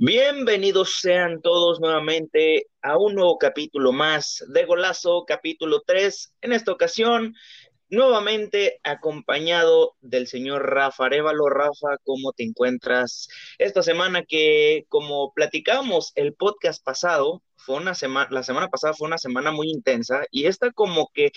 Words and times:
Bienvenidos 0.00 1.00
sean 1.00 1.42
todos 1.42 1.80
nuevamente 1.80 2.68
a 2.82 2.96
un 2.96 3.16
nuevo 3.16 3.36
capítulo 3.36 3.90
más 3.90 4.44
de 4.46 4.64
Golazo, 4.64 5.24
capítulo 5.26 5.82
3. 5.84 6.34
En 6.42 6.52
esta 6.52 6.70
ocasión, 6.70 7.34
nuevamente 7.88 8.78
acompañado 8.84 9.96
del 10.00 10.28
señor 10.28 10.70
Rafa 10.70 11.06
Arevalo. 11.06 11.48
Rafa, 11.48 11.98
¿cómo 12.04 12.32
te 12.32 12.44
encuentras 12.44 13.26
esta 13.58 13.82
semana 13.82 14.22
que, 14.22 14.86
como 14.88 15.32
platicamos 15.32 16.12
el 16.14 16.32
podcast 16.32 16.84
pasado, 16.84 17.42
fue 17.56 17.74
una 17.74 17.96
semana, 17.96 18.28
la 18.30 18.44
semana 18.44 18.68
pasada 18.68 18.94
fue 18.94 19.08
una 19.08 19.18
semana 19.18 19.50
muy 19.50 19.68
intensa 19.68 20.26
y 20.30 20.46
esta 20.46 20.70
como 20.70 21.10
que 21.12 21.32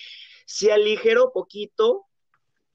se 0.45 0.71
aligeró 0.71 1.31
poquito, 1.33 2.05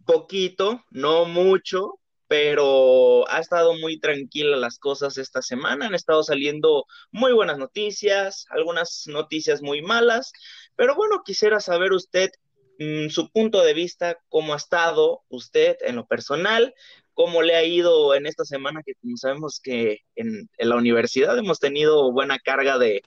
poquito, 0.04 0.84
no 0.90 1.26
mucho, 1.26 2.00
pero 2.28 3.28
ha 3.30 3.38
estado 3.40 3.74
muy 3.74 4.00
tranquila 4.00 4.56
las 4.56 4.78
cosas 4.78 5.18
esta 5.18 5.42
semana, 5.42 5.86
han 5.86 5.94
estado 5.94 6.22
saliendo 6.22 6.86
muy 7.10 7.32
buenas 7.32 7.58
noticias, 7.58 8.46
algunas 8.50 9.04
noticias 9.06 9.62
muy 9.62 9.82
malas, 9.82 10.32
pero 10.74 10.94
bueno, 10.94 11.22
quisiera 11.24 11.60
saber 11.60 11.92
usted 11.92 12.30
mm, 12.78 13.08
su 13.08 13.30
punto 13.30 13.62
de 13.62 13.74
vista, 13.74 14.18
cómo 14.28 14.54
ha 14.54 14.56
estado 14.56 15.22
usted 15.28 15.76
en 15.80 15.96
lo 15.96 16.06
personal, 16.06 16.74
cómo 17.16 17.40
le 17.40 17.56
ha 17.56 17.64
ido 17.64 18.14
en 18.14 18.26
esta 18.26 18.44
semana, 18.44 18.82
que 18.84 18.94
como 18.96 19.16
sabemos 19.16 19.58
que 19.62 20.00
en, 20.16 20.50
la 20.58 20.76
universidad 20.76 21.36
hemos 21.38 21.58
tenido 21.58 22.12
buena 22.12 22.38
carga 22.38 22.78
de, 22.78 23.00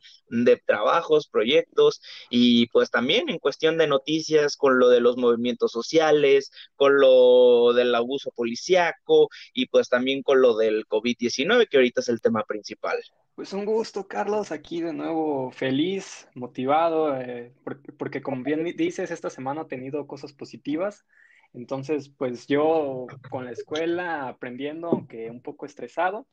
trabajos, 0.65 1.27
proyectos 1.27 2.01
y 2.29 2.67
pues 2.67 2.89
también 2.89 3.29
en 3.29 3.37
cuestión 3.37 3.77
de 3.77 3.85
noticias 3.85 4.57
con 4.57 4.79
lo 4.79 4.89
de 4.89 4.99
los 4.99 5.15
movimientos 5.17 5.71
sociales, 5.71 6.51
con 6.75 6.99
lo 6.99 7.73
del 7.73 7.93
abuso 7.93 8.31
policiaco 8.35 9.29
y 9.53 9.67
pues 9.67 9.89
también 9.89 10.23
con 10.23 10.41
lo 10.41 10.57
del 10.57 10.87
COVID-19, 10.87 11.67
que 11.69 11.77
ahorita 11.77 12.01
es 12.01 12.09
el 12.09 12.19
tema 12.19 12.43
principal. 12.45 12.97
Pues 13.35 13.53
un 13.53 13.63
gusto, 13.63 14.07
Carlos, 14.07 14.51
aquí 14.51 14.81
de 14.81 14.91
nuevo 14.91 15.51
feliz, 15.51 16.27
motivado, 16.33 17.15
eh, 17.15 17.53
porque, 17.63 17.91
porque 17.91 18.21
como 18.23 18.43
bien 18.43 18.63
dices, 18.75 19.11
esta 19.11 19.29
semana 19.29 19.61
ha 19.61 19.67
tenido 19.67 20.07
cosas 20.07 20.33
positivas. 20.33 21.05
Entonces, 21.53 22.09
pues 22.09 22.47
yo 22.47 23.07
con 23.29 23.45
la 23.45 23.51
escuela 23.51 24.27
aprendiendo, 24.27 24.89
aunque 24.89 25.29
un 25.29 25.41
poco 25.41 25.65
estresado. 25.65 26.27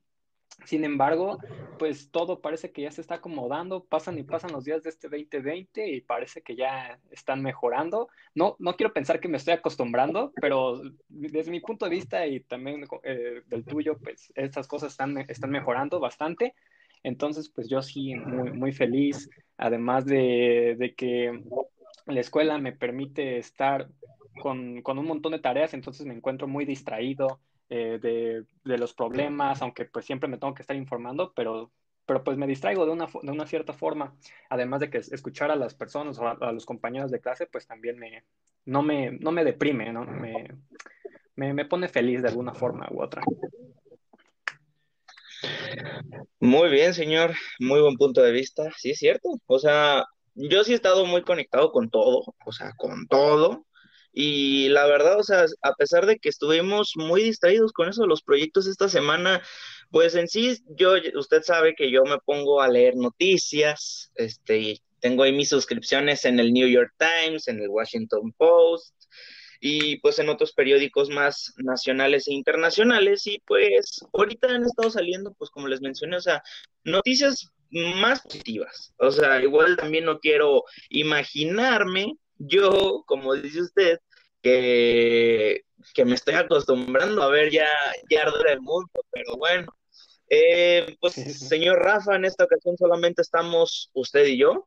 Sin 0.64 0.84
embargo, 0.84 1.38
pues 1.78 2.10
todo 2.10 2.40
parece 2.40 2.72
que 2.72 2.82
ya 2.82 2.90
se 2.90 3.00
está 3.00 3.16
acomodando, 3.16 3.84
pasan 3.84 4.18
y 4.18 4.22
pasan 4.22 4.52
los 4.52 4.64
días 4.64 4.82
de 4.82 4.90
este 4.90 5.08
2020 5.08 5.86
y 5.90 6.00
parece 6.00 6.40
que 6.40 6.56
ya 6.56 6.98
están 7.10 7.42
mejorando. 7.42 8.08
No, 8.34 8.56
no 8.58 8.74
quiero 8.74 8.92
pensar 8.92 9.20
que 9.20 9.28
me 9.28 9.36
estoy 9.36 9.54
acostumbrando, 9.54 10.32
pero 10.40 10.80
desde 11.08 11.50
mi 11.50 11.60
punto 11.60 11.84
de 11.84 11.90
vista 11.90 12.26
y 12.26 12.40
también 12.40 12.84
eh, 13.02 13.42
del 13.46 13.64
tuyo, 13.64 13.98
pues 13.98 14.32
estas 14.34 14.66
cosas 14.66 14.92
están, 14.92 15.18
están 15.28 15.50
mejorando 15.50 16.00
bastante. 16.00 16.54
Entonces, 17.02 17.50
pues 17.50 17.68
yo 17.68 17.82
sí, 17.82 18.14
muy, 18.14 18.52
muy 18.52 18.72
feliz, 18.72 19.28
además 19.58 20.06
de, 20.06 20.76
de 20.78 20.94
que 20.94 21.42
la 22.06 22.20
escuela 22.20 22.58
me 22.58 22.72
permite 22.72 23.38
estar 23.38 23.88
con, 24.40 24.82
con, 24.82 24.98
un 24.98 25.06
montón 25.06 25.32
de 25.32 25.38
tareas, 25.38 25.74
entonces 25.74 26.06
me 26.06 26.14
encuentro 26.14 26.46
muy 26.46 26.64
distraído 26.64 27.40
eh, 27.68 27.98
de, 28.64 28.78
los 28.78 28.94
problemas, 28.94 29.60
aunque 29.60 29.86
pues 29.86 30.04
siempre 30.04 30.28
me 30.28 30.38
tengo 30.38 30.54
que 30.54 30.62
estar 30.62 30.76
informando, 30.76 31.32
pero, 31.34 31.72
pero 32.06 32.22
pues 32.22 32.36
me 32.36 32.46
distraigo 32.46 32.86
de 32.86 32.92
una, 32.92 33.06
de 33.06 33.32
una 33.32 33.46
cierta 33.46 33.72
forma, 33.72 34.14
además 34.48 34.80
de 34.80 34.90
que 34.90 34.98
escuchar 34.98 35.50
a 35.50 35.56
las 35.56 35.74
personas 35.74 36.18
o 36.18 36.28
a, 36.28 36.52
los 36.52 36.64
compañeros 36.64 37.10
de 37.10 37.20
clase, 37.20 37.46
pues 37.46 37.66
también 37.66 37.98
me, 37.98 38.24
no, 38.64 38.82
me, 38.82 39.10
no 39.12 39.32
me 39.32 39.44
deprime, 39.44 39.92
¿no? 39.92 40.04
Me, 40.04 40.46
me, 41.34 41.52
me 41.54 41.64
pone 41.64 41.88
feliz 41.88 42.22
de 42.22 42.28
alguna 42.28 42.54
forma 42.54 42.88
u 42.92 43.02
otra. 43.02 43.22
Muy 46.38 46.70
bien, 46.70 46.94
señor, 46.94 47.34
muy 47.58 47.80
buen 47.80 47.96
punto 47.96 48.22
de 48.22 48.30
vista, 48.30 48.70
sí 48.76 48.90
es 48.90 48.98
cierto, 48.98 49.28
o 49.46 49.58
sea, 49.58 50.06
yo 50.36 50.62
sí 50.62 50.72
he 50.72 50.76
estado 50.76 51.04
muy 51.04 51.22
conectado 51.22 51.72
con 51.72 51.90
todo, 51.90 52.22
o 52.44 52.52
sea, 52.52 52.72
con 52.76 53.08
todo, 53.08 53.65
y 54.18 54.70
la 54.70 54.86
verdad, 54.86 55.20
o 55.20 55.22
sea, 55.22 55.44
a 55.60 55.74
pesar 55.74 56.06
de 56.06 56.18
que 56.18 56.30
estuvimos 56.30 56.94
muy 56.96 57.22
distraídos 57.22 57.70
con 57.74 57.90
eso 57.90 58.06
los 58.06 58.22
proyectos 58.22 58.66
esta 58.66 58.88
semana, 58.88 59.42
pues 59.90 60.14
en 60.14 60.26
sí, 60.26 60.56
yo, 60.70 60.94
usted 61.16 61.42
sabe 61.42 61.74
que 61.74 61.90
yo 61.90 62.02
me 62.04 62.16
pongo 62.24 62.62
a 62.62 62.68
leer 62.68 62.96
noticias, 62.96 64.10
este, 64.14 64.80
tengo 65.00 65.22
ahí 65.22 65.32
mis 65.32 65.50
suscripciones 65.50 66.24
en 66.24 66.40
el 66.40 66.54
New 66.54 66.66
York 66.66 66.94
Times, 66.96 67.46
en 67.48 67.60
el 67.60 67.68
Washington 67.68 68.32
Post 68.38 68.94
y 69.60 69.98
pues 70.00 70.18
en 70.18 70.30
otros 70.30 70.54
periódicos 70.54 71.10
más 71.10 71.52
nacionales 71.58 72.26
e 72.26 72.32
internacionales 72.32 73.26
y 73.26 73.40
pues 73.40 74.00
ahorita 74.14 74.48
han 74.48 74.64
estado 74.64 74.88
saliendo, 74.90 75.34
pues 75.34 75.50
como 75.50 75.68
les 75.68 75.82
mencioné, 75.82 76.16
o 76.16 76.22
sea, 76.22 76.42
noticias 76.84 77.50
más 77.70 78.22
positivas. 78.22 78.94
O 78.98 79.10
sea, 79.10 79.42
igual 79.42 79.76
también 79.76 80.06
no 80.06 80.20
quiero 80.20 80.64
imaginarme 80.88 82.16
yo, 82.38 83.04
como 83.06 83.34
dice 83.34 83.62
usted, 83.62 83.98
que, 84.46 85.64
que 85.92 86.04
me 86.04 86.14
estoy 86.14 86.34
acostumbrando 86.34 87.20
a 87.20 87.28
ver 87.28 87.50
ya, 87.50 87.66
ya 88.08 88.22
arder 88.22 88.50
el 88.50 88.60
mundo, 88.60 88.90
pero 89.10 89.36
bueno. 89.36 89.66
Eh, 90.28 90.96
pues, 91.00 91.14
señor 91.14 91.80
Rafa, 91.80 92.14
en 92.14 92.24
esta 92.24 92.44
ocasión 92.44 92.76
solamente 92.76 93.22
estamos 93.22 93.90
usted 93.92 94.24
y 94.26 94.38
yo, 94.38 94.62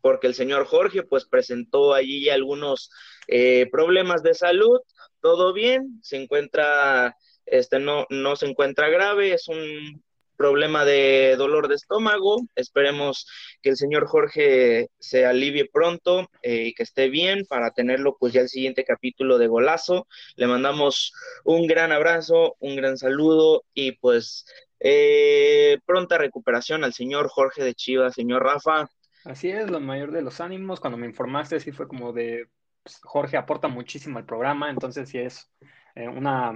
porque 0.00 0.28
el 0.28 0.34
señor 0.34 0.66
Jorge, 0.66 1.02
pues, 1.02 1.24
presentó 1.24 1.94
allí 1.94 2.30
algunos 2.30 2.90
eh, 3.26 3.68
problemas 3.72 4.22
de 4.22 4.34
salud, 4.34 4.78
todo 5.20 5.52
bien, 5.52 5.98
se 6.02 6.22
encuentra, 6.22 7.16
este, 7.44 7.80
no, 7.80 8.06
no 8.10 8.36
se 8.36 8.46
encuentra 8.46 8.88
grave, 8.88 9.32
es 9.32 9.48
un 9.48 10.04
problema 10.36 10.84
de 10.84 11.36
dolor 11.36 11.68
de 11.68 11.74
estómago. 11.74 12.42
Esperemos 12.54 13.26
que 13.62 13.70
el 13.70 13.76
señor 13.76 14.06
Jorge 14.06 14.88
se 14.98 15.26
alivie 15.26 15.68
pronto 15.70 16.30
eh, 16.42 16.64
y 16.66 16.74
que 16.74 16.82
esté 16.82 17.08
bien 17.08 17.44
para 17.48 17.70
tenerlo 17.70 18.16
pues 18.18 18.32
ya 18.32 18.40
el 18.42 18.48
siguiente 18.48 18.84
capítulo 18.84 19.38
de 19.38 19.46
Golazo. 19.46 20.06
Le 20.36 20.46
mandamos 20.46 21.12
un 21.44 21.66
gran 21.66 21.92
abrazo, 21.92 22.56
un 22.60 22.76
gran 22.76 22.98
saludo 22.98 23.64
y 23.74 23.92
pues 23.92 24.46
eh, 24.80 25.78
pronta 25.86 26.18
recuperación 26.18 26.84
al 26.84 26.92
señor 26.92 27.28
Jorge 27.28 27.64
de 27.64 27.74
Chivas, 27.74 28.14
señor 28.14 28.42
Rafa. 28.42 28.88
Así 29.24 29.50
es, 29.50 29.70
lo 29.70 29.80
mayor 29.80 30.12
de 30.12 30.22
los 30.22 30.40
ánimos. 30.40 30.80
Cuando 30.80 30.98
me 30.98 31.06
informaste, 31.06 31.58
sí 31.60 31.72
fue 31.72 31.88
como 31.88 32.12
de 32.12 32.48
pues, 32.82 33.00
Jorge 33.02 33.36
aporta 33.36 33.68
muchísimo 33.68 34.18
al 34.18 34.26
programa, 34.26 34.68
entonces 34.68 35.08
sí 35.08 35.18
es 35.18 35.50
eh, 35.94 36.08
una, 36.08 36.52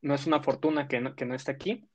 no 0.00 0.14
es 0.14 0.26
una 0.26 0.42
fortuna 0.42 0.88
que 0.88 1.00
no, 1.00 1.14
que 1.14 1.26
no 1.26 1.34
esté 1.34 1.52
aquí 1.52 1.86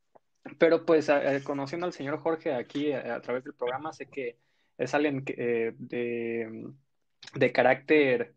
pero 0.57 0.85
pues 0.85 1.09
eh, 1.09 1.41
conociendo 1.44 1.85
al 1.85 1.94
señor 1.94 2.19
Jorge 2.19 2.53
aquí 2.53 2.88
eh, 2.88 2.96
a, 2.96 3.22
través 3.22 3.44
del 3.44 3.53
programa, 3.53 3.94
sé 3.94 4.07
que 4.07 4.38
es 4.78 4.94
alguien 4.94 5.24
eh, 5.28 5.74
de, 5.78 7.52
carácter 7.52 8.34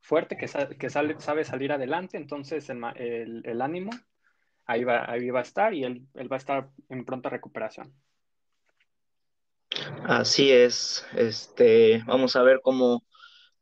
fuerte, 0.00 0.36
que, 0.36 0.48
que 0.78 0.90
sale, 0.90 1.18
sabe 1.20 1.44
salir 1.44 1.72
adelante, 1.72 2.16
entonces 2.16 2.68
el, 2.68 3.62
ánimo 3.62 3.90
ahí 4.66 4.84
va, 4.84 5.10
ahí 5.10 5.30
va 5.30 5.40
a 5.40 5.42
estar 5.42 5.72
y 5.72 5.84
él, 5.84 6.06
él 6.14 6.30
va 6.30 6.36
a 6.36 6.38
estar 6.38 6.68
en 6.90 7.04
pronta 7.04 7.30
recuperación. 7.30 7.94
Así 10.04 10.52
es, 10.52 11.06
este, 11.16 12.02
vamos 12.06 12.36
a 12.36 12.42
ver 12.42 12.60
cómo, 12.62 13.04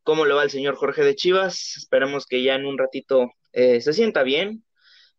cómo 0.03 0.25
le 0.25 0.35
va 0.35 0.43
el 0.43 0.51
señor 0.51 0.75
Jorge 0.75 1.03
de 1.03 1.15
Chivas. 1.15 1.77
Esperemos 1.77 2.27
que 2.27 2.43
ya 2.43 2.57
en 2.57 2.67
un 2.67 2.77
ratito 2.77 3.31
se 3.53 3.93
sienta 3.93 4.25
bien, 4.25 4.65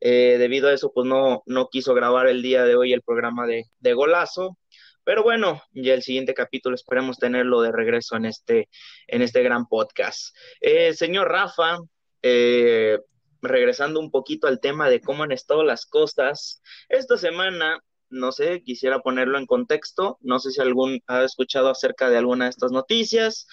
eh, 0.07 0.38
debido 0.38 0.67
a 0.67 0.73
eso, 0.73 0.91
pues 0.93 1.07
no, 1.07 1.41
no 1.47 1.67
quiso 1.69 1.95
grabar 1.95 2.27
el 2.27 2.43
día 2.43 2.63
de 2.63 2.75
hoy 2.75 2.93
el 2.93 3.01
programa 3.01 3.47
de, 3.47 3.63
de 3.79 3.93
Golazo. 3.93 4.55
Pero 5.03 5.23
bueno, 5.23 5.63
ya 5.71 5.95
el 5.95 6.03
siguiente 6.03 6.35
capítulo 6.35 6.75
esperemos 6.75 7.17
tenerlo 7.17 7.59
de 7.61 7.71
regreso 7.71 8.16
en 8.16 8.25
este, 8.25 8.69
en 9.07 9.23
este 9.23 9.41
gran 9.41 9.66
podcast. 9.66 10.35
Eh, 10.61 10.93
señor 10.93 11.29
Rafa, 11.29 11.79
eh, 12.21 12.99
regresando 13.41 13.99
un 13.99 14.11
poquito 14.11 14.45
al 14.45 14.59
tema 14.59 14.91
de 14.91 15.01
cómo 15.01 15.23
han 15.23 15.31
estado 15.31 15.63
las 15.63 15.88
cosas, 15.88 16.61
esta 16.87 17.17
semana, 17.17 17.79
no 18.09 18.31
sé, 18.31 18.61
quisiera 18.61 18.99
ponerlo 18.99 19.39
en 19.39 19.47
contexto, 19.47 20.19
no 20.22 20.37
sé 20.37 20.51
si 20.51 20.61
algún 20.61 21.01
ha 21.08 21.23
escuchado 21.23 21.72
acerca 21.72 22.11
de 22.11 22.17
alguna 22.17 22.46
de 22.46 22.51
estas 22.51 22.72
noticias. 22.72 23.47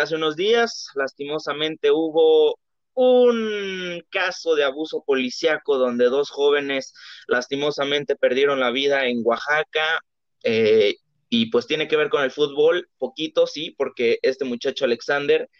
hace 0.00 0.14
unos 0.14 0.36
días, 0.36 0.90
lastimosamente, 0.94 1.90
hubo 1.90 2.56
un 2.96 4.02
caso 4.10 4.54
de 4.54 4.64
abuso 4.64 5.04
policiaco 5.06 5.76
donde 5.76 6.06
dos 6.06 6.30
jóvenes 6.30 6.94
lastimosamente 7.28 8.16
perdieron 8.16 8.58
la 8.58 8.70
vida 8.70 9.06
en 9.06 9.20
Oaxaca. 9.22 10.00
Eh, 10.42 10.96
y 11.28 11.50
pues 11.50 11.66
tiene 11.66 11.88
que 11.88 11.96
ver 11.96 12.08
con 12.08 12.22
el 12.22 12.30
fútbol, 12.30 12.88
poquito 12.98 13.46
sí, 13.46 13.74
porque 13.76 14.18
este 14.22 14.44
muchacho 14.44 14.84
Alexander, 14.84 15.50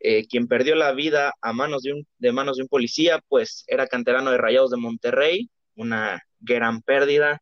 eh, 0.00 0.26
quien 0.26 0.48
perdió 0.48 0.74
la 0.74 0.92
vida 0.92 1.32
a 1.40 1.52
manos 1.52 1.82
de, 1.82 1.92
un, 1.94 2.06
de 2.18 2.32
manos 2.32 2.56
de 2.56 2.64
un 2.64 2.68
policía, 2.68 3.20
pues 3.28 3.64
era 3.68 3.86
canterano 3.86 4.30
de 4.30 4.38
Rayados 4.38 4.70
de 4.70 4.76
Monterrey, 4.76 5.48
una 5.76 6.20
gran 6.40 6.82
pérdida 6.82 7.40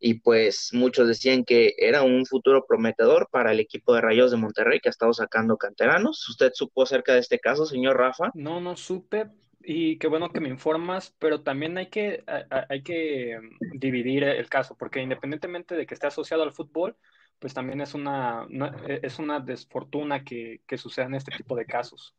y 0.00 0.14
pues 0.20 0.70
muchos 0.72 1.08
decían 1.08 1.44
que 1.44 1.74
era 1.78 2.02
un 2.02 2.24
futuro 2.24 2.64
prometedor 2.66 3.28
para 3.30 3.52
el 3.52 3.60
equipo 3.60 3.94
de 3.94 4.00
Rayos 4.00 4.30
de 4.30 4.36
Monterrey 4.36 4.80
que 4.80 4.88
ha 4.88 4.90
estado 4.90 5.12
sacando 5.12 5.56
canteranos. 5.56 6.28
¿Usted 6.28 6.52
supo 6.54 6.82
acerca 6.82 7.14
de 7.14 7.20
este 7.20 7.38
caso, 7.38 7.66
señor 7.66 7.96
Rafa? 7.96 8.30
No, 8.34 8.60
no 8.60 8.76
supe. 8.76 9.26
y 9.60 9.98
qué 9.98 10.06
bueno 10.06 10.30
que 10.30 10.40
me 10.40 10.48
informas, 10.48 11.14
pero 11.18 11.42
también 11.42 11.76
hay 11.76 11.88
que, 11.88 12.24
hay 12.68 12.82
que 12.82 13.38
mm, 13.40 13.78
dividir 13.78 14.24
el 14.24 14.48
caso, 14.48 14.76
porque 14.76 15.02
independientemente 15.02 15.74
de 15.74 15.84
que 15.84 15.94
esté 15.94 16.06
asociado 16.06 16.42
al 16.44 16.52
fútbol, 16.52 16.96
pues 17.38 17.52
también 17.54 17.80
es 17.80 17.94
una, 17.94 18.46
e, 18.86 19.00
es 19.02 19.18
una 19.18 19.40
desfortuna 19.40 20.24
que, 20.24 20.62
que 20.66 20.78
sucedan 20.78 21.14
este 21.14 21.36
tipo 21.36 21.56
de 21.56 21.66
casos. 21.66 22.14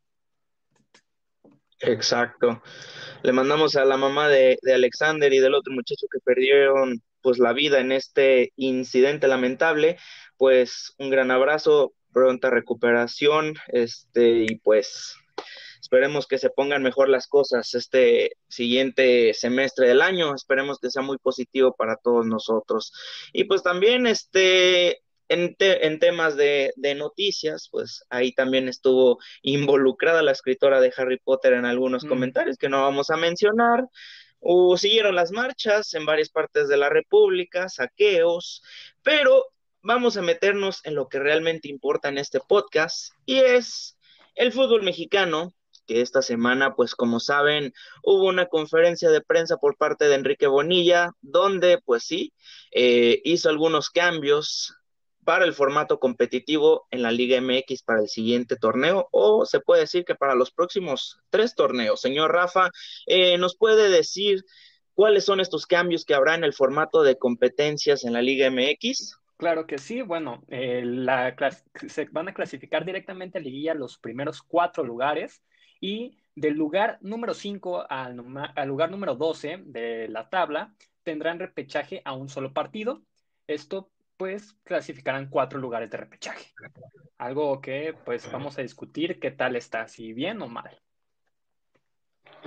Exacto. 1.80 2.62
Le 3.22 3.32
mandamos 3.32 3.74
a 3.74 3.86
la 3.86 3.96
mamá 3.96 4.28
de, 4.28 4.58
de, 4.60 4.74
Alexander 4.74 5.32
y 5.32 5.38
del 5.38 5.54
otro 5.54 5.72
muchacho 5.72 6.06
que 6.12 6.18
perdieron 6.20 7.02
pues 7.22 7.38
la 7.38 7.52
vida 7.52 7.80
en 7.80 7.92
este 7.92 8.52
incidente 8.56 9.28
lamentable, 9.28 9.98
pues 10.36 10.94
un 10.98 11.10
gran 11.10 11.30
abrazo, 11.30 11.92
pronta 12.12 12.50
recuperación, 12.50 13.54
este, 13.68 14.44
y 14.48 14.56
pues 14.56 15.16
esperemos 15.80 16.26
que 16.26 16.38
se 16.38 16.50
pongan 16.50 16.82
mejor 16.82 17.08
las 17.08 17.26
cosas 17.26 17.74
este 17.74 18.32
siguiente 18.48 19.34
semestre 19.34 19.88
del 19.88 20.02
año, 20.02 20.34
esperemos 20.34 20.78
que 20.78 20.90
sea 20.90 21.02
muy 21.02 21.18
positivo 21.18 21.74
para 21.74 21.96
todos 21.96 22.26
nosotros. 22.26 22.92
Y 23.32 23.44
pues 23.44 23.62
también 23.62 24.06
este 24.06 25.02
en, 25.28 25.56
en, 25.58 25.98
temas 26.00 26.36
de, 26.36 26.72
de, 26.76 26.94
noticias, 26.96 27.68
pues 27.70 28.04
ahí 28.10 28.32
también 28.32 28.68
estuvo 28.68 29.18
involucrada 29.42 30.22
la 30.22 30.32
escritora 30.32 30.80
de 30.80 30.92
Harry 30.96 31.18
Potter 31.18 31.52
en 31.52 31.64
algunos 31.64 32.04
mm. 32.04 32.08
comentarios 32.08 32.58
que 32.58 32.68
no 32.68 32.82
vamos 32.82 33.10
a 33.10 33.16
mencionar. 33.16 33.84
O 34.40 34.76
siguieron 34.76 35.14
las 35.14 35.32
marchas 35.32 35.94
en 35.94 36.06
varias 36.06 36.30
partes 36.30 36.68
de 36.68 36.76
la 36.76 36.88
República, 36.88 37.68
saqueos, 37.68 38.62
pero 39.02 39.44
vamos 39.82 40.16
a 40.16 40.22
meternos 40.22 40.80
en 40.84 40.94
lo 40.94 41.08
que 41.08 41.18
realmente 41.18 41.68
importa 41.68 42.08
en 42.08 42.18
este 42.18 42.40
podcast 42.40 43.12
y 43.26 43.36
es 43.38 43.96
el 44.34 44.52
fútbol 44.52 44.82
mexicano, 44.82 45.52
que 45.86 46.00
esta 46.00 46.22
semana, 46.22 46.74
pues 46.76 46.94
como 46.94 47.18
saben, 47.18 47.72
hubo 48.02 48.28
una 48.28 48.46
conferencia 48.46 49.10
de 49.10 49.22
prensa 49.22 49.56
por 49.56 49.76
parte 49.76 50.06
de 50.06 50.14
Enrique 50.14 50.46
Bonilla, 50.46 51.10
donde, 51.20 51.78
pues 51.84 52.04
sí, 52.04 52.32
eh, 52.70 53.20
hizo 53.24 53.48
algunos 53.48 53.90
cambios 53.90 54.74
para 55.24 55.44
el 55.44 55.52
formato 55.52 56.00
competitivo 56.00 56.86
en 56.90 57.02
la 57.02 57.12
Liga 57.12 57.40
MX 57.40 57.82
para 57.82 58.00
el 58.00 58.08
siguiente 58.08 58.56
torneo, 58.56 59.08
o 59.12 59.44
se 59.46 59.60
puede 59.60 59.82
decir 59.82 60.04
que 60.04 60.14
para 60.14 60.34
los 60.34 60.50
próximos 60.50 61.20
tres 61.30 61.54
torneos. 61.54 62.00
Señor 62.00 62.32
Rafa, 62.32 62.70
eh, 63.06 63.36
¿nos 63.38 63.56
puede 63.56 63.90
decir 63.90 64.44
cuáles 64.94 65.24
son 65.24 65.40
estos 65.40 65.66
cambios 65.66 66.04
que 66.04 66.14
habrá 66.14 66.34
en 66.34 66.44
el 66.44 66.52
formato 66.52 67.02
de 67.02 67.18
competencias 67.18 68.04
en 68.04 68.12
la 68.12 68.22
Liga 68.22 68.50
MX? 68.50 69.18
Claro 69.36 69.66
que 69.66 69.78
sí, 69.78 70.02
bueno, 70.02 70.44
eh, 70.48 70.82
la, 70.84 71.34
se 71.88 72.04
van 72.06 72.28
a 72.28 72.34
clasificar 72.34 72.84
directamente 72.84 73.38
a 73.38 73.40
Liguilla 73.40 73.72
los 73.72 73.98
primeros 73.98 74.42
cuatro 74.42 74.84
lugares 74.84 75.42
y 75.80 76.18
del 76.34 76.54
lugar 76.54 76.98
número 77.00 77.32
5 77.32 77.86
al, 77.88 78.22
al, 78.54 78.68
lugar 78.68 78.90
número 78.90 79.14
12 79.14 79.62
de 79.64 80.08
la 80.08 80.28
tabla 80.28 80.74
tendrán 81.02 81.38
repechaje 81.38 82.02
a 82.04 82.12
un 82.12 82.28
solo 82.28 82.52
partido. 82.52 83.02
Esto 83.46 83.90
pues 84.20 84.54
clasificarán 84.64 85.30
cuatro 85.30 85.58
lugares 85.58 85.88
de 85.88 85.96
repechaje. 85.96 86.52
Algo 87.16 87.58
que 87.62 87.94
pues 88.04 88.30
vamos 88.30 88.58
a 88.58 88.60
discutir 88.60 89.18
qué 89.18 89.30
tal 89.30 89.56
está, 89.56 89.88
si 89.88 90.12
bien 90.12 90.42
o 90.42 90.46
mal. 90.46 90.78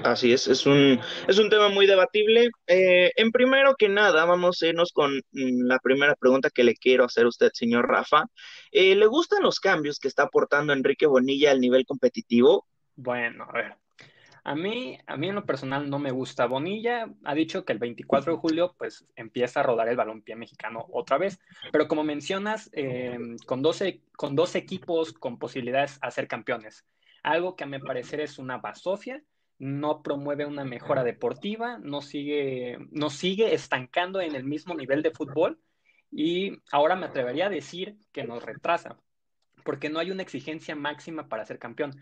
Así 0.04 0.32
es, 0.32 0.48
es 0.48 0.68
un, 0.68 1.00
es 1.28 1.40
un 1.40 1.50
tema 1.50 1.70
muy 1.70 1.88
debatible. 1.88 2.52
Eh, 2.68 3.12
en 3.16 3.32
primero 3.32 3.74
que 3.76 3.90
nada, 3.90 4.24
vamos 4.26 4.62
a 4.62 4.68
irnos 4.68 4.92
con 4.92 5.16
mm, 5.16 5.66
la 5.66 5.80
primera 5.80 6.14
pregunta 6.14 6.52
que 6.52 6.64
le 6.64 6.76
quiero 6.76 7.06
hacer 7.06 7.26
a 7.26 7.30
usted, 7.30 7.50
señor 7.54 7.88
Rafa. 7.88 8.26
Eh, 8.72 8.94
¿Le 8.94 9.08
gustan 9.08 9.42
los 9.42 9.60
cambios 9.60 9.98
que 9.98 10.10
está 10.10 10.24
aportando 10.24 10.74
Enrique 10.74 11.08
Bonilla 11.08 11.50
al 11.50 11.60
nivel 11.60 11.88
competitivo? 11.88 12.68
Bueno, 12.96 13.48
a 13.50 13.52
ver, 13.52 13.78
a 14.46 14.56
mí, 14.56 14.98
a 15.08 15.16
mí 15.16 15.30
en 15.30 15.36
lo 15.36 15.46
personal 15.46 15.90
no 15.90 16.00
me 16.00 16.12
gusta. 16.12 16.48
Bonilla 16.48 17.10
ha 17.24 17.34
dicho 17.34 17.64
que 17.64 17.72
el 17.72 17.80
24 17.80 18.34
de 18.34 18.40
julio 18.40 18.76
pues 18.78 19.06
empieza 19.16 19.62
a 19.62 19.64
rodar 19.64 19.88
el 19.88 19.96
balompié 19.96 20.36
mexicano 20.36 20.86
otra 20.92 21.18
vez, 21.18 21.40
pero 21.72 21.88
como 21.88 22.04
mencionas, 22.04 22.70
eh, 22.74 23.18
con, 23.46 23.62
12, 23.62 24.02
con 24.18 24.36
dos 24.36 24.56
equipos 24.56 25.14
con 25.14 25.40
posibilidades 25.40 25.98
a 26.02 26.12
ser 26.12 26.28
campeones, 26.28 26.86
algo 27.24 27.56
que 27.56 27.64
a 27.64 27.68
mi 27.68 27.80
parecer 27.80 28.20
es 28.20 28.38
una 28.38 28.58
basofia, 28.58 29.24
no 29.60 30.02
promueve 30.04 30.46
una 30.46 30.66
mejora 30.66 31.06
deportiva, 31.06 31.78
no 31.78 32.02
sigue, 32.02 32.78
no 32.92 33.10
sigue 33.10 33.54
estancando 33.54 34.20
en 34.20 34.36
el 34.36 34.44
mismo 34.44 34.76
nivel 34.76 35.02
de 35.04 35.12
fútbol 35.12 35.58
y 36.12 36.58
ahora 36.70 36.98
me 36.98 37.06
atrevería 37.06 37.46
a 37.46 37.50
decir 37.50 37.96
que 38.12 38.26
nos 38.26 38.44
retrasa, 38.44 38.98
porque 39.64 39.90
no 39.90 40.00
hay 40.00 40.12
una 40.12 40.24
exigencia 40.24 40.76
máxima 40.76 41.30
para 41.30 41.46
ser 41.46 41.60
campeón. 41.60 41.96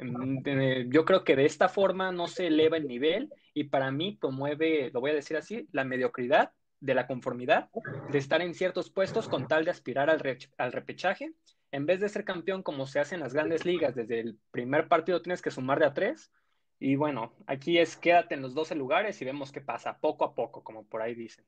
Mm, 0.00 0.90
yo 0.90 1.04
creo 1.04 1.24
que 1.24 1.36
de 1.36 1.44
esta 1.44 1.68
forma 1.68 2.12
no 2.12 2.28
se 2.28 2.46
eleva 2.46 2.76
el 2.76 2.86
nivel 2.86 3.32
y 3.54 3.64
para 3.64 3.90
mí 3.90 4.16
promueve, 4.20 4.90
lo 4.92 5.00
voy 5.00 5.10
a 5.10 5.14
decir 5.14 5.36
así, 5.36 5.68
la 5.72 5.84
mediocridad 5.84 6.52
de 6.80 6.94
la 6.94 7.06
conformidad, 7.06 7.70
de 8.10 8.18
estar 8.18 8.40
en 8.40 8.54
ciertos 8.54 8.90
puestos 8.90 9.28
con 9.28 9.48
tal 9.48 9.64
de 9.64 9.72
aspirar 9.72 10.10
al, 10.10 10.22
al 10.58 10.72
repechaje. 10.72 11.32
En 11.72 11.86
vez 11.86 12.00
de 12.00 12.08
ser 12.08 12.24
campeón 12.24 12.62
como 12.62 12.86
se 12.86 13.00
hace 13.00 13.16
en 13.16 13.20
las 13.20 13.34
grandes 13.34 13.66
ligas, 13.66 13.94
desde 13.94 14.20
el 14.20 14.38
primer 14.52 14.88
partido 14.88 15.20
tienes 15.20 15.42
que 15.42 15.50
sumar 15.50 15.80
de 15.80 15.86
a 15.86 15.94
tres. 15.94 16.30
Y 16.78 16.94
bueno, 16.94 17.34
aquí 17.46 17.78
es 17.78 17.96
quédate 17.96 18.36
en 18.36 18.42
los 18.42 18.54
12 18.54 18.76
lugares 18.76 19.20
y 19.20 19.24
vemos 19.24 19.50
qué 19.50 19.60
pasa, 19.60 19.98
poco 19.98 20.24
a 20.24 20.34
poco, 20.34 20.62
como 20.62 20.86
por 20.86 21.02
ahí 21.02 21.14
dicen. 21.14 21.44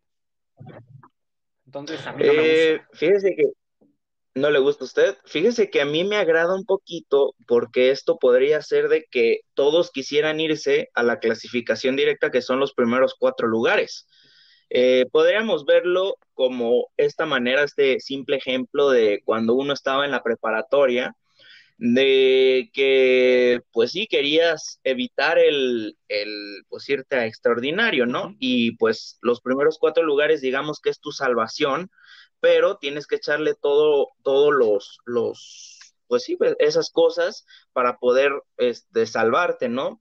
Entonces, 1.64 2.04
a 2.04 2.12
mí 2.12 2.24
no 2.24 2.32
me 2.32 2.38
gusta. 2.40 2.52
Eh, 2.52 2.80
fíjese 2.94 3.36
que 3.36 3.44
no 4.34 4.50
le 4.50 4.58
gusta 4.58 4.84
a 4.84 4.86
usted. 4.86 5.16
Fíjese 5.24 5.70
que 5.70 5.80
a 5.80 5.86
mí 5.86 6.04
me 6.04 6.16
agrada 6.16 6.54
un 6.54 6.64
poquito 6.64 7.34
porque 7.46 7.90
esto 7.90 8.18
podría 8.18 8.62
ser 8.62 8.88
de 8.88 9.04
que 9.10 9.40
todos 9.54 9.90
quisieran 9.90 10.40
irse 10.40 10.90
a 10.94 11.02
la 11.02 11.18
clasificación 11.18 11.96
directa 11.96 12.30
que 12.30 12.42
son 12.42 12.60
los 12.60 12.72
primeros 12.74 13.14
cuatro 13.18 13.48
lugares. 13.48 14.06
Eh, 14.70 15.06
podríamos 15.10 15.64
verlo 15.64 16.14
como 16.34 16.86
esta 16.96 17.26
manera, 17.26 17.64
este 17.64 17.98
simple 17.98 18.36
ejemplo 18.36 18.90
de 18.90 19.20
cuando 19.24 19.54
uno 19.54 19.72
estaba 19.72 20.04
en 20.04 20.12
la 20.12 20.22
preparatoria, 20.22 21.16
de 21.78 22.70
que 22.74 23.60
pues 23.72 23.92
sí 23.92 24.06
querías 24.06 24.80
evitar 24.84 25.38
el, 25.38 25.96
el 26.08 26.62
pues 26.68 26.88
irte 26.88 27.16
a 27.16 27.26
extraordinario, 27.26 28.06
¿no? 28.06 28.36
Y 28.38 28.76
pues 28.76 29.18
los 29.22 29.40
primeros 29.40 29.78
cuatro 29.80 30.04
lugares 30.04 30.40
digamos 30.42 30.78
que 30.80 30.90
es 30.90 31.00
tu 31.00 31.10
salvación, 31.10 31.90
pero 32.40 32.78
tienes 32.78 33.06
que 33.06 33.16
echarle 33.16 33.54
todo, 33.54 34.08
todos 34.22 34.52
los, 34.52 34.98
los, 35.04 35.94
pues 36.08 36.24
sí, 36.24 36.36
pues, 36.36 36.56
esas 36.58 36.90
cosas 36.90 37.46
para 37.72 37.98
poder 37.98 38.32
este, 38.56 39.06
salvarte, 39.06 39.68
¿no? 39.68 40.00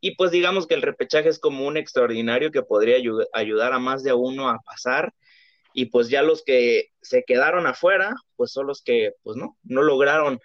Y 0.00 0.16
pues 0.16 0.30
digamos 0.30 0.66
que 0.66 0.74
el 0.74 0.82
repechaje 0.82 1.28
es 1.28 1.38
como 1.38 1.66
un 1.66 1.76
extraordinario 1.76 2.50
que 2.50 2.62
podría 2.62 2.96
ayudar 3.34 3.72
a 3.72 3.78
más 3.78 4.02
de 4.02 4.14
uno 4.14 4.48
a 4.48 4.60
pasar. 4.64 5.12
Y 5.74 5.86
pues 5.86 6.08
ya 6.08 6.22
los 6.22 6.42
que 6.42 6.88
se 7.02 7.22
quedaron 7.24 7.66
afuera, 7.66 8.14
pues 8.36 8.50
son 8.52 8.66
los 8.66 8.82
que, 8.82 9.12
pues 9.22 9.36
no, 9.36 9.58
no 9.62 9.82
lograron. 9.82 10.40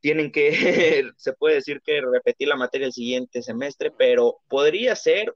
Tienen 0.00 0.32
que, 0.32 1.10
se 1.16 1.32
puede 1.32 1.56
decir 1.56 1.80
que 1.82 2.00
repetir 2.00 2.48
la 2.48 2.56
materia 2.56 2.86
el 2.88 2.92
siguiente 2.92 3.42
semestre, 3.42 3.92
pero 3.96 4.40
podría 4.48 4.96
ser 4.96 5.34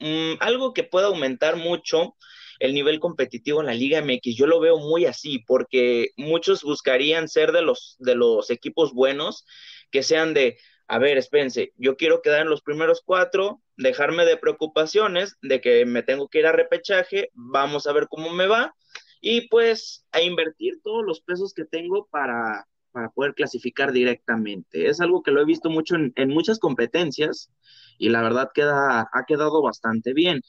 mm, 0.00 0.34
algo 0.40 0.72
que 0.72 0.84
pueda 0.84 1.08
aumentar 1.08 1.56
mucho 1.56 2.16
el 2.64 2.74
nivel 2.74 2.98
competitivo 3.00 3.60
en 3.60 3.66
la 3.66 3.74
Liga 3.74 4.02
MX. 4.02 4.36
Yo 4.36 4.46
lo 4.46 4.60
veo 4.60 4.78
muy 4.78 5.04
así, 5.04 5.40
porque 5.46 6.08
muchos 6.16 6.62
buscarían 6.62 7.28
ser 7.28 7.52
de 7.52 7.62
los, 7.62 7.96
de 7.98 8.14
los 8.14 8.50
equipos 8.50 8.94
buenos, 8.94 9.44
que 9.90 10.02
sean 10.02 10.32
de, 10.34 10.56
a 10.88 10.98
ver, 10.98 11.18
espérense, 11.18 11.72
yo 11.76 11.96
quiero 11.96 12.22
quedar 12.22 12.42
en 12.42 12.50
los 12.50 12.62
primeros 12.62 13.02
cuatro, 13.04 13.60
dejarme 13.76 14.24
de 14.24 14.38
preocupaciones 14.38 15.36
de 15.42 15.60
que 15.60 15.84
me 15.84 16.02
tengo 16.02 16.28
que 16.28 16.38
ir 16.38 16.46
a 16.46 16.52
repechaje, 16.52 17.30
vamos 17.34 17.86
a 17.86 17.92
ver 17.92 18.06
cómo 18.08 18.30
me 18.30 18.46
va, 18.46 18.74
y 19.20 19.48
pues 19.48 20.06
a 20.12 20.22
invertir 20.22 20.80
todos 20.82 21.04
los 21.04 21.20
pesos 21.20 21.52
que 21.54 21.64
tengo 21.64 22.06
para, 22.10 22.66
para 22.92 23.10
poder 23.10 23.34
clasificar 23.34 23.92
directamente. 23.92 24.86
Es 24.88 25.00
algo 25.00 25.22
que 25.22 25.32
lo 25.32 25.40
he 25.40 25.44
visto 25.44 25.68
mucho 25.68 25.96
en, 25.96 26.12
en 26.16 26.30
muchas 26.30 26.58
competencias 26.58 27.50
y 27.98 28.08
la 28.08 28.22
verdad 28.22 28.50
queda, 28.54 29.08
ha 29.12 29.24
quedado 29.26 29.62
bastante 29.62 30.14
bien. 30.14 30.42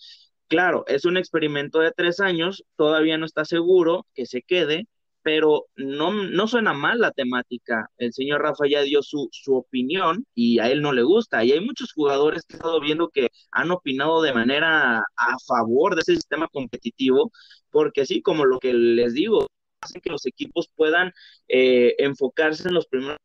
Claro, 0.48 0.84
es 0.88 1.06
un 1.06 1.18
experimento 1.18 1.80
de 1.80 1.92
tres 1.92 2.20
años, 2.20 2.64
todavía 2.75 3.18
no 3.18 3.25
está 3.25 3.46
seguro 3.46 4.06
que 4.14 4.25
se 4.28 4.44
quede, 4.44 4.88
pero 5.24 5.66
no, 5.75 6.14
no 6.14 6.48
suena 6.48 6.74
mal 6.74 7.00
la 7.00 7.12
temática. 7.12 7.90
El 7.98 8.14
señor 8.14 8.44
Rafa 8.44 8.68
ya 8.70 8.82
dio 8.84 9.02
su, 9.02 9.28
su 9.32 9.56
opinión 9.56 10.24
y 10.36 10.60
a 10.60 10.70
él 10.70 10.84
no 10.84 10.94
le 10.94 11.02
gusta. 11.02 11.44
Y 11.44 11.52
hay 11.52 11.62
muchos 11.62 11.94
jugadores 11.94 12.44
que 12.46 12.54
he 12.54 12.58
estado 12.58 12.80
viendo 12.80 13.10
que 13.10 13.30
han 13.52 13.72
opinado 13.72 14.22
de 14.22 14.34
manera 14.34 15.00
a 15.00 15.38
favor 15.48 15.96
de 15.96 16.02
ese 16.02 16.16
sistema 16.16 16.48
competitivo, 16.48 17.32
porque 17.72 18.06
sí, 18.06 18.22
como 18.22 18.46
lo 18.46 18.60
que 18.60 18.74
les 18.74 19.16
digo, 19.16 19.48
hace 19.82 20.00
que 20.00 20.12
los 20.12 20.28
equipos 20.28 20.70
puedan 20.75 21.12
eh, 21.48 21.96
enfocarse 22.00 22.68
en 22.68 22.75
los 22.75 22.86
primeros 22.88 23.18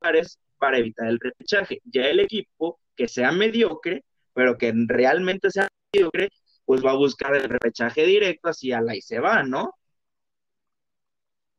lugares 0.00 0.38
para 0.58 0.78
evitar 0.78 1.08
el 1.08 1.20
repechaje. 1.20 1.80
Ya 1.84 2.08
el 2.08 2.20
equipo 2.20 2.80
que 2.96 3.06
sea 3.08 3.30
mediocre, 3.32 4.04
pero 4.32 4.58
que 4.58 4.72
realmente 4.88 5.50
sea 5.50 5.68
mediocre, 5.92 6.30
pues 6.64 6.84
va 6.84 6.92
a 6.92 6.96
buscar 6.96 7.34
el 7.36 7.48
repechaje 7.48 8.04
directo 8.04 8.48
hacia 8.50 8.80
la 8.80 8.96
y 8.96 9.02
se 9.02 9.20
va, 9.20 9.42
¿no? 9.42 9.74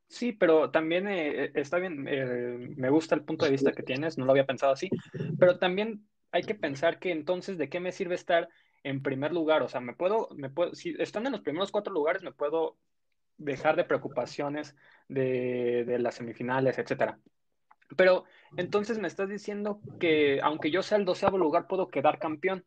Sí, 0.08 0.32
pero 0.32 0.70
también 0.70 1.08
eh, 1.08 1.50
está 1.54 1.78
bien, 1.78 2.06
eh, 2.08 2.74
me 2.76 2.90
gusta 2.90 3.14
el 3.16 3.24
punto 3.24 3.44
de 3.44 3.50
vista 3.50 3.72
que 3.72 3.82
tienes, 3.82 4.16
no 4.18 4.24
lo 4.24 4.30
había 4.32 4.46
pensado 4.46 4.72
así, 4.72 4.94
pero 5.38 5.58
también 5.58 6.08
hay 6.30 6.44
que 6.44 6.54
pensar 6.54 6.98
que 7.00 7.10
entonces, 7.10 7.58
¿de 7.58 7.68
qué 7.68 7.80
me 7.80 7.92
sirve 7.92 8.14
estar 8.14 8.48
en 8.84 9.02
primer 9.02 9.32
lugar? 9.32 9.62
O 9.62 9.68
sea, 9.68 9.80
me 9.80 9.94
puedo, 9.94 10.28
me 10.36 10.48
puedo, 10.48 10.74
si 10.74 10.94
están 10.98 11.26
en 11.26 11.32
los 11.32 11.40
primeros 11.40 11.72
cuatro 11.72 11.92
lugares, 11.92 12.22
me 12.22 12.32
puedo 12.32 12.78
dejar 13.36 13.76
de 13.76 13.84
preocupaciones 13.84 14.76
de, 15.08 15.84
de 15.86 15.98
las 15.98 16.14
semifinales, 16.16 16.78
etcétera. 16.78 17.18
Pero 17.96 18.24
entonces 18.56 18.98
me 18.98 19.08
estás 19.08 19.28
diciendo 19.28 19.80
que 20.00 20.40
aunque 20.42 20.70
yo 20.70 20.82
sea 20.82 20.98
el 20.98 21.04
doceavo 21.04 21.38
lugar, 21.38 21.66
puedo 21.68 21.88
quedar 21.88 22.18
campeón. 22.18 22.64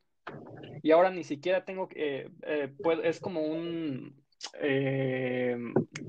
Y 0.82 0.92
ahora 0.92 1.12
ni 1.12 1.24
siquiera 1.24 1.66
tengo 1.66 1.88
que, 1.90 2.30
eh, 2.44 2.74
es 3.04 3.20
como 3.20 3.42
un, 3.42 4.24
eh, 4.62 5.58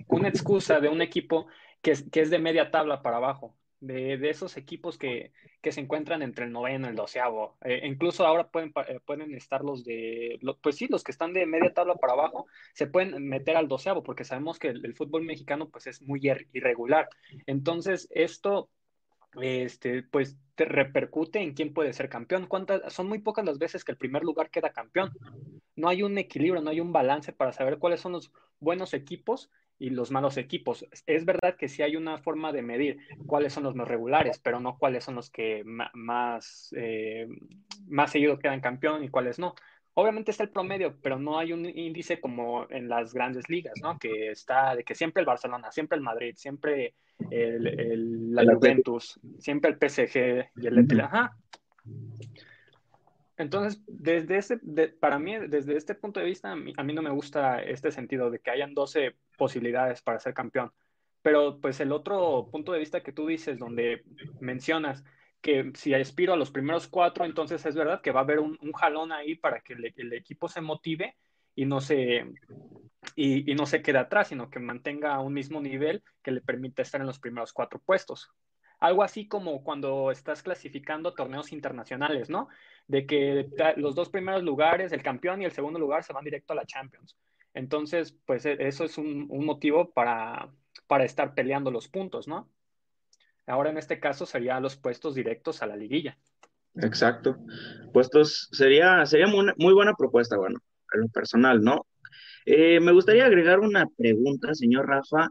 una 0.09 0.29
excusa 0.29 0.81
de 0.81 0.89
un 0.89 1.03
equipo 1.03 1.47
que 1.83 1.95
que 2.13 2.21
es 2.21 2.31
de 2.31 2.39
media 2.39 2.71
tabla 2.71 3.03
para 3.03 3.17
abajo, 3.17 3.57
de, 3.81 4.19
de 4.19 4.31
esos 4.31 4.57
equipos 4.57 4.99
que, 4.99 5.33
que, 5.63 5.73
se 5.73 5.81
encuentran 5.81 6.23
entre 6.23 6.45
el 6.45 6.53
noveno 6.53 6.87
y 6.87 6.91
el 6.91 6.97
doceavo. 6.97 7.57
Eh, 7.65 7.81
incluso 7.85 8.27
ahora 8.27 8.49
pueden, 8.49 8.73
eh, 8.89 9.01
pueden 9.05 9.35
estar 9.35 9.63
los 9.65 9.85
de, 9.85 10.39
pues 10.63 10.77
sí, 10.77 10.87
los 10.89 11.03
que 11.03 11.13
están 11.13 11.33
de 11.33 11.47
media 11.47 11.73
tabla 11.73 11.95
para 11.95 12.13
abajo, 12.13 12.47
se 12.75 12.87
pueden 12.87 13.27
meter 13.27 13.57
al 13.57 13.69
doceavo, 13.69 14.03
porque 14.03 14.25
sabemos 14.25 14.59
que 14.59 14.69
el, 14.69 14.85
el 14.85 14.95
fútbol 14.95 15.23
mexicano 15.25 15.69
pues 15.71 15.87
es 15.87 16.03
muy 16.03 16.21
irregular. 16.53 17.09
Entonces, 17.47 18.09
esto 18.11 18.69
este, 19.41 20.03
pues 20.03 20.37
te 20.55 20.65
repercute 20.65 21.41
en 21.41 21.55
quién 21.55 21.73
puede 21.73 21.93
ser 21.93 22.09
campeón. 22.09 22.47
¿Cuántas, 22.47 22.93
son 22.93 23.09
muy 23.09 23.21
pocas 23.21 23.45
las 23.45 23.59
veces 23.59 23.85
que 23.85 23.93
el 23.93 23.99
primer 23.99 24.23
lugar 24.23 24.51
queda 24.51 24.71
campeón. 24.71 25.11
No 25.77 25.89
hay 25.89 26.03
un 26.03 26.19
equilibrio, 26.19 26.61
no 26.61 26.71
hay 26.71 26.81
un 26.81 26.93
balance 26.93 27.33
para 27.33 27.53
saber 27.53 27.79
cuáles 27.79 28.01
son 28.01 28.13
los 28.13 28.33
buenos 28.59 28.93
equipos 28.93 29.51
y 29.79 29.91
los 29.91 30.11
malos 30.11 30.37
equipos. 30.37 30.85
Es 31.07 31.25
verdad 31.25 31.57
que 31.57 31.69
sí 31.69 31.83
hay 31.83 31.97
una 31.97 32.19
forma 32.19 32.53
de 32.53 32.63
medir 32.63 32.99
cuáles 33.27 33.55
son 33.55 33.65
los 33.65 33.75
más 33.75 33.89
regulares, 33.89 34.39
pero 34.39 34.61
no 34.61 34.77
cuáles 34.79 35.05
son 35.05 35.15
los 35.15 35.31
que 35.31 35.63
más, 35.65 36.75
eh, 36.77 37.27
más 37.87 38.13
seguido 38.13 38.39
quedan 38.39 38.61
campeón 38.61 39.03
y 39.03 39.09
cuáles 39.09 39.39
no. 39.39 39.55
Obviamente 39.95 40.31
está 40.31 40.45
el 40.45 40.51
promedio, 40.51 40.97
pero 41.03 41.19
no 41.19 41.39
hay 41.39 41.53
un 41.53 41.67
índice 41.67 42.21
como 42.21 42.67
en 42.71 42.89
las 42.89 43.13
grandes 43.13 43.49
ligas, 43.49 43.75
¿no? 43.83 43.99
Que 43.99 44.31
está 44.31 44.77
de 44.77 44.85
que 44.85 44.95
siempre 44.95 45.21
el 45.21 45.27
Barcelona, 45.27 45.73
siempre 45.73 45.97
el 45.97 46.05
Madrid, 46.05 46.35
siempre 46.37 46.95
el, 47.31 48.33
la 48.33 48.45
Juventus, 48.55 49.19
siempre 49.39 49.71
el 49.71 49.77
PSG 49.77 50.51
y 50.57 50.67
el 50.67 51.01
Ajá. 51.01 51.37
Entonces, 53.37 53.83
desde 53.87 54.37
ese, 54.37 54.59
para 55.01 55.19
mí, 55.19 55.35
desde 55.49 55.77
este 55.77 55.95
punto 55.95 56.21
de 56.21 56.27
vista, 56.27 56.53
a 56.53 56.57
mí, 56.57 56.75
a 56.77 56.83
mí, 56.85 56.93
no 56.93 57.01
me 57.01 57.11
gusta 57.11 57.63
este 57.63 57.91
sentido 57.91 58.31
de 58.31 58.39
que 58.39 58.51
hayan 58.51 58.75
12 58.75 59.17
posibilidades 59.39 60.03
para 60.03 60.21
ser 60.21 60.35
campeón. 60.35 60.71
Pero 61.23 61.59
pues 61.59 61.81
el 61.81 61.93
otro 61.93 62.49
punto 62.51 62.73
de 62.73 62.79
vista 62.79 63.03
que 63.03 63.13
tú 63.13 63.27
dices, 63.27 63.59
donde 63.59 64.05
mencionas 64.41 65.05
que 65.41 65.73
si 65.75 65.95
aspiro 65.95 66.33
a 66.33 66.37
los 66.37 66.51
primeros 66.51 66.89
cuatro, 66.89 67.25
entonces 67.25 67.65
es 67.65 67.75
verdad 67.75 68.01
que 68.01 68.13
va 68.13 68.21
a 68.21 68.23
haber 68.25 68.41
un, 68.41 68.59
un 68.61 68.73
jalón 68.73 69.13
ahí 69.13 69.35
para 69.37 69.61
que 69.61 69.75
el, 69.75 70.13
equipo 70.13 70.49
se 70.49 70.61
motive 70.61 71.17
y 71.55 71.67
no 71.67 71.81
se 71.81 72.27
y, 73.17 73.51
y, 73.51 73.55
no 73.55 73.67
se 73.67 73.83
quede 73.83 73.99
atrás, 73.99 74.29
sino 74.29 74.51
que 74.51 74.61
mantenga 74.61 75.19
un 75.21 75.33
mismo 75.33 75.61
nivel 75.61 76.03
que 76.23 76.31
le 76.31 76.41
permita 76.41 76.83
estar 76.83 77.01
en 77.01 77.07
los 77.07 77.19
primeros 77.19 77.53
cuatro 77.53 77.81
puestos. 77.81 78.31
Algo 78.79 79.03
así 79.03 79.29
como 79.29 79.63
cuando 79.63 80.11
estás 80.11 80.43
clasificando 80.43 81.13
torneos 81.13 81.53
internacionales, 81.53 82.31
¿no? 82.31 82.49
De 82.87 83.07
que 83.07 83.47
los 83.77 83.95
dos 83.95 84.09
primeros 84.09 84.43
lugares, 84.43 84.93
el 84.93 85.03
campeón 85.03 85.43
y 85.43 85.45
el 85.45 85.53
segundo 85.53 85.79
lugar, 85.79 86.03
se 86.03 86.15
van 86.15 86.25
directo 86.25 86.53
a 86.53 86.57
la 86.57 86.67
Champions. 86.67 87.17
Entonces, 87.53 88.17
pues 88.25 88.47
e, 88.47 88.57
eso 88.67 88.85
es 88.85 88.97
un, 88.97 89.27
un 89.29 89.45
motivo 89.45 89.91
para, 89.91 90.51
para 90.87 91.05
estar 91.05 91.35
peleando 91.35 91.71
los 91.71 91.89
puntos, 91.89 92.27
¿no? 92.27 92.49
Ahora 93.51 93.71
en 93.71 93.79
este 93.79 93.99
caso 93.99 94.27
sería 94.27 94.61
los 94.61 94.77
puestos 94.77 95.15
directos 95.15 95.63
a 95.63 95.67
la 95.67 95.77
liguilla. 95.77 96.17
Exacto. 96.77 97.37
Puestos 97.93 98.49
sería, 98.53 99.05
sería 99.07 99.27
muy, 99.27 99.47
muy 99.57 99.75
buena 99.75 99.95
propuesta, 99.95 100.37
bueno, 100.37 100.61
a 100.93 100.99
lo 100.99 101.09
personal, 101.09 101.63
¿no? 101.63 101.87
Eh, 102.47 102.81
me 102.81 102.93
gustaría 102.93 103.27
agregar 103.27 103.61
una 103.61 103.87
pregunta, 103.97 104.55
señor 104.55 104.87
Rafa. 104.89 105.29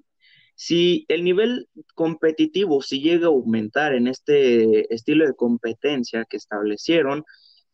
Si 0.56 1.06
el 1.08 1.24
nivel 1.24 1.70
competitivo, 1.96 2.82
si 2.82 3.02
llega 3.02 3.28
a 3.28 3.30
aumentar 3.30 3.94
en 3.94 4.08
este 4.08 4.94
estilo 4.94 5.26
de 5.26 5.34
competencia 5.34 6.26
que 6.30 6.38
establecieron, 6.38 7.24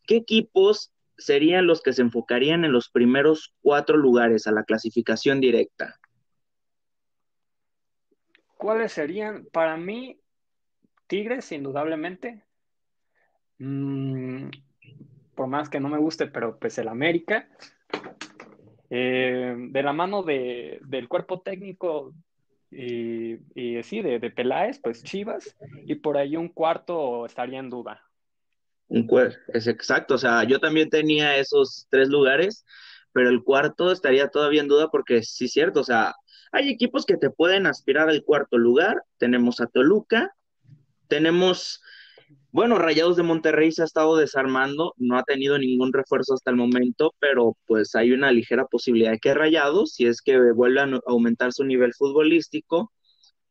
¿qué 0.06 0.16
equipos 0.16 0.92
serían 1.18 1.66
los 1.66 1.82
que 1.82 1.92
se 1.92 2.02
enfocarían 2.02 2.64
en 2.64 2.72
los 2.72 2.88
primeros 2.90 3.54
cuatro 3.62 3.96
lugares 3.96 4.46
a 4.46 4.52
la 4.52 4.62
clasificación 4.62 5.40
directa? 5.40 5.98
¿Cuáles 8.56 8.92
serían? 8.92 9.46
Para 9.52 9.76
mí, 9.76 10.20
Tigres, 11.06 11.52
indudablemente. 11.52 12.42
Mm, 13.58 14.48
por 15.34 15.46
más 15.46 15.68
que 15.68 15.80
no 15.80 15.88
me 15.88 15.98
guste, 15.98 16.26
pero 16.26 16.58
pues 16.58 16.78
el 16.78 16.88
América. 16.88 17.48
Eh, 18.88 19.54
de 19.56 19.82
la 19.82 19.92
mano 19.92 20.22
de, 20.22 20.78
del 20.84 21.08
cuerpo 21.08 21.40
técnico 21.40 22.14
y, 22.70 23.34
y 23.54 23.82
sí, 23.82 24.00
de, 24.00 24.18
de, 24.20 24.30
Peláez, 24.30 24.78
pues 24.80 25.02
Chivas, 25.02 25.56
y 25.84 25.96
por 25.96 26.16
ahí 26.16 26.36
un 26.36 26.48
cuarto 26.48 27.26
estaría 27.26 27.58
en 27.58 27.70
duda. 27.70 28.02
Un 28.88 29.08
es 29.48 29.66
exacto, 29.66 30.14
o 30.14 30.18
sea, 30.18 30.44
yo 30.44 30.60
también 30.60 30.88
tenía 30.88 31.36
esos 31.36 31.88
tres 31.90 32.08
lugares, 32.08 32.64
pero 33.12 33.28
el 33.28 33.42
cuarto 33.42 33.90
estaría 33.90 34.28
todavía 34.28 34.60
en 34.60 34.68
duda 34.68 34.88
porque 34.90 35.22
sí 35.22 35.48
cierto, 35.48 35.80
o 35.80 35.84
sea, 35.84 36.14
hay 36.52 36.68
equipos 36.68 37.04
que 37.04 37.16
te 37.16 37.30
pueden 37.30 37.66
aspirar 37.66 38.08
al 38.08 38.22
cuarto 38.22 38.58
lugar, 38.58 39.02
tenemos 39.18 39.60
a 39.60 39.66
Toluca, 39.66 40.32
tenemos, 41.08 41.82
bueno, 42.50 42.78
Rayados 42.78 43.16
de 43.16 43.22
Monterrey 43.22 43.72
se 43.72 43.82
ha 43.82 43.84
estado 43.84 44.16
desarmando, 44.16 44.94
no 44.96 45.18
ha 45.18 45.22
tenido 45.22 45.58
ningún 45.58 45.92
refuerzo 45.92 46.34
hasta 46.34 46.50
el 46.50 46.56
momento, 46.56 47.14
pero 47.18 47.56
pues 47.66 47.94
hay 47.94 48.12
una 48.12 48.32
ligera 48.32 48.66
posibilidad 48.66 49.12
de 49.12 49.18
que 49.18 49.34
Rayados, 49.34 49.92
si 49.94 50.06
es 50.06 50.22
que 50.22 50.38
vuelvan 50.52 50.94
a 50.94 51.00
aumentar 51.06 51.52
su 51.52 51.64
nivel 51.64 51.92
futbolístico. 51.94 52.92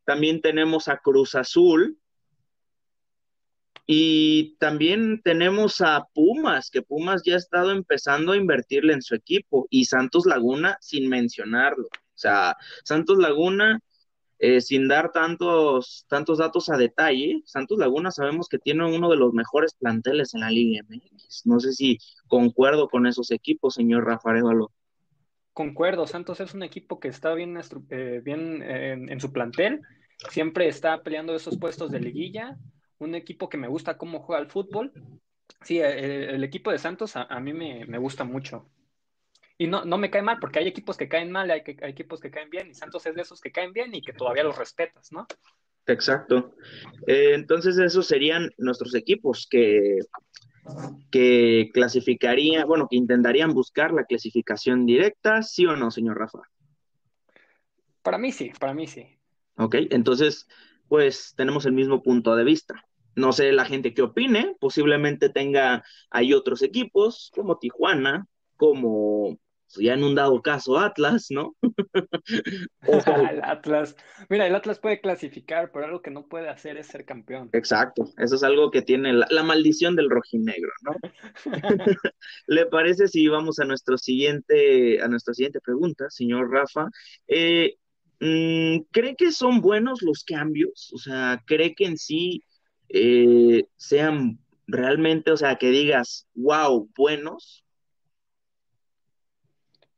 También 0.06 0.42
tenemos 0.42 0.88
a 0.88 0.98
Cruz 0.98 1.36
Azul, 1.36 1.98
y 3.88 4.56
también 4.58 5.22
tenemos 5.22 5.80
a 5.82 6.08
Pumas, 6.14 6.72
que 6.72 6.82
Pumas 6.82 7.22
ya 7.24 7.36
ha 7.36 7.38
estado 7.38 7.72
empezando 7.72 8.32
a 8.32 8.38
invertirle 8.38 8.94
en 8.94 9.02
su 9.02 9.14
equipo, 9.14 9.68
y 9.70 9.86
Santos 9.86 10.26
Laguna 10.26 10.78
sin 10.82 11.08
mencionarlo. 11.08 11.86
O 11.86 12.18
sea, 12.18 12.56
Santos 12.84 13.18
Laguna 13.20 13.80
eh, 14.46 14.62
sin 14.62 14.88
dar 14.88 15.12
tantos, 15.12 16.06
tantos 16.08 16.38
datos 16.38 16.70
a 16.70 16.78
detalle, 16.78 17.42
Santos 17.46 17.80
Laguna 17.80 18.12
sabemos 18.12 18.48
que 18.50 18.60
tiene 18.60 18.86
uno 18.86 19.10
de 19.10 19.18
los 19.18 19.34
mejores 19.34 19.74
planteles 19.74 20.34
en 20.34 20.42
la 20.42 20.50
Liga 20.50 20.82
MX. 20.88 21.46
No 21.46 21.60
sé 21.60 21.74
si 21.74 21.98
concuerdo 22.28 22.88
con 22.90 23.08
esos 23.08 23.32
equipos, 23.32 23.76
señor 23.76 24.06
Rafael 24.06 24.44
Concuerdo, 25.54 26.06
Santos 26.06 26.40
es 26.42 26.54
un 26.54 26.64
equipo 26.64 27.00
que 27.00 27.08
está 27.08 27.34
bien, 27.34 27.58
eh, 27.90 28.22
bien 28.24 28.62
eh, 28.62 28.92
en 28.94 29.20
su 29.22 29.32
plantel, 29.32 29.82
siempre 30.30 30.68
está 30.68 31.02
peleando 31.02 31.36
esos 31.36 31.58
puestos 31.58 31.92
de 31.92 32.02
liguilla, 32.02 32.58
un 33.00 33.16
equipo 33.16 33.50
que 33.50 33.58
me 33.58 33.68
gusta 33.68 33.98
cómo 33.98 34.20
juega 34.20 34.42
el 34.42 34.50
fútbol. 34.50 34.92
Sí, 35.62 35.80
el, 35.80 36.36
el 36.36 36.44
equipo 36.44 36.72
de 36.72 36.78
Santos 36.78 37.16
a, 37.16 37.24
a 37.24 37.40
mí 37.40 37.54
me, 37.54 37.86
me 37.86 37.98
gusta 37.98 38.24
mucho. 38.24 38.70
Y 39.58 39.68
no, 39.68 39.86
no 39.86 39.98
me 39.98 40.10
cae 40.10 40.22
mal, 40.22 40.38
porque 40.40 40.60
hay 40.60 40.68
equipos 40.68 40.98
que 40.98 41.08
caen 41.08 41.32
mal, 41.32 41.50
hay, 41.50 41.62
hay, 41.82 41.92
equipos 41.92 42.20
que 42.20 42.30
caen 42.30 42.50
bien, 42.50 42.70
y 42.70 42.74
Santos 42.74 43.06
es 43.06 43.16
de 43.16 43.22
esos 43.22 43.40
que 43.40 43.52
caen 43.52 43.72
bien 43.72 43.96
y 43.96 44.02
que 44.02 44.14
todavía 44.14 44.44
los 44.44 44.58
respetas, 44.58 45.12
¿no? 45.12 45.26
Exacto. 45.88 46.56
Eh, 47.08 47.32
entonces, 47.34 47.78
esos 47.78 48.08
serían 48.08 48.52
nuestros 48.58 48.96
equipos 48.96 49.48
que, 49.50 50.00
que 51.12 51.70
clasificarían, 51.74 52.68
bueno, 52.68 52.88
que 52.90 52.98
intentarían 52.98 53.54
buscar 53.54 53.94
la 53.94 54.06
clasificación 54.06 54.86
directa, 54.86 55.44
¿sí 55.44 55.66
o 55.66 55.76
no, 55.76 55.92
señor 55.92 56.18
Rafa? 56.18 56.40
Para 58.02 58.18
mí 58.18 58.32
sí, 58.32 58.52
para 58.60 58.74
mí 58.74 58.88
sí. 58.88 59.08
Ok, 59.58 59.76
entonces, 59.92 60.48
pues 60.88 61.34
tenemos 61.38 61.66
el 61.66 61.74
mismo 61.74 62.04
punto 62.04 62.36
de 62.36 62.44
vista. 62.44 62.84
No 63.16 63.32
sé 63.32 63.52
la 63.54 63.66
gente 63.66 63.94
qué 63.94 64.02
opine, 64.02 64.56
posiblemente 64.60 65.30
tenga, 65.30 65.84
hay 66.10 66.34
otros 66.34 66.62
equipos 66.62 67.32
como 67.34 67.58
Tijuana, 67.58 68.28
como 68.58 69.40
ya 69.80 69.94
en 69.94 70.04
un 70.04 70.16
dado 70.16 70.42
caso 70.42 70.78
Atlas, 70.78 71.28
¿no? 71.30 71.56
el 72.82 73.44
Atlas. 73.44 73.96
Mira, 74.30 74.48
el 74.48 74.56
Atlas 74.56 74.80
puede 74.80 75.02
clasificar, 75.02 75.72
pero 75.72 75.86
algo 75.86 76.02
que 76.02 76.12
no 76.12 76.28
puede 76.28 76.50
hacer 76.50 76.78
es 76.78 76.88
ser 76.88 77.06
campeón. 77.06 77.50
Exacto, 77.54 78.10
eso 78.18 78.36
es 78.36 78.44
algo 78.44 78.72
que 78.72 78.82
tiene 78.82 79.14
la, 79.14 79.28
la 79.30 79.44
maldición 79.44 79.96
del 79.96 80.10
rojinegro, 80.10 80.72
¿no? 80.84 80.96
¿Le 82.48 82.66
parece 82.66 83.08
si 83.08 83.28
vamos 83.28 83.60
a 83.60 83.66
nuestro 83.66 83.98
siguiente, 83.98 85.02
a 85.02 85.08
nuestra 85.08 85.34
siguiente 85.34 85.60
pregunta, 85.62 86.10
señor 86.10 86.52
Rafa? 86.52 86.90
Eh, 87.28 87.78
mm, 88.20 88.86
¿Cree 88.92 89.16
que 89.16 89.32
son 89.32 89.62
buenos 89.62 90.02
los 90.02 90.24
cambios? 90.24 90.92
O 90.94 90.98
sea, 90.98 91.44
¿cree 91.46 91.76
que 91.76 91.86
en 91.86 91.98
sí 91.98 92.44
eh, 92.90 93.66
sean 93.76 94.40
realmente, 94.68 95.32
o 95.32 95.38
sea, 95.38 95.56
que 95.56 95.70
digas, 95.70 96.28
wow, 96.34 96.90
buenos? 96.96 97.65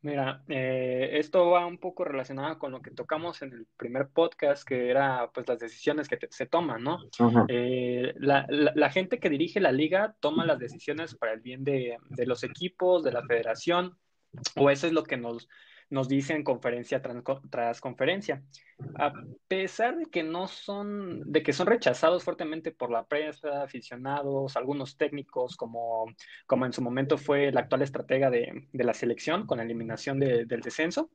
Mira, 0.08 0.42
eh, 0.48 1.10
esto 1.20 1.50
va 1.50 1.66
un 1.66 1.80
poco 1.80 2.06
relacionado 2.06 2.58
con 2.60 2.72
lo 2.72 2.82
que 2.82 2.92
tocamos 2.92 3.42
en 3.42 3.52
el 3.52 3.68
primer 3.76 4.08
podcast, 4.08 4.66
que 4.66 4.90
era 4.90 5.30
pues 5.34 5.46
las 5.50 5.60
decisiones 5.60 6.08
que 6.08 6.18
se 6.30 6.46
toman, 6.46 6.82
¿no? 6.82 7.00
Eh, 7.50 8.14
la, 8.16 8.90
gente 8.90 9.20
que 9.20 9.30
dirige 9.30 9.60
la 9.60 9.74
liga 9.74 10.16
toma 10.22 10.46
las 10.46 10.60
decisiones 10.60 11.14
para 11.14 11.34
el 11.34 11.42
bien 11.42 11.66
de, 11.66 11.98
de 12.08 12.26
los 12.26 12.46
equipos, 12.46 13.04
de 13.04 13.12
la 13.12 13.22
federación, 13.24 13.98
o 14.56 14.70
eso 14.70 14.88
es 14.88 14.94
lo 14.94 15.04
que 15.04 15.18
nos, 15.18 15.50
nos 15.90 16.08
dicen 16.08 16.44
conferencia 16.44 17.02
tras, 17.50 17.82
conferencia. 17.82 18.44
A 18.96 19.14
pesar 19.48 19.98
de 19.98 20.06
que 20.06 20.24
no 20.24 20.48
son, 20.48 21.32
de 21.32 21.44
que 21.44 21.54
son 21.54 21.68
rechazados 21.68 22.24
fuertemente 22.24 22.72
por 22.72 22.92
la 22.92 23.06
prensa, 23.06 23.64
aficionados, 23.64 24.58
algunos 24.58 24.98
técnicos, 24.98 25.56
como, 25.56 26.06
como 26.46 26.66
en 26.66 26.74
su 26.74 26.82
momento 26.82 27.18
fue 27.18 27.48
el 27.48 27.58
actual 27.58 27.82
estratega 27.82 28.30
de, 28.30 28.68
la 28.74 28.94
selección 28.94 29.46
con 29.46 29.58
la 29.58 29.64
eliminación 29.64 30.20
del 30.20 30.62
descenso. 30.62 31.10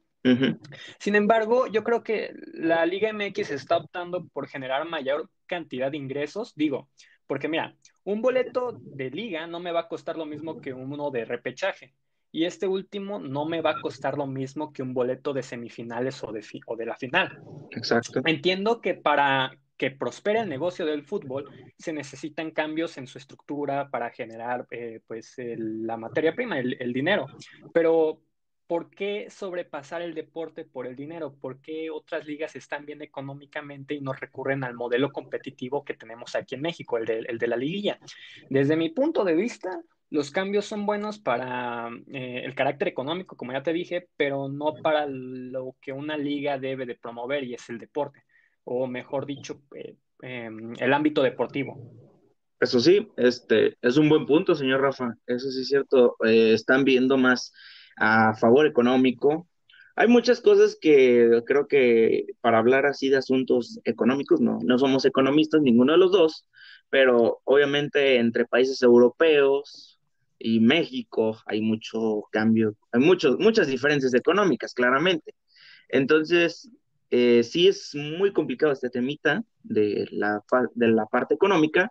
Sin 0.99 1.17
embargo, 1.17 1.67
yo 1.67 1.83
creo 1.83 2.05
que 2.05 2.33
la 2.55 2.87
Liga 2.87 3.13
MX 3.13 3.51
está 3.51 3.77
optando 3.77 4.25
por 4.29 4.47
generar 4.47 4.89
mayor 4.89 5.29
cantidad 5.47 5.91
de 5.91 5.97
ingresos. 5.97 6.55
Digo, 6.55 6.89
porque 7.27 7.49
mira, 7.49 7.75
un 8.05 8.23
boleto 8.23 8.79
de 8.81 9.11
liga 9.11 9.47
no 9.47 9.59
me 9.59 9.73
va 9.73 9.81
a 9.81 9.89
costar 9.89 10.17
lo 10.17 10.27
mismo 10.27 10.61
que 10.61 10.73
uno 10.75 11.11
de 11.11 11.25
repechaje. 11.25 11.95
Y 12.33 12.47
este 12.47 12.67
último 12.67 13.21
no 13.21 13.45
me 13.45 13.61
va 13.61 13.73
a 13.73 13.81
costar 13.81 14.17
lo 14.17 14.27
mismo 14.27 14.73
que 14.73 14.83
un 14.83 14.95
boleto 14.95 15.33
de 15.33 15.43
semifinales 15.43 16.25
o 16.25 16.33
de, 16.33 16.45
o 16.67 16.77
de 16.77 16.87
la 16.87 16.97
final. 16.97 17.43
Exacto. 17.71 18.23
Entiendo 18.25 18.81
que 18.81 18.95
para 18.95 19.57
que 19.77 19.91
prospere 19.91 20.41
el 20.41 20.49
negocio 20.49 20.87
del 20.87 21.03
fútbol 21.03 21.51
se 21.77 21.93
necesitan 21.93 22.53
cambios 22.53 22.97
en 22.99 23.07
su 23.07 23.19
estructura 23.19 23.91
para 23.91 24.11
generar 24.11 24.67
eh, 24.71 25.01
pues 25.07 25.35
la 25.39 25.97
materia 25.97 26.35
prima, 26.35 26.59
el, 26.59 26.77
el 26.81 26.93
dinero. 26.93 27.27
Pero 27.75 28.21
¿por 28.67 28.89
qué 28.89 29.29
sobrepasar 29.29 30.01
el 30.01 30.15
deporte 30.15 30.65
por 30.65 30.87
el 30.87 30.97
dinero? 30.97 31.35
¿Por 31.35 31.61
qué 31.61 31.91
otras 31.91 32.25
ligas 32.25 32.57
están 32.57 32.87
bien 32.87 33.03
económicamente 33.03 33.95
y 33.95 34.01
no 34.01 34.15
recurren 34.15 34.65
al 34.65 34.73
modelo 34.73 35.13
competitivo 35.13 35.85
que 35.85 35.95
tenemos 35.95 36.35
aquí 36.35 36.55
en 36.55 36.63
México, 36.63 36.97
el 36.97 37.05
de, 37.05 37.19
el 37.19 37.39
de 37.39 37.47
la 37.49 37.57
liguilla? 37.57 37.99
Desde 38.49 38.77
mi 38.77 38.89
punto 38.89 39.25
de 39.25 39.35
vista, 39.35 39.83
los 40.13 40.31
cambios 40.31 40.67
son 40.67 40.85
buenos 40.85 41.19
para 41.19 41.89
eh, 42.13 42.43
el 42.45 42.55
carácter 42.55 42.89
económico, 42.89 43.35
como 43.35 43.53
ya 43.53 43.63
te 43.63 43.73
dije, 43.73 44.09
pero 44.19 44.47
no 44.51 44.75
para 44.83 45.07
lo 45.07 45.75
que 45.81 45.93
una 45.93 46.19
liga 46.19 46.59
debe 46.59 46.85
de 46.85 46.97
promover 46.97 47.45
y 47.45 47.55
es 47.55 47.71
el 47.71 47.79
deporte, 47.79 48.23
o 48.65 48.87
mejor 48.87 49.25
dicho, 49.25 49.63
eh, 49.75 49.97
em, 50.21 50.75
el 50.79 50.93
ámbito 50.93 51.23
deportivo. 51.23 51.79
Eso 52.61 52.79
sí, 52.79 53.09
este 53.17 53.79
es 53.81 53.97
un 53.97 54.11
buen 54.11 54.27
punto, 54.27 54.55
señor 54.55 54.83
Rafa. 54.83 55.17
Eso 55.27 55.51
sí 55.51 55.63
es 55.63 55.69
cierto. 55.69 56.17
Eh, 56.25 56.53
están 56.53 56.85
viendo 56.85 57.17
más 57.17 57.53
a 57.97 58.35
favor 58.35 58.67
económico. 58.67 59.49
Hay 59.97 60.09
muchas 60.09 60.43
cosas 60.43 60.77
que 60.79 61.43
creo 61.47 61.67
que 61.69 62.27
para 62.43 62.59
hablar 62.59 62.85
así 62.85 63.09
de 63.09 63.17
asuntos 63.17 63.81
económicos, 63.85 64.43
no, 64.43 64.59
no 64.63 64.79
somos 64.79 65.07
economistas, 65.07 65.63
ninguno 65.63 65.93
de 65.93 65.99
los 65.99 66.13
dos, 66.13 66.47
pero 66.91 67.41
obviamente 67.45 68.19
entre 68.19 68.45
países 68.45 68.83
europeos, 68.83 69.92
y 70.43 70.61
México 70.61 71.39
hay 71.47 71.61
mucho 71.61 72.25
cambio, 72.31 72.75
hay 72.91 73.01
muchos, 73.01 73.39
muchas 73.39 73.69
diferencias 73.69 74.13
económicas, 74.15 74.75
claramente. 74.75 75.35
Entonces, 75.89 76.71
eh, 77.11 77.43
sí 77.45 77.69
es 77.69 77.95
muy 77.95 78.33
complicado 78.33 78.73
este 78.73 78.91
temita 78.91 79.43
de 79.63 80.09
la, 80.11 80.43
de 80.75 80.89
la 80.89 81.07
parte 81.07 81.35
económica, 81.35 81.91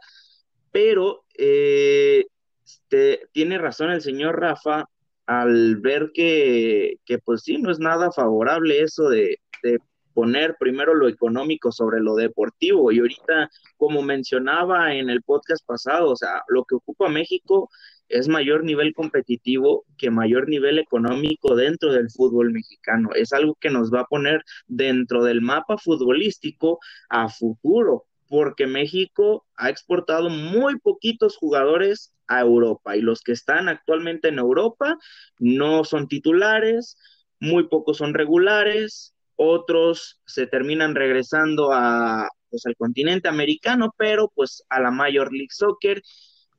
pero 0.71 1.23
eh, 1.37 2.25
este, 2.65 3.27
tiene 3.31 3.57
razón 3.57 3.91
el 3.91 4.01
señor 4.01 4.39
Rafa 4.39 4.85
al 5.27 5.77
ver 5.77 6.11
que, 6.13 6.95
que, 7.05 7.19
pues 7.19 7.43
sí, 7.43 7.57
no 7.57 7.71
es 7.71 7.79
nada 7.79 8.11
favorable 8.11 8.81
eso 8.81 9.07
de, 9.07 9.37
de 9.63 9.79
poner 10.13 10.55
primero 10.59 10.93
lo 10.93 11.07
económico 11.07 11.71
sobre 11.71 12.01
lo 12.01 12.15
deportivo. 12.15 12.91
Y 12.91 12.99
ahorita, 12.99 13.49
como 13.77 14.01
mencionaba 14.01 14.93
en 14.93 15.09
el 15.09 15.21
podcast 15.21 15.65
pasado, 15.65 16.09
o 16.11 16.15
sea, 16.15 16.41
lo 16.49 16.65
que 16.65 16.75
ocupa 16.75 17.07
México 17.07 17.69
es 18.11 18.27
mayor 18.27 18.63
nivel 18.63 18.93
competitivo 18.93 19.85
que 19.97 20.11
mayor 20.11 20.49
nivel 20.49 20.79
económico 20.79 21.55
dentro 21.55 21.93
del 21.93 22.09
fútbol 22.09 22.51
mexicano. 22.51 23.09
Es 23.15 23.33
algo 23.33 23.55
que 23.55 23.69
nos 23.69 23.91
va 23.91 24.01
a 24.01 24.07
poner 24.07 24.43
dentro 24.67 25.23
del 25.23 25.41
mapa 25.41 25.77
futbolístico 25.77 26.79
a 27.09 27.29
futuro, 27.29 28.05
porque 28.27 28.67
México 28.67 29.45
ha 29.55 29.69
exportado 29.69 30.29
muy 30.29 30.79
poquitos 30.79 31.37
jugadores 31.37 32.13
a 32.27 32.41
Europa 32.41 32.95
y 32.95 33.01
los 33.01 33.21
que 33.21 33.31
están 33.31 33.69
actualmente 33.69 34.27
en 34.29 34.39
Europa 34.39 34.97
no 35.39 35.83
son 35.83 36.07
titulares, 36.07 36.97
muy 37.39 37.67
pocos 37.67 37.97
son 37.97 38.13
regulares, 38.13 39.13
otros 39.35 40.19
se 40.25 40.47
terminan 40.47 40.95
regresando 40.95 41.71
a 41.73 42.29
pues 42.49 42.65
al 42.65 42.75
continente 42.75 43.29
americano, 43.29 43.95
pero 43.97 44.29
pues 44.35 44.63
a 44.69 44.81
la 44.81 44.91
Major 44.91 45.31
League 45.31 45.51
Soccer 45.51 46.03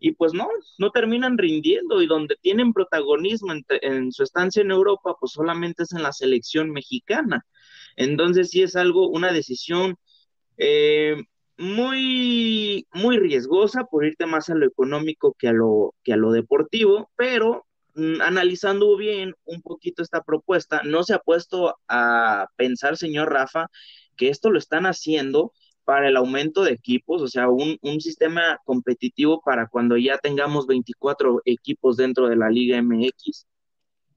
y 0.03 0.13
pues 0.13 0.35
no, 0.35 0.49
no 0.79 0.91
terminan 0.91 1.39
rindiendo 1.39 2.03
y 2.03 2.09
donde 2.09 2.37
tienen 2.43 2.73
protagonismo 2.73 3.53
en, 3.69 4.11
su 4.11 4.25
estancia 4.25 4.61
en 4.61 4.73
Europa, 4.73 5.15
pues 5.19 5.31
solamente 5.33 5.85
es 5.85 5.93
en 5.93 6.03
la 6.03 6.13
selección 6.13 6.73
mexicana. 6.73 7.47
Entonces 7.95 8.51
sí 8.51 8.63
es 8.63 8.75
algo, 8.75 9.09
una 9.09 9.33
decisión 9.33 9.95
eh, 10.59 11.23
muy, 11.57 12.85
muy 12.93 13.17
riesgosa 13.19 13.85
por 13.85 14.05
irte 14.05 14.27
más 14.27 14.51
a 14.51 14.57
lo 14.57 14.67
económico 14.67 15.37
que 15.39 15.47
a 15.47 15.53
lo, 15.53 15.95
que 16.03 16.15
a 16.15 16.17
lo 16.17 16.33
deportivo, 16.33 17.13
pero 17.15 17.67
mm, 17.95 18.23
analizando 18.23 18.97
bien 18.97 19.37
un 19.45 19.63
poquito 19.63 20.03
esta 20.03 20.23
propuesta, 20.23 20.83
no 20.83 21.05
se 21.05 21.15
ha 21.15 21.21
puesto 21.21 21.77
a 21.87 22.49
pensar, 22.57 22.97
señor 22.97 23.33
Rafa, 23.33 23.69
que 24.17 24.31
esto 24.31 24.51
lo 24.51 24.59
están 24.59 24.85
haciendo 24.87 25.53
para 25.85 26.09
el 26.09 26.17
aumento 26.17 26.63
de 26.63 26.73
equipos, 26.73 27.23
o 27.23 27.29
sea, 27.29 27.49
un, 27.49 27.79
sistema 28.01 28.59
competitivo 28.65 29.41
para 29.45 29.67
cuando 29.67 29.97
ya 29.97 30.19
tengamos 30.19 30.67
24 30.67 31.43
equipos 31.45 31.97
dentro 31.97 32.29
de 32.29 32.37
la 32.37 32.51
Liga 32.51 32.81
MX, 32.81 33.47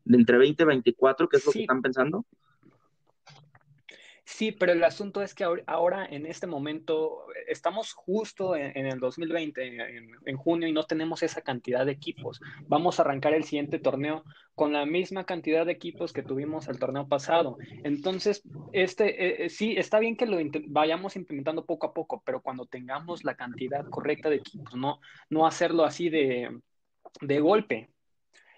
de 0.05 0.17
entre 0.17 0.37
20 0.37 0.63
y 0.63 0.65
24, 0.65 1.27
¿qué 1.27 1.37
es 1.37 1.45
lo 1.45 1.51
que 1.51 1.61
están 1.61 1.81
pensando? 1.81 2.25
Sí, 4.25 4.51
pero 4.51 4.71
el 4.71 4.83
asunto 4.83 5.21
es 5.21 5.35
que 5.35 5.45
ahora, 5.67 6.03
en 6.05 6.25
este 6.25 6.47
momento, 6.47 7.27
estamos 7.47 7.93
justo 7.93 8.55
en, 8.55 8.87
el 8.87 8.99
2020, 8.99 10.07
en, 10.25 10.35
junio, 10.35 10.67
y 10.67 10.73
no 10.73 10.83
tenemos 10.83 11.21
esa 11.21 11.41
cantidad 11.41 11.85
de 11.85 11.91
equipos. 11.91 12.41
Vamos 12.67 12.97
a 12.97 13.03
arrancar 13.03 13.35
el 13.35 13.43
siguiente 13.43 13.77
torneo 13.77 14.23
con 14.55 14.73
la 14.73 14.87
misma 14.87 15.25
cantidad 15.25 15.63
de 15.63 15.73
equipos 15.73 16.11
que 16.11 16.23
tuvimos 16.23 16.67
el 16.67 16.79
torneo 16.79 17.07
pasado. 17.07 17.57
Entonces, 17.83 18.41
este, 18.73 19.25
eh, 19.25 19.45
eh, 19.45 19.49
sí, 19.49 19.75
está 19.77 19.99
bien 19.99 20.17
que 20.17 20.25
lo 20.25 20.37
vayamos 20.69 21.15
implementando 21.15 21.63
poco 21.63 21.87
a 21.87 21.93
poco, 21.93 22.23
pero 22.25 22.41
cuando 22.41 22.65
tengamos 22.65 23.23
la 23.23 23.35
cantidad 23.35 23.87
correcta 23.89 24.31
de 24.31 24.37
equipos, 24.37 24.75
no, 24.75 25.01
no 25.29 25.45
hacerlo 25.45 25.85
así 25.85 26.09
de, 26.09 26.49
de 27.21 27.39
golpe. 27.39 27.94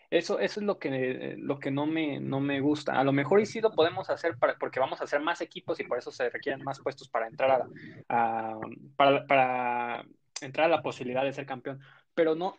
Eso, 0.10 0.40
eso 0.40 0.62
es 0.62 0.66
lo 0.66 0.80
que, 0.80 1.36
lo 1.38 1.60
que 1.60 1.70
no, 1.70 1.86
me, 1.86 2.20
no 2.20 2.40
me 2.40 2.62
gusta. 2.62 2.98
A 2.98 3.04
lo 3.04 3.12
mejor 3.12 3.42
y 3.42 3.46
sí 3.46 3.60
lo 3.60 3.72
podemos 3.72 4.10
hacer 4.10 4.38
para, 4.38 4.58
porque 4.58 4.80
vamos 4.80 5.02
a 5.02 5.04
hacer 5.04 5.20
más 5.20 5.42
equipos 5.42 5.80
y 5.80 5.84
por 5.84 5.98
eso 5.98 6.12
se 6.12 6.30
requieren 6.30 6.64
más 6.64 6.80
puestos 6.80 7.10
para 7.10 7.28
entrar 7.28 7.68
a, 8.08 8.58
para, 8.96 9.28
para, 9.28 10.06
entrar 10.40 10.68
a 10.68 10.76
la 10.76 10.82
posibilidad 10.82 11.24
de 11.24 11.34
ser 11.34 11.46
campeón. 11.46 11.82
Pero 12.14 12.36
no, 12.36 12.58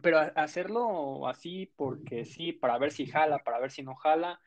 pero 0.00 0.18
hacerlo 0.34 1.28
así 1.28 1.70
porque 1.76 2.24
sí, 2.24 2.52
para 2.52 2.78
ver 2.78 2.90
si 2.90 3.06
jala, 3.06 3.40
para 3.40 3.60
ver 3.60 3.70
si 3.70 3.82
no 3.82 3.94
jala, 3.94 4.40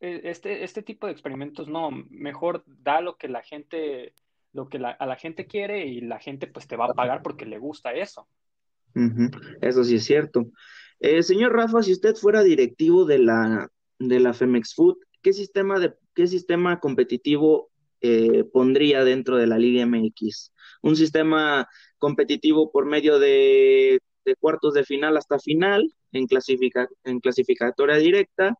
e, 0.00 0.22
este, 0.24 0.64
este 0.64 0.82
tipo 0.82 1.06
de 1.06 1.12
experimentos 1.12 1.68
no, 1.68 1.92
mejor 2.10 2.64
da 2.66 3.00
lo 3.00 3.16
que 3.16 3.28
la 3.28 3.42
gente, 3.42 4.14
lo 4.52 4.68
que 4.68 4.78
a 4.78 5.06
la 5.06 5.16
gente 5.16 5.46
quiere 5.46 5.86
y 5.86 6.00
la 6.00 6.18
gente 6.18 6.48
pues 6.48 6.66
te 6.66 6.76
va 6.76 6.86
a 6.86 6.94
pagar 6.94 7.22
porque 7.22 7.46
le 7.46 7.58
gusta 7.58 7.92
eso. 7.92 8.26
Eso 9.60 9.84
sí 9.84 9.94
es 9.94 10.04
cierto. 10.04 10.50
Eh, 11.04 11.24
señor 11.24 11.52
Rafa, 11.52 11.82
si 11.82 11.90
usted 11.92 12.14
fuera 12.14 12.44
directivo 12.44 13.04
de 13.04 13.18
la, 13.18 13.68
de 13.98 14.20
la 14.20 14.32
Femex 14.32 14.72
Food, 14.76 14.98
¿qué 15.20 15.32
sistema, 15.32 15.80
de, 15.80 15.94
qué 16.14 16.28
sistema 16.28 16.78
competitivo 16.78 17.70
eh, 18.00 18.44
pondría 18.44 19.02
dentro 19.02 19.36
de 19.36 19.48
la 19.48 19.58
Liga 19.58 19.84
MX? 19.84 20.52
¿Un 20.80 20.94
sistema 20.94 21.68
competitivo 21.98 22.70
por 22.70 22.86
medio 22.86 23.18
de, 23.18 23.98
cuartos 24.38 24.74
de 24.74 24.84
final 24.84 25.16
hasta 25.16 25.40
final, 25.40 25.92
en, 26.12 26.28
clasifica, 26.28 26.88
en 27.02 27.18
clasificatoria 27.18 27.96
directa, 27.96 28.54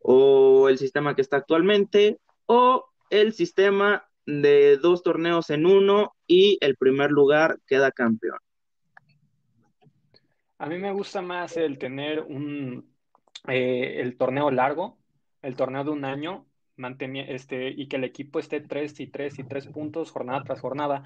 o 0.00 0.68
el 0.68 0.76
sistema 0.76 1.16
que 1.16 1.22
está 1.22 1.38
actualmente, 1.38 2.18
o 2.44 2.84
el 3.08 3.32
sistema 3.32 4.06
de 4.26 4.76
dos 4.76 5.02
torneos 5.02 5.48
en 5.48 5.64
uno 5.64 6.12
y 6.26 6.58
el 6.60 6.76
primer 6.76 7.12
lugar 7.12 7.58
queda 7.66 7.92
campeón? 7.92 8.40
A 10.58 10.66
mí 10.66 10.78
me 10.78 10.92
gusta 10.92 11.22
más 11.22 11.56
el 11.56 11.78
tener 11.78 12.20
un, 12.20 12.92
eh, 13.48 14.00
el 14.00 14.16
torneo 14.16 14.50
largo, 14.50 14.98
el 15.42 15.56
torneo 15.56 15.84
de 15.84 15.90
un 15.90 16.04
año, 16.04 16.46
este, 17.28 17.70
y 17.70 17.88
que 17.88 17.96
el 17.96 18.04
equipo 18.04 18.38
esté 18.38 18.60
tres 18.60 18.98
y 19.00 19.06
tres 19.08 19.38
y 19.38 19.44
tres 19.44 19.66
puntos 19.68 20.10
jornada 20.10 20.42
tras 20.44 20.60
jornada, 20.60 21.04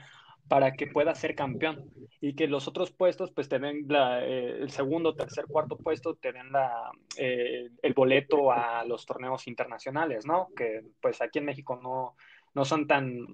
para 0.48 0.72
que 0.72 0.86
pueda 0.86 1.14
ser 1.14 1.34
campeón 1.34 1.90
y 2.20 2.34
que 2.34 2.46
los 2.48 2.66
otros 2.68 2.90
puestos 2.92 3.30
pues 3.30 3.48
te 3.48 3.58
den 3.58 3.86
eh, 3.90 4.58
el 4.60 4.70
segundo, 4.70 5.14
tercer, 5.14 5.46
cuarto 5.46 5.76
puesto 5.78 6.14
te 6.16 6.32
den 6.32 6.50
la, 6.52 6.90
eh, 7.16 7.70
el 7.82 7.94
boleto 7.94 8.50
a 8.52 8.84
los 8.84 9.06
torneos 9.06 9.46
internacionales, 9.46 10.26
¿no? 10.26 10.48
Que 10.56 10.82
pues 11.00 11.22
aquí 11.22 11.38
en 11.38 11.46
México 11.46 11.78
no, 11.82 12.16
no 12.54 12.64
son 12.64 12.86
tan, 12.86 13.26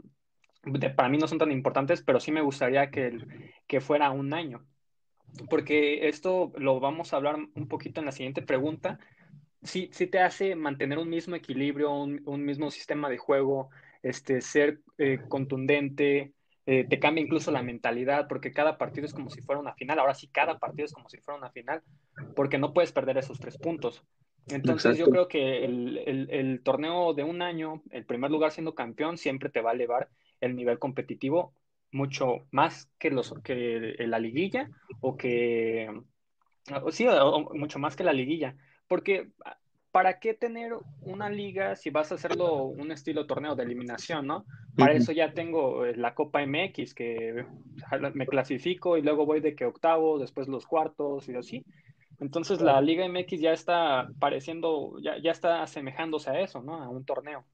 para 0.96 1.08
mí 1.08 1.18
no 1.18 1.26
son 1.28 1.38
tan 1.38 1.50
importantes, 1.52 2.02
pero 2.02 2.20
sí 2.20 2.30
me 2.32 2.42
gustaría 2.42 2.90
que, 2.90 3.18
que 3.66 3.80
fuera 3.80 4.10
un 4.10 4.34
año. 4.34 4.66
Porque 5.50 6.08
esto 6.08 6.52
lo 6.56 6.80
vamos 6.80 7.12
a 7.12 7.16
hablar 7.16 7.36
un 7.54 7.68
poquito 7.68 8.00
en 8.00 8.06
la 8.06 8.12
siguiente 8.12 8.42
pregunta. 8.42 8.98
Sí, 9.62 9.88
sí 9.92 10.06
te 10.06 10.20
hace 10.20 10.54
mantener 10.54 10.98
un 10.98 11.08
mismo 11.08 11.36
equilibrio, 11.36 11.92
un, 11.92 12.22
un 12.26 12.44
mismo 12.44 12.70
sistema 12.70 13.08
de 13.08 13.18
juego, 13.18 13.70
este, 14.02 14.40
ser 14.40 14.80
eh, 14.98 15.18
contundente, 15.28 16.32
eh, 16.70 16.84
te 16.84 16.98
cambia 16.98 17.24
incluso 17.24 17.50
la 17.50 17.62
mentalidad, 17.62 18.28
porque 18.28 18.52
cada 18.52 18.76
partido 18.76 19.06
es 19.06 19.14
como 19.14 19.30
si 19.30 19.40
fuera 19.40 19.58
una 19.58 19.72
final. 19.72 19.98
Ahora 19.98 20.12
sí, 20.12 20.28
cada 20.28 20.58
partido 20.58 20.84
es 20.84 20.92
como 20.92 21.08
si 21.08 21.16
fuera 21.16 21.38
una 21.38 21.50
final, 21.50 21.82
porque 22.36 22.58
no 22.58 22.74
puedes 22.74 22.92
perder 22.92 23.16
esos 23.16 23.40
tres 23.40 23.56
puntos. 23.56 24.04
Entonces 24.48 24.98
yo 24.98 25.06
creo 25.06 25.28
que 25.28 25.64
el, 25.64 26.60
torneo 26.62 27.14
de 27.14 27.24
un 27.24 27.40
año, 27.40 27.82
el 27.90 28.04
primer 28.04 28.30
lugar 28.30 28.50
siendo 28.52 28.74
campeón, 28.74 29.16
siempre 29.16 29.48
te 29.48 29.62
va 29.62 29.70
a 29.70 29.74
elevar 29.74 30.10
el 30.42 30.56
nivel 30.56 30.78
competitivo 30.78 31.54
mucho 31.92 32.46
más 32.50 32.90
que, 32.98 33.10
los, 33.10 33.34
que 33.42 33.94
la 33.98 34.18
liguilla 34.18 34.68
o 35.00 35.16
que... 35.16 35.88
Sí, 36.90 37.06
mucho 37.54 37.78
más 37.78 37.96
que 37.96 38.04
la 38.04 38.12
liguilla. 38.12 38.54
Porque 38.86 39.30
¿para 39.90 40.20
qué 40.20 40.34
tener 40.34 40.72
una 41.00 41.30
liga 41.30 41.74
si 41.76 41.90
vas 41.90 42.12
a 42.12 42.16
hacerlo 42.16 42.64
un 42.64 42.92
estilo 42.92 43.26
torneo 43.26 43.54
de 43.54 43.64
eliminación, 43.64 44.26
no? 44.26 44.44
Para 44.76 44.92
eso 44.92 45.12
ya 45.12 45.32
tengo 45.32 45.86
eh, 45.86 45.96
la 45.96 46.14
Copa 46.14 46.40
MX, 46.46 46.94
que 46.94 47.44
me 48.14 48.26
clasifico 48.26 48.96
y 48.96 49.02
luego 49.02 49.26
voy 49.26 49.40
de 49.40 49.54
que 49.54 49.64
octavo, 49.64 50.18
después 50.18 50.46
los 50.46 50.66
cuartos 50.66 51.28
y 51.28 51.34
así. 51.34 51.64
Entonces 52.20 52.60
la 52.60 52.80
Liga 52.80 53.08
MX 53.08 53.40
ya 53.40 53.52
está 53.52 54.08
pareciendo, 54.18 54.98
ya, 55.00 55.18
ya 55.18 55.30
está 55.30 55.62
asemejándose 55.62 56.30
a 56.30 56.40
eso, 56.40 56.62
¿no? 56.62 56.82
A 56.82 56.88
un 56.88 57.04
torneo. 57.04 57.44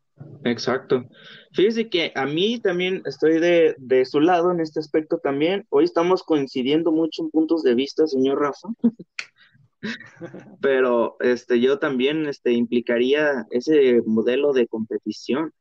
Exacto. 0.44 1.05
Fíjese 1.53 1.88
que 1.88 2.12
a 2.14 2.27
mí 2.27 2.61
también 2.61 3.03
estoy 3.07 3.40
de, 3.40 3.74
de 3.79 4.05
su 4.05 4.20
lado 4.20 4.50
en 4.50 4.61
este 4.61 4.81
aspecto 4.81 5.18
también. 5.18 5.66
Hoy 5.70 5.85
estamos 5.85 6.22
coincidiendo 6.22 6.92
mucho 6.92 7.22
en 7.22 7.31
puntos 7.31 7.62
de 7.62 7.74
vista, 7.74 8.07
señor 8.07 8.40
Rafa. 8.40 8.68
pero 10.61 11.16
este, 11.20 11.61
yo 11.61 11.79
también 11.79 12.27
este, 12.27 12.53
implicaría 12.53 13.46
ese 13.50 14.03
modelo 14.07 14.53
de 14.53 14.66
competición, 14.66 15.53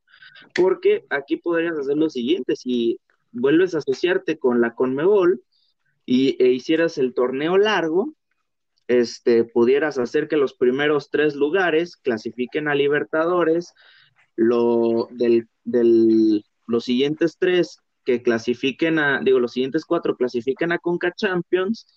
porque 0.55 1.05
aquí 1.09 1.37
podrías 1.37 1.77
hacer 1.77 1.97
lo 1.97 2.09
siguiente, 2.09 2.55
si 2.55 2.99
vuelves 3.31 3.75
a 3.75 3.79
asociarte 3.79 4.37
con 4.37 4.61
la 4.61 4.75
Conmebol 4.75 5.41
y, 6.05 6.41
e 6.43 6.49
hicieras 6.49 6.97
el 6.97 7.13
torneo 7.13 7.57
largo, 7.57 8.13
este, 8.87 9.43
pudieras 9.45 9.97
hacer 9.97 10.27
que 10.27 10.37
los 10.37 10.53
primeros 10.53 11.09
tres 11.09 11.35
lugares 11.35 11.95
clasifiquen 11.95 12.67
a 12.67 12.75
Libertadores, 12.75 13.73
lo, 14.35 15.07
del, 15.11 15.47
del, 15.63 16.43
los 16.67 16.85
siguientes 16.85 17.37
tres 17.39 17.77
que 18.05 18.21
clasifiquen 18.21 18.99
a, 18.99 19.21
digo, 19.23 19.39
los 19.39 19.53
siguientes 19.53 19.85
cuatro 19.85 20.15
clasifiquen 20.15 20.71
a 20.71 20.79
Conca 20.79 21.13
Champions 21.15 21.87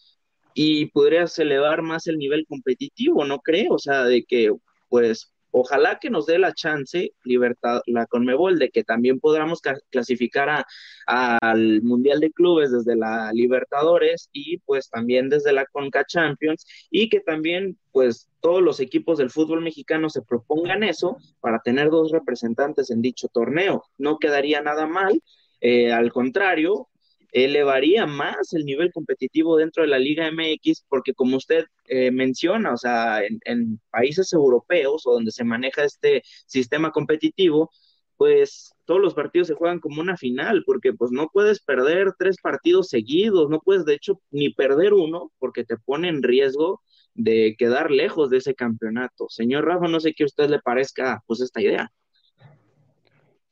y 0.55 0.87
podrías 0.87 1.38
elevar 1.38 1.83
más 1.83 2.07
el 2.07 2.18
nivel 2.18 2.46
competitivo, 2.49 3.25
¿no 3.25 3.40
creo? 3.40 3.75
O 3.75 3.79
sea, 3.79 4.05
de 4.05 4.25
que, 4.25 4.53
pues, 4.88 5.33
ojalá 5.59 5.99
que 5.99 6.11
nos 6.11 6.27
dé 6.27 6.38
la 6.38 6.53
chance, 6.53 7.14
libertad, 7.25 7.81
la 7.87 8.05
Conmebol, 8.05 8.59
de 8.59 8.69
que 8.69 8.85
también 8.85 9.21
podamos 9.21 9.62
clasificar 9.90 10.66
al 11.07 11.83
Mundial 11.83 12.21
de 12.21 12.31
Clubes 12.31 12.73
desde 12.73 12.95
la 12.95 13.33
Libertadores 13.33 14.29
y 14.33 14.59
pues 14.59 14.90
también 14.90 15.31
desde 15.31 15.55
la 15.55 15.64
Conca 15.64 16.05
Champions 16.05 16.66
y 16.90 17.09
que 17.09 17.21
también 17.21 17.79
pues 17.90 18.29
todos 18.40 18.61
los 18.61 18.81
equipos 18.81 19.16
del 19.16 19.31
fútbol 19.31 19.62
mexicano 19.62 20.11
se 20.11 20.21
propongan 20.21 20.83
eso 20.83 21.16
para 21.40 21.61
tener 21.61 21.88
dos 21.88 22.12
representantes 22.12 22.90
en 22.90 23.01
dicho 23.01 23.29
torneo. 23.29 23.85
No 23.97 24.19
quedaría 24.19 24.61
nada 24.61 24.87
mal, 24.87 25.23
eh, 25.62 25.90
al 25.90 26.12
contrario, 26.12 26.88
elevaría 27.33 28.07
más 28.07 28.53
el 28.53 28.65
nivel 28.65 28.93
competitivo 28.93 29.57
dentro 29.57 29.83
de 29.83 29.89
la 29.89 29.99
Liga 29.99 30.31
MX, 30.31 30.85
porque 30.89 31.15
como 31.15 31.37
usted 31.37 31.67
eh, 31.87 32.11
menciona, 32.11 32.73
o 32.73 32.77
sea, 32.77 33.23
en, 33.25 33.81
países 33.91 34.33
europeos 34.33 35.07
o 35.07 35.12
donde 35.12 35.33
se 35.33 35.45
maneja 35.45 35.85
este 35.85 36.23
sistema 36.47 36.91
competitivo, 36.93 37.71
pues 38.17 38.73
todos 38.87 39.01
los 39.01 39.15
partidos 39.15 39.49
se 39.49 39.55
juegan 39.55 39.81
como 39.81 40.01
una 40.01 40.17
final, 40.17 40.62
porque 40.65 40.93
pues 40.93 41.11
no 41.11 41.29
puedes 41.33 41.61
perder 41.62 42.15
tres 42.19 42.37
partidos 42.43 42.89
seguidos, 42.89 43.51
no 43.51 43.61
puedes 43.61 43.85
de 43.85 43.95
hecho 43.95 44.21
ni 44.31 44.51
perder 44.51 44.95
uno, 44.95 45.33
porque 45.39 45.65
te 45.65 45.77
pone 45.77 46.09
en 46.09 46.23
riesgo 46.23 46.83
de 47.15 47.57
quedar 47.59 47.91
lejos 47.91 48.31
de 48.31 48.39
ese 48.39 48.55
campeonato. 48.55 49.27
Señor 49.29 49.65
Rafa, 49.67 49.89
no 49.89 50.01
sé 50.01 50.15
qué 50.15 50.25
a 50.25 50.27
usted 50.27 50.49
le 50.49 50.61
parezca 50.61 51.23
pues 51.27 51.41
esta 51.41 51.61
idea. 51.61 51.93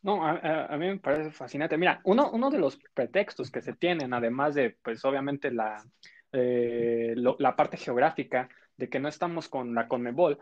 No, 0.05 0.23
a, 0.23 0.77
mí 0.77 0.87
me 0.87 0.99
parece 0.99 1.31
fascinante. 1.31 1.79
Mira, 1.79 2.03
uno, 2.05 2.31
uno 2.31 2.51
de 2.51 2.59
los 2.59 2.79
pretextos 2.93 3.51
que 3.51 3.63
se 3.63 3.73
tienen, 3.73 4.13
además 4.13 4.55
de, 4.55 4.77
pues 4.83 5.03
obviamente 5.07 5.51
la, 5.51 5.83
eh, 6.31 7.15
la 7.17 7.57
parte 7.57 7.79
geográfica 7.79 8.51
de 8.77 8.91
que 8.91 9.01
no 9.01 9.09
estamos 9.09 9.49
con 9.49 9.75
la 9.75 9.89
Conmebol, 9.89 10.39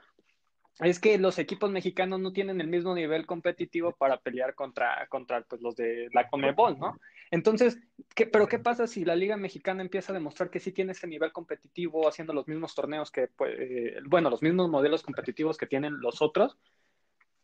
es 0.81 0.98
que 0.98 1.16
los 1.16 1.38
equipos 1.38 1.70
mexicanos 1.70 2.18
no 2.18 2.33
tienen 2.33 2.61
el 2.61 2.66
mismo 2.66 2.92
nivel 2.92 3.25
competitivo 3.25 3.92
para 3.92 4.18
pelear 4.18 4.57
contra, 4.57 5.07
contra 5.09 5.42
pues, 5.42 5.62
los 5.62 5.77
de 5.77 6.09
la 6.12 6.29
Conmebol, 6.29 6.77
¿no? 6.81 6.98
Entonces, 7.31 7.79
¿qué, 8.16 8.27
pero 8.27 8.48
¿qué 8.48 8.59
pasa 8.59 8.88
si 8.88 9.05
la 9.05 9.14
Liga 9.14 9.37
Mexicana 9.37 9.83
empieza 9.83 10.12
a 10.12 10.14
demostrar 10.14 10.51
que 10.51 10.59
sí 10.59 10.72
tiene 10.72 10.90
ese 10.90 11.07
nivel 11.07 11.31
competitivo, 11.31 12.09
haciendo 12.09 12.33
los 12.33 12.48
mismos 12.48 12.75
torneos 12.75 13.12
que, 13.12 13.29
pues, 13.29 13.55
eh, 13.61 13.96
bueno, 14.07 14.29
los 14.29 14.42
mismos 14.42 14.68
modelos 14.68 15.05
competitivos 15.05 15.57
que 15.57 15.66
tienen 15.66 16.01
los 16.01 16.20
otros? 16.20 16.59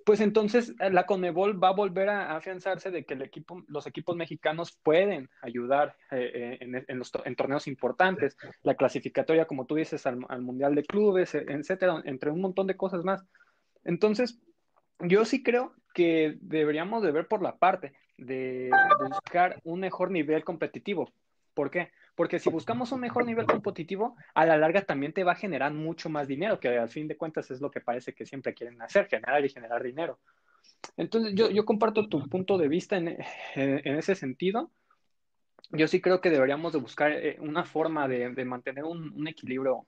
Pues 0.05 0.21
entonces 0.21 0.75
eh, 0.81 0.91
la 0.91 1.07
Conebol 1.07 1.63
va 1.63 1.69
a 1.69 1.75
volver 1.75 2.09
a 2.09 2.37
afianzarse 2.37 2.91
de 2.91 3.05
que 3.05 3.15
el 3.15 3.23
equipo, 3.23 3.63
los 3.69 3.87
equipos 3.87 4.17
mexicanos 4.17 4.79
pueden 4.83 5.29
ayudar 5.43 5.97
eh, 6.11 6.59
eh, 6.61 6.85
en, 6.89 6.99
los, 6.99 7.13
torneos 7.13 7.67
importantes, 7.67 8.37
la 8.63 8.75
clasificatoria, 8.75 9.47
como 9.47 9.67
tú 9.67 9.75
dices, 9.75 10.07
al, 10.07 10.19
Mundial 10.41 10.75
de 10.75 10.85
Clubes, 10.85 11.35
e, 11.35 11.45
etcétera, 11.49 12.03
entre 12.05 12.31
un 12.31 12.41
montón 12.41 12.67
de 12.67 12.77
cosas 12.77 13.05
más. 13.05 13.25
Entonces, 13.85 14.41
yo 15.01 15.25
sí 15.25 15.43
creo 15.43 15.75
que 15.95 16.39
deberíamos 16.41 17.03
de 17.03 17.13
ver 17.13 17.29
por 17.29 17.43
la 17.43 17.57
parte 17.57 17.93
de 18.17 18.71
buscar 19.09 19.61
un 19.65 19.81
mejor 19.81 20.11
nivel 20.11 20.45
competitivo. 20.45 21.13
¿Por 21.55 21.71
qué? 21.71 21.91
Porque 22.19 22.41
si 22.41 22.51
buscamos 22.51 22.91
un 22.91 22.99
mejor 22.99 23.25
nivel 23.25 23.47
competitivo, 23.47 24.17
a 24.35 24.45
la 24.45 24.57
larga 24.57 24.83
también 24.83 25.13
te 25.13 25.23
va 25.23 25.33
a 25.33 25.37
generar 25.37 25.73
mucho 25.73 26.09
más 26.09 26.27
dinero, 26.27 26.59
que 26.59 26.77
al 26.77 26.89
fin 26.89 27.07
de 27.07 27.17
cuentas 27.17 27.49
es 27.53 27.61
lo 27.61 27.71
que 27.71 27.81
parece 27.81 28.13
que 28.13 28.27
siempre 28.27 28.55
quieren 28.55 28.83
hacer, 28.83 29.07
generar 29.07 29.45
y 29.45 29.49
generar 29.49 29.85
dinero. 29.85 30.19
Entonces, 30.97 31.33
yo, 31.37 31.65
comparto 31.65 32.09
tu 32.09 32.29
punto 32.29 32.59
de 32.59 32.67
vista 32.67 32.97
en, 32.97 33.19
ese 33.55 34.17
sentido. 34.17 34.73
Yo 35.71 35.87
sí 35.87 36.01
creo 36.01 36.21
que 36.21 36.31
deberíamos 36.31 36.73
de 36.73 36.81
buscar 36.81 37.13
eh, 37.13 37.37
una 37.39 37.65
forma 37.65 38.09
de, 38.09 38.45
mantener 38.45 38.83
un, 38.83 39.29
equilibrio 39.29 39.87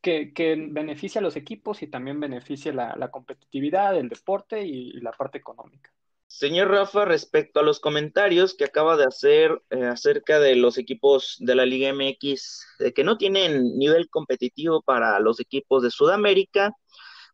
que, 0.00 0.32
beneficie 0.70 1.18
a 1.18 1.22
los 1.22 1.34
equipos 1.34 1.82
y 1.82 1.88
también 1.88 2.20
beneficie 2.20 2.72
la, 2.72 3.10
competitividad, 3.10 3.96
el 3.96 4.08
deporte 4.08 4.62
y 4.64 4.92
la 5.00 5.10
parte 5.10 5.38
económica. 5.38 5.90
Señor 6.28 6.70
Rafa, 6.70 7.04
respecto 7.04 7.60
a 7.60 7.62
los 7.62 7.80
comentarios 7.80 8.54
que 8.54 8.64
acaba 8.64 8.96
de 8.96 9.04
hacer 9.04 9.62
eh, 9.70 9.84
acerca 9.84 10.40
de 10.40 10.56
los 10.56 10.76
equipos 10.76 11.36
de 11.38 11.54
la 11.54 11.64
Liga 11.64 11.88
MX 11.92 12.66
de 12.78 12.92
que 12.92 13.04
no 13.04 13.16
tienen 13.16 13.78
nivel 13.78 14.10
competitivo 14.10 14.82
para 14.82 15.18
los 15.20 15.40
equipos 15.40 15.82
de 15.82 15.90
Sudamérica, 15.90 16.72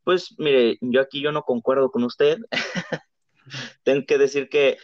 pues 0.05 0.35
mire, 0.38 0.78
yo 0.81 1.00
aquí 1.00 1.20
yo 1.20 1.33
no 1.33 1.42
concuerdo 1.42 1.90
con 1.90 2.05
usted. 2.05 2.38
Tengo 3.83 4.05
que 4.07 4.18
decir 4.18 4.48
que 4.48 4.78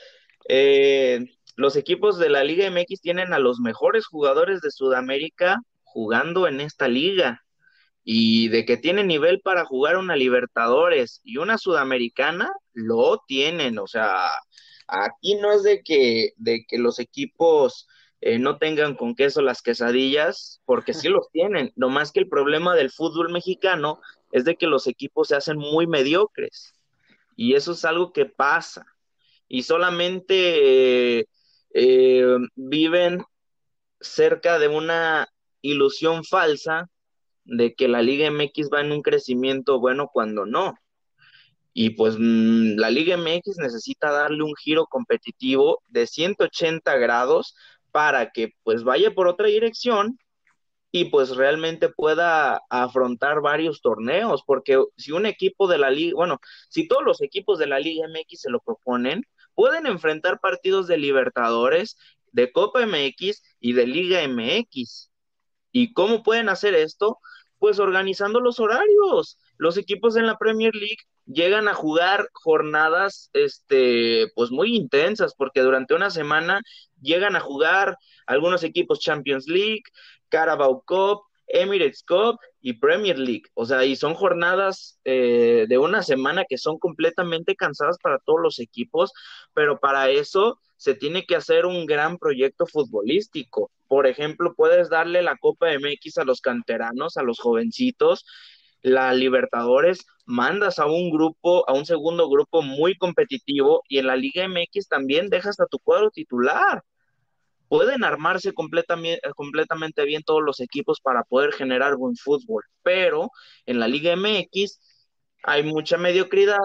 eh, 0.49 1.27
los 1.57 1.77
equipos 1.77 2.19
de 2.19 2.31
la 2.31 2.45
Liga 2.45 2.71
MX 2.71 3.01
tienen 3.01 3.33
a 3.33 3.39
los 3.39 3.61
mejores 3.61 4.07
jugadores 4.07 4.61
de 4.63 4.71
Sudamérica 4.71 5.61
jugando 5.83 6.47
en 6.49 6.61
esta 6.61 6.89
liga 6.89 7.45
y 8.11 8.49
de 8.49 8.65
que 8.65 8.79
tiene 8.79 9.05
nivel 9.05 9.43
para 9.43 9.67
jugar 9.67 9.99
una 9.99 10.17
Libertadores 10.17 11.21
y 11.25 11.37
una 11.37 11.59
Sudamericana, 11.59 12.51
lo 12.73 13.23
tienen, 13.27 13.79
o 13.79 13.87
sea, 13.87 14.31
aquí 14.87 15.35
no 15.35 15.53
es 15.53 15.63
de 15.63 15.83
que, 15.83 16.33
de 16.37 16.65
que 16.67 16.79
los 16.79 17.01
equipos 17.01 17.87
eh, 18.23 18.39
no 18.39 18.57
tengan 18.57 18.95
con 18.95 19.15
queso 19.15 19.43
las 19.43 19.61
quesadillas, 19.61 20.63
porque 20.65 20.95
sí 20.95 21.09
los 21.11 21.31
tienen, 21.33 21.71
no 21.77 21.91
más 21.91 22.11
que 22.11 22.21
el 22.21 22.31
problema 22.31 22.75
del 22.75 22.91
fútbol 22.91 23.31
mexicano 23.31 24.01
es 24.33 24.47
de 24.47 24.57
que 24.57 24.69
los 24.69 24.87
equipos 24.87 25.29
se 25.29 25.37
hacen 25.37 25.59
muy 25.59 25.87
mediocres, 25.87 26.73
y 27.37 27.57
eso 27.57 27.73
es 27.73 27.85
algo 27.85 28.15
que 28.15 28.25
pasa, 28.25 28.87
y 29.49 29.65
solamente 29.65 31.19
eh, 31.19 31.27
eh, 31.75 32.37
viven 32.55 33.23
cerca 34.01 34.59
de 34.59 34.69
una 34.69 35.29
ilusión 35.61 36.25
falsa 36.25 36.89
de 37.49 37.75
que 37.75 37.89
la 37.89 38.03
Liga 38.03 38.31
MX 38.31 38.71
va 38.73 38.81
en 38.83 38.93
un 38.93 39.03
crecimiento 39.03 39.81
bueno 39.81 40.09
cuando 40.13 40.47
no. 40.47 40.75
Y 41.73 41.91
pues 41.91 42.17
mm, 42.19 42.77
la 42.77 42.91
Liga 42.91 43.17
MX 43.17 43.59
necesita 43.59 44.11
darle 44.11 44.43
un 44.43 44.55
giro 44.55 44.87
competitivo 44.87 45.83
de 45.89 46.07
180 46.07 46.97
grados 46.97 47.55
para 47.91 48.31
que 48.31 48.53
pues 48.63 48.85
vaya 48.85 49.15
por 49.15 49.29
otra 49.29 49.49
dirección 49.49 50.19
y 50.91 51.07
pues 51.07 51.37
realmente 51.37 51.89
pueda 51.89 52.63
afrontar 52.71 53.41
varios 53.41 53.81
torneos, 53.83 54.43
porque 54.47 54.83
si 54.97 55.13
un 55.13 55.27
equipo 55.27 55.69
de 55.69 55.79
la 55.79 55.91
liga, 55.91 56.15
bueno, 56.17 56.41
si 56.71 56.89
todos 56.89 57.05
los 57.05 57.21
equipos 57.21 57.59
de 57.59 57.67
la 57.67 57.79
Liga 57.79 58.07
MX 58.09 58.41
se 58.41 58.51
lo 58.51 58.61
proponen, 58.61 59.23
pueden 59.55 59.87
enfrentar 59.87 60.41
partidos 60.41 60.87
de 60.87 60.97
Libertadores, 60.97 61.97
de 62.33 62.53
Copa 62.53 62.87
MX 62.87 63.43
y 63.61 63.73
de 63.75 63.87
Liga 63.87 64.27
MX. 64.27 65.11
¿Y 65.73 65.93
cómo 65.93 66.23
pueden 66.23 66.49
hacer 66.49 66.75
esto? 66.75 67.19
Pues 67.59 67.79
organizando 67.79 68.41
los 68.41 68.61
horarios. 68.61 69.39
Los 69.57 69.77
equipos 69.77 70.17
en 70.17 70.27
la 70.27 70.39
Premier 70.39 70.75
League 70.75 71.05
llegan 71.27 71.69
a 71.69 71.75
jugar 71.75 72.29
jornadas 72.33 73.31
este 73.33 74.33
pues 74.35 74.51
muy 74.51 74.75
intensas 74.75 75.35
porque 75.35 75.61
durante 75.61 75.95
una 75.95 76.11
semana 76.11 76.63
llegan 77.01 77.37
a 77.37 77.41
jugar 77.41 77.99
algunos 78.27 78.65
equipos 78.65 79.01
Champions 79.01 79.47
League, 79.47 79.83
Carabao 80.29 80.83
Cup, 80.87 81.28
Emirates 81.49 82.03
Cup 82.03 82.39
y 82.61 82.75
Premier 82.75 83.19
League. 83.19 83.45
O 83.55 83.67
sea, 83.67 83.85
y 83.85 83.97
son 83.97 84.15
jornadas 84.15 84.99
eh, 85.05 85.67
de 85.69 85.79
una 85.79 86.03
semana 86.03 86.45
que 86.49 86.59
son 86.59 86.79
completamente 86.79 87.57
cansadas 87.57 87.99
para 88.03 88.19
todos 88.19 88.41
los 88.41 88.59
equipos, 88.59 89.13
pero 89.55 89.79
para 89.81 90.11
eso 90.11 90.61
se 90.77 90.95
tiene 90.95 91.25
que 91.25 91.37
hacer 91.37 91.67
un 91.67 91.87
gran 91.87 92.19
proyecto 92.19 92.67
futbolístico. 92.67 93.71
Por 93.89 94.07
ejemplo, 94.07 94.55
puedes 94.55 94.91
darle 94.91 95.23
la 95.23 95.37
Copa 95.37 95.69
MX 95.73 96.19
a 96.19 96.25
los 96.25 96.41
canteranos, 96.41 97.17
a 97.17 97.23
los 97.23 97.41
jovencitos, 97.41 98.25
la 98.83 99.13
Libertadores, 99.13 100.07
mandas 100.25 100.79
a 100.79 100.87
un 100.87 101.11
grupo, 101.11 101.69
a 101.69 101.73
un 101.73 101.85
segundo 101.87 102.29
grupo 102.29 102.63
muy 102.63 102.97
competitivo 102.97 103.83
y 103.89 103.99
en 103.99 104.07
la 104.07 104.17
Liga 104.17 104.47
MX 104.47 104.89
también 104.89 105.29
dejas 105.31 105.59
a 105.59 105.67
tu 105.67 105.79
cuadro 105.79 106.11
titular 106.11 106.85
pueden 107.69 108.05
armarse 108.05 108.53
completamente, 108.53 109.21
completamente 109.37 110.05
bien 110.05 110.23
todos 110.23 110.43
los 110.43 110.61
equipos 110.61 111.01
para 111.01 111.23
poder 111.25 111.53
generar 111.53 111.97
buen 111.97 112.17
fútbol, 112.17 112.65
pero 112.83 113.31
en 113.67 113.79
la 113.79 113.89
Liga 113.89 114.17
MX 114.17 114.81
hay 115.43 115.63
mucha 115.63 115.99
mediocridad, 115.99 116.59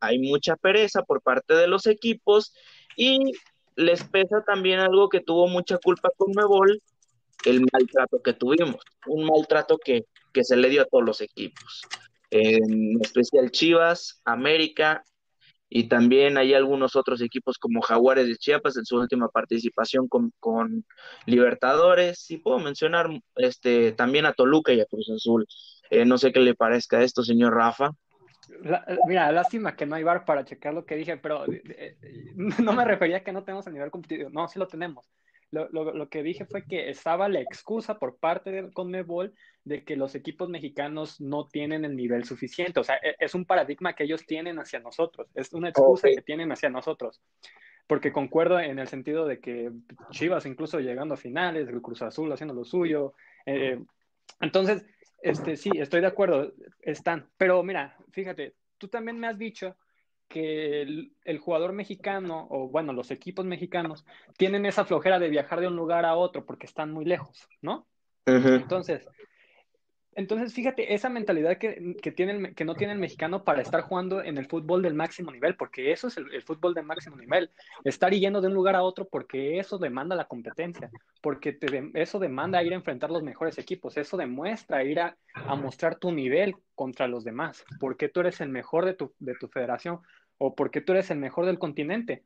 hay 0.00 0.18
mucha 0.18 0.56
pereza 0.56 1.02
por 1.02 1.22
parte 1.22 1.54
de 1.54 1.66
los 1.66 1.86
equipos 1.86 2.52
y 2.96 3.32
les 3.76 4.04
pesa 4.04 4.42
también 4.46 4.80
algo 4.80 5.08
que 5.08 5.20
tuvo 5.20 5.48
mucha 5.48 5.78
culpa 5.78 6.08
con 6.16 6.32
Mebol, 6.34 6.82
el 7.44 7.60
maltrato 7.72 8.22
que 8.22 8.32
tuvimos, 8.32 8.82
un 9.06 9.24
maltrato 9.26 9.78
que, 9.78 10.04
que 10.32 10.42
se 10.42 10.56
le 10.56 10.70
dio 10.70 10.82
a 10.82 10.86
todos 10.86 11.04
los 11.04 11.20
equipos, 11.20 11.82
en 12.30 12.98
especial 13.02 13.50
Chivas, 13.50 14.20
América 14.24 15.04
y 15.68 15.88
también 15.88 16.38
hay 16.38 16.54
algunos 16.54 16.94
otros 16.94 17.20
equipos 17.20 17.58
como 17.58 17.80
Jaguares 17.80 18.28
de 18.28 18.36
Chiapas 18.36 18.76
en 18.76 18.84
su 18.84 18.96
última 18.96 19.28
participación 19.28 20.08
con, 20.08 20.84
Libertadores 21.26 22.30
y 22.30 22.38
puedo 22.38 22.58
mencionar 22.58 23.08
este 23.34 23.92
también 23.92 24.26
a 24.26 24.32
Toluca 24.32 24.72
y 24.72 24.80
a 24.80 24.86
Cruz 24.86 25.10
Azul. 25.10 25.46
Eh, 25.90 26.04
no 26.04 26.18
sé 26.18 26.32
qué 26.32 26.40
le 26.40 26.54
parezca 26.54 27.02
esto, 27.02 27.22
señor 27.22 27.54
Rafa. 27.54 27.90
mira, 29.08 29.32
lástima 29.32 29.74
que 29.74 29.86
no 29.86 29.96
hay 29.96 30.04
bar 30.04 30.24
para 30.24 30.44
checar 30.44 30.72
lo 30.72 30.84
que 30.84 30.96
dije, 30.96 31.16
pero 31.16 31.50
eh, 31.52 31.62
eh, 32.00 32.32
no 32.62 32.72
me 32.72 32.84
refería 32.84 33.18
a 33.18 33.24
que 33.24 33.32
no 33.32 33.42
tenemos 33.42 33.66
a 33.66 33.70
nivel 33.70 33.90
competitivo, 33.90 34.30
no, 34.30 34.46
sí 34.46 34.58
lo 34.58 34.68
tenemos. 34.68 35.10
Lo, 35.52 35.68
lo, 35.70 36.08
que 36.08 36.22
dije 36.22 36.44
fue 36.44 36.64
que 36.64 36.90
estaba 36.90 37.28
la 37.28 37.40
excusa 37.40 37.98
por 37.98 38.18
parte 38.18 38.50
del 38.50 38.72
Conmebol 38.72 39.32
de 39.64 39.84
que 39.84 39.96
los 39.96 40.14
equipos 40.14 40.48
mexicanos 40.48 41.20
no 41.20 41.46
tienen 41.46 41.84
el 41.84 41.96
nivel 41.96 42.24
suficiente. 42.24 42.80
O 42.80 42.84
sea, 42.84 42.96
e, 42.96 43.14
es 43.18 43.34
un 43.34 43.44
paradigma 43.44 43.94
que 43.94 44.04
ellos 44.04 44.26
tienen 44.26 44.58
hacia 44.58 44.80
nosotros, 44.80 45.28
es 45.34 45.52
una 45.52 45.68
excusa 45.68 46.08
que 46.08 46.22
tienen 46.22 46.50
hacia 46.50 46.68
nosotros. 46.68 47.22
Porque 47.86 48.12
concuerdo 48.12 48.58
en 48.58 48.80
el 48.80 48.88
sentido 48.88 49.26
de 49.26 49.38
que 49.38 49.70
Chivas 50.10 50.46
incluso 50.46 50.80
llegando 50.80 51.14
a 51.14 51.18
finales, 51.18 51.68
el 51.68 51.80
Cruz 51.80 52.02
Azul 52.02 52.32
haciendo 52.32 52.54
lo 52.54 52.64
suyo. 52.64 53.14
Eh, 53.46 53.78
entonces, 54.40 54.84
este, 55.22 55.56
sí, 55.56 55.70
estoy 55.74 56.00
de 56.00 56.08
acuerdo, 56.08 56.52
están. 56.82 57.28
Pero 57.36 57.62
mira, 57.62 57.96
fíjate, 58.10 58.56
tú 58.78 58.88
también 58.88 59.18
me 59.18 59.28
has 59.28 59.38
dicho 59.38 59.76
que 60.28 60.82
el, 61.24 61.38
jugador 61.38 61.72
mexicano, 61.72 62.46
o 62.50 62.68
bueno, 62.68 62.92
los 62.92 63.10
equipos 63.10 63.44
mexicanos, 63.44 64.04
tienen 64.36 64.66
esa 64.66 64.84
flojera 64.84 65.18
de 65.18 65.28
viajar 65.28 65.60
de 65.60 65.68
un 65.68 65.76
lugar 65.76 66.04
a 66.04 66.16
otro 66.16 66.44
porque 66.44 66.66
están 66.66 66.92
muy 66.92 67.04
lejos, 67.04 67.48
¿no? 67.62 67.86
Entonces, 68.26 69.06
entonces, 70.16 70.54
fíjate, 70.54 70.94
esa 70.94 71.10
mentalidad 71.10 71.58
que, 71.58 71.94
que, 72.00 72.14
que 72.14 72.64
no 72.64 72.74
tiene 72.74 72.94
el 72.94 72.98
mexicano 72.98 73.44
para 73.44 73.60
estar 73.60 73.82
jugando 73.82 74.22
en 74.22 74.38
el 74.38 74.46
fútbol 74.46 74.80
del 74.80 74.94
máximo 74.94 75.30
nivel, 75.30 75.56
porque 75.56 75.92
eso 75.92 76.08
es 76.08 76.16
el, 76.16 76.42
fútbol 76.42 76.72
del 76.72 76.86
máximo 76.86 77.16
nivel, 77.16 77.50
estar 77.84 78.10
yendo 78.14 78.40
de 78.40 78.48
un 78.48 78.54
lugar 78.54 78.76
a 78.76 78.82
otro 78.82 79.06
porque 79.06 79.58
eso 79.58 79.76
demanda 79.76 80.16
la 80.16 80.24
competencia, 80.24 80.90
porque 81.20 81.58
eso 81.92 82.18
demanda 82.18 82.62
ir 82.62 82.72
a 82.72 82.76
enfrentar 82.76 83.10
los 83.10 83.22
mejores 83.22 83.58
equipos, 83.58 83.98
eso 83.98 84.16
demuestra 84.16 84.82
ir 84.84 85.00
a, 85.00 85.18
a, 85.34 85.54
mostrar 85.54 85.96
tu 85.96 86.10
nivel 86.10 86.56
contra 86.74 87.08
los 87.08 87.22
demás, 87.22 87.62
porque 87.78 88.08
tú 88.08 88.20
eres 88.20 88.40
el 88.40 88.48
mejor 88.48 88.86
de 88.86 88.94
tu, 88.94 89.12
de 89.18 89.34
tu 89.34 89.48
federación 89.48 90.00
o 90.38 90.54
porque 90.54 90.80
tú 90.80 90.92
eres 90.92 91.10
el 91.10 91.18
mejor 91.18 91.44
del 91.44 91.58
continente. 91.58 92.24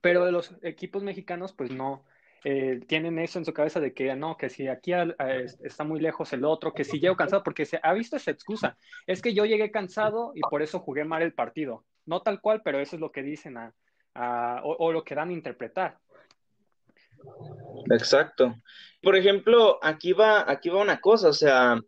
Pero 0.00 0.24
de 0.24 0.30
los 0.30 0.54
equipos 0.62 1.02
mexicanos, 1.02 1.52
pues 1.52 1.72
no, 1.72 2.04
eh, 2.44 2.80
tienen 2.88 3.18
eso 3.18 3.38
en 3.38 3.44
su 3.44 3.52
cabeza 3.52 3.78
de 3.78 3.94
que 3.94 4.14
no, 4.16 4.36
que 4.36 4.48
si 4.48 4.66
aquí 4.66 4.92
está 5.62 5.84
muy 5.84 6.00
lejos 6.00 6.32
el 6.32 6.44
otro, 6.44 6.74
que 6.74 6.84
si 6.84 6.98
llego 6.98 7.16
cansado, 7.16 7.42
porque 7.42 7.64
se 7.64 7.78
ha 7.82 7.92
visto 7.92 8.16
esa 8.16 8.32
excusa. 8.32 8.76
Es 9.06 9.22
que 9.22 9.32
yo 9.32 9.44
llegué 9.44 9.70
cansado 9.70 10.32
y 10.34 10.40
por 10.40 10.62
eso 10.62 10.80
jugué 10.80 11.04
mal 11.04 11.22
el 11.22 11.34
partido. 11.34 11.84
No 12.04 12.22
tal 12.22 12.40
cual, 12.40 12.62
pero 12.64 12.80
eso 12.80 12.96
es 12.96 13.00
lo 13.00 13.12
que 13.12 13.22
dicen 13.22 13.56
a, 13.56 14.60
o, 14.64 14.92
lo 14.92 15.04
que 15.04 15.14
dan 15.14 15.28
a 15.28 15.32
interpretar. 15.32 15.98
Exacto. 17.90 18.56
Por 19.00 19.16
ejemplo, 19.16 19.78
aquí 19.80 20.12
va, 20.12 20.50
aquí 20.50 20.68
va 20.68 20.82
una 20.82 21.00
cosa, 21.00 21.28
o 21.28 21.32
sea, 21.32 21.80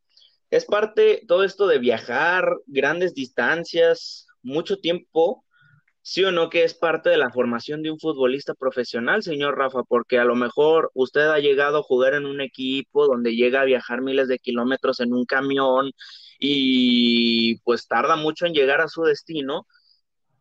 es 0.51 0.65
parte 0.65 1.25
todo 1.27 1.43
esto 1.43 1.67
de 1.67 1.79
viajar 1.79 2.49
grandes 2.67 3.15
distancias, 3.15 4.29
mucho 4.43 4.79
tiempo, 4.79 5.44
sí 6.05 6.23
o 6.25 6.33
no 6.33 6.51
que 6.51 6.65
es 6.65 6.75
parte 6.75 7.09
de 7.11 7.17
la 7.17 7.31
formación 7.31 7.83
de 7.83 7.91
un 7.91 7.99
futbolista 7.99 8.55
profesional, 8.55 9.23
señor 9.23 9.57
Rafa, 9.57 9.85
porque 9.85 10.19
a 10.19 10.25
lo 10.25 10.35
mejor 10.37 10.91
usted 10.95 11.23
ha 11.23 11.39
llegado 11.39 11.79
a 11.79 11.83
jugar 11.83 12.15
en 12.15 12.27
un 12.27 12.43
equipo 12.43 13.07
donde 13.07 13.35
llega 13.35 13.63
a 13.63 13.65
viajar 13.65 14.03
miles 14.03 14.29
de 14.29 14.39
kilómetros 14.39 15.01
en 15.01 15.15
un 15.15 15.25
camión 15.25 15.93
y 16.39 17.57
pues 17.61 17.89
tarda 17.89 18.17
mucho 18.17 18.47
en 18.47 18.53
llegar 18.53 18.83
a 18.83 18.89
su 18.89 19.03
destino. 19.03 19.67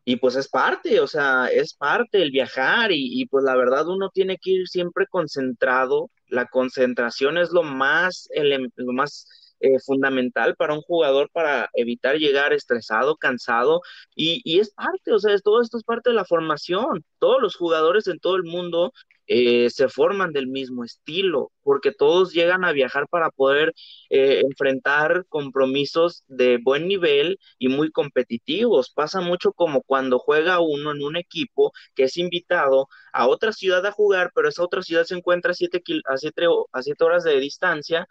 Y 0.06 0.17
pues 0.17 0.36
es 0.36 0.49
parte, 0.49 0.99
o 0.99 1.08
sea, 1.08 1.47
es 1.47 1.76
parte 1.76 2.21
el 2.21 2.32
viajar 2.32 2.91
y, 2.91 3.26
pues 3.28 3.45
la 3.45 3.56
verdad 3.56 3.88
uno 3.88 4.10
tiene 4.13 4.38
que 4.38 4.52
ir 4.52 4.67
siempre 4.67 5.08
concentrado. 5.08 6.12
La 6.28 6.47
concentración 6.47 7.38
es 7.38 7.52
lo 7.52 7.63
más, 7.63 8.28
lo 8.76 8.93
más 8.93 9.28
eh, 9.59 9.79
fundamental 9.79 10.55
para 10.55 10.73
un 10.73 10.81
jugador 10.81 11.29
para 11.31 11.69
evitar 11.73 12.17
llegar 12.17 12.53
estresado, 12.53 13.15
cansado, 13.17 13.81
y, 14.15 14.59
es 14.59 14.71
parte, 14.71 15.13
o 15.13 15.19
sea, 15.19 15.37
todo 15.39 15.61
esto 15.61 15.77
es 15.77 15.83
parte 15.83 16.09
de 16.09 16.15
la 16.15 16.25
formación. 16.25 17.05
Todos 17.19 17.41
los 17.41 17.55
jugadores 17.55 18.07
en 18.07 18.19
todo 18.19 18.35
el 18.35 18.43
mundo 18.43 18.93
eh, 19.27 19.69
se 19.69 19.87
forman 19.87 20.33
del 20.33 20.47
mismo 20.47 20.83
estilo, 20.83 21.51
porque 21.63 21.91
todos 21.93 22.33
llegan 22.33 22.65
a 22.65 22.73
viajar 22.73 23.07
para 23.09 23.29
poder 23.31 23.73
eh, 24.09 24.41
enfrentar 24.43 25.25
compromisos 25.29 26.23
de 26.27 26.59
buen 26.61 26.87
nivel 26.87 27.39
y 27.57 27.69
muy 27.69 27.89
competitivos. 27.91 28.91
Pasa 28.91 29.21
mucho 29.21 29.53
como 29.53 29.81
cuando 29.81 30.19
juega 30.19 30.59
uno 30.59 30.91
en 30.91 31.01
un 31.03 31.15
equipo 31.15 31.71
que 31.95 32.03
es 32.03 32.17
invitado 32.17 32.89
a 33.13 33.27
otra 33.27 33.53
ciudad 33.53 33.85
a 33.85 33.91
jugar, 33.91 34.31
pero 34.35 34.49
esa 34.49 34.63
otra 34.63 34.83
ciudad 34.83 35.05
se 35.05 35.15
encuentra 35.15 35.51
a 35.51 35.53
siete, 35.55 35.81
a 36.05 36.17
siete, 36.17 36.45
a 36.73 36.81
siete 36.81 37.03
horas 37.03 37.23
de 37.23 37.39
distancia 37.39 38.07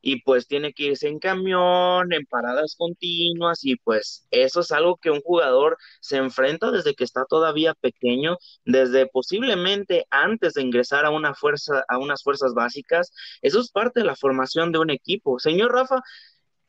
y 0.00 0.22
pues 0.22 0.46
tiene 0.46 0.72
que 0.72 0.84
irse 0.84 1.08
en 1.08 1.18
camión, 1.18 2.12
en 2.12 2.26
paradas 2.26 2.74
continuas 2.76 3.64
y 3.64 3.76
pues 3.76 4.26
eso 4.30 4.60
es 4.60 4.72
algo 4.72 4.96
que 4.96 5.10
un 5.10 5.20
jugador 5.20 5.76
se 6.00 6.16
enfrenta 6.16 6.70
desde 6.70 6.94
que 6.94 7.04
está 7.04 7.24
todavía 7.24 7.74
pequeño, 7.74 8.38
desde 8.64 9.06
posiblemente 9.06 10.06
antes 10.10 10.54
de 10.54 10.62
ingresar 10.62 11.04
a 11.04 11.10
una 11.10 11.34
fuerza, 11.34 11.84
a 11.88 11.98
unas 11.98 12.22
fuerzas 12.22 12.54
básicas. 12.54 13.12
Eso 13.42 13.60
es 13.60 13.70
parte 13.70 14.00
de 14.00 14.06
la 14.06 14.16
formación 14.16 14.72
de 14.72 14.78
un 14.78 14.90
equipo. 14.90 15.38
Señor 15.38 15.72
Rafa, 15.72 16.02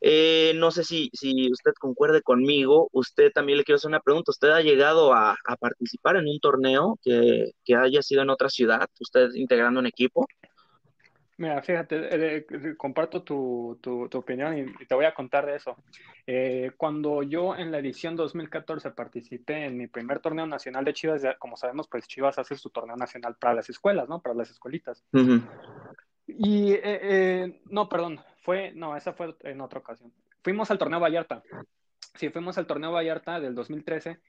eh, 0.02 0.54
no 0.56 0.72
sé 0.72 0.84
si, 0.84 1.10
si 1.14 1.52
usted 1.52 1.74
concuerde 1.80 2.22
conmigo, 2.22 2.90
usted 2.94 3.32
también 3.34 3.58
le 3.58 3.64
quiero 3.64 3.78
hacer 3.78 3.90
una 3.90 4.00
pregunta. 4.00 4.32
¿Usted 4.32 4.50
ha 4.50 4.62
llegado 4.62 5.14
a, 5.14 5.36
participar 5.60 6.16
en 6.18 6.28
un 6.28 6.40
torneo 6.40 6.98
que, 7.04 7.52
que 7.66 7.76
haya 7.76 8.02
sido 8.02 8.22
en 8.22 8.30
otra 8.30 8.50
ciudad? 8.50 8.88
¿Usted 9.00 9.30
integrando 9.36 9.80
un 9.80 9.88
equipo? 9.88 10.26
Mira, 11.40 11.62
fíjate, 11.62 11.96
eh, 11.96 12.46
eh, 12.50 12.76
comparto 12.76 13.24
tu, 13.24 13.80
tu, 13.82 14.10
opinión 14.14 14.58
y, 14.58 14.86
te 14.86 14.94
voy 14.94 15.06
a 15.06 15.14
contar 15.14 15.46
de 15.46 15.56
eso. 15.56 15.78
Eh, 16.28 16.72
cuando 16.76 17.24
yo 17.24 17.56
en 17.56 17.72
la 17.72 17.80
edición 17.80 18.18
2014 18.18 18.92
participé 18.92 19.64
en 19.64 19.78
mi 19.78 19.88
primer 19.88 20.20
torneo 20.20 20.46
nacional 20.46 20.84
de 20.84 20.94
Chivas, 20.94 21.24
como 21.40 21.56
sabemos, 21.56 21.88
pues 21.88 22.10
Chivas 22.10 22.38
hace 22.40 22.58
su 22.58 22.72
torneo 22.72 22.98
nacional 22.98 23.38
para 23.40 23.54
las 23.54 23.70
escuelas, 23.70 24.10
¿no? 24.10 24.22
Para 24.22 24.36
las 24.36 24.50
escuelitas. 24.50 25.02
Y, 26.28 26.76
no, 27.68 27.88
perdón, 27.88 28.20
fue, 28.42 28.74
no, 28.74 28.98
esa 28.98 29.14
fue 29.14 29.34
en 29.44 29.62
otra 29.62 29.80
ocasión. 29.80 30.12
Fuimos 30.44 30.70
al 30.72 30.78
torneo 30.78 31.00
Vallarta. 31.00 31.42
Sí, 32.16 32.28
fuimos 32.32 32.58
al 32.58 32.68
torneo 32.68 32.92
Vallarta 32.92 33.40
del 33.40 33.56
2013 33.56 34.20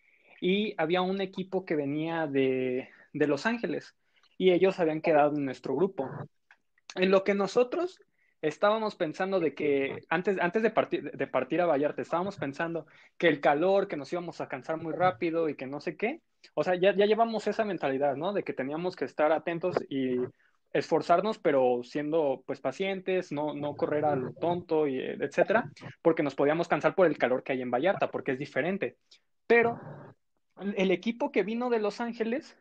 y 0.40 0.74
había 0.78 1.02
un 1.02 1.20
equipo 1.20 1.64
que 1.64 1.74
venía 1.74 2.28
de, 2.28 2.88
de 3.12 3.26
Los 3.26 3.46
Ángeles 3.46 3.96
y 4.38 4.52
ellos 4.52 4.78
habían 4.78 5.00
quedado 5.00 5.36
en 5.36 5.44
nuestro 5.44 5.74
grupo. 5.74 6.08
En 6.94 7.10
lo 7.10 7.24
que 7.24 7.34
nosotros 7.34 8.00
estábamos 8.42 8.96
pensando 8.96 9.38
de 9.38 9.54
que 9.54 10.00
antes, 10.08 10.38
antes 10.40 10.62
de, 10.62 10.70
partir, 10.70 11.10
de 11.10 11.26
partir 11.26 11.60
a 11.60 11.66
Vallarta, 11.66 12.02
estábamos 12.02 12.36
pensando 12.36 12.86
que 13.18 13.28
el 13.28 13.40
calor, 13.40 13.86
que 13.86 13.96
nos 13.96 14.12
íbamos 14.12 14.40
a 14.40 14.48
cansar 14.48 14.78
muy 14.78 14.92
rápido 14.92 15.48
y 15.48 15.56
que 15.56 15.66
no 15.66 15.80
sé 15.80 15.96
qué. 15.96 16.22
O 16.54 16.64
sea, 16.64 16.74
ya, 16.74 16.94
ya 16.94 17.06
llevamos 17.06 17.46
esa 17.46 17.64
mentalidad, 17.64 18.16
¿no? 18.16 18.32
De 18.32 18.42
que 18.42 18.54
teníamos 18.54 18.96
que 18.96 19.04
estar 19.04 19.30
atentos 19.30 19.76
y 19.88 20.16
esforzarnos, 20.72 21.38
pero 21.38 21.82
siendo 21.82 22.42
pues 22.46 22.60
pacientes, 22.60 23.32
no, 23.32 23.54
no 23.54 23.76
correr 23.76 24.04
al 24.04 24.34
tonto, 24.36 24.86
y, 24.86 24.98
etcétera, 24.98 25.70
porque 26.00 26.22
nos 26.22 26.34
podíamos 26.34 26.68
cansar 26.68 26.94
por 26.94 27.06
el 27.06 27.18
calor 27.18 27.42
que 27.42 27.52
hay 27.52 27.62
en 27.62 27.70
Vallarta, 27.70 28.10
porque 28.10 28.32
es 28.32 28.38
diferente. 28.38 28.96
Pero 29.46 29.80
el 30.76 30.90
equipo 30.90 31.32
que 31.32 31.42
vino 31.42 31.70
de 31.70 31.80
Los 31.80 32.00
Ángeles 32.00 32.56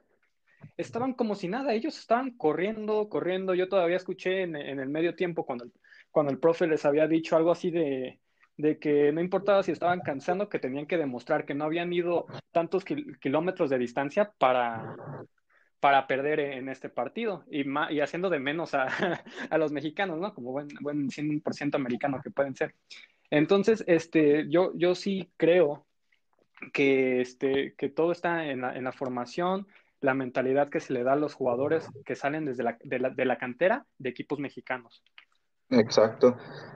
estaban 0.77 1.13
como 1.13 1.35
si 1.35 1.47
nada, 1.47 1.73
ellos 1.73 1.97
estaban 1.97 2.31
corriendo, 2.31 3.09
corriendo. 3.09 3.53
Yo 3.53 3.69
todavía 3.69 3.97
escuché 3.97 4.43
en, 4.43 4.55
el 4.55 4.89
medio 4.89 5.15
tiempo 5.15 5.45
cuando, 5.45 5.65
cuando 6.11 6.31
el 6.31 6.39
profe 6.39 6.67
les 6.67 6.85
había 6.85 7.07
dicho 7.07 7.35
algo 7.35 7.51
así 7.51 7.71
de, 7.71 8.19
de 8.57 8.77
que 8.77 9.11
no 9.11 9.21
importaba 9.21 9.63
si 9.63 9.71
estaban 9.71 10.01
cansando, 10.01 10.49
que 10.49 10.59
tenían 10.59 10.85
que 10.85 10.97
demostrar 10.97 11.45
que 11.45 11.55
no 11.55 11.65
habían 11.65 11.93
ido 11.93 12.25
tantos 12.51 12.83
kilómetros 12.83 13.69
de 13.69 13.77
distancia 13.77 14.33
para, 14.37 14.95
para 15.79 16.07
perder 16.07 16.39
en 16.39 16.69
este 16.69 16.89
partido 16.89 17.45
y, 17.49 17.63
y 17.89 18.01
haciendo 18.01 18.29
de 18.29 18.39
menos 18.39 18.73
a, 18.73 18.87
a, 19.49 19.57
los 19.57 19.71
mexicanos, 19.71 20.19
¿no? 20.19 20.33
Como 20.33 20.51
buen, 20.51 20.67
buen 20.81 21.09
100% 21.09 21.75
americano 21.75 22.19
que 22.21 22.31
pueden 22.31 22.55
ser. 22.55 22.75
Entonces, 23.29 23.83
este, 23.87 24.49
yo, 24.49 24.71
yo 24.75 24.95
sí 24.95 25.29
creo 25.37 25.85
que, 26.73 27.21
este, 27.21 27.73
que 27.77 27.89
todo 27.89 28.11
está 28.11 28.47
en 28.47 28.61
la, 28.61 28.75
en 28.75 28.83
la 28.83 28.91
formación, 28.91 29.67
la 30.01 30.13
mentalidad 30.13 30.69
que 30.69 30.79
se 30.79 30.93
le 30.93 31.03
da 31.03 31.13
a 31.13 31.17
los 31.17 31.33
jugadores 31.33 31.87
que 32.05 32.15
salen 32.15 32.45
desde 32.45 32.63
la, 32.63 32.77
de, 32.83 32.99
la, 32.99 33.09
de 33.09 33.25
la 33.25 33.37
cantera 33.37 33.85
de 33.97 34.09
equipos 34.09 34.39
mexicanos. 34.39 35.03
Exacto. 35.71 36.35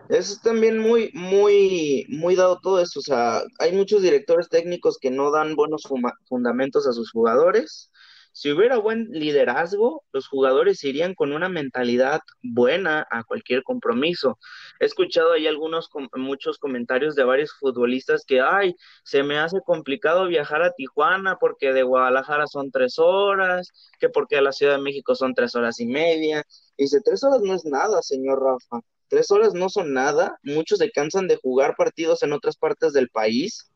Es 0.09 0.41
también 0.41 0.77
muy, 0.77 1.09
muy, 1.13 2.05
muy 2.09 2.36
dado 2.36 2.59
todo 2.59 2.81
eso. 2.81 2.99
O 2.99 3.03
sea, 3.03 3.41
hay 3.59 3.71
muchos 3.71 4.01
directores 4.01 4.49
técnicos 4.49 4.99
que 4.99 5.09
no 5.09 5.31
dan 5.31 5.55
buenos 5.55 5.88
fundamentos 6.27 6.88
a 6.88 6.93
sus 6.93 7.12
jugadores 7.12 7.91
si 8.33 8.51
hubiera 8.51 8.77
buen 8.77 9.09
liderazgo, 9.11 10.03
los 10.11 10.27
jugadores 10.27 10.83
irían 10.83 11.13
con 11.13 11.33
una 11.33 11.49
mentalidad 11.49 12.21
buena 12.41 13.07
a 13.11 13.23
cualquier 13.23 13.61
compromiso. 13.61 14.39
He 14.79 14.85
escuchado 14.85 15.33
ahí 15.33 15.45
algunos, 15.45 15.87
muchos 16.15 16.57
comentarios 16.57 17.13
de 17.13 17.25
varios 17.25 17.53
futbolistas 17.53 18.25
que, 18.25 18.41
ay, 18.41 18.75
se 19.03 19.21
me 19.21 19.37
hace 19.37 19.59
complicado 19.63 20.25
viajar 20.25 20.63
a 20.63 20.73
Tijuana 20.73 21.37
porque 21.39 21.73
de 21.73 21.83
Guadalajara 21.83 22.47
son 22.47 22.71
tres 22.71 22.97
horas, 22.97 23.71
que 23.99 24.09
porque 24.09 24.37
a 24.37 24.41
la 24.41 24.51
Ciudad 24.51 24.77
de 24.77 24.81
México 24.81 25.13
son 25.13 25.35
tres 25.35 25.53
horas 25.53 25.79
y 25.79 25.85
media. 25.85 26.43
Y 26.75 26.85
dice, 26.85 27.01
tres 27.05 27.23
horas 27.23 27.41
no 27.43 27.53
es 27.53 27.65
nada, 27.65 28.01
señor 28.01 28.41
Rafa. 28.41 28.83
Tres 29.09 29.29
horas 29.29 29.53
no 29.53 29.69
son 29.69 29.93
nada. 29.93 30.39
Muchos 30.41 30.79
se 30.79 30.89
cansan 30.89 31.27
de 31.27 31.35
jugar 31.35 31.75
partidos 31.77 32.23
en 32.23 32.33
otras 32.33 32.57
partes 32.57 32.93
del 32.93 33.09
país. 33.09 33.69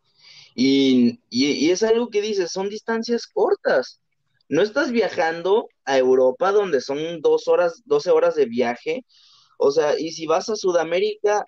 Y, 0.56 1.20
y, 1.30 1.52
y 1.52 1.70
es 1.70 1.84
algo 1.84 2.10
que 2.10 2.24
dice, 2.24 2.48
son 2.48 2.70
distancias 2.70 3.28
cortas 3.28 4.02
no 4.50 4.62
estás 4.62 4.92
viajando 4.92 5.70
a 5.86 5.98
Europa 5.98 6.52
donde 6.52 6.82
son 6.82 7.22
dos 7.22 7.48
horas, 7.48 7.82
doce 7.86 8.12
horas 8.12 8.36
de 8.36 8.46
viaje. 8.46 9.06
O 9.58 9.72
sea, 9.72 10.00
y 10.00 10.12
si 10.12 10.26
vas 10.26 10.50
a 10.50 10.56
Sudamérica, 10.56 11.44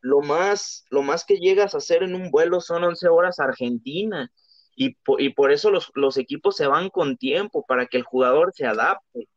lo 0.00 0.20
más, 0.20 0.84
lo 0.90 1.02
más 1.02 1.24
que 1.24 1.36
llegas 1.36 1.74
a 1.74 1.78
hacer 1.78 2.02
en 2.02 2.14
un 2.14 2.30
vuelo 2.30 2.60
son 2.60 2.84
once 2.84 3.08
horas 3.08 3.40
a 3.40 3.44
Argentina. 3.44 4.30
Y, 4.76 4.96
y 5.18 5.30
por 5.30 5.52
eso 5.52 5.70
los, 5.70 5.90
los 5.94 6.16
equipos 6.16 6.56
se 6.56 6.66
van 6.66 6.90
con 6.90 7.16
tiempo, 7.16 7.64
para 7.66 7.86
que 7.86 7.96
el 7.96 8.02
jugador 8.04 8.52
se 8.54 8.66
adapte. 8.66 9.28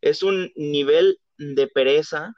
Es 0.00 0.22
un 0.22 0.52
nivel 0.56 1.18
de 1.38 1.66
pereza 1.68 2.32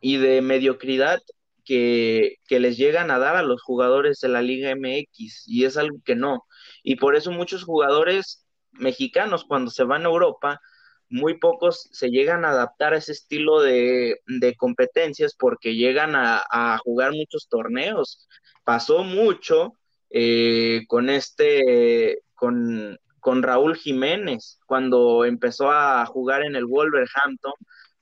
y 0.00 0.18
de 0.18 0.40
mediocridad 0.42 1.20
que, 1.64 2.36
que, 2.46 2.60
les 2.60 2.78
llegan 2.78 3.10
a 3.10 3.18
dar 3.18 3.36
a 3.36 3.42
los 3.42 3.62
jugadores 3.62 4.20
de 4.20 4.28
la 4.28 4.40
Liga 4.40 4.74
MX 4.74 5.44
y 5.46 5.64
es 5.64 5.76
algo 5.76 5.98
que 6.04 6.14
no. 6.14 6.44
Y 6.82 6.96
por 6.96 7.16
eso 7.16 7.30
muchos 7.32 7.64
jugadores 7.64 8.47
mexicanos 8.78 9.44
cuando 9.44 9.70
se 9.70 9.84
van 9.84 10.02
a 10.02 10.08
Europa, 10.08 10.60
muy 11.10 11.38
pocos 11.38 11.88
se 11.92 12.10
llegan 12.10 12.44
a 12.44 12.50
adaptar 12.50 12.92
a 12.94 12.98
ese 12.98 13.12
estilo 13.12 13.60
de, 13.62 14.20
competencias 14.58 15.34
porque 15.34 15.74
llegan 15.74 16.12
a, 16.14 16.78
jugar 16.84 17.12
muchos 17.12 17.48
torneos. 17.48 18.28
Pasó 18.64 19.04
mucho 19.04 19.74
eh, 20.10 20.84
con 20.88 21.10
este, 21.10 22.22
con, 22.34 22.98
con 23.20 23.42
Raúl 23.42 23.76
Jiménez, 23.76 24.60
cuando 24.66 25.24
empezó 25.24 25.70
a 25.70 26.04
jugar 26.06 26.42
en 26.44 26.56
el 26.56 26.66
Wolverhampton, 26.66 27.54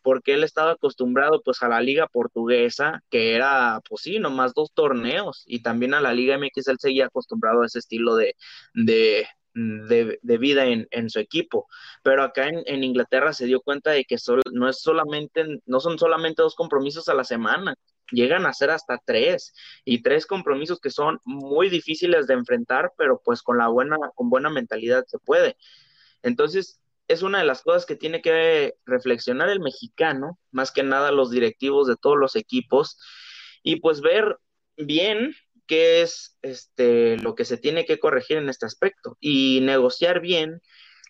porque 0.02 0.34
él 0.34 0.44
estaba 0.44 0.72
acostumbrado 0.72 1.42
pues 1.44 1.62
a 1.64 1.68
la 1.68 1.80
liga 1.80 2.06
portuguesa, 2.06 3.02
que 3.10 3.34
era 3.34 3.80
pues 3.88 4.02
sí, 4.02 4.20
nomás 4.20 4.54
dos 4.54 4.72
torneos, 4.72 5.42
y 5.46 5.62
también 5.62 5.94
a 5.94 6.00
la 6.00 6.14
liga 6.14 6.38
MX 6.38 6.68
él 6.68 6.76
seguía 6.78 7.06
acostumbrado 7.06 7.62
a 7.62 7.66
ese 7.66 7.80
estilo 7.80 8.14
de, 8.14 8.36
de, 8.72 9.26
de, 9.56 10.38
vida 10.38 10.66
en, 10.66 11.10
su 11.10 11.18
equipo. 11.18 11.66
Pero 12.02 12.22
acá 12.22 12.48
en, 12.48 12.84
Inglaterra 12.84 13.32
se 13.32 13.46
dio 13.46 13.60
cuenta 13.60 13.90
de 13.90 14.04
que 14.04 14.16
no, 14.52 14.68
es 14.68 14.80
solamente, 14.80 15.44
no 15.64 15.80
son 15.80 15.98
solamente 15.98 16.42
dos 16.42 16.54
compromisos 16.54 17.08
a 17.08 17.14
la 17.14 17.24
semana, 17.24 17.74
llegan 18.12 18.46
a 18.46 18.52
ser 18.52 18.70
hasta 18.70 19.00
tres 19.04 19.54
y 19.84 20.02
tres 20.02 20.26
compromisos 20.26 20.78
que 20.80 20.90
son 20.90 21.20
muy 21.24 21.70
difíciles 21.70 22.26
de 22.26 22.34
enfrentar, 22.34 22.92
pero 22.98 23.20
pues 23.24 23.42
con 23.42 23.58
la 23.58 23.68
buena, 23.68 23.96
con 24.14 24.30
buena 24.30 24.50
mentalidad 24.50 25.04
se 25.06 25.18
puede. 25.18 25.56
Entonces, 26.22 26.80
es 27.08 27.22
una 27.22 27.38
de 27.38 27.44
las 27.44 27.62
cosas 27.62 27.86
que 27.86 27.96
tiene 27.96 28.20
que 28.20 28.74
reflexionar 28.84 29.48
el 29.48 29.60
mexicano, 29.60 30.38
más 30.50 30.70
que 30.70 30.82
nada 30.82 31.12
los 31.12 31.30
directivos 31.30 31.86
de 31.86 31.96
todos 31.96 32.18
los 32.18 32.36
equipos, 32.36 32.98
y 33.62 33.76
pues 33.76 34.00
ver 34.00 34.38
bien 34.76 35.34
qué 35.66 36.02
es 36.02 36.36
este, 36.42 37.16
lo 37.18 37.34
que 37.34 37.44
se 37.44 37.58
tiene 37.58 37.84
que 37.84 37.98
corregir 37.98 38.38
en 38.38 38.48
este 38.48 38.66
aspecto 38.66 39.16
y 39.20 39.60
negociar 39.62 40.20
bien 40.20 40.60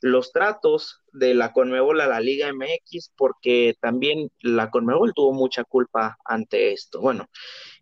los 0.03 0.33
tratos 0.33 1.03
de 1.13 1.35
la 1.35 1.53
Conmebol 1.53 2.01
a 2.01 2.07
la 2.07 2.21
Liga 2.21 2.53
MX, 2.53 3.13
porque 3.17 3.75
también 3.81 4.31
la 4.41 4.71
Conmebol 4.71 5.15
tuvo 5.15 5.33
mucha 5.33 5.65
culpa 5.65 6.19
ante 6.25 6.73
esto. 6.73 7.01
Bueno, 7.01 7.29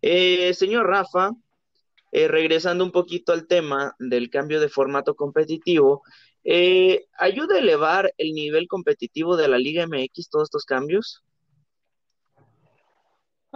eh, 0.01 0.53
señor 0.53 0.87
Rafa, 0.87 1.31
eh, 2.11 2.29
regresando 2.29 2.85
un 2.85 2.91
poquito 2.91 3.33
al 3.33 3.47
tema 3.47 3.93
del 3.99 4.29
cambio 4.29 4.61
de 4.61 4.69
formato 4.69 5.15
competitivo, 5.15 6.03
eh, 6.45 7.07
¿ayuda 7.17 7.55
a 7.55 7.59
elevar 7.59 8.13
el 8.17 8.31
nivel 8.33 8.67
competitivo 8.67 9.35
de 9.35 9.49
la 9.49 9.57
Liga 9.57 9.85
MX 9.85 10.29
todos 10.29 10.47
estos 10.47 10.63
cambios? 10.63 11.24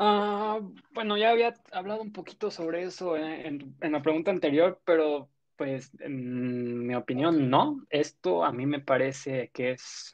Ah, 0.02 0.62
bueno, 0.94 1.18
ya 1.18 1.32
había 1.32 1.54
hablado 1.74 2.02
un 2.02 2.14
poquito 2.14 2.50
sobre 2.52 2.84
eso 2.84 3.18
en, 3.18 3.76
la 3.82 4.02
pregunta 4.02 4.32
anterior, 4.32 4.80
pero 4.86 5.30
pues 5.58 5.92
en 6.00 6.88
mi 6.88 6.96
opinión 6.96 7.50
no. 7.50 7.86
Esto 7.90 8.46
a 8.46 8.54
mí 8.54 8.66
me 8.66 8.80
parece 8.80 9.52
que 9.54 9.72
es 9.72 10.14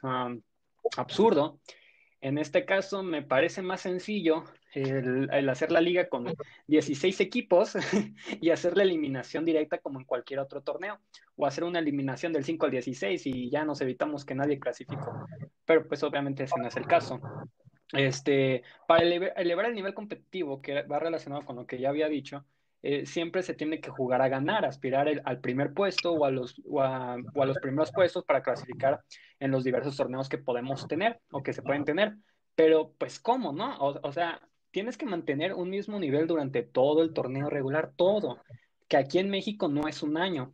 absurdo. 0.96 1.60
En 2.20 2.36
este 2.36 2.64
caso 2.64 3.04
me 3.04 3.22
parece 3.22 3.62
más 3.62 3.82
sencillo 3.82 4.42
el, 4.72 5.48
hacer 5.48 5.70
la 5.70 5.80
liga 5.80 6.08
con 6.08 6.34
16 6.66 7.20
equipos 7.20 7.76
y 8.40 8.50
hacer 8.50 8.76
la 8.76 8.82
eliminación 8.82 9.44
directa 9.44 9.78
como 9.78 10.00
en 10.00 10.04
cualquier 10.04 10.40
otro 10.40 10.62
torneo, 10.62 10.98
o 11.36 11.46
hacer 11.46 11.62
una 11.62 11.78
eliminación 11.78 12.32
del 12.32 12.42
5 12.42 12.66
al 12.66 12.72
16 12.72 13.24
y 13.24 13.50
ya 13.50 13.64
nos 13.64 13.80
evitamos 13.82 14.24
que 14.24 14.34
nadie 14.34 14.58
clasificó. 14.58 15.28
Pero 15.64 15.86
pues 15.86 16.02
obviamente 16.02 16.42
ese 16.42 16.58
no 16.58 16.66
es 16.66 16.76
el 16.76 16.88
caso. 16.88 17.20
Este, 17.92 18.62
para 18.88 19.04
elevar 19.04 19.66
el 19.66 19.74
nivel 19.74 19.94
competitivo, 19.94 20.60
que 20.60 20.82
va 20.82 20.98
relacionado 20.98 21.44
con 21.44 21.56
lo 21.56 21.66
que 21.66 21.78
ya 21.78 21.90
había 21.90 22.08
dicho, 22.08 22.44
eh, 22.82 23.06
siempre 23.06 23.42
se 23.42 23.54
tiene 23.54 23.80
que 23.80 23.90
jugar 23.90 24.22
a 24.22 24.28
ganar, 24.28 24.64
aspirar 24.64 25.08
al 25.24 25.40
primer 25.40 25.72
puesto 25.72 26.12
o 26.12 26.24
a, 26.24 26.30
los, 26.30 26.60
o 26.68 26.82
a, 26.82 27.16
los 27.18 27.58
primeros 27.58 27.92
puestos 27.92 28.24
para 28.24 28.42
clasificar 28.42 29.00
en 29.40 29.50
los 29.50 29.64
diversos 29.64 29.96
torneos 29.96 30.28
que 30.28 30.38
podemos 30.38 30.86
tener 30.86 31.20
o 31.30 31.42
que 31.42 31.52
se 31.52 31.62
pueden 31.62 31.84
tener. 31.84 32.16
Pero, 32.54 32.92
pues, 32.98 33.20
¿cómo, 33.20 33.52
no? 33.52 33.76
O, 33.78 34.00
o 34.02 34.12
sea, 34.12 34.40
tienes 34.70 34.96
que 34.96 35.06
mantener 35.06 35.54
un 35.54 35.70
mismo 35.70 35.98
nivel 35.98 36.26
durante 36.26 36.62
todo 36.62 37.02
el 37.02 37.12
torneo 37.12 37.48
regular, 37.50 37.92
todo. 37.96 38.40
Que 38.88 38.96
aquí 38.96 39.18
en 39.18 39.30
México 39.30 39.68
no 39.68 39.88
es 39.88 40.02
un 40.02 40.16
año, 40.16 40.52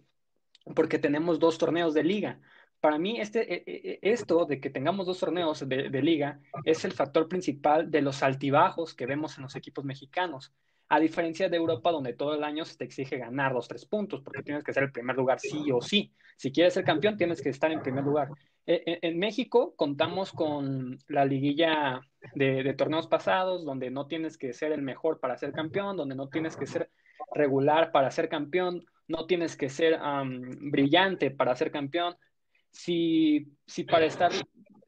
porque 0.74 0.98
tenemos 0.98 1.38
dos 1.38 1.58
torneos 1.58 1.94
de 1.94 2.04
liga 2.04 2.40
para 2.82 2.98
mí 2.98 3.20
este, 3.20 3.40
e, 3.40 3.62
e, 3.64 3.98
e, 4.02 4.12
esto 4.12 4.44
de 4.44 4.60
que 4.60 4.68
tengamos 4.68 5.06
dos 5.06 5.20
torneos 5.20 5.66
de, 5.68 6.02
liga 6.02 6.40
es 6.64 6.84
el 6.84 6.90
factor 6.90 7.28
principal 7.28 7.92
de 7.92 8.02
los 8.02 8.24
altibajos 8.24 8.92
que 8.92 9.06
vemos 9.06 9.38
en 9.38 9.44
los 9.44 9.54
equipos 9.54 9.84
mexicanos. 9.84 10.52
A 10.88 10.98
diferencia 10.98 11.48
de 11.48 11.56
Europa, 11.56 11.92
donde 11.92 12.12
todo 12.12 12.34
el 12.34 12.42
año 12.42 12.64
se 12.64 12.76
te 12.76 12.84
exige 12.84 13.18
ganar 13.18 13.52
los 13.52 13.68
tres 13.68 13.86
puntos, 13.86 14.20
porque 14.20 14.42
tienes 14.42 14.64
que 14.64 14.72
ser 14.72 14.82
el 14.82 14.90
primer 14.90 15.14
lugar 15.16 15.38
sí 15.38 15.70
o 15.72 15.80
sí. 15.80 16.12
Si 16.36 16.50
quieres 16.50 16.74
ser 16.74 16.84
campeón, 16.84 17.16
tienes 17.16 17.40
que 17.40 17.50
estar 17.50 17.70
en 17.70 17.80
primer 17.82 18.02
lugar. 18.02 18.28
En, 18.66 19.18
México 19.18 19.74
contamos 19.76 20.32
con 20.32 20.98
la 21.06 21.24
liguilla 21.24 22.00
de, 22.34 22.74
torneos 22.74 23.06
pasados, 23.06 23.64
donde 23.64 23.92
no 23.92 24.08
tienes 24.08 24.36
que 24.36 24.52
ser 24.52 24.72
el 24.72 24.82
mejor 24.82 25.20
para 25.20 25.38
ser 25.38 25.52
campeón, 25.52 25.96
donde 25.96 26.16
no 26.16 26.28
tienes 26.28 26.56
que 26.56 26.66
ser 26.66 26.90
regular 27.32 27.92
para 27.92 28.10
ser 28.10 28.28
campeón, 28.28 28.84
no 29.06 29.26
tienes 29.26 29.56
que 29.56 29.68
ser 29.68 29.98
brillante 30.70 31.30
para 31.30 31.54
ser 31.54 31.70
campeón, 31.70 32.16
si, 32.72 33.54
si 33.66 33.84
para 33.84 34.06
estar, 34.06 34.32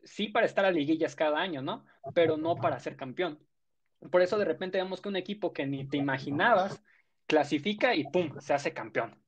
sí 0.02 0.28
para 0.28 0.46
estar 0.46 0.64
a 0.64 0.70
liguillas 0.70 1.14
cada 1.14 1.38
año, 1.38 1.62
¿no? 1.62 1.84
Pero 2.14 2.36
no 2.36 2.56
para 2.56 2.80
ser 2.80 2.96
campeón. 2.96 3.38
Por 4.10 4.22
eso 4.22 4.38
de 4.38 4.44
repente 4.44 4.78
vemos 4.78 5.00
que 5.00 5.08
un 5.08 5.16
equipo 5.16 5.52
que 5.52 5.66
ni 5.66 5.86
te 5.86 5.96
imaginabas 5.96 6.82
clasifica 7.26 7.94
y 7.94 8.04
¡pum! 8.04 8.38
se 8.40 8.54
hace 8.54 8.72
campeón. 8.72 9.18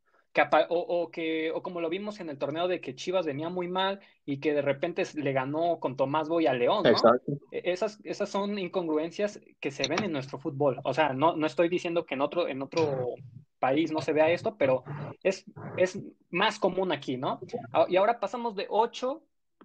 o, 0.69 1.11
que, 1.11 1.51
o 1.51 1.63
como 1.63 1.81
lo 1.81 1.89
vimos 1.89 2.21
en 2.21 2.29
el 2.29 2.37
torneo 2.37 2.69
de 2.69 2.81
que 2.81 2.95
Chivas 2.95 3.25
venía 3.25 3.49
muy 3.49 3.69
mal 3.69 4.01
y 4.27 4.39
que 4.39 4.53
de 4.53 4.61
repente 4.61 5.05
le 5.15 5.33
ganó 5.33 5.79
con 5.81 5.97
Tomás 5.97 6.29
Boy 6.29 6.47
a 6.47 6.53
León, 6.53 6.83
¿no? 6.85 7.37
E, 7.53 7.73
esas, 7.73 8.01
esas 8.05 8.29
son 8.29 8.59
incongruencias 8.59 9.41
que 9.61 9.71
se 9.71 9.89
ven 9.89 10.05
en 10.05 10.13
nuestro 10.13 10.39
fútbol. 10.39 10.81
O 10.85 10.93
sea, 10.93 11.15
no, 11.15 11.37
no 11.37 11.47
estoy 11.47 11.69
diciendo 11.69 12.05
que 12.05 12.15
en 12.15 12.21
otro, 12.21 12.49
en 12.49 12.61
otro 12.61 13.15
país 13.59 13.93
no 13.93 14.01
se 14.01 14.13
vea 14.13 14.31
esto, 14.31 14.57
pero 14.57 14.85
es, 15.23 15.45
es 15.77 15.99
más 16.31 16.59
común 16.59 16.93
aquí, 16.93 17.17
¿no? 17.17 17.41
Y 17.89 17.97
ahora 17.97 18.21
pasamos 18.21 18.57
de 18.57 18.67
8, 18.69 19.23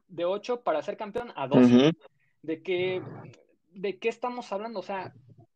de 0.07 0.25
8 0.25 0.61
para 0.61 0.81
ser 0.81 0.97
campeón 0.97 1.31
a 1.35 1.47
12. 1.47 1.93
¿De 2.41 2.63
qué, 2.63 3.01
¿De 3.71 3.99
qué 3.99 4.09
estamos 4.09 4.51
hablando? 4.51 4.79
O 4.79 4.83
sea, 4.83 5.13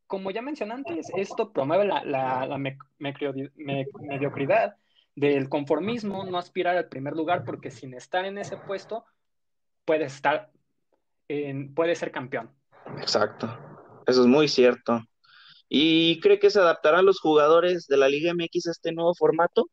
como 0.07 0.31
ya 0.31 0.41
mencioné 0.41 0.73
antes, 0.73 1.11
esto 1.15 1.51
promueve 1.51 1.85
la, 1.85 2.03
la, 2.03 2.57
mediocridad 2.57 4.75
del 5.15 5.49
conformismo, 5.49 6.25
no 6.25 6.37
aspirar 6.37 6.77
al 6.77 6.89
primer 6.89 7.13
lugar, 7.13 7.43
porque 7.43 7.71
sin 7.71 7.93
estar 7.93 8.25
en 8.25 8.37
ese 8.37 8.57
puesto, 8.57 9.05
puedes 9.85 10.15
estar, 10.15 10.51
en, 11.27 11.73
puede 11.73 11.95
ser 11.95 12.11
campeón. 12.11 12.51
Exacto, 12.97 13.47
eso 14.05 14.21
es 14.21 14.27
muy 14.27 14.47
cierto. 14.47 15.01
¿Y 15.69 16.19
cree 16.19 16.39
que 16.39 16.49
se 16.49 16.59
adaptarán 16.59 17.05
los 17.05 17.19
jugadores 17.19 17.87
de 17.87 17.97
la 17.97 18.09
Liga 18.09 18.33
MX 18.33 18.67
a 18.67 18.71
este 18.71 18.91
nuevo 18.91 19.15
formato? 19.15 19.69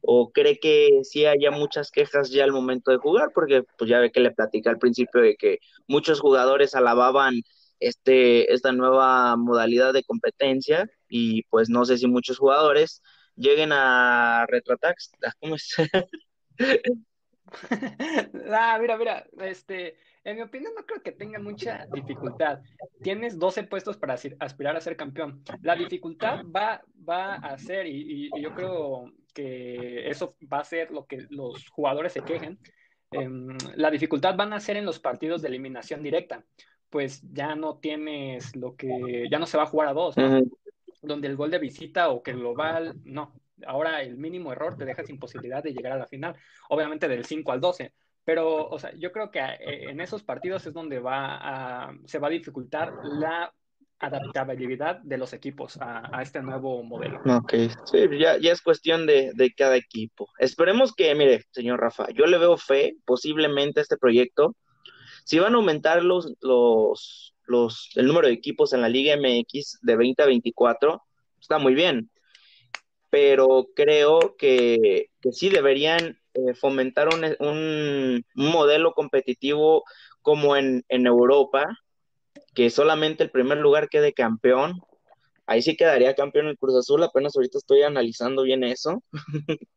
¿O 0.00 0.30
cree 0.32 0.58
que 0.58 1.00
sí 1.02 1.26
haya 1.26 1.50
muchas 1.50 1.90
quejas 1.90 2.30
ya 2.30 2.44
al 2.44 2.52
momento 2.52 2.90
de 2.90 2.98
jugar? 2.98 3.30
Porque 3.34 3.64
pues 3.76 3.90
ya 3.90 3.98
ve 3.98 4.12
que 4.12 4.20
le 4.20 4.30
platicé 4.30 4.68
al 4.68 4.78
principio 4.78 5.20
de 5.20 5.36
que 5.36 5.58
muchos 5.86 6.20
jugadores 6.20 6.74
alababan 6.74 7.42
este, 7.80 8.52
esta 8.52 8.72
nueva 8.72 9.36
modalidad 9.36 9.92
de 9.92 10.04
competencia 10.04 10.88
y 11.08 11.42
pues 11.44 11.68
no 11.68 11.84
sé 11.84 11.98
si 11.98 12.06
muchos 12.06 12.38
jugadores 12.38 13.02
lleguen 13.36 13.72
a 13.72 14.46
retroataques. 14.48 15.10
¿Cómo 15.40 15.56
es? 15.56 15.74
ah, 18.52 18.78
mira, 18.80 18.96
mira, 18.96 19.26
este, 19.40 19.96
en 20.24 20.36
mi 20.36 20.42
opinión 20.42 20.72
no 20.76 20.84
creo 20.84 21.02
que 21.02 21.12
tenga 21.12 21.38
mucha 21.38 21.86
dificultad. 21.92 22.60
Tienes 23.02 23.38
12 23.38 23.64
puestos 23.64 23.96
para 23.96 24.14
aspirar 24.40 24.76
a 24.76 24.80
ser 24.80 24.96
campeón. 24.96 25.42
La 25.62 25.74
dificultad 25.74 26.44
va, 26.44 26.82
va 27.08 27.34
a 27.34 27.58
ser, 27.58 27.86
y, 27.86 28.30
yo 28.40 28.54
creo 28.54 29.12
que 29.34 30.08
eso 30.08 30.36
va 30.52 30.60
a 30.60 30.64
ser 30.64 30.90
lo 30.90 31.06
que 31.06 31.26
los 31.30 31.68
jugadores 31.68 32.12
se 32.12 32.22
quejen, 32.22 32.58
em, 33.12 33.56
la 33.74 33.90
dificultad 33.90 34.36
van 34.36 34.52
a 34.52 34.60
ser 34.60 34.76
en 34.76 34.84
los 34.84 34.98
partidos 34.98 35.42
de 35.42 35.48
eliminación 35.48 36.02
directa 36.02 36.44
pues 36.90 37.22
ya 37.32 37.54
no 37.54 37.78
tienes 37.78 38.56
lo 38.56 38.74
que, 38.76 39.26
ya 39.30 39.38
no 39.38 39.46
se 39.46 39.56
va 39.56 39.64
a 39.64 39.66
jugar 39.66 39.88
a 39.88 39.92
dos, 39.92 40.14
donde 41.02 41.28
el 41.28 41.36
gol 41.36 41.50
de 41.50 41.58
visita 41.58 42.08
o 42.08 42.22
que 42.22 42.30
el 42.30 42.38
global, 42.38 42.94
no. 43.04 43.32
Ahora 43.66 44.02
el 44.02 44.16
mínimo 44.16 44.52
error 44.52 44.76
te 44.76 44.84
deja 44.84 45.04
sin 45.04 45.18
posibilidad 45.18 45.62
de 45.62 45.72
llegar 45.72 45.92
a 45.92 45.98
la 45.98 46.06
final, 46.06 46.36
obviamente 46.68 47.08
del 47.08 47.24
5 47.24 47.52
al 47.52 47.60
12. 47.60 47.92
Pero, 48.24 48.68
o 48.68 48.78
sea, 48.78 48.92
yo 48.94 49.10
creo 49.10 49.30
que 49.30 49.38
eh, 49.40 49.90
en 49.90 50.00
esos 50.00 50.22
partidos 50.22 50.66
es 50.66 50.74
donde 50.74 50.98
va 50.98 51.36
a, 51.86 51.94
se 52.04 52.18
va 52.18 52.28
a 52.28 52.30
dificultar 52.30 52.92
la 53.04 53.52
adaptabilidad 54.00 54.98
de 54.98 55.18
los 55.18 55.32
equipos 55.32 55.78
a, 55.80 56.22
este 56.22 56.40
nuevo 56.42 56.82
modelo. 56.84 57.20
Ok, 57.26 57.54
sí, 57.84 58.06
ya, 58.18 58.38
ya 58.38 58.52
es 58.52 58.62
cuestión 58.62 59.06
de, 59.06 59.32
de, 59.34 59.52
cada 59.54 59.76
equipo. 59.76 60.28
Esperemos 60.38 60.94
que, 60.94 61.14
mire, 61.14 61.44
señor 61.50 61.80
Rafa, 61.80 62.06
yo 62.10 62.26
le 62.26 62.38
veo 62.38 62.56
fe 62.56 62.96
posiblemente 63.04 63.80
a 63.80 63.82
este 63.82 63.96
proyecto 63.96 64.54
si 65.28 65.38
van 65.38 65.52
a 65.52 65.56
aumentar 65.58 66.02
los, 66.02 66.32
los, 66.40 67.34
los, 67.44 67.90
el 67.96 68.06
número 68.06 68.28
de 68.28 68.32
equipos 68.32 68.72
en 68.72 68.80
la 68.80 68.88
Liga 68.88 69.14
MX 69.14 69.78
de 69.82 69.94
20 69.94 70.22
a 70.22 70.26
24, 70.26 71.02
está 71.38 71.58
muy 71.58 71.74
bien. 71.74 72.10
Pero 73.10 73.68
creo 73.74 74.36
que, 74.36 75.10
que 75.20 75.32
sí 75.32 75.48
deberían 75.48 76.18
eh, 76.34 76.54
fomentar 76.54 77.08
un, 77.08 77.24
un, 77.40 78.24
modelo 78.34 78.92
competitivo 78.92 79.84
como 80.22 80.56
en, 80.56 80.84
en 80.88 81.06
Europa, 81.06 81.64
que 82.54 82.70
solamente 82.70 83.24
el 83.24 83.30
primer 83.30 83.58
lugar 83.58 83.88
quede 83.88 84.12
campeón. 84.12 84.80
Ahí 85.46 85.62
sí 85.62 85.76
quedaría 85.76 86.14
campeón 86.14 86.48
el 86.48 86.58
Cruz 86.58 86.76
Azul, 86.76 87.02
apenas 87.02 87.34
ahorita 87.34 87.58
estoy 87.58 87.82
analizando 87.82 88.42
bien 88.42 88.64
eso. 88.64 89.02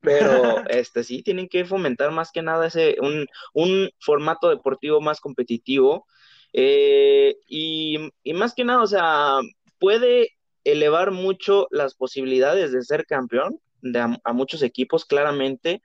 Pero 0.00 0.64
este 0.68 1.04
sí 1.04 1.22
tienen 1.22 1.48
que 1.48 1.64
fomentar 1.64 2.10
más 2.12 2.30
que 2.32 2.42
nada 2.42 2.66
ese 2.66 2.96
un, 3.00 3.26
un 3.54 3.90
formato 4.00 4.50
deportivo 4.50 5.00
más 5.00 5.20
competitivo. 5.20 6.06
Eh, 6.52 7.36
y, 7.48 8.12
más 8.34 8.54
que 8.54 8.64
nada, 8.64 8.82
o 8.82 8.86
sea, 8.86 9.38
puede 9.78 10.30
elevar 10.64 11.10
mucho 11.10 11.68
las 11.70 11.94
posibilidades 11.94 12.72
de 12.72 12.82
ser 12.82 13.06
campeón 13.06 13.60
de 13.80 13.98
a, 13.98 14.32
muchos 14.32 14.62
equipos, 14.62 15.04
claramente, 15.04 15.82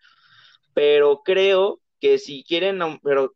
pero 0.73 1.21
creo 1.23 1.81
que 1.99 2.19
si 2.19 2.43
quieren, 2.43 2.79
pero 3.03 3.33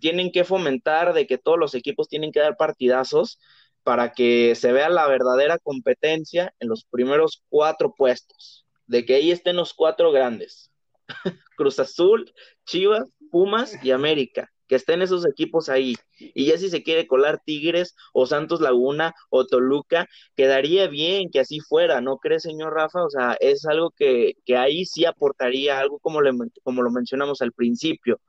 tienen 0.00 0.30
que 0.30 0.44
fomentar 0.44 1.12
de 1.12 1.26
que 1.26 1.38
todos 1.38 1.58
los 1.58 1.74
equipos 1.74 2.08
tienen 2.08 2.32
que 2.32 2.40
dar 2.40 2.56
partidazos 2.56 3.38
para 3.82 4.12
que 4.12 4.54
se 4.54 4.72
vea 4.72 4.88
la 4.88 5.06
verdadera 5.06 5.58
competencia 5.58 6.54
en 6.60 6.68
los 6.68 6.84
primeros 6.84 7.42
cuatro 7.48 7.94
puestos 7.94 8.66
de 8.86 9.04
que 9.04 9.14
ahí 9.14 9.30
estén 9.30 9.56
los 9.56 9.74
cuatro 9.74 10.12
grandes. 10.12 10.70
Cruz 11.56 11.78
Azul, 11.78 12.32
Chivas, 12.64 13.08
Pumas 13.30 13.82
y 13.84 13.90
América, 13.90 14.52
que 14.66 14.76
estén 14.76 15.02
esos 15.02 15.26
equipos 15.26 15.68
ahí. 15.68 15.94
Y 16.18 16.46
ya 16.46 16.58
si 16.58 16.70
se 16.70 16.82
quiere 16.82 17.06
colar 17.06 17.40
Tigres 17.44 17.94
o 18.12 18.26
Santos 18.26 18.60
Laguna 18.60 19.14
o 19.30 19.46
Toluca, 19.46 20.08
quedaría 20.36 20.88
bien 20.88 21.30
que 21.30 21.40
así 21.40 21.60
fuera, 21.60 22.00
¿no 22.00 22.18
cree, 22.18 22.40
señor 22.40 22.74
Rafa? 22.74 23.04
O 23.04 23.10
sea, 23.10 23.36
es 23.40 23.66
algo 23.66 23.90
que, 23.90 24.34
que 24.44 24.56
ahí 24.56 24.84
sí 24.84 25.04
aportaría 25.04 25.78
algo 25.78 25.98
como, 25.98 26.20
le, 26.20 26.32
como 26.62 26.82
lo 26.82 26.90
mencionamos 26.90 27.42
al 27.42 27.52
principio. 27.52 28.20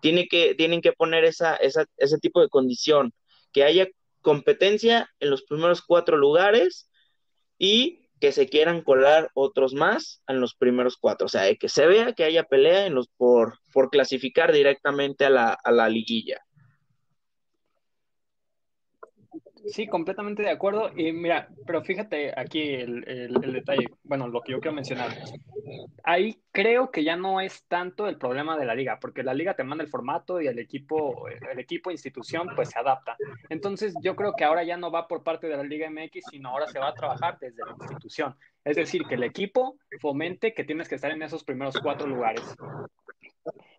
Tiene 0.00 0.28
que, 0.28 0.54
tienen 0.54 0.80
que 0.80 0.92
poner 0.92 1.24
esa, 1.24 1.56
esa, 1.56 1.86
ese 1.96 2.18
tipo 2.18 2.40
de 2.40 2.48
condición, 2.48 3.12
que 3.52 3.64
haya 3.64 3.88
competencia 4.20 5.08
en 5.20 5.30
los 5.30 5.44
primeros 5.44 5.82
cuatro 5.82 6.16
lugares 6.16 6.90
y 7.58 8.05
que 8.20 8.32
se 8.32 8.48
quieran 8.48 8.82
colar 8.82 9.30
otros 9.34 9.74
más 9.74 10.22
en 10.28 10.40
los 10.40 10.54
primeros 10.54 10.96
cuatro. 10.96 11.26
O 11.26 11.28
sea, 11.28 11.54
que 11.54 11.68
se 11.68 11.86
vea 11.86 12.12
que 12.14 12.24
haya 12.24 12.44
pelea 12.44 12.86
en 12.86 12.94
los 12.94 13.08
por, 13.08 13.58
por 13.72 13.90
clasificar 13.90 14.52
directamente 14.52 15.24
a 15.26 15.30
la, 15.30 15.58
a 15.62 15.72
la 15.72 15.88
liguilla. 15.88 16.45
Sí, 19.66 19.86
completamente 19.86 20.42
de 20.42 20.50
acuerdo. 20.50 20.90
Y 20.96 21.12
mira, 21.12 21.48
pero 21.66 21.82
fíjate 21.82 22.32
aquí 22.38 22.62
el, 22.74 23.06
el, 23.08 23.52
detalle, 23.52 23.86
bueno, 24.04 24.28
lo 24.28 24.40
que 24.40 24.52
yo 24.52 24.60
quiero 24.60 24.74
mencionar. 24.74 25.10
Ahí 26.04 26.40
creo 26.52 26.90
que 26.90 27.02
ya 27.02 27.16
no 27.16 27.40
es 27.40 27.64
tanto 27.66 28.06
el 28.06 28.16
problema 28.16 28.56
de 28.56 28.64
la 28.64 28.74
liga, 28.74 28.98
porque 29.00 29.24
la 29.24 29.34
liga 29.34 29.54
te 29.54 29.64
manda 29.64 29.82
el 29.82 29.90
formato 29.90 30.40
y 30.40 30.46
el 30.46 30.58
equipo, 30.58 31.26
el 31.28 31.58
equipo 31.58 31.90
institución, 31.90 32.48
pues 32.54 32.70
se 32.70 32.78
adapta. 32.78 33.16
Entonces 33.48 33.94
yo 34.02 34.14
creo 34.14 34.34
que 34.36 34.44
ahora 34.44 34.62
ya 34.62 34.76
no 34.76 34.92
va 34.92 35.08
por 35.08 35.24
parte 35.24 35.48
de 35.48 35.56
la 35.56 35.64
Liga 35.64 35.90
MX, 35.90 36.24
sino 36.30 36.50
ahora 36.50 36.68
se 36.68 36.78
va 36.78 36.88
a 36.88 36.94
trabajar 36.94 37.38
desde 37.40 37.64
la 37.64 37.72
institución. 37.72 38.36
Es 38.64 38.76
decir, 38.76 39.02
que 39.08 39.16
el 39.16 39.24
equipo 39.24 39.78
fomente 40.00 40.54
que 40.54 40.64
tienes 40.64 40.88
que 40.88 40.94
estar 40.94 41.10
en 41.10 41.22
esos 41.22 41.42
primeros 41.42 41.78
cuatro 41.80 42.06
lugares 42.06 42.56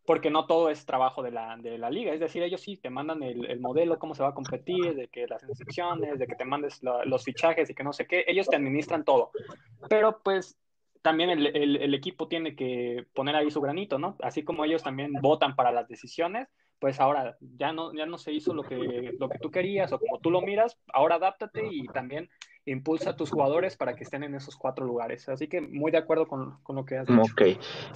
porque 0.08 0.30
no 0.30 0.45
todo 0.45 0.70
es 0.70 0.86
trabajo 0.86 1.22
de 1.22 1.32
la, 1.32 1.58
de 1.58 1.78
la 1.78 1.89
liga. 1.89 2.14
Es 2.14 2.22
decir, 2.22 2.41
ellos 2.41 2.62
sí 2.62 2.78
te 2.78 2.89
mandan 2.89 3.22
el, 3.24 3.45
el, 3.45 3.60
modelo, 3.60 3.99
cómo 3.99 4.16
se 4.16 4.24
va 4.24 4.30
a 4.30 4.34
competir, 4.34 4.95
de 4.95 5.10
que 5.10 5.28
las 5.28 5.43
inscripciones, 5.43 6.18
de 6.18 6.26
que 6.26 6.36
te 6.36 6.45
mandes 6.45 6.82
los 6.82 7.26
fichajes 7.26 7.70
y 7.70 7.76
que 7.76 7.84
no 7.84 7.91
sé 7.91 8.08
qué. 8.08 8.24
Ellos 8.26 8.47
te 8.47 8.55
administran 8.55 9.03
todo. 9.03 9.32
Pero 9.89 10.22
pues 10.24 10.58
también 11.01 11.30
el, 11.30 11.47
el, 11.47 11.76
el, 11.76 11.93
equipo 11.93 12.30
tiene 12.30 12.55
que 12.55 13.05
poner 13.14 13.36
ahí 13.36 13.51
su 13.51 13.60
granito, 13.60 13.99
¿no? 13.99 14.16
Así 14.22 14.43
como 14.43 14.64
ellos 14.64 14.82
también 14.82 15.12
votan 15.22 15.58
para 15.58 15.74
las 15.74 15.89
decisiones, 15.89 16.47
pues 16.80 16.99
ahora 16.99 17.38
ya 17.57 17.73
no, 17.73 17.93
ya 17.93 18.05
no 18.05 18.17
se 18.17 18.32
hizo 18.32 18.53
lo 18.53 18.63
que, 18.63 19.13
lo 19.19 19.30
que 19.30 19.39
tú 19.39 19.49
querías 19.49 19.91
o 19.91 19.99
como 19.99 20.19
tú 20.19 20.30
lo 20.30 20.41
miras, 20.41 20.78
ahora 20.93 21.15
adáptate 21.15 21.67
y 21.71 21.88
también 21.88 22.30
impulsa 22.65 23.11
a 23.11 23.15
tus 23.15 23.32
jugadores 23.32 23.78
para 23.78 23.95
que 23.95 24.03
estén 24.03 24.23
en 24.23 24.36
esos 24.36 24.55
cuatro 24.55 24.86
lugares. 24.86 25.28
Así 25.30 25.47
que 25.47 25.61
muy 25.61 25.91
de 25.91 25.97
acuerdo 25.97 26.28
con, 26.28 26.59
lo 26.67 26.86
que 26.86 26.97
has 26.97 27.07
dicho. 27.07 27.21
Ok. 27.21 27.41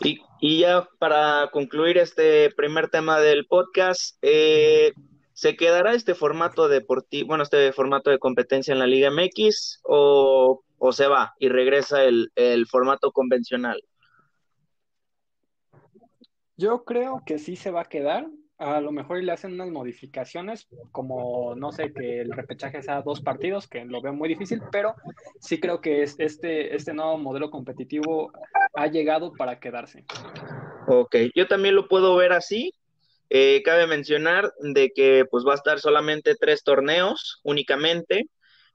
Y, 0.03 0.21
y, 0.39 0.59
ya 0.61 0.87
para 0.97 1.49
concluir 1.51 1.97
este 1.97 2.49
primer 2.51 2.89
tema 2.89 3.19
del 3.19 3.45
podcast, 3.47 4.17
eh, 4.21 4.93
¿se 5.33 5.55
quedará 5.55 5.93
este 5.93 6.15
formato 6.15 6.67
deportivo, 6.67 7.27
bueno, 7.27 7.43
este 7.43 7.71
formato 7.73 8.09
de 8.09 8.19
competencia 8.19 8.71
en 8.71 8.79
la 8.79 8.87
Liga 8.87 9.11
MX 9.11 9.81
o, 9.83 10.63
o 10.77 10.91
se 10.93 11.07
va 11.07 11.33
y 11.37 11.49
regresa 11.49 12.03
el, 12.03 12.31
el 12.35 12.65
formato 12.65 13.11
convencional? 13.11 13.83
Yo 16.55 16.83
creo 16.83 17.23
que 17.25 17.39
sí 17.39 17.55
se 17.55 17.71
va 17.71 17.81
a 17.81 17.85
quedar 17.85 18.27
a 18.61 18.79
lo 18.79 18.91
mejor 18.91 19.23
le 19.23 19.31
hacen 19.31 19.53
unas 19.53 19.69
modificaciones, 19.69 20.67
como 20.91 21.55
no 21.55 21.71
sé, 21.71 21.91
que 21.91 22.21
el 22.21 22.31
repechaje 22.31 22.83
sea 22.83 23.01
dos 23.01 23.19
partidos, 23.19 23.67
que 23.67 23.83
lo 23.85 24.01
veo 24.01 24.13
muy 24.13 24.29
difícil, 24.29 24.61
pero 24.71 24.93
sí 25.39 25.59
creo 25.59 25.81
que 25.81 26.03
este, 26.03 26.75
este 26.75 26.93
nuevo 26.93 27.17
modelo 27.17 27.49
competitivo 27.49 28.31
ha 28.75 28.87
llegado 28.87 29.33
para 29.33 29.59
quedarse. 29.59 30.05
Ok, 30.87 31.15
yo 31.35 31.47
también 31.47 31.75
lo 31.75 31.87
puedo 31.87 32.15
ver 32.15 32.33
así. 32.33 32.73
Eh, 33.31 33.63
cabe 33.63 33.87
mencionar 33.87 34.53
de 34.59 34.91
que 34.91 35.25
pues 35.29 35.43
va 35.45 35.53
a 35.53 35.55
estar 35.55 35.79
solamente 35.79 36.35
tres 36.35 36.63
torneos 36.63 37.39
únicamente. 37.43 38.27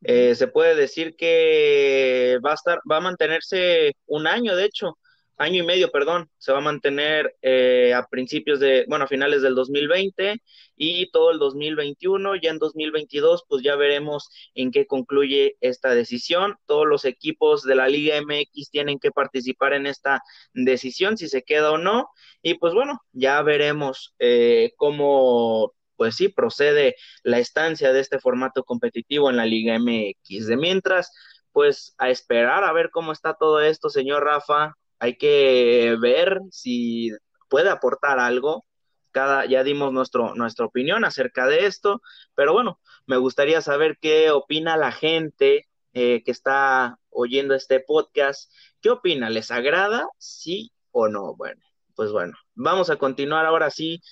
Eh, 0.02 0.34
se 0.34 0.48
puede 0.48 0.74
decir 0.74 1.14
que 1.14 2.38
va 2.44 2.52
a 2.52 2.54
estar, 2.54 2.80
va 2.90 2.96
a 2.96 3.00
mantenerse 3.00 3.92
un 4.06 4.26
año, 4.26 4.56
de 4.56 4.64
hecho, 4.64 4.98
año 5.36 5.62
y 5.62 5.66
medio, 5.66 5.90
perdón, 5.90 6.30
se 6.38 6.52
va 6.52 6.58
a 6.58 6.62
mantener 6.62 7.36
eh, 7.42 7.92
a 7.94 8.06
principios 8.06 8.60
de, 8.60 8.86
bueno, 8.88 9.04
a 9.04 9.08
finales 9.08 9.42
del 9.42 9.54
2020 9.54 10.42
y 10.76 11.10
todo 11.10 11.30
el 11.30 11.38
2021, 11.38 12.36
ya 12.36 12.50
en 12.50 12.58
2022, 12.58 13.44
pues 13.48 13.62
ya 13.62 13.76
veremos 13.76 14.28
en 14.54 14.70
qué 14.70 14.86
concluye 14.86 15.56
esta 15.60 15.94
decisión. 15.94 16.56
Todos 16.66 16.86
los 16.86 17.04
equipos 17.04 17.62
de 17.62 17.74
la 17.74 17.88
Liga 17.88 18.20
MX 18.20 18.70
tienen 18.70 18.98
que 18.98 19.10
participar 19.10 19.74
en 19.74 19.86
esta 19.86 20.22
decisión, 20.54 21.16
si 21.16 21.28
se 21.28 21.42
queda 21.42 21.72
o 21.72 21.78
no, 21.78 22.08
y 22.42 22.54
pues 22.54 22.74
bueno, 22.74 23.00
ya 23.12 23.42
veremos 23.42 24.14
eh, 24.18 24.72
cómo 24.76 25.74
pues 25.96 26.16
sí, 26.16 26.28
procede 26.28 26.96
la 27.22 27.38
estancia 27.38 27.92
de 27.92 28.00
este 28.00 28.18
formato 28.18 28.64
competitivo 28.64 29.30
en 29.30 29.36
la 29.36 29.46
Liga 29.46 29.78
MX. 29.78 30.46
De 30.46 30.56
mientras, 30.56 31.10
pues 31.52 31.94
a 31.98 32.10
esperar 32.10 32.64
a 32.64 32.72
ver 32.72 32.90
cómo 32.90 33.12
está 33.12 33.34
todo 33.34 33.60
esto, 33.62 33.88
señor 33.88 34.24
Rafa, 34.24 34.74
hay 34.98 35.16
que 35.16 35.96
ver 36.00 36.40
si 36.50 37.10
puede 37.48 37.70
aportar 37.70 38.18
algo. 38.18 38.64
Cada, 39.10 39.46
ya 39.46 39.64
dimos 39.64 39.92
nuestro, 39.92 40.34
nuestra 40.34 40.66
opinión 40.66 41.04
acerca 41.04 41.46
de 41.46 41.66
esto, 41.66 42.02
pero 42.34 42.52
bueno, 42.52 42.80
me 43.06 43.16
gustaría 43.16 43.62
saber 43.62 43.96
qué 44.00 44.30
opina 44.30 44.76
la 44.76 44.92
gente 44.92 45.66
eh, 45.94 46.22
que 46.22 46.30
está 46.30 46.98
oyendo 47.08 47.54
este 47.54 47.80
podcast. 47.80 48.52
¿Qué 48.82 48.90
opina? 48.90 49.30
¿Les 49.30 49.50
agrada? 49.50 50.06
¿Sí 50.18 50.70
o 50.90 51.08
no? 51.08 51.34
Bueno, 51.34 51.62
pues 51.94 52.12
bueno, 52.12 52.34
vamos 52.54 52.90
a 52.90 52.96
continuar 52.96 53.46
ahora 53.46 53.70
sí 53.70 54.02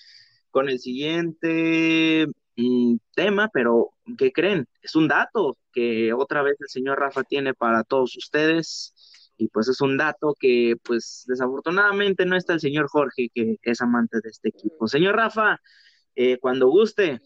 con 0.50 0.70
el 0.70 0.78
siguiente 0.78 2.26
mm, 2.56 2.96
tema, 3.14 3.50
pero 3.52 3.90
¿qué 4.16 4.32
creen? 4.32 4.66
Es 4.80 4.94
un 4.94 5.08
dato 5.08 5.58
que 5.72 6.14
otra 6.14 6.42
vez 6.42 6.56
el 6.60 6.68
señor 6.68 6.98
Rafa 6.98 7.24
tiene 7.24 7.52
para 7.52 7.84
todos 7.84 8.16
ustedes 8.16 8.94
y 9.36 9.48
pues 9.48 9.68
es 9.68 9.80
un 9.80 9.96
dato 9.96 10.34
que 10.38 10.76
pues 10.82 11.24
desafortunadamente 11.26 12.26
no 12.26 12.36
está 12.36 12.54
el 12.54 12.60
señor 12.60 12.88
Jorge, 12.88 13.30
que 13.34 13.56
es 13.62 13.80
amante 13.80 14.18
de 14.22 14.30
este 14.30 14.48
equipo. 14.50 14.86
Señor 14.86 15.16
Rafa, 15.16 15.60
eh, 16.16 16.38
cuando 16.38 16.68
guste. 16.68 17.20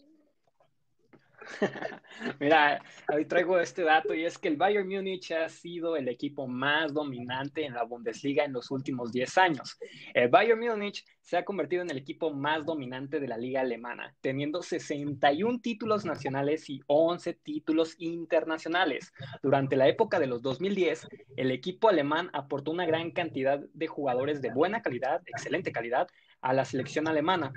Mira, 2.39 2.81
hoy 3.13 3.25
traigo 3.25 3.59
este 3.59 3.83
dato 3.83 4.13
y 4.13 4.25
es 4.25 4.37
que 4.37 4.47
el 4.47 4.57
Bayern 4.57 4.87
Múnich 4.87 5.31
ha 5.31 5.49
sido 5.49 5.95
el 5.95 6.07
equipo 6.07 6.47
más 6.47 6.93
dominante 6.93 7.65
en 7.65 7.73
la 7.73 7.83
Bundesliga 7.83 8.43
en 8.43 8.53
los 8.53 8.71
últimos 8.71 9.11
10 9.11 9.37
años. 9.37 9.77
El 10.13 10.29
Bayern 10.29 10.59
Múnich 10.59 11.05
se 11.21 11.37
ha 11.37 11.45
convertido 11.45 11.83
en 11.83 11.91
el 11.91 11.97
equipo 11.97 12.33
más 12.33 12.65
dominante 12.65 13.19
de 13.19 13.27
la 13.27 13.37
liga 13.37 13.61
alemana, 13.61 14.15
teniendo 14.21 14.61
61 14.61 15.59
títulos 15.61 16.05
nacionales 16.05 16.69
y 16.69 16.81
11 16.87 17.33
títulos 17.35 17.95
internacionales. 17.99 19.13
Durante 19.43 19.75
la 19.75 19.87
época 19.87 20.19
de 20.19 20.27
los 20.27 20.41
2010, 20.41 21.07
el 21.35 21.51
equipo 21.51 21.89
alemán 21.89 22.29
aportó 22.33 22.71
una 22.71 22.85
gran 22.85 23.11
cantidad 23.11 23.59
de 23.59 23.87
jugadores 23.87 24.41
de 24.41 24.51
buena 24.51 24.81
calidad, 24.81 25.21
excelente 25.25 25.71
calidad, 25.71 26.07
a 26.41 26.53
la 26.53 26.65
selección 26.65 27.07
alemana, 27.07 27.51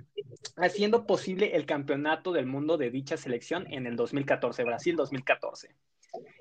haciendo 0.56 1.06
posible 1.06 1.54
el 1.56 1.66
campeonato 1.66 2.32
del 2.32 2.46
mundo 2.46 2.76
de 2.76 2.90
dicha 2.90 3.16
selección 3.16 3.66
en 3.72 3.86
el 3.86 3.96
2014, 3.96 4.64
Brasil 4.64 4.96
2014. 4.96 5.74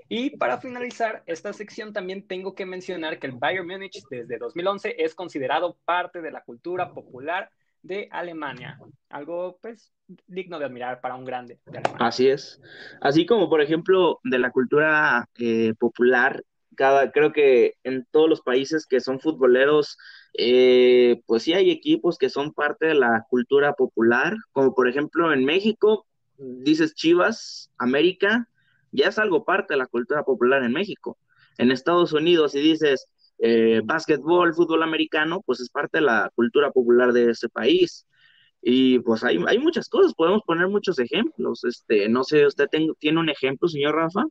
Y 0.09 0.31
para 0.31 0.57
finalizar 0.57 1.23
esta 1.25 1.53
sección 1.53 1.93
también 1.93 2.27
tengo 2.27 2.53
que 2.53 2.65
mencionar 2.65 3.19
que 3.19 3.27
el 3.27 3.33
Bayern 3.33 3.67
Múnich 3.67 4.03
desde 4.09 4.37
2011 4.37 4.95
es 4.97 5.15
considerado 5.15 5.77
parte 5.85 6.21
de 6.21 6.31
la 6.31 6.43
cultura 6.43 6.93
popular 6.93 7.49
de 7.81 8.09
Alemania, 8.11 8.77
algo 9.09 9.57
pues 9.61 9.93
digno 10.27 10.59
de 10.59 10.65
admirar 10.65 11.01
para 11.01 11.15
un 11.15 11.25
grande. 11.25 11.59
Así 11.99 12.27
es, 12.27 12.61
así 12.99 13.25
como 13.25 13.49
por 13.49 13.61
ejemplo 13.61 14.19
de 14.23 14.39
la 14.39 14.51
cultura 14.51 15.29
eh, 15.39 15.73
popular, 15.79 16.43
cada 16.75 17.11
creo 17.11 17.31
que 17.31 17.75
en 17.83 18.05
todos 18.11 18.29
los 18.29 18.41
países 18.41 18.85
que 18.85 18.99
son 18.99 19.19
futboleros 19.19 19.97
eh, 20.33 21.21
pues 21.25 21.43
sí 21.43 21.53
hay 21.53 21.71
equipos 21.71 22.17
que 22.17 22.29
son 22.29 22.53
parte 22.53 22.87
de 22.87 22.95
la 22.95 23.25
cultura 23.29 23.73
popular, 23.73 24.35
como 24.51 24.73
por 24.73 24.87
ejemplo 24.87 25.33
en 25.33 25.45
México, 25.45 26.05
dices 26.37 26.95
Chivas, 26.95 27.69
América, 27.77 28.47
ya 28.91 29.07
es 29.07 29.19
algo 29.19 29.45
parte 29.45 29.73
de 29.73 29.77
la 29.77 29.87
cultura 29.87 30.23
popular 30.23 30.63
en 30.63 30.73
México. 30.73 31.17
En 31.57 31.71
Estados 31.71 32.13
Unidos, 32.13 32.53
si 32.53 32.59
dices 32.61 33.07
eh, 33.39 33.81
básquetbol, 33.83 34.53
fútbol 34.53 34.83
americano, 34.83 35.41
pues 35.45 35.59
es 35.59 35.69
parte 35.69 35.99
de 35.99 36.05
la 36.05 36.31
cultura 36.35 36.71
popular 36.71 37.13
de 37.13 37.31
ese 37.31 37.49
país. 37.49 38.05
Y 38.61 38.99
pues 38.99 39.23
hay, 39.23 39.43
hay 39.47 39.57
muchas 39.59 39.89
cosas, 39.89 40.13
podemos 40.13 40.41
poner 40.45 40.67
muchos 40.67 40.99
ejemplos. 40.99 41.63
Este, 41.63 42.07
no 42.09 42.23
sé, 42.23 42.45
¿usted 42.45 42.67
tiene 42.99 43.19
un 43.19 43.29
ejemplo, 43.29 43.67
señor 43.67 43.95
Rafa? 43.95 44.23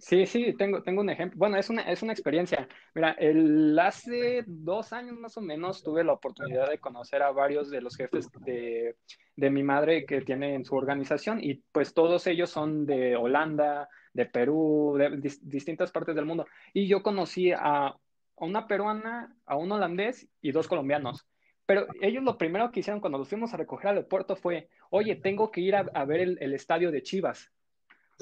Sí, 0.00 0.26
sí, 0.26 0.52
tengo, 0.56 0.82
tengo 0.82 1.00
un 1.00 1.10
ejemplo. 1.10 1.38
Bueno, 1.38 1.56
es 1.56 1.70
una, 1.70 1.82
es 1.82 2.02
una 2.02 2.12
experiencia. 2.12 2.68
Mira, 2.94 3.12
el, 3.12 3.78
hace 3.78 4.42
dos 4.46 4.92
años 4.92 5.16
más 5.16 5.36
o 5.36 5.40
menos 5.40 5.82
tuve 5.82 6.02
la 6.02 6.12
oportunidad 6.12 6.68
de 6.68 6.80
conocer 6.80 7.22
a 7.22 7.30
varios 7.30 7.70
de 7.70 7.80
los 7.80 7.96
jefes 7.96 8.28
de, 8.44 8.96
de 9.36 9.50
mi 9.50 9.62
madre 9.62 10.04
que 10.04 10.22
tiene 10.22 10.54
en 10.54 10.64
su 10.64 10.74
organización 10.74 11.38
y 11.42 11.62
pues 11.70 11.94
todos 11.94 12.26
ellos 12.26 12.50
son 12.50 12.84
de 12.84 13.14
Holanda, 13.16 13.88
de 14.12 14.26
Perú, 14.26 14.96
de 14.98 15.20
distintas 15.42 15.92
partes 15.92 16.16
del 16.16 16.26
mundo. 16.26 16.46
Y 16.74 16.88
yo 16.88 17.02
conocí 17.02 17.52
a 17.52 17.94
una 18.34 18.66
peruana, 18.66 19.36
a 19.46 19.56
un 19.56 19.70
holandés 19.70 20.28
y 20.42 20.50
dos 20.50 20.66
colombianos. 20.66 21.28
Pero 21.64 21.86
ellos 22.00 22.24
lo 22.24 22.38
primero 22.38 22.70
que 22.70 22.80
hicieron 22.80 23.00
cuando 23.00 23.18
los 23.18 23.28
fuimos 23.28 23.54
a 23.54 23.56
recoger 23.56 23.88
al 23.90 23.96
aeropuerto 23.98 24.36
fue, 24.36 24.68
oye, 24.90 25.16
tengo 25.16 25.50
que 25.50 25.60
ir 25.60 25.76
a, 25.76 25.80
a 25.94 26.04
ver 26.04 26.20
el, 26.20 26.38
el 26.40 26.54
estadio 26.54 26.90
de 26.90 27.02
Chivas 27.02 27.52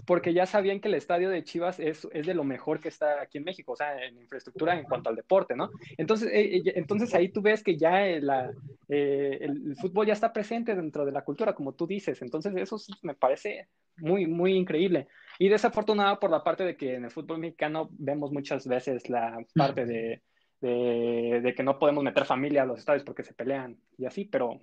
porque 0.07 0.34
ya 0.34 0.47
sabían 0.47 0.80
que 0.80 0.88
el 0.88 0.95
estadio 0.95 1.30
de 1.30 1.45
Chivas 1.45 1.78
es, 1.78 2.07
es, 2.12 2.26
de 2.26 2.34
lo 2.34 2.45
mejor 2.45 2.80
que 2.80 2.88
está 2.88 3.20
aquí 3.22 3.38
en 3.38 3.45
México, 3.45 3.72
o 3.72 3.76
sea, 3.76 4.05
en 4.05 4.18
infraestructura 4.18 4.78
en 4.78 4.84
cuanto 4.84 5.09
al 5.09 5.16
deporte, 5.16 5.55
¿no? 5.55 5.70
Entonces, 5.97 6.30
eh, 6.32 6.57
eh 6.57 6.72
entonces 6.76 7.14
ahí 7.14 7.28
tú 7.28 7.40
ves 7.40 7.62
que 7.62 7.76
ya 7.76 8.07
eh, 8.07 8.20
la, 8.20 8.51
eh, 8.88 9.38
el, 9.40 9.76
fútbol 9.76 10.07
ya 10.07 10.12
está 10.12 10.32
presente 10.32 10.74
dentro 10.74 11.05
de 11.05 11.12
la 11.12 11.22
cultura, 11.22 11.55
como 11.55 11.74
tú 11.74 11.86
dices, 11.86 12.20
entonces 12.22 12.55
eso 12.57 12.76
me 13.03 13.14
parece 13.14 13.68
muy, 13.99 14.26
muy 14.26 14.55
increíble. 14.55 15.07
Y 15.38 15.49
desafortunado 15.49 16.18
por 16.18 16.30
la 16.30 16.42
parte 16.42 16.64
de 16.64 16.76
que 16.76 16.95
en 16.95 17.05
el 17.05 17.11
fútbol 17.11 17.38
mexicano 17.38 17.88
vemos 17.92 18.32
muchas 18.32 18.66
veces 18.66 19.09
la 19.09 19.45
parte 19.55 19.86
de, 19.86 20.22
de, 20.61 21.40
de 21.42 21.55
que 21.55 21.62
no 21.62 21.78
podemos 21.78 22.03
meter 22.03 22.24
familia 22.24 22.62
a 22.62 22.66
los 22.66 22.80
estadios 22.80 23.05
porque 23.05 23.22
se 23.22 23.34
pelean 23.34 23.78
y 23.97 24.07
así, 24.07 24.24
pero, 24.24 24.61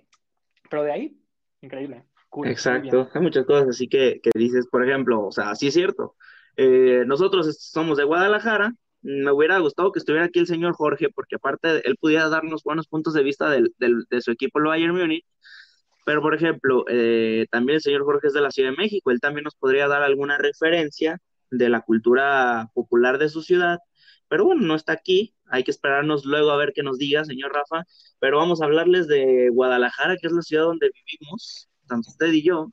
pero 0.70 0.82
de 0.84 0.92
ahí, 0.92 1.20
increíble. 1.62 2.04
Exacto, 2.44 3.10
hay 3.12 3.20
muchas 3.20 3.44
cosas 3.44 3.68
así 3.68 3.88
que, 3.88 4.20
que, 4.22 4.30
dices, 4.34 4.66
por 4.70 4.86
ejemplo, 4.88 5.26
o 5.26 5.32
sea, 5.32 5.54
sí 5.54 5.68
es 5.68 5.74
cierto. 5.74 6.16
Eh, 6.56 7.04
nosotros 7.06 7.56
somos 7.60 7.98
de 7.98 8.04
Guadalajara, 8.04 8.74
me 9.02 9.32
hubiera 9.32 9.58
gustado 9.58 9.92
que 9.92 9.98
estuviera 9.98 10.26
aquí 10.26 10.38
el 10.38 10.46
señor 10.46 10.74
Jorge, 10.74 11.08
porque 11.10 11.36
aparte 11.36 11.86
él 11.86 11.96
pudiera 12.00 12.28
darnos 12.28 12.62
buenos 12.62 12.86
puntos 12.86 13.14
de 13.14 13.22
vista 13.22 13.50
del, 13.50 13.74
del, 13.78 14.04
de 14.08 14.20
su 14.20 14.30
equipo, 14.30 14.58
el 14.58 14.66
Bayern 14.66 14.96
Múnich. 14.96 15.24
Pero, 16.04 16.20
por 16.22 16.34
ejemplo, 16.34 16.84
eh, 16.88 17.46
también 17.50 17.76
el 17.76 17.82
señor 17.82 18.04
Jorge 18.04 18.28
es 18.28 18.32
de 18.32 18.40
la 18.40 18.50
Ciudad 18.50 18.70
de 18.70 18.76
México, 18.76 19.10
él 19.10 19.20
también 19.20 19.44
nos 19.44 19.54
podría 19.54 19.88
dar 19.88 20.02
alguna 20.02 20.38
referencia 20.38 21.20
de 21.50 21.68
la 21.68 21.82
cultura 21.82 22.70
popular 22.74 23.18
de 23.18 23.28
su 23.28 23.42
ciudad. 23.42 23.78
Pero 24.28 24.44
bueno, 24.46 24.62
no 24.62 24.74
está 24.74 24.94
aquí, 24.94 25.34
hay 25.46 25.64
que 25.64 25.70
esperarnos 25.70 26.24
luego 26.24 26.50
a 26.50 26.56
ver 26.56 26.72
qué 26.74 26.82
nos 26.82 26.98
diga, 26.98 27.24
señor 27.24 27.52
Rafa. 27.52 27.84
Pero 28.18 28.38
vamos 28.38 28.62
a 28.62 28.64
hablarles 28.64 29.06
de 29.08 29.50
Guadalajara, 29.50 30.16
que 30.16 30.26
es 30.26 30.32
la 30.32 30.42
ciudad 30.42 30.64
donde 30.64 30.90
vivimos 30.90 31.68
tanto 31.92 32.10
usted 32.10 32.32
y 32.32 32.42
yo, 32.42 32.70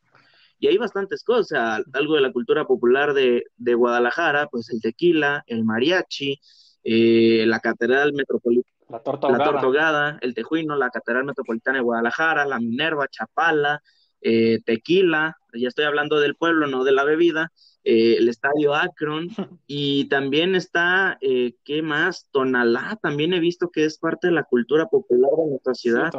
y 0.59 0.67
hay 0.67 0.77
bastantes 0.77 1.23
cosas, 1.23 1.83
algo 1.93 2.15
de 2.15 2.21
la 2.21 2.31
cultura 2.31 2.65
popular 2.65 3.13
de, 3.13 3.45
de 3.57 3.73
Guadalajara, 3.75 4.47
pues 4.47 4.69
el 4.71 4.81
tequila, 4.81 5.43
el 5.47 5.63
mariachi, 5.63 6.39
eh, 6.83 7.45
la 7.47 7.59
catedral 7.59 8.13
metropolitana. 8.13 8.75
La 8.89 9.03
torta, 9.03 10.17
el 10.21 10.33
tejuino, 10.33 10.75
la 10.75 10.89
Catedral 10.89 11.23
Metropolitana 11.23 11.77
de 11.77 11.83
Guadalajara, 11.83 12.45
la 12.45 12.59
Minerva, 12.59 13.07
Chapala, 13.07 13.83
eh, 14.19 14.61
Tequila, 14.65 15.37
ya 15.53 15.67
estoy 15.67 15.85
hablando 15.85 16.19
del 16.19 16.35
pueblo, 16.35 16.65
no 16.65 16.83
de 16.83 16.91
la 16.91 17.03
bebida, 17.03 17.51
eh, 17.83 18.15
el 18.17 18.27
Estadio 18.27 18.73
Akron, 18.73 19.27
y 19.67 20.05
también 20.09 20.55
está, 20.55 21.19
eh, 21.21 21.53
¿qué 21.63 21.83
más? 21.83 22.27
Tonalá, 22.31 22.97
también 23.01 23.33
he 23.33 23.39
visto 23.39 23.69
que 23.69 23.85
es 23.85 23.99
parte 23.99 24.27
de 24.27 24.33
la 24.33 24.43
cultura 24.43 24.87
popular 24.87 25.29
de 25.37 25.51
nuestra 25.51 25.75
ciudad, 25.75 26.11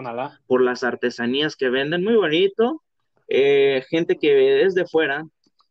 por 0.46 0.62
las 0.62 0.84
artesanías 0.84 1.56
que 1.56 1.70
venden, 1.70 2.04
muy 2.04 2.14
bonito, 2.14 2.84
eh, 3.30 3.84
gente 3.90 4.18
que 4.18 4.62
es 4.64 4.74
de 4.74 4.86
fuera, 4.86 5.24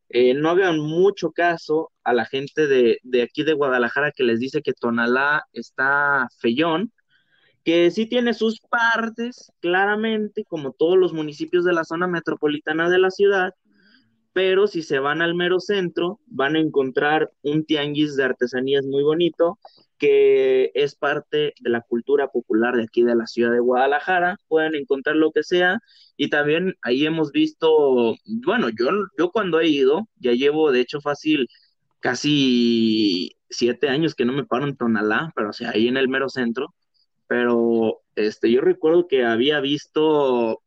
eh, 0.10 0.34
no 0.34 0.50
hagan 0.52 0.80
mucho 0.80 1.32
caso 1.32 1.92
a 2.04 2.14
la 2.14 2.26
gente 2.26 2.68
de, 2.68 3.00
de, 3.04 3.24
aquí 3.24 3.44
de 3.44 3.54
Guadalajara 3.54 4.12
que 4.12 4.24
les 4.24 4.40
dice 4.40 4.62
que 4.64 4.74
Tonalá 4.74 5.44
está 5.54 6.28
feyón, 6.40 6.92
que 7.64 7.92
sí 7.92 8.08
tiene 8.08 8.34
sus 8.34 8.60
partes, 8.62 9.52
claramente, 9.62 10.46
como 10.46 10.74
todos 10.74 10.98
los 10.98 11.14
municipios 11.14 11.66
de 11.66 11.74
la 11.74 11.84
zona 11.84 12.08
metropolitana 12.08 12.90
de 12.90 13.00
la 13.00 13.12
ciudad, 13.12 13.54
pero 14.40 14.68
si 14.68 14.84
se 14.84 15.00
van 15.00 15.22
al 15.22 15.36
mero 15.36 15.60
centro, 15.60 16.22
van 16.28 16.56
a 16.56 16.62
encontrar 16.62 17.30
un 17.42 17.66
tianguis 17.66 18.16
de 18.16 18.24
artesanías 18.24 18.86
muy 18.86 19.04
bonito, 19.04 19.60
que 19.98 20.72
es 20.76 20.96
parte 20.96 21.54
de 21.60 21.70
la 21.70 21.82
cultura 21.82 22.30
popular 22.30 22.78
de 22.78 22.84
aquí 22.84 23.04
de 23.04 23.18
la 23.18 23.28
ciudad 23.28 23.52
de 23.52 23.60
Guadalajara. 23.60 24.38
Pueden 24.48 24.76
encontrar 24.76 25.18
lo 25.18 25.34
que 25.34 25.44
sea. 25.44 25.80
Y 26.16 26.30
también 26.30 26.74
ahí 26.84 27.06
hemos 27.06 27.34
visto, 27.34 28.16
bueno, 28.46 28.70
yo, 28.70 28.88
yo 29.18 29.30
cuando 29.30 29.60
he 29.60 29.68
ido, 29.68 30.08
ya 30.22 30.32
llevo 30.32 30.72
de 30.72 30.80
hecho 30.80 31.02
fácil 31.02 31.46
casi 32.00 33.36
siete 33.50 33.90
años 33.90 34.16
que 34.16 34.24
no 34.24 34.32
me 34.32 34.46
paro 34.46 34.66
en 34.66 34.78
Tonalá, 34.78 35.34
pero 35.36 35.50
o 35.50 35.54
sea, 35.54 35.72
ahí 35.72 35.90
en 35.90 35.98
el 35.98 36.08
mero 36.08 36.30
centro. 36.30 36.74
Pero 37.28 38.00
este, 38.16 38.50
yo 38.50 38.62
recuerdo 38.62 39.06
que 39.06 39.26
había 39.26 39.60
visto 39.60 40.62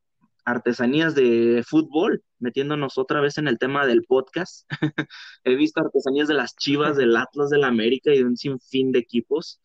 artesanías 0.44 1.14
de 1.14 1.62
fútbol, 1.66 2.22
metiéndonos 2.38 2.98
otra 2.98 3.20
vez 3.20 3.38
en 3.38 3.48
el 3.48 3.58
tema 3.58 3.86
del 3.86 4.04
podcast. 4.04 4.68
He 5.44 5.54
visto 5.54 5.80
artesanías 5.80 6.28
de 6.28 6.34
las 6.34 6.56
Chivas, 6.56 6.96
del 6.96 7.16
Atlas, 7.16 7.50
del 7.50 7.64
América 7.64 8.12
y 8.12 8.18
de 8.18 8.24
un 8.24 8.36
sinfín 8.36 8.92
de 8.92 9.00
equipos. 9.00 9.60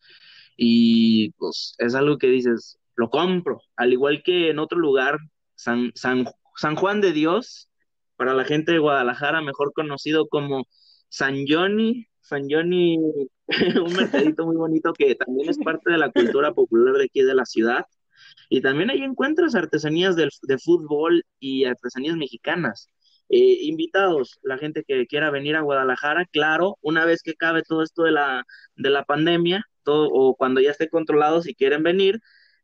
Y 0.56 1.30
pues 1.32 1.74
es 1.78 1.94
algo 1.94 2.18
que 2.18 2.28
dices, 2.28 2.78
lo 2.96 3.10
compro. 3.10 3.60
Al 3.76 3.92
igual 3.92 4.22
que 4.24 4.50
en 4.50 4.58
otro 4.58 4.78
lugar, 4.78 5.18
San, 5.54 5.92
San, 5.94 6.26
San 6.56 6.76
Juan 6.76 7.00
de 7.00 7.12
Dios, 7.12 7.68
para 8.16 8.34
la 8.34 8.44
gente 8.44 8.72
de 8.72 8.78
Guadalajara, 8.78 9.40
mejor 9.40 9.72
conocido 9.72 10.28
como 10.28 10.66
San 11.08 11.44
Johnny, 11.48 12.08
San 12.20 12.46
Johnny, 12.50 12.98
un 13.82 13.92
mercadito 13.96 14.44
muy 14.44 14.56
bonito 14.56 14.92
que 14.92 15.14
también 15.14 15.48
es 15.48 15.58
parte 15.58 15.90
de 15.90 15.98
la 15.98 16.10
cultura 16.10 16.52
popular 16.52 16.94
de 16.94 17.04
aquí 17.04 17.22
de 17.22 17.34
la 17.34 17.46
ciudad. 17.46 17.86
Y 18.48 18.60
también 18.62 18.90
ahí 18.90 19.02
encuentras 19.02 19.54
artesanías 19.54 20.16
de, 20.16 20.28
de 20.42 20.58
fútbol 20.58 21.24
y 21.38 21.64
artesanías 21.64 22.16
mexicanas. 22.16 22.88
Eh, 23.30 23.58
invitados, 23.62 24.38
la 24.42 24.56
gente 24.56 24.84
que 24.86 25.06
quiera 25.06 25.30
venir 25.30 25.54
a 25.56 25.60
Guadalajara, 25.60 26.24
claro, 26.32 26.78
una 26.80 27.04
vez 27.04 27.22
que 27.22 27.34
cabe 27.34 27.62
todo 27.62 27.82
esto 27.82 28.04
de 28.04 28.12
la, 28.12 28.44
de 28.76 28.90
la 28.90 29.04
pandemia, 29.04 29.64
o 29.84 30.34
cuando 30.36 30.60
ya 30.60 30.70
esté 30.70 30.88
controlado, 30.88 31.42
si 31.42 31.54
quieren 31.54 31.82
venir, 31.82 32.20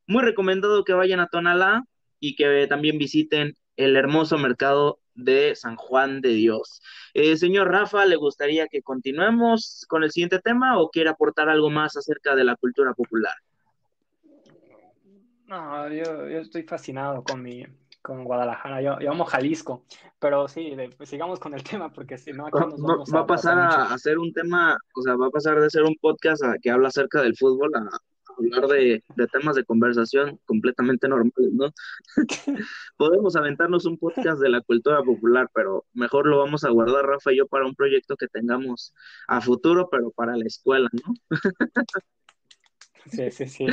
muy 0.07 0.23
recomendado 0.23 0.85
que 0.85 0.93
vayan 0.93 1.21
a 1.21 1.29
Tonalá 1.29 1.85
y 2.21 2.37
que 2.37 2.67
también 2.67 2.99
visiten 2.99 3.55
el 3.77 3.97
hermoso 3.97 4.39
mercado 4.39 5.01
de 5.15 5.55
San 5.55 5.77
Juan 5.77 6.21
de 6.21 6.31
Dios. 6.31 6.81
Eh, 7.15 7.37
señor 7.37 7.71
Rafa, 7.71 8.05
¿le 8.05 8.17
gustaría 8.17 8.67
que 8.69 8.83
continuemos 8.83 9.85
con 9.89 10.03
el 10.05 10.11
siguiente 10.11 10.39
tema 10.41 10.79
o 10.79 10.91
quiere 10.91 11.11
aportar 11.11 11.49
algo 11.49 11.71
más 11.71 11.97
acerca 11.97 12.35
de 12.35 12.45
la 12.45 12.57
cultura 12.57 12.95
popular? 12.95 13.35
No, 15.47 15.89
yo, 15.89 16.27
estoy 16.27 16.63
fascinado 16.63 17.23
con 17.23 17.43
mi, 17.43 17.65
con 18.01 18.25
Guadalajara, 18.25 18.81
yo, 18.81 19.11
amo 19.11 19.25
Jalisco, 19.25 19.85
pero 20.19 20.49
sí, 20.49 20.75
pues, 20.97 21.09
sigamos 21.09 21.39
con 21.39 21.55
el 21.55 21.63
tema 21.79 21.93
porque 21.93 22.19
si 22.19 22.33
no, 22.33 22.49
nos 22.49 22.81
vamos 22.81 23.11
va, 23.15 23.21
a, 23.21 23.27
pasar 23.27 23.59
a, 23.59 23.95
hacer 23.95 24.19
un 24.19 24.33
tema, 24.33 24.77
o 24.95 25.03
sea, 25.03 25.17
va 25.17 25.27
a 25.27 25.31
pasar 25.31 25.61
de 25.61 25.71
ser 25.71 25.83
un 25.83 25.97
podcast 26.01 26.43
a, 26.45 26.57
que 26.61 26.71
habla 26.71 26.89
acerca 26.89 27.21
del 27.23 27.37
fútbol 27.37 27.71
a, 27.75 27.89
hablar 28.39 28.67
de, 28.69 29.03
temas 29.33 29.57
de 29.57 29.65
conversación 29.65 30.41
completamente 30.45 31.09
normales, 31.09 31.53
¿no? 31.53 31.71
Podemos 32.97 33.37
aventarnos 33.37 33.87
un 33.87 33.99
podcast 33.99 34.41
de 34.41 34.49
la 34.49 34.61
cultura 34.61 35.03
popular, 35.03 35.49
pero 35.55 35.85
mejor 35.93 36.27
lo 36.27 36.39
vamos 36.39 36.65
a 36.65 36.71
guardar, 36.71 37.07
Rafa 37.07 37.33
y 37.33 37.39
yo, 37.39 37.47
para 37.47 37.67
un 37.67 37.75
proyecto 37.75 38.17
que 38.17 38.29
tengamos 38.29 38.95
a 39.29 39.41
futuro, 39.41 39.89
pero 39.91 40.11
para 40.11 40.37
la 40.37 40.45
escuela, 40.47 40.89
¿no? 40.93 41.15
Sí, 43.11 43.31
sí, 43.31 43.47
sí. 43.47 43.67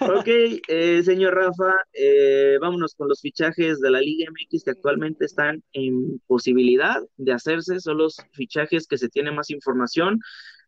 Ok, 0.00 0.26
eh, 0.68 1.02
señor 1.02 1.34
Rafa, 1.34 1.74
eh, 1.92 2.56
vámonos 2.60 2.94
con 2.94 3.08
los 3.08 3.20
fichajes 3.20 3.80
de 3.80 3.90
la 3.90 4.00
Liga 4.00 4.30
MX 4.30 4.64
que 4.64 4.70
actualmente 4.70 5.26
están 5.26 5.62
en 5.72 6.18
posibilidad 6.26 7.00
de 7.16 7.32
hacerse, 7.32 7.80
son 7.80 7.98
los 7.98 8.16
fichajes 8.32 8.86
que 8.86 8.98
se 8.98 9.08
tiene 9.08 9.32
más 9.32 9.50
información. 9.50 10.20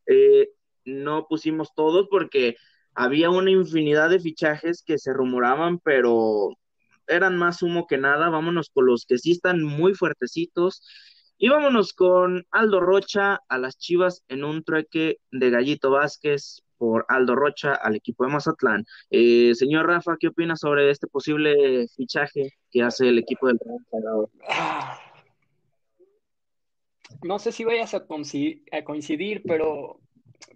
Eh, 0.07 0.49
no 0.85 1.27
pusimos 1.29 1.75
todos 1.75 2.09
porque 2.11 2.57
había 2.95 3.31
una 3.31 3.51
infinidad 3.51 4.11
de 4.11 4.21
fichajes 4.21 4.83
que 4.83 4.99
se 4.99 5.13
rumoraban, 5.13 5.79
pero 5.79 6.51
eran 7.07 7.37
más 7.37 7.63
humo 7.63 7.87
que 7.87 7.99
nada. 7.99 8.29
Vámonos 8.29 8.71
con 8.71 8.87
los 8.87 9.07
que 9.07 9.19
sí 9.19 9.33
están 9.33 9.63
muy 9.63 9.95
fuertecitos. 9.95 10.83
Y 11.39 11.49
vámonos 11.49 11.93
con 11.93 12.47
Aldo 12.51 12.81
Rocha 12.81 13.41
a 13.49 13.59
las 13.59 13.77
Chivas 13.79 14.23
en 14.29 14.45
un 14.45 14.63
trueque 14.63 15.19
de 15.33 15.51
Gallito 15.51 15.91
Vázquez 15.91 16.63
por 16.83 17.07
Aldo 17.07 17.37
Rocha 17.37 17.77
al 17.77 17.95
equipo 17.95 18.25
de 18.25 18.33
Mazatlán. 18.33 18.85
Eh, 19.09 19.55
señor 19.55 19.87
Rafa, 19.87 20.17
¿qué 20.19 20.27
opina 20.27 20.57
sobre 20.57 20.91
este 20.91 21.07
posible 21.07 21.87
fichaje 21.95 22.55
que 22.73 22.83
hace 22.83 23.09
el 23.09 23.21
equipo 23.21 23.47
del 23.47 23.61
Real 23.61 24.27
No 27.23 27.39
sé 27.39 27.53
si 27.53 27.63
vayas 27.63 27.95
a 27.95 28.05
coincidir, 28.05 29.45
pero, 29.47 30.01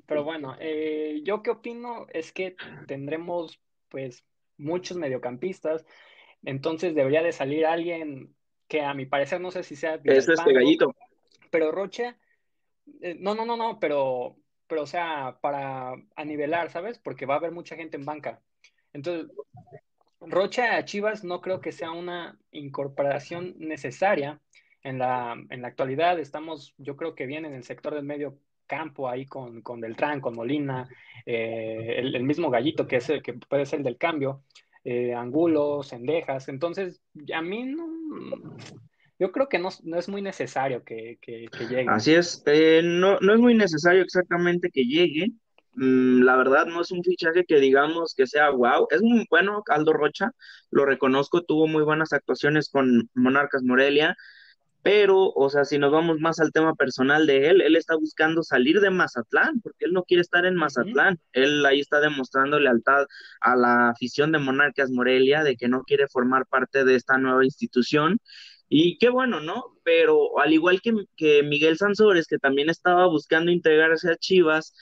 pero 0.04 0.24
bueno, 0.24 0.56
eh, 0.58 1.20
yo 1.22 1.44
qué 1.44 1.50
opino 1.50 2.08
es 2.12 2.32
que 2.32 2.56
tendremos 2.88 3.60
pues 3.88 4.24
muchos 4.58 4.96
mediocampistas, 4.96 5.86
entonces 6.42 6.96
debería 6.96 7.22
de 7.22 7.30
salir 7.30 7.66
alguien 7.66 8.34
que 8.66 8.80
a 8.80 8.94
mi 8.94 9.06
parecer 9.06 9.40
no 9.40 9.52
sé 9.52 9.62
si 9.62 9.76
sea... 9.76 10.00
Es 10.02 10.28
este 10.28 10.52
gallito. 10.52 10.92
Pero 11.52 11.70
Rocha, 11.70 12.18
eh, 13.00 13.16
no, 13.16 13.36
no, 13.36 13.46
no, 13.46 13.56
no, 13.56 13.78
pero 13.78 14.38
pero 14.68 14.82
o 14.82 14.86
sea, 14.86 15.38
para 15.40 15.94
anivelar, 16.16 16.70
¿sabes? 16.70 16.98
Porque 16.98 17.26
va 17.26 17.34
a 17.34 17.38
haber 17.38 17.52
mucha 17.52 17.76
gente 17.76 17.96
en 17.96 18.04
banca. 18.04 18.40
Entonces, 18.92 19.30
Rocha 20.20 20.76
a 20.76 20.84
Chivas 20.84 21.24
no 21.24 21.40
creo 21.40 21.60
que 21.60 21.72
sea 21.72 21.90
una 21.90 22.38
incorporación 22.50 23.54
necesaria 23.58 24.40
en 24.82 24.98
la, 24.98 25.36
en 25.50 25.62
la 25.62 25.68
actualidad. 25.68 26.18
Estamos, 26.18 26.74
yo 26.78 26.96
creo 26.96 27.14
que 27.14 27.26
bien 27.26 27.44
en 27.44 27.54
el 27.54 27.64
sector 27.64 27.94
del 27.94 28.04
medio 28.04 28.38
campo, 28.66 29.08
ahí 29.08 29.26
con, 29.26 29.62
con 29.62 29.80
con 30.20 30.34
Molina, 30.34 30.88
eh, 31.24 31.96
el, 31.98 32.22
mismo 32.24 32.50
Gallito, 32.50 32.86
que, 32.86 32.96
es 32.96 33.08
el, 33.10 33.22
que 33.22 33.34
puede 33.34 33.66
ser 33.66 33.80
el 33.80 33.84
del 33.84 33.98
cambio, 33.98 34.42
eh, 34.84 35.14
Angulos, 35.14 35.88
Cendejas. 35.88 36.48
Entonces, 36.48 37.02
a 37.32 37.42
mí 37.42 37.64
no, 37.64 37.86
yo 39.18 39.32
creo 39.32 39.48
que 39.48 39.58
no, 39.58 39.68
es 39.68 40.08
muy 40.08 40.22
necesario 40.22 40.84
que, 40.84 41.18
llegue. 41.26 41.86
Así 41.88 42.14
es, 42.14 42.42
eh, 42.46 42.82
no, 42.84 43.18
no 43.20 43.34
es 43.34 43.40
muy 43.40 43.54
necesario 43.54 44.02
exactamente 44.02 44.70
que 44.70 44.84
llegue. 44.84 45.32
Mm, 45.74 46.22
la 46.22 46.36
verdad 46.36 46.66
no 46.66 46.80
es 46.80 46.90
un 46.90 47.02
fichaje 47.02 47.44
que 47.44 47.60
digamos 47.60 48.14
que 48.14 48.26
sea 48.26 48.50
wow. 48.50 48.88
Es 48.90 49.02
muy 49.02 49.26
bueno 49.30 49.62
Aldo 49.68 49.92
Rocha, 49.92 50.32
lo 50.70 50.84
reconozco, 50.84 51.42
tuvo 51.42 51.66
muy 51.66 51.82
buenas 51.82 52.12
actuaciones 52.12 52.68
con 52.70 53.08
Monarcas 53.14 53.62
Morelia, 53.62 54.16
pero, 54.86 55.32
o 55.34 55.50
sea, 55.50 55.64
si 55.64 55.78
nos 55.78 55.90
vamos 55.90 56.20
más 56.20 56.38
al 56.38 56.52
tema 56.52 56.74
personal 56.76 57.26
de 57.26 57.48
él, 57.48 57.60
él 57.60 57.74
está 57.74 57.96
buscando 57.96 58.44
salir 58.44 58.80
de 58.80 58.90
Mazatlán, 58.90 59.60
porque 59.60 59.86
él 59.86 59.92
no 59.92 60.04
quiere 60.04 60.20
estar 60.20 60.46
en 60.46 60.54
Mazatlán. 60.54 61.18
Él 61.32 61.66
ahí 61.66 61.80
está 61.80 61.98
demostrando 61.98 62.60
lealtad 62.60 63.04
a 63.40 63.56
la 63.56 63.88
afición 63.88 64.30
de 64.30 64.38
Monarcas 64.38 64.92
Morelia, 64.92 65.42
de 65.42 65.56
que 65.56 65.66
no 65.66 65.82
quiere 65.82 66.06
formar 66.06 66.46
parte 66.46 66.84
de 66.84 66.94
esta 66.94 67.18
nueva 67.18 67.44
institución 67.44 68.20
y 68.68 68.98
qué 68.98 69.08
bueno, 69.10 69.40
¿no? 69.40 69.76
Pero 69.84 70.38
al 70.40 70.52
igual 70.52 70.80
que, 70.80 70.92
que 71.16 71.42
Miguel 71.42 71.78
Sansores, 71.78 72.26
que 72.26 72.38
también 72.38 72.68
estaba 72.70 73.06
buscando 73.06 73.52
integrarse 73.52 74.10
a 74.10 74.16
Chivas, 74.16 74.74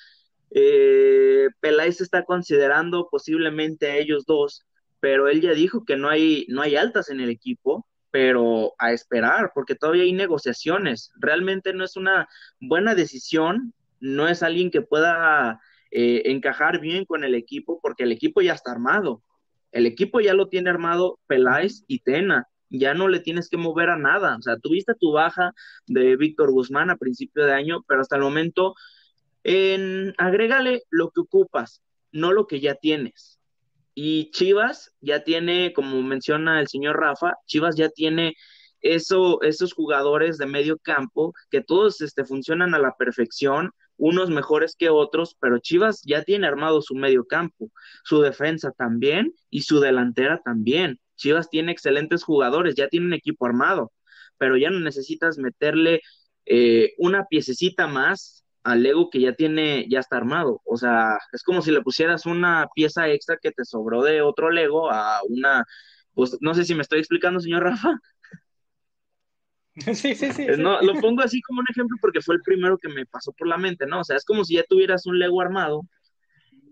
eh, 0.51 1.49
Peláez 1.61 2.01
está 2.01 2.25
considerando 2.25 3.09
posiblemente 3.11 3.91
a 3.91 3.97
ellos 3.97 4.25
dos, 4.25 4.65
pero 5.01 5.29
él 5.29 5.41
ya 5.41 5.53
dijo 5.53 5.85
que 5.85 5.97
no 5.97 6.09
hay, 6.09 6.47
no 6.49 6.63
hay 6.63 6.77
altas 6.77 7.11
en 7.11 7.21
el 7.21 7.29
equipo, 7.29 7.87
pero 8.11 8.75
a 8.79 8.93
esperar, 8.93 9.53
porque 9.55 9.75
todavía 9.75 10.05
hay 10.05 10.13
negociaciones. 10.13 11.11
Realmente 11.17 11.75
no 11.75 11.85
es 11.85 11.97
una 11.97 12.29
buena 12.61 12.95
decisión, 12.95 13.75
no 14.01 14.29
es 14.29 14.43
alguien 14.43 14.71
que 14.71 14.83
pueda 14.83 15.61
eh, 15.91 16.23
encajar 16.27 16.81
bien 16.81 17.05
con 17.05 17.25
el 17.25 17.35
equipo, 17.35 17.81
porque 17.83 18.05
el 18.05 18.13
equipo 18.13 18.41
ya 18.41 18.55
está 18.55 18.71
armado. 18.71 19.23
El 19.73 19.87
equipo 19.87 20.21
ya 20.21 20.33
lo 20.33 20.49
tiene 20.49 20.71
armado 20.71 21.19
Peláez 21.27 21.85
y 21.89 21.99
Tena 21.99 22.49
ya 22.79 22.95
no 22.95 23.09
le 23.09 23.21
tienes 23.21 23.49
que 23.49 23.57
mover 23.57 23.91
a 23.91 23.97
nada. 23.97 24.37
O 24.37 24.43
sea, 24.43 24.59
tuviste 24.59 24.95
tu 24.95 25.13
baja 25.13 25.53
de 25.87 26.17
Víctor 26.17 26.51
Guzmán 26.51 26.91
a 26.91 26.97
principio 26.97 27.45
de 27.45 27.53
año, 27.53 27.85
pero 27.87 28.01
hasta 28.01 28.17
el 28.17 28.23
momento, 28.23 28.75
en, 29.43 30.15
agrégale 30.19 30.83
lo 30.91 31.11
que 31.11 31.21
ocupas, 31.21 31.83
no 32.13 32.33
lo 32.33 32.47
que 32.47 32.61
ya 32.61 32.75
tienes. 32.75 33.39
Y 33.95 34.31
Chivas 34.33 34.93
ya 35.01 35.23
tiene, 35.25 35.73
como 35.73 36.03
menciona 36.03 36.61
el 36.61 36.69
señor 36.69 36.99
Rafa, 36.99 37.35
Chivas 37.47 37.77
ya 37.77 37.89
tiene 37.91 38.35
eso, 38.81 39.41
esos 39.43 39.73
jugadores 39.73 40.37
de 40.37 40.47
medio 40.47 40.79
campo 40.79 41.33
que 41.51 41.63
todos 41.63 42.01
este, 42.01 42.25
funcionan 42.25 42.75
a 42.75 42.79
la 42.79 42.95
perfección, 42.97 43.71
unos 44.05 44.29
mejores 44.29 44.77
que 44.77 44.91
otros, 44.91 45.35
pero 45.41 45.59
Chivas 45.59 46.03
ya 46.05 46.23
tiene 46.23 46.47
armado 46.47 46.83
su 46.83 46.95
medio 46.95 47.25
campo, 47.25 47.71
su 48.05 48.21
defensa 48.21 48.71
también 48.71 49.33
y 49.49 49.63
su 49.63 49.81
delantera 49.81 50.43
también. 50.45 51.01
Chivas 51.17 51.49
tiene 51.49 51.73
excelentes 51.73 52.23
jugadores, 52.23 52.75
ya 52.75 52.89
tiene 52.89 53.07
un 53.07 53.15
equipo 53.15 53.47
armado, 53.47 53.93
pero 54.37 54.59
ya 54.59 54.69
no 54.69 54.79
necesitas 54.81 55.39
meterle 55.39 56.03
eh, 56.45 56.93
una 56.99 57.25
piececita 57.25 57.87
más 57.87 58.45
al 58.63 58.83
Lego 58.83 59.09
que 59.09 59.21
ya 59.21 59.33
tiene, 59.35 59.87
ya 59.89 60.01
está 60.01 60.19
armado. 60.19 60.61
O 60.67 60.77
sea, 60.77 61.19
es 61.33 61.43
como 61.43 61.63
si 61.63 61.71
le 61.71 61.81
pusieras 61.81 62.27
una 62.27 62.69
pieza 62.75 63.09
extra 63.09 63.39
que 63.41 63.53
te 63.53 63.65
sobró 63.65 64.03
de 64.03 64.21
otro 64.21 64.51
Lego 64.51 64.91
a 64.93 65.21
una, 65.29 65.65
pues 66.13 66.37
no 66.43 66.53
sé 66.55 66.65
si 66.65 66.75
me 66.75 66.83
estoy 66.83 66.99
explicando, 66.99 67.41
señor 67.41 67.63
Rafa. 67.65 67.99
Sí, 69.95 70.15
sí, 70.15 70.33
sí. 70.33 70.47
No, 70.59 70.81
lo 70.83 70.95
pongo 71.01 71.23
así 71.23 71.41
como 71.43 71.61
un 71.61 71.67
ejemplo 71.69 71.97
porque 72.01 72.21
fue 72.21 72.37
el 72.37 72.43
primero 72.43 72.79
que 72.79 72.89
me 72.89 73.07
pasó 73.07 73.33
por 73.33 73.49
la 73.49 73.59
mente, 73.59 73.87
¿no? 73.87 74.01
O 74.01 74.05
sea, 74.05 74.17
es 74.17 74.25
como 74.25 74.45
si 74.45 74.55
ya 74.55 74.65
tuvieras 74.65 75.07
un 75.07 75.19
Lego 75.19 75.41
armado 75.41 75.83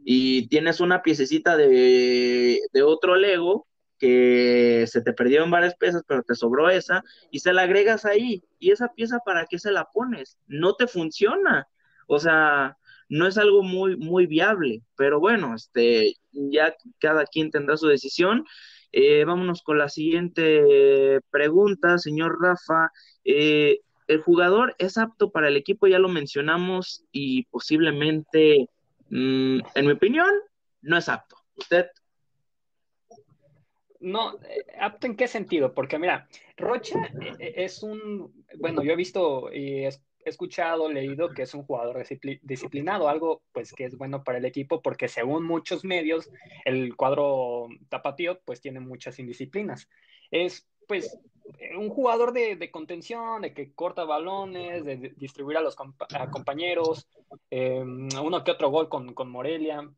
y 0.05 0.49
tienes 0.49 0.81
una 0.81 1.03
piececita 1.03 1.57
de, 1.57 2.61
de 2.73 2.83
otro 2.83 3.17
Lego 3.17 3.67
que 3.99 4.85
se 4.89 5.01
te 5.01 5.13
perdieron 5.13 5.51
varias 5.53 5.77
piezas, 5.77 6.03
pero 6.09 6.25
te 6.25 6.35
sobró 6.35 6.69
esa, 6.69 7.05
y 7.31 7.39
se 7.39 7.53
la 7.53 7.63
agregas 7.63 8.05
ahí. 8.05 8.43
¿Y 8.59 8.73
esa 8.73 8.89
pieza 8.89 9.21
para 9.25 9.47
qué 9.47 9.61
se 9.61 9.71
la 9.71 9.85
pones? 9.95 10.39
No 10.49 10.75
te 10.75 10.89
funciona. 10.89 11.69
O 12.09 12.19
sea, 12.19 12.77
no 13.09 13.29
es 13.29 13.39
algo 13.39 13.63
muy, 13.63 13.97
muy 13.97 14.27
viable. 14.27 14.83
Pero 14.97 15.21
bueno, 15.21 15.55
este, 15.55 16.15
ya 16.33 16.75
cada 16.99 17.25
quien 17.27 17.53
tendrá 17.53 17.77
su 17.77 17.87
decisión. 17.87 18.45
Eh, 18.93 19.25
vámonos 19.25 19.63
con 19.63 19.79
la 19.79 19.89
siguiente 19.89 21.21
pregunta, 21.31 21.99
señor 21.99 22.39
Rafa. 22.41 22.93
Eh, 23.25 23.81
¿El 24.07 24.21
jugador 24.21 24.75
es 24.79 24.99
apto 24.99 25.31
para 25.31 25.49
el 25.49 25.57
equipo? 25.57 25.87
Ya 25.87 25.99
lo 25.99 26.09
mencionamos 26.09 27.05
y 27.11 27.45
posiblemente, 27.45 28.69
mm, 29.09 29.61
en 29.75 29.87
mi 29.87 29.93
opinión, 29.93 30.31
no 30.83 30.99
es 30.99 31.09
apto. 31.09 31.37
¿Usted 31.57 31.87
no, 34.03 34.35
eh, 34.43 34.67
¿apto 34.81 35.07
en 35.07 35.17
qué 35.17 35.29
sentido? 35.29 35.73
Porque 35.73 35.99
mira, 35.99 36.29
Rocha 36.57 37.09
es 37.39 37.83
un, 37.85 38.45
bueno, 38.59 38.83
yo 38.83 38.93
he 38.93 38.97
visto 38.97 39.53
y 39.53 39.85
escuchado, 40.25 40.91
leído 40.91 41.31
que 41.31 41.43
es 41.43 41.55
un 41.55 41.65
jugador 41.65 42.05
disciplinado, 42.43 43.09
algo 43.09 43.43
pues 43.53 43.73
que 43.73 43.85
es 43.85 43.97
bueno 43.97 44.23
para 44.25 44.39
el 44.39 44.45
equipo 44.45 44.83
porque 44.83 45.09
según 45.09 45.45
muchos 45.45 45.85
medios, 45.85 46.31
el 46.65 46.97
cuadro 46.97 47.69
tapatío 47.89 48.41
pues 48.45 48.61
tiene 48.61 48.81
muchas 48.81 49.19
indisciplinas. 49.19 49.89
Es 50.31 50.67
pues 50.87 51.19
un 51.77 51.89
jugador 51.89 52.33
de, 52.33 52.71
contención, 52.71 53.43
de 53.43 53.53
que 53.55 53.73
corta 53.73 54.05
balones, 54.05 54.85
de, 54.85 55.13
distribuir 55.17 55.59
a 55.59 55.63
los 55.63 55.77
compañeros, 55.77 57.09
uno 57.51 58.45
que 58.45 58.51
otro 58.51 58.71
gol 58.71 58.89
con, 58.89 59.31
Morelia, 59.31 59.89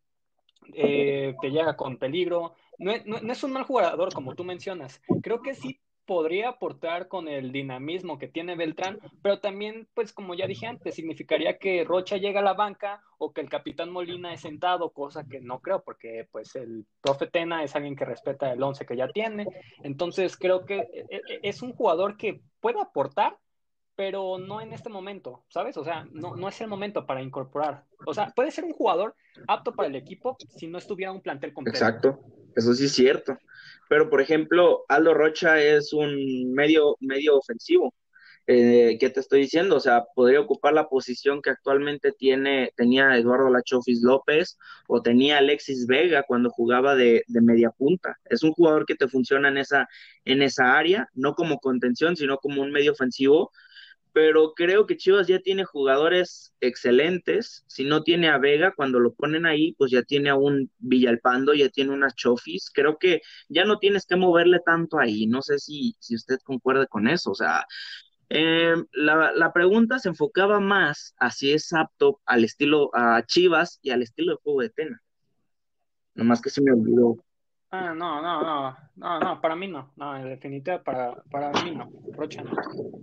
te 0.73 1.51
llega 1.51 1.77
con 1.77 1.99
peligro 1.99 2.55
no, 2.79 2.93
es 2.93 3.45
un 3.45 3.53
mal 3.53 3.65
jugador, 3.65 4.13
como 4.13 4.35
tú 4.35 4.45
mencionas. 4.45 5.01
Creo 5.23 5.43
que 5.43 5.55
sí 5.55 5.81
podría 6.07 6.51
aportar 6.51 7.09
con 7.09 7.29
el 7.29 7.53
dinamismo 7.53 8.19
que 8.19 8.29
tiene 8.29 8.57
Beltrán, 8.57 8.99
pero 9.23 9.41
también, 9.41 9.89
pues 9.95 10.13
como 10.13 10.35
ya 10.35 10.47
dije 10.47 10.67
antes, 10.67 10.95
significaría 10.95 11.59
que 11.59 11.85
Rocha 11.85 12.17
llega 12.17 12.41
a 12.41 12.45
la 12.45 12.55
banca 12.55 13.03
o 13.19 13.33
que 13.33 13.41
el 13.41 13.49
capitán 13.49 13.91
Molina 13.91 14.33
es 14.33 14.43
sentado, 14.43 14.91
cosa 14.91 15.25
que 15.25 15.41
no 15.41 15.61
creo, 15.61 15.83
porque 15.83 16.29
pues 16.31 16.55
el 16.57 16.87
profe 17.01 17.27
Tena 17.27 17.63
es 17.63 17.75
alguien 17.75 17.97
que 17.97 18.05
respeta 18.05 18.53
el 18.53 18.63
once 18.63 18.85
que 18.85 18.97
ya 18.97 19.09
tiene. 19.09 19.47
Entonces 19.83 20.37
creo 20.37 20.65
que 20.65 20.79
e, 20.79 21.07
e, 21.11 21.41
es 21.43 21.63
un 21.63 21.73
jugador 21.73 22.17
que 22.17 22.41
puede 22.61 22.81
aportar, 22.81 23.39
pero 23.97 24.39
no 24.39 24.61
en 24.61 24.73
este 24.73 24.91
momento, 24.91 25.45
¿sabes? 25.49 25.77
O 25.77 25.85
sea, 25.85 26.07
no, 26.11 26.35
no 26.37 26.49
es 26.49 26.61
el 26.61 26.69
momento 26.69 27.07
para 27.07 27.23
incorporar. 27.23 27.85
O 28.07 28.13
sea, 28.13 28.33
puede 28.35 28.51
ser 28.51 28.65
un 28.65 28.73
jugador 28.73 29.15
apto 29.47 29.73
para 29.73 29.89
el 29.89 29.97
equipo 29.97 30.37
si 30.57 30.67
no 30.67 30.79
estuviera 30.79 31.13
un 31.13 31.21
plantel 31.21 31.53
completo. 31.53 31.79
Exacto, 31.79 32.21
eso 32.57 32.75
sí 32.75 32.87
es 32.87 32.93
cierto. 32.93 33.39
Pero, 33.89 34.11
por 34.11 34.21
ejemplo, 34.21 34.85
Aldo 34.89 35.15
Rocha 35.15 35.61
es 35.63 35.93
un 35.93 36.53
medio, 36.53 36.97
medio 37.01 37.37
ofensivo. 37.37 37.95
Eh, 38.47 38.99
¿Qué 39.01 39.09
te 39.09 39.21
estoy 39.21 39.41
diciendo? 39.41 39.77
O 39.77 39.81
sea, 39.81 40.05
podría 40.15 40.41
ocupar 40.41 40.75
la 40.75 40.89
posición 40.89 41.41
que 41.41 41.51
actualmente 41.51 42.13
tiene, 42.13 42.73
tenía 42.77 43.17
Eduardo 43.17 43.49
Lachofis 43.51 44.03
López 44.03 44.59
o 44.87 45.01
tenía 45.01 45.39
Alexis 45.39 45.87
Vega 45.87 46.25
cuando 46.25 46.51
jugaba 46.51 46.95
de, 46.95 47.25
de, 47.27 47.41
media 47.41 47.71
punta. 47.71 48.19
Es 48.27 48.43
un 48.43 48.53
jugador 48.53 48.85
que 48.85 48.97
te 48.97 49.09
funciona 49.09 49.49
en 49.49 49.59
esa, 49.59 49.89
en 50.27 50.43
esa 50.43 50.77
área, 50.77 51.09
no 51.15 51.35
como 51.35 51.59
contención, 51.59 52.17
sino 52.17 52.37
como 52.39 52.63
un 52.63 52.71
medio 52.71 52.93
ofensivo 52.93 53.51
pero 54.15 54.55
creo 54.55 54.87
que 54.87 54.97
Chivas 54.97 55.27
ya 55.27 55.41
tiene 55.41 55.65
jugadores 55.65 56.55
excelentes. 56.61 57.65
Si 57.67 57.83
no 57.85 58.05
tiene 58.05 58.29
a 58.29 58.39
Vega, 58.39 58.73
cuando 58.77 59.01
lo 59.01 59.13
ponen 59.13 59.45
ahí, 59.45 59.75
pues 59.75 59.91
ya 59.91 60.05
tiene 60.05 60.31
a 60.31 60.37
un 60.37 60.71
Villalpando, 60.79 61.53
ya 61.53 61.69
tiene 61.69 61.91
unas 61.91 62.15
Chofis. 62.15 62.71
Creo 62.73 62.97
que 62.97 63.23
ya 63.49 63.65
no 63.65 63.81
tienes 63.81 64.07
que 64.07 64.15
moverle 64.15 64.61
tanto 64.65 65.01
ahí. 65.01 65.27
No 65.27 65.43
sé 65.43 65.59
si, 65.59 65.97
si 65.99 66.15
usted 66.15 66.39
concuerde 66.45 66.87
con 66.87 67.09
eso. 67.09 67.33
O 67.33 67.35
sea, 67.35 67.67
eh, 68.29 68.77
la, 68.93 69.33
la, 69.33 69.53
pregunta 69.53 69.99
se 69.99 70.11
enfocaba 70.11 70.61
más 70.61 71.17
a 71.19 71.33
si 71.33 71.53
es 71.53 71.73
apto 71.73 72.21
al 72.25 72.45
estilo 72.45 72.91
a 72.95 73.25
Chivas 73.27 73.81
y 73.83 73.91
al 73.91 74.03
estilo 74.03 74.35
de 74.35 74.39
juego 74.45 74.61
de 74.61 74.71
Tena. 74.71 75.03
Nomás 76.15 76.41
que 76.41 76.51
se 76.51 76.63
me 76.63 76.71
olvidó. 76.71 77.17
Ah, 77.77 77.93
no, 77.93 78.23
no, 78.23 78.41
no, 78.41 78.77
no, 78.97 79.21
no, 79.21 79.41
para 79.41 79.57
mí 79.57 79.67
no, 79.67 79.93
no, 79.97 80.17
en 80.17 80.29
definitiva 80.29 80.81
para, 80.83 81.21
para 81.31 81.51
mí 81.65 81.73
no, 81.73 81.91
Rocha 82.13 82.43
no. 82.43 82.53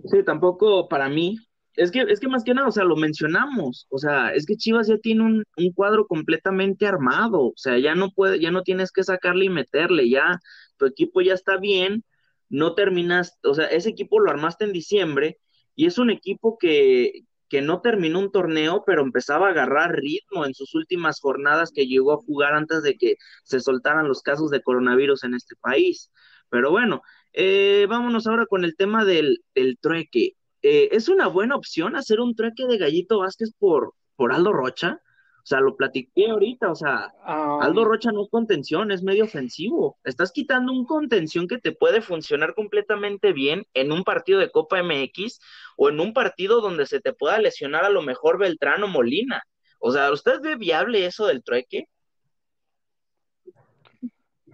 Sí, 0.06 0.24
tampoco 0.24 0.88
para 0.88 1.10
mí. 1.10 1.36
Es 1.74 1.90
que, 1.90 2.00
es 2.00 2.20
que 2.20 2.28
más 2.28 2.42
que 2.42 2.54
nada, 2.54 2.68
o 2.68 2.72
sea, 2.72 2.84
lo 2.84 2.96
mencionamos, 2.96 3.86
o 3.90 3.98
sea, 3.98 4.34
es 4.34 4.44
que 4.46 4.56
Chivas 4.56 4.88
ya 4.88 4.98
tiene 4.98 5.24
un, 5.24 5.44
un 5.56 5.72
cuadro 5.72 6.06
completamente 6.06 6.86
armado, 6.86 7.48
o 7.48 7.54
sea, 7.56 7.78
ya 7.78 7.94
no 7.94 8.10
puede, 8.10 8.40
ya 8.40 8.50
no 8.50 8.62
tienes 8.62 8.92
que 8.92 9.02
sacarle 9.02 9.46
y 9.46 9.50
meterle, 9.50 10.08
ya 10.08 10.38
tu 10.76 10.86
equipo 10.86 11.22
ya 11.22 11.34
está 11.34 11.56
bien, 11.56 12.04
no 12.50 12.74
terminas, 12.74 13.38
o 13.42 13.54
sea, 13.54 13.66
ese 13.66 13.90
equipo 13.90 14.20
lo 14.20 14.30
armaste 14.30 14.64
en 14.64 14.72
diciembre 14.72 15.38
y 15.74 15.86
es 15.86 15.98
un 15.98 16.10
equipo 16.10 16.58
que, 16.58 17.24
que 17.52 17.60
no 17.60 17.82
terminó 17.82 18.18
un 18.18 18.32
torneo, 18.32 18.82
pero 18.86 19.02
empezaba 19.02 19.48
a 19.48 19.50
agarrar 19.50 19.96
ritmo 19.96 20.46
en 20.46 20.54
sus 20.54 20.74
últimas 20.74 21.20
jornadas 21.20 21.70
que 21.70 21.86
llegó 21.86 22.14
a 22.14 22.16
jugar 22.16 22.54
antes 22.54 22.82
de 22.82 22.96
que 22.96 23.16
se 23.44 23.60
soltaran 23.60 24.08
los 24.08 24.22
casos 24.22 24.50
de 24.50 24.62
coronavirus 24.62 25.24
en 25.24 25.34
este 25.34 25.54
país. 25.56 26.10
Pero 26.48 26.70
bueno, 26.70 27.02
eh, 27.34 27.84
vámonos 27.90 28.26
ahora 28.26 28.46
con 28.46 28.64
el 28.64 28.74
tema 28.74 29.04
del, 29.04 29.44
del 29.54 29.76
trueque. 29.78 30.34
Eh, 30.62 30.88
¿Es 30.92 31.10
una 31.10 31.26
buena 31.26 31.54
opción 31.54 31.94
hacer 31.94 32.20
un 32.20 32.34
trueque 32.34 32.66
de 32.66 32.78
Gallito 32.78 33.18
Vázquez 33.18 33.52
por, 33.58 33.92
por 34.16 34.32
Aldo 34.32 34.54
Rocha? 34.54 35.02
O 35.42 35.44
sea, 35.44 35.60
lo 35.60 35.76
platiqué 35.76 36.30
ahorita, 36.30 36.70
o 36.70 36.76
sea, 36.76 37.12
Aldo 37.24 37.84
Rocha 37.84 38.12
no 38.12 38.22
es 38.22 38.30
contención, 38.30 38.92
es 38.92 39.02
medio 39.02 39.24
ofensivo. 39.24 39.98
Estás 40.04 40.30
quitando 40.30 40.72
un 40.72 40.86
contención 40.86 41.48
que 41.48 41.58
te 41.58 41.72
puede 41.72 42.00
funcionar 42.00 42.54
completamente 42.54 43.32
bien 43.32 43.66
en 43.74 43.90
un 43.90 44.04
partido 44.04 44.38
de 44.38 44.52
Copa 44.52 44.80
MX 44.80 45.40
o 45.76 45.88
en 45.88 45.98
un 45.98 46.12
partido 46.12 46.60
donde 46.60 46.86
se 46.86 47.00
te 47.00 47.12
pueda 47.12 47.38
lesionar 47.38 47.84
a 47.84 47.90
lo 47.90 48.02
mejor 48.02 48.38
Beltrán 48.38 48.84
o 48.84 48.88
Molina. 48.88 49.42
O 49.80 49.90
sea, 49.90 50.12
¿usted 50.12 50.40
ve 50.40 50.54
viable 50.54 51.06
eso 51.06 51.26
del 51.26 51.42
trueque? 51.42 51.88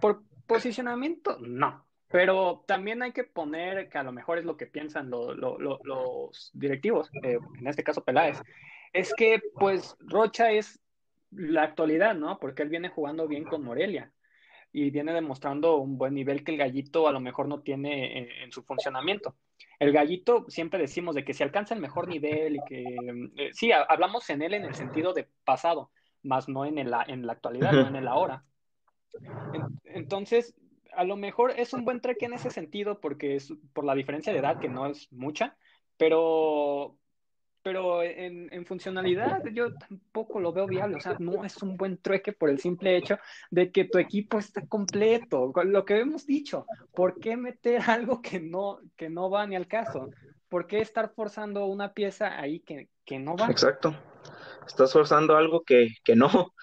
Por 0.01 0.23
posicionamiento, 0.47 1.37
no. 1.39 1.85
Pero 2.07 2.63
también 2.65 3.03
hay 3.03 3.11
que 3.11 3.25
poner 3.25 3.89
que 3.89 3.99
a 3.99 4.03
lo 4.03 4.11
mejor 4.11 4.39
es 4.39 4.45
lo 4.45 4.57
que 4.57 4.65
piensan 4.65 5.11
los 5.11 6.51
directivos, 6.53 7.11
eh, 7.21 7.37
en 7.59 7.67
este 7.67 7.83
caso 7.83 8.03
Peláez, 8.03 8.41
es 8.93 9.13
que 9.13 9.41
pues 9.55 9.95
Rocha 9.99 10.51
es 10.51 10.81
la 11.31 11.63
actualidad, 11.63 12.15
¿no? 12.15 12.39
Porque 12.39 12.63
él 12.63 12.69
viene 12.69 12.89
jugando 12.89 13.27
bien 13.27 13.43
con 13.45 13.63
Morelia 13.63 14.11
y 14.71 14.91
viene 14.91 15.13
demostrando 15.13 15.77
un 15.77 15.97
buen 15.97 16.13
nivel 16.13 16.43
que 16.43 16.51
el 16.51 16.57
gallito 16.57 17.07
a 17.07 17.11
lo 17.11 17.19
mejor 17.19 17.47
no 17.47 17.61
tiene 17.61 18.43
en, 18.43 18.51
su 18.51 18.63
funcionamiento. 18.63 19.35
El 19.79 19.91
gallito 19.91 20.45
siempre 20.47 20.79
decimos 20.79 21.15
de 21.15 21.23
que 21.23 21.33
si 21.33 21.43
alcanza 21.43 21.73
el 21.73 21.81
mejor 21.81 22.07
nivel 22.07 22.57
y 22.57 22.59
que 22.67 22.83
eh, 23.37 23.49
sí, 23.53 23.71
hablamos 23.71 24.29
en 24.29 24.41
él 24.41 24.53
en 24.53 24.65
el 24.65 24.75
sentido 24.75 25.13
de 25.13 25.27
pasado, 25.43 25.91
más 26.21 26.47
no 26.47 26.65
en, 26.65 26.77
el, 26.77 26.93
en 27.07 27.25
la 27.25 27.33
actualidad, 27.33 27.71
no 27.71 27.87
en 27.87 27.95
el 27.95 28.07
ahora. 28.07 28.43
entonces, 29.85 30.55
a 30.93 31.03
lo 31.03 31.15
mejor 31.15 31.51
es 31.51 31.73
un 31.73 31.85
buen 31.85 32.01
trek 32.01 32.21
en 32.23 32.33
ese 32.33 32.51
sentido 32.51 32.99
porque 32.99 33.35
es 33.35 33.53
por 33.73 33.85
la 33.85 33.95
diferencia 33.95 34.33
de 34.33 34.39
edad 34.39 34.59
que 34.59 34.69
no 34.69 34.85
es 34.85 35.11
mucha, 35.11 35.57
pero 35.97 36.98
pero 37.69 38.01
en, 38.01 38.65
funcionalidad 38.65 39.43
yo 39.53 39.75
tampoco 39.75 40.39
lo 40.39 40.51
veo 40.51 40.65
viable, 40.65 40.95
o 40.95 40.99
sea, 40.99 41.15
no 41.19 41.45
es 41.45 41.61
un 41.61 41.77
buen 41.77 41.99
trueque 41.99 42.33
por 42.33 42.49
el 42.49 42.59
simple 42.59 42.97
hecho 42.97 43.19
de 43.51 43.71
que 43.71 43.85
tu 43.85 43.99
equipo 43.99 44.39
está 44.39 44.65
completo, 44.65 45.51
lo 45.65 45.85
que 45.85 45.99
hemos 45.99 46.25
dicho, 46.25 46.65
¿por 46.95 47.19
qué 47.19 47.37
meter 47.37 47.79
algo 47.87 48.23
que 48.23 48.39
no, 48.39 48.79
que 48.97 49.07
no 49.07 49.29
va 49.29 49.45
ni 49.45 49.55
al 49.55 49.67
caso? 49.67 50.09
¿Por 50.49 50.65
qué 50.65 50.79
estar 50.79 51.13
forzando 51.13 51.67
una 51.67 51.93
pieza 51.93 52.39
ahí 52.39 52.61
que, 52.61 52.89
que 53.05 53.19
no 53.19 53.35
va? 53.35 53.51
Exacto, 53.51 53.95
estás 54.65 54.91
forzando 54.91 55.37
algo 55.37 55.61
que, 55.61 55.89
que 56.03 56.15
no, 56.15 56.55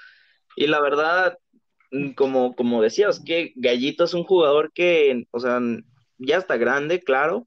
y 0.56 0.66
la 0.66 0.80
verdad, 0.80 1.38
mm, 1.92 2.14
como, 2.14 2.56
como 2.56 2.82
decías, 2.82 3.22
que 3.24 3.52
Gallito 3.54 4.02
es 4.02 4.14
un 4.14 4.24
jugador 4.24 4.72
que, 4.72 5.28
o 5.30 5.38
sea, 5.38 5.60
ya 6.18 6.38
está 6.38 6.56
grande, 6.56 6.98
claro, 6.98 7.46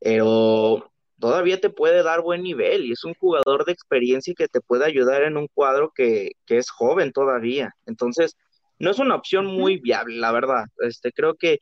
pero 0.00 0.89
todavía 1.20 1.60
te 1.60 1.70
puede 1.70 2.02
dar 2.02 2.22
buen 2.22 2.42
nivel 2.42 2.84
y 2.84 2.92
es 2.92 3.04
un 3.04 3.14
jugador 3.14 3.64
de 3.64 3.72
experiencia 3.72 4.32
y 4.32 4.34
que 4.34 4.48
te 4.48 4.60
puede 4.60 4.84
ayudar 4.84 5.22
en 5.22 5.36
un 5.36 5.46
cuadro 5.52 5.92
que, 5.94 6.32
es 6.48 6.70
joven 6.70 7.12
todavía. 7.12 7.72
Entonces, 7.86 8.36
no 8.78 8.90
es 8.90 8.98
una 8.98 9.14
opción 9.14 9.46
muy 9.46 9.78
viable, 9.78 10.16
la 10.16 10.32
verdad. 10.32 10.64
Este, 10.78 11.12
creo 11.12 11.34
que 11.34 11.58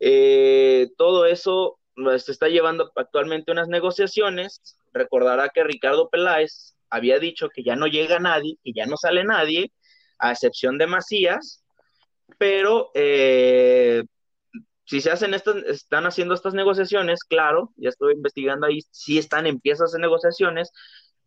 eh, 0.00 0.88
todo 0.96 1.26
eso 1.26 1.78
se 1.94 2.02
pues, 2.02 2.28
está 2.28 2.48
llevando 2.48 2.90
actualmente 2.96 3.52
unas 3.52 3.68
negociaciones. 3.68 4.78
Recordará 4.92 5.50
que 5.50 5.62
Ricardo 5.62 6.08
Peláez 6.08 6.74
había 6.90 7.18
dicho 7.18 7.48
que 7.54 7.62
ya 7.62 7.76
no 7.76 7.86
llega 7.86 8.18
nadie, 8.18 8.56
que 8.64 8.72
ya 8.74 8.86
no 8.86 8.96
sale 8.96 9.24
nadie, 9.24 9.70
a 10.18 10.32
excepción 10.32 10.78
de 10.78 10.86
Macías, 10.86 11.62
pero 12.38 12.90
eh, 12.94 14.04
si 14.84 15.00
se 15.00 15.10
hacen 15.10 15.34
estas, 15.34 15.56
están 15.64 16.06
haciendo 16.06 16.34
estas 16.34 16.54
negociaciones, 16.54 17.20
claro, 17.24 17.70
ya 17.76 17.88
estoy 17.88 18.14
investigando 18.14 18.66
ahí, 18.66 18.80
si 18.90 19.18
están 19.18 19.46
en 19.46 19.60
piezas 19.60 19.92
de 19.92 20.00
negociaciones, 20.00 20.72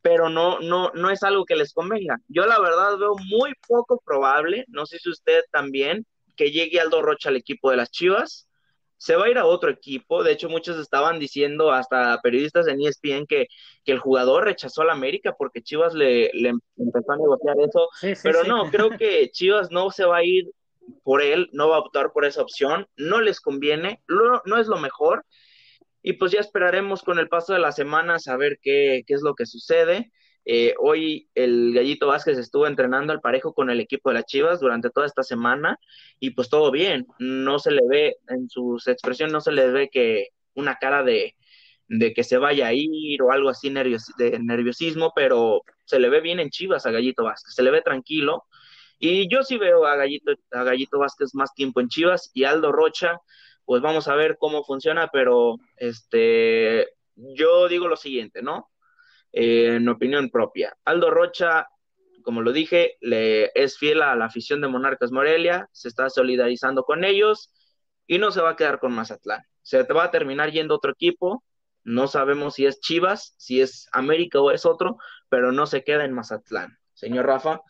pero 0.02 0.30
no, 0.30 0.60
no, 0.60 0.92
no 0.94 1.10
es 1.10 1.24
algo 1.24 1.46
que 1.46 1.56
les 1.56 1.74
convenga. 1.74 2.18
Yo 2.28 2.46
la 2.46 2.60
verdad 2.60 2.98
veo 2.98 3.16
muy 3.28 3.54
poco 3.68 4.02
probable, 4.06 4.66
no 4.68 4.86
sé 4.86 5.00
si 5.00 5.10
usted 5.10 5.42
también, 5.52 6.06
que 6.36 6.52
llegue 6.52 6.80
Aldo 6.80 7.02
Rocha 7.02 7.30
al 7.30 7.38
equipo 7.38 7.72
de 7.72 7.78
las 7.78 7.90
Chivas. 7.90 8.48
Se 8.98 9.16
va 9.16 9.26
a 9.26 9.30
ir 9.30 9.38
a 9.38 9.46
otro 9.46 9.70
equipo. 9.70 10.24
De 10.24 10.32
hecho, 10.32 10.48
muchos 10.48 10.78
estaban 10.78 11.20
diciendo, 11.20 11.72
hasta 11.72 12.20
periodistas 12.22 12.68
en 12.68 12.82
ESPN, 12.82 13.26
que, 13.28 13.48
que 13.84 13.92
el 13.92 14.00
jugador 14.00 14.46
rechazó 14.46 14.84
a 14.84 14.86
la 14.86 14.94
América 14.94 15.36
porque 15.38 15.62
Chivas 15.62 15.94
le, 15.94 16.30
le 16.34 16.54
empezó 16.78 17.12
a 17.12 17.18
negociar 17.18 17.56
eso. 17.60 17.90
pero 18.24 18.44
no, 18.44 18.70
creo 18.70 18.92
que 18.92 19.30
Chivas 19.34 19.72
no 19.72 19.90
se 19.92 20.06
va 20.06 20.18
a 20.18 20.24
ir 20.24 20.46
por 21.04 21.22
él, 21.22 21.50
no 21.54 21.70
va 21.70 21.78
a 21.78 21.80
optar 21.80 22.12
por 22.12 22.26
esa 22.26 22.42
opción. 22.42 22.88
No 22.98 23.22
les 23.22 23.40
conviene, 23.42 24.02
no 24.08 24.58
es 24.58 24.68
lo 24.68 24.78
mejor. 24.78 25.26
Y 26.02 26.14
pues 26.14 26.32
ya 26.32 26.40
esperaremos 26.40 27.02
con 27.02 27.20
el 27.20 27.30
paso 27.30 27.54
de 27.54 27.60
las 27.60 27.76
semanas 27.76 28.28
a 28.28 28.38
ver 28.38 28.60
qué, 28.62 29.04
qué 29.08 29.14
es 29.16 29.22
lo 29.22 29.34
que 29.34 29.46
sucede. 29.46 30.12
Eh, 30.46 30.76
hoy 30.80 31.28
el 31.34 31.74
Gallito 31.74 32.06
Vázquez 32.08 32.38
estuvo 32.38 32.68
entrenando 32.68 33.12
al 33.12 33.20
parejo 33.20 33.54
con 33.54 33.72
el 33.72 33.80
equipo 33.80 34.10
de 34.10 34.16
las 34.16 34.26
Chivas 34.26 34.60
durante 34.60 34.92
toda 34.92 35.08
esta 35.08 35.24
semana 35.24 35.80
y 36.20 36.32
pues 36.32 36.50
todo 36.50 36.70
bien, 36.72 37.08
no 37.18 37.58
se 37.58 37.72
le 37.72 37.82
ve 37.90 38.18
en 38.30 38.48
sus 38.48 38.88
expresiones, 38.88 39.34
no 39.34 39.42
se 39.42 39.52
le 39.52 39.72
ve 39.72 39.90
que 39.92 40.28
una 40.54 40.76
cara 40.76 41.04
de, 41.04 41.36
que 42.16 42.24
se 42.24 42.38
vaya 42.38 42.68
a 42.68 42.74
ir 42.74 43.24
o 43.24 43.32
algo 43.32 43.50
así 43.50 43.72
de 43.72 44.40
nerviosismo, 44.40 45.14
pero 45.16 45.64
se 45.86 46.00
le 46.00 46.10
ve 46.10 46.22
bien 46.22 46.40
en 46.40 46.52
Chivas 46.52 46.86
a 46.86 46.92
Gallito 46.92 47.24
Vázquez, 47.24 47.56
se 47.56 47.64
le 47.64 47.72
ve 47.72 47.82
tranquilo 47.82 48.44
y 49.00 49.30
yo 49.30 49.44
sí 49.44 49.58
veo 49.58 49.86
a 49.86 49.96
Gallito, 49.96 50.34
a 50.52 50.64
Gallito 50.64 51.00
Vázquez 51.00 51.36
más 51.36 51.54
tiempo 51.54 51.80
en 51.82 51.90
Chivas 51.90 52.32
y 52.34 52.44
Aldo 52.46 52.72
Rocha, 52.72 53.20
pues 53.66 53.82
vamos 53.82 54.08
a 54.08 54.16
ver 54.16 54.38
cómo 54.40 54.64
funciona, 54.64 55.10
pero 55.12 55.58
este, 55.76 56.88
yo 57.16 57.68
digo 57.68 57.88
lo 57.88 57.96
siguiente, 57.96 58.42
¿no? 58.42 58.70
Eh, 59.32 59.76
en 59.76 59.90
opinión 59.90 60.30
propia. 60.30 60.78
Aldo 60.86 61.10
Rocha, 61.12 61.68
como 62.24 62.42
lo 62.42 62.54
dije, 62.54 62.98
le 63.02 63.52
es 63.56 63.78
fiel 63.78 64.02
a 64.02 64.16
la 64.16 64.26
afición 64.26 64.62
de 64.62 64.68
Monarcas 64.68 65.12
Morelia, 65.12 65.68
se 65.72 65.88
está 65.88 66.10
solidarizando 66.10 66.84
con 66.84 67.04
ellos 67.04 67.52
y 68.08 68.18
no 68.18 68.32
se 68.32 68.42
va 68.42 68.52
a 68.52 68.56
quedar 68.56 68.80
con 68.80 68.94
Mazatlán. 68.94 69.44
Se 69.62 69.84
va 69.84 70.06
a 70.06 70.12
terminar 70.12 70.52
yendo 70.52 70.76
otro 70.76 70.92
equipo, 70.92 71.44
no 71.84 72.08
sabemos 72.08 72.56
si 72.56 72.66
es 72.66 72.80
Chivas, 72.80 73.36
si 73.38 73.62
es 73.62 73.88
América 73.92 74.40
o 74.40 74.52
es 74.52 74.66
otro, 74.66 74.98
pero 75.30 75.52
no 75.52 75.66
se 75.66 75.84
queda 75.84 76.06
en 76.06 76.14
Mazatlán. 76.14 76.78
Señor 76.94 77.26
Rafa. 77.26 77.62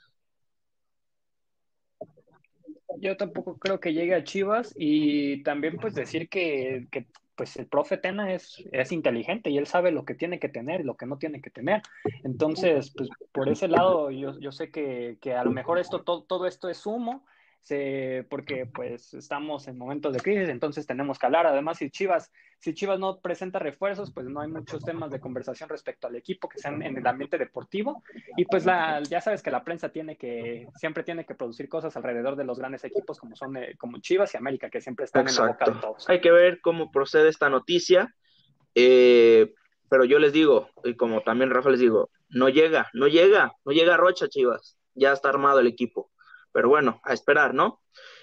Yo 3.00 3.18
tampoco 3.18 3.58
creo 3.58 3.80
que 3.80 3.94
llegue 3.94 4.16
a 4.16 4.24
Chivas 4.24 4.74
y 4.78 5.44
también 5.44 5.78
pues 5.78 5.94
decir 5.96 6.30
que, 6.30 6.88
que 6.92 7.08
pues 7.36 7.56
el 7.58 7.68
profe 7.68 7.98
Tena 7.98 8.34
es, 8.34 8.64
es 8.72 8.92
inteligente 8.92 9.50
y 9.50 9.58
él 9.58 9.68
sabe 9.68 9.92
lo 9.92 10.06
que 10.06 10.16
tiene 10.16 10.40
que 10.40 10.50
tener 10.50 10.82
y 10.82 10.84
lo 10.86 10.96
que 10.96 11.06
no 11.06 11.18
tiene 11.18 11.42
que 11.42 11.50
tener. 11.50 11.82
Entonces, 12.24 12.92
pues 12.96 13.10
por 13.32 13.50
ese 13.50 13.68
lado, 13.68 14.10
yo, 14.12 14.40
yo 14.40 14.52
sé 14.52 14.72
que, 14.72 15.18
que, 15.22 15.34
a 15.34 15.44
lo 15.44 15.52
mejor 15.52 15.80
esto, 15.80 16.04
todo, 16.04 16.24
todo 16.24 16.48
esto 16.48 16.70
es 16.70 16.86
humo, 16.86 17.26
porque 18.30 18.68
pues 18.72 19.14
estamos 19.14 19.68
en 19.68 19.78
momentos 19.78 20.14
de 20.14 20.20
crisis, 20.20 20.50
entonces 20.50 20.86
tenemos 20.86 21.18
que 21.18 21.26
hablar. 21.26 21.48
Además, 21.48 21.78
si 21.80 21.90
Chivas, 21.90 22.32
si 22.60 22.74
Chivas 22.74 23.00
no 23.00 23.20
presenta 23.20 23.60
refuerzos, 23.60 24.12
pues 24.12 24.28
no 24.28 24.42
hay 24.42 24.50
muchos 24.50 24.84
temas 24.84 25.10
de 25.12 25.20
conversación 25.20 25.70
respecto 25.70 26.08
al 26.08 26.16
equipo 26.16 26.48
que 26.48 26.60
sean 26.60 26.82
en 26.84 26.98
el 26.98 27.08
ambiente 27.08 27.38
deportivo. 27.38 28.04
Y 28.38 28.46
pues 28.46 28.66
la, 28.66 29.02
ya 29.04 29.22
sabes 29.22 29.42
que 29.42 29.52
la 29.52 29.64
prensa 29.64 29.90
tiene 29.90 30.16
que, 30.16 30.68
siempre 30.76 31.04
tiene 31.04 31.26
que 31.26 31.36
producir 31.36 31.68
cosas 31.68 31.96
alrededor 31.96 32.36
de 32.36 32.44
los 32.44 32.60
grandes 32.60 32.84
equipos 32.84 33.20
como 33.20 33.36
son 33.36 33.58
eh, 33.58 33.76
como 33.78 34.00
Chivas 34.00 34.34
y 34.34 34.38
América, 34.38 34.70
que 34.70 34.82
siempre 34.82 35.06
están 35.06 35.28
en 35.28 35.36
la 35.36 35.48
boca 35.48 35.66
de 35.66 35.80
todos. 35.80 36.10
Hay 36.10 36.22
que 36.22 36.32
ver 36.32 36.62
cómo 36.62 36.92
procede 36.92 37.30
esta 37.30 37.50
noticia. 37.50 38.14
Eh, 38.76 39.54
pero 39.90 40.04
yo 40.04 40.20
les 40.20 40.34
digo, 40.34 40.70
y 40.84 40.96
como 40.96 41.22
también 41.22 41.52
Rafa 41.52 41.70
les 41.70 41.80
digo, 41.80 42.10
no 42.30 42.50
llega, 42.50 42.90
no 42.94 43.08
llega, 43.08 43.54
no 43.64 43.72
llega 43.72 43.98
Rocha, 43.98 44.28
Chivas. 44.28 44.78
Ya 44.94 45.14
está 45.14 45.30
armado 45.30 45.60
el 45.60 45.68
equipo. 45.68 46.12
Pero 46.56 46.70
bueno, 46.70 47.02
a 47.04 47.14
esperar, 47.14 47.54
¿no? 47.54 47.82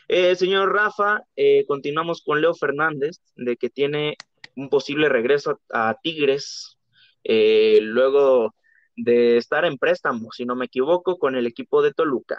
Eh, 0.08 0.34
señor 0.36 0.72
Rafa, 0.72 1.22
eh, 1.36 1.66
continuamos 1.66 2.22
con 2.22 2.40
Leo 2.40 2.54
Fernández, 2.54 3.20
de 3.36 3.58
que 3.58 3.68
tiene 3.68 4.16
un 4.56 4.70
posible 4.70 5.10
regreso 5.10 5.60
a 5.70 5.98
Tigres, 6.02 6.78
eh, 7.24 7.80
luego 7.82 8.54
de 8.96 9.36
estar 9.36 9.66
en 9.66 9.76
préstamo, 9.76 10.32
si 10.32 10.46
no 10.46 10.56
me 10.56 10.64
equivoco, 10.64 11.18
con 11.18 11.36
el 11.36 11.46
equipo 11.46 11.82
de 11.82 11.92
Toluca. 11.92 12.38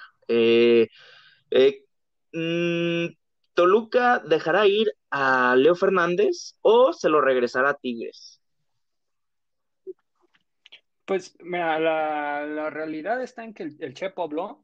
Mm, 2.31 3.13
¿Toluca 3.53 4.17
dejará 4.17 4.65
ir 4.65 4.91
a 5.11 5.55
Leo 5.55 5.75
Fernández 5.75 6.55
o 6.61 6.91
se 6.91 7.07
lo 7.07 7.21
regresará 7.21 7.69
a 7.69 7.75
Tigres? 7.75 8.41
Pues 11.05 11.35
mira, 11.39 11.79
la, 11.79 12.71
realidad 12.71 13.21
está 13.21 13.43
en 13.43 13.53
que 13.53 13.61
el, 13.61 13.77
el 13.79 13.93
Chepo 13.93 14.23
habló 14.23 14.63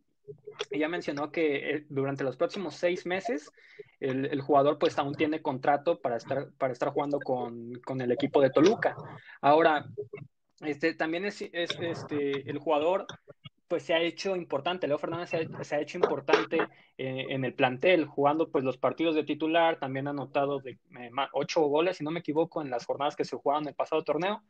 ella 0.71 0.87
mencionó 0.87 1.31
que 1.31 1.75
eh, 1.75 1.85
durante 1.89 2.23
los 2.23 2.37
próximos 2.37 2.75
seis 2.75 3.05
meses 3.05 3.51
el, 3.99 4.41
jugador 4.41 4.77
pues 4.77 4.97
aún 4.97 5.15
tiene 5.15 5.41
contrato 5.41 5.99
para 5.99 6.17
estar, 6.17 6.51
para 6.57 6.73
estar 6.73 6.89
jugando 6.89 7.19
con, 7.19 7.73
con 7.85 8.01
el 8.01 8.11
equipo 8.11 8.41
de 8.41 8.49
Toluca. 8.49 8.95
Ahora, 9.41 9.85
este, 10.61 10.93
también 10.93 11.25
es, 11.25 11.41
este, 11.41 12.49
el 12.49 12.59
jugador 12.59 13.05
pues 13.67 13.83
se 13.83 13.93
ha 13.93 14.01
hecho 14.01 14.35
importante, 14.35 14.87
Leo 14.87 14.97
Fernández 14.97 15.29
se 15.61 15.75
ha, 15.75 15.79
hecho 15.79 15.99
importante 15.99 16.57
eh, 16.97 17.25
en 17.29 17.45
el 17.45 17.53
plantel, 17.53 18.05
jugando 18.05 18.49
pues 18.49 18.63
los 18.63 18.77
partidos 18.77 19.13
de 19.13 19.23
titular, 19.23 19.77
también 19.77 20.07
ha 20.07 20.09
anotado 20.09 20.59
de, 20.59 20.71
eh, 20.71 21.11
ocho 21.33 21.61
goles, 21.61 21.97
si 21.97 22.03
no 22.03 22.09
me 22.09 22.21
equivoco, 22.21 22.63
en 22.63 22.71
las 22.71 22.85
jornadas 22.85 23.15
que 23.15 23.25
se 23.25 23.35
jugaron 23.35 23.67
el 23.67 23.75
pasado 23.75 24.03
torneo 24.03 24.41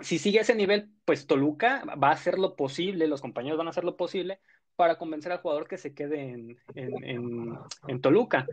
si 0.00 0.18
sigue 0.18 0.40
ese 0.40 0.54
nivel, 0.54 0.88
pues 1.04 1.26
Toluca 1.26 1.84
va 2.02 2.08
a 2.08 2.12
hacer 2.12 2.38
lo 2.38 2.56
posible, 2.56 3.06
los 3.06 3.20
compañeros 3.20 3.58
van 3.58 3.68
a 3.68 3.70
hacer 3.70 3.84
lo 3.84 3.96
posible 3.96 4.40
para 4.76 4.98
convencer 4.98 5.32
al 5.32 5.38
jugador 5.38 5.68
que 5.68 5.78
se 5.78 5.94
quede 5.94 6.56
en, 6.74 8.00
Toluca. 8.00 8.46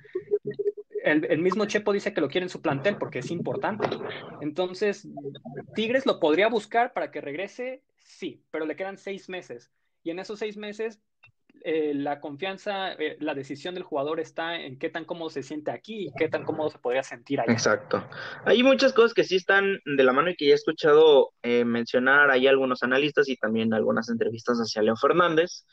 El, 1.03 1.41
mismo 1.41 1.65
Chepo 1.65 1.93
dice 1.93 2.13
que 2.13 2.21
lo 2.21 2.29
quiere 2.29 2.45
en 2.45 2.49
su 2.49 2.61
plantel 2.61 2.97
porque 2.97 3.19
es 3.19 3.31
importante. 3.31 3.87
Entonces, 4.41 5.07
Tigres 5.73 6.05
lo 6.05 6.19
podría 6.19 6.47
buscar 6.47 6.93
para 6.93 7.09
que 7.09 7.21
regrese, 7.21 7.81
sí, 7.97 8.43
pero 8.51 8.65
le 8.65 8.75
quedan 8.75 8.97
seis 8.97 9.27
meses. 9.27 9.71
Y 10.03 10.11
en 10.11 10.19
esos 10.19 10.37
seis 10.37 10.57
meses 10.57 11.01
eh, 11.63 11.93
la 11.93 12.19
confianza, 12.19 12.93
eh, 12.93 13.17
la 13.19 13.33
decisión 13.33 13.75
del 13.75 13.83
jugador 13.83 14.19
está 14.19 14.55
en 14.55 14.79
qué 14.79 14.89
tan 14.89 15.05
cómodo 15.05 15.29
se 15.29 15.43
siente 15.43 15.71
aquí 15.71 16.07
y 16.07 16.11
qué 16.17 16.27
tan 16.27 16.43
cómodo 16.43 16.69
se 16.69 16.79
podría 16.79 17.03
sentir 17.03 17.39
allá. 17.39 17.51
Exacto. 17.51 18.03
Hay 18.45 18.63
muchas 18.63 18.93
cosas 18.93 19.13
que 19.13 19.23
sí 19.23 19.35
están 19.35 19.79
de 19.85 20.03
la 20.03 20.13
mano 20.13 20.29
y 20.29 20.35
que 20.35 20.45
ya 20.47 20.51
he 20.53 20.55
escuchado 20.55 21.31
eh, 21.43 21.65
mencionar 21.65 22.31
ahí 22.31 22.47
algunos 22.47 22.83
analistas 22.83 23.29
y 23.29 23.37
también 23.37 23.73
algunas 23.73 24.09
entrevistas 24.09 24.57
hacia 24.57 24.81
Leo 24.81 24.95
Fernández. 24.95 25.65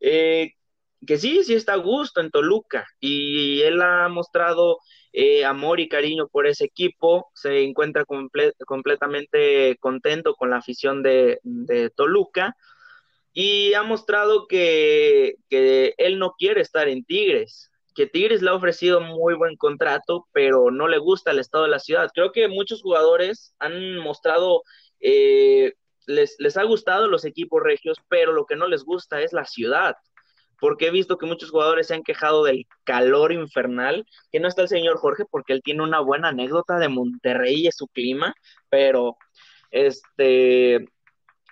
que 0.00 1.18
sí, 1.18 1.42
sí 1.44 1.54
está 1.54 1.72
a 1.74 1.76
gusto 1.76 2.20
en 2.20 2.30
Toluca 2.30 2.86
y 3.00 3.62
él 3.62 3.82
ha 3.82 4.08
mostrado 4.08 4.78
amor 5.46 5.80
y 5.80 5.88
cariño 5.88 6.28
por 6.28 6.46
ese 6.46 6.64
equipo, 6.64 7.30
se 7.34 7.64
encuentra 7.64 8.04
completamente 8.66 9.76
contento 9.78 10.34
con 10.34 10.50
la 10.50 10.58
afición 10.58 11.02
de 11.02 11.40
Toluca 11.96 12.56
y 13.32 13.74
ha 13.74 13.82
mostrado 13.82 14.46
que, 14.46 15.36
él 15.50 16.18
no 16.18 16.34
quiere 16.38 16.60
estar 16.60 16.88
en 16.88 17.04
Tigres, 17.04 17.70
que 17.94 18.06
Tigres 18.06 18.42
le 18.42 18.50
ha 18.50 18.54
ofrecido 18.54 19.00
muy 19.00 19.34
buen 19.34 19.56
contrato, 19.56 20.26
pero 20.32 20.70
no 20.70 20.88
le 20.88 20.98
gusta 20.98 21.30
el 21.30 21.38
estado 21.38 21.64
de 21.64 21.70
la 21.70 21.78
ciudad. 21.78 22.10
Creo 22.14 22.32
que 22.32 22.48
muchos 22.48 22.82
jugadores 22.82 23.54
han 23.58 23.98
mostrado, 23.98 24.62
eh, 25.00 25.74
les, 26.06 26.36
les 26.38 26.56
ha 26.56 26.64
gustado 26.64 27.08
los 27.08 27.24
equipos 27.24 27.62
regios, 27.62 27.98
pero 28.08 28.32
lo 28.32 28.46
que 28.46 28.56
no 28.56 28.66
les 28.66 28.84
gusta 28.84 29.20
es 29.22 29.32
la 29.32 29.44
ciudad 29.44 29.94
porque 30.62 30.86
he 30.86 30.90
visto 30.92 31.18
que 31.18 31.26
muchos 31.26 31.50
jugadores 31.50 31.88
se 31.88 31.94
han 31.94 32.04
quejado 32.04 32.44
del 32.44 32.68
calor 32.84 33.32
infernal, 33.32 34.06
que 34.30 34.38
no 34.38 34.46
está 34.46 34.62
el 34.62 34.68
señor 34.68 34.96
Jorge 34.96 35.24
porque 35.28 35.54
él 35.54 35.60
tiene 35.60 35.82
una 35.82 35.98
buena 35.98 36.28
anécdota 36.28 36.78
de 36.78 36.88
Monterrey 36.88 37.66
y 37.66 37.72
su 37.72 37.88
clima, 37.88 38.32
pero 38.70 39.16
este 39.72 40.86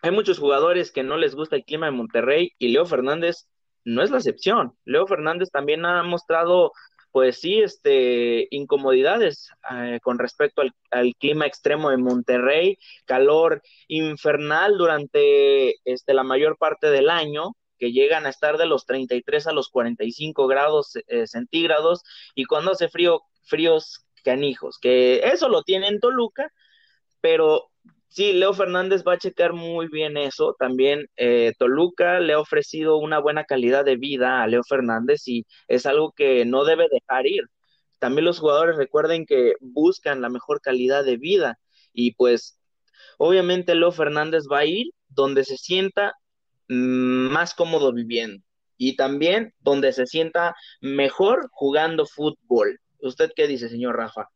hay 0.02 0.10
muchos 0.10 0.38
jugadores 0.38 0.92
que 0.92 1.02
no 1.02 1.16
les 1.16 1.34
gusta 1.34 1.56
el 1.56 1.64
clima 1.64 1.86
de 1.86 1.92
Monterrey 1.92 2.52
y 2.58 2.68
Leo 2.68 2.86
Fernández 2.86 3.48
no 3.84 4.02
es 4.02 4.10
la 4.10 4.18
excepción. 4.18 4.74
Leo 4.84 5.06
Fernández 5.06 5.50
también 5.50 5.84
ha 5.84 6.02
mostrado, 6.02 6.72
pues 7.12 7.40
sí, 7.40 7.60
este, 7.60 8.46
incomodidades 8.50 9.50
eh, 9.70 9.98
con 10.02 10.18
respecto 10.18 10.62
al, 10.90 11.14
clima 11.18 11.46
extremo 11.46 11.90
de 11.90 11.96
Monterrey, 11.96 12.78
calor 13.04 13.62
infernal 13.88 14.76
durante 14.78 15.74
este, 15.84 16.14
la 16.14 16.24
mayor 16.24 16.56
parte 16.58 16.90
del 16.90 17.10
año 17.10 17.52
que 17.78 17.92
llegan 17.92 18.26
a 18.26 18.28
estar 18.28 18.58
de 18.58 18.66
los 18.66 18.84
33 18.84 19.46
a 19.46 19.52
los 19.52 19.70
45 19.70 20.46
grados 20.46 20.92
eh, 21.06 21.26
centígrados 21.26 22.02
y 22.34 22.44
cuando 22.44 22.72
hace 22.72 22.90
frío, 22.90 23.22
fríos 23.42 24.04
canijos, 24.22 24.78
que 24.78 25.20
eso 25.24 25.48
lo 25.48 25.62
tiene 25.62 25.88
en 25.88 25.98
Toluca, 25.98 26.52
pero 27.22 27.69
Sí, 28.10 28.32
Leo 28.32 28.52
Fernández 28.54 29.04
va 29.06 29.14
a 29.14 29.18
checar 29.18 29.52
muy 29.52 29.86
bien 29.88 30.16
eso. 30.16 30.56
También 30.58 31.06
eh, 31.16 31.52
Toluca 31.58 32.18
le 32.18 32.32
ha 32.32 32.40
ofrecido 32.40 32.96
una 32.98 33.20
buena 33.20 33.44
calidad 33.44 33.84
de 33.84 33.96
vida 33.96 34.42
a 34.42 34.48
Leo 34.48 34.62
Fernández 34.64 35.28
y 35.28 35.46
es 35.68 35.86
algo 35.86 36.12
que 36.12 36.44
no 36.44 36.64
debe 36.64 36.88
dejar 36.90 37.26
ir. 37.26 37.44
también 38.00 38.24
los 38.24 38.40
jugadores 38.40 38.76
recuerden 38.76 39.26
que 39.26 39.54
buscan 39.60 40.22
la 40.22 40.30
mejor 40.30 40.60
calidad 40.60 41.04
de 41.04 41.18
vida 41.18 41.58
y 41.92 42.14
pues 42.14 42.58
obviamente 43.18 43.74
Leo 43.74 43.92
Fernández 43.92 44.44
va 44.52 44.60
a 44.60 44.66
ir 44.66 44.88
donde 45.08 45.44
se 45.44 45.56
sienta 45.56 46.14
mm, 46.68 47.28
más 47.32 47.54
cómodo 47.54 47.92
viviendo 47.92 48.42
y 48.76 48.96
también 48.96 49.54
donde 49.60 49.92
se 49.92 50.06
sienta 50.06 50.56
mejor 50.80 51.48
jugando 51.52 52.06
fútbol. 52.06 52.80
¿Usted 53.02 53.30
qué 53.36 53.46
dice, 53.46 53.68
señor 53.68 53.96
Rafa? 53.96 54.28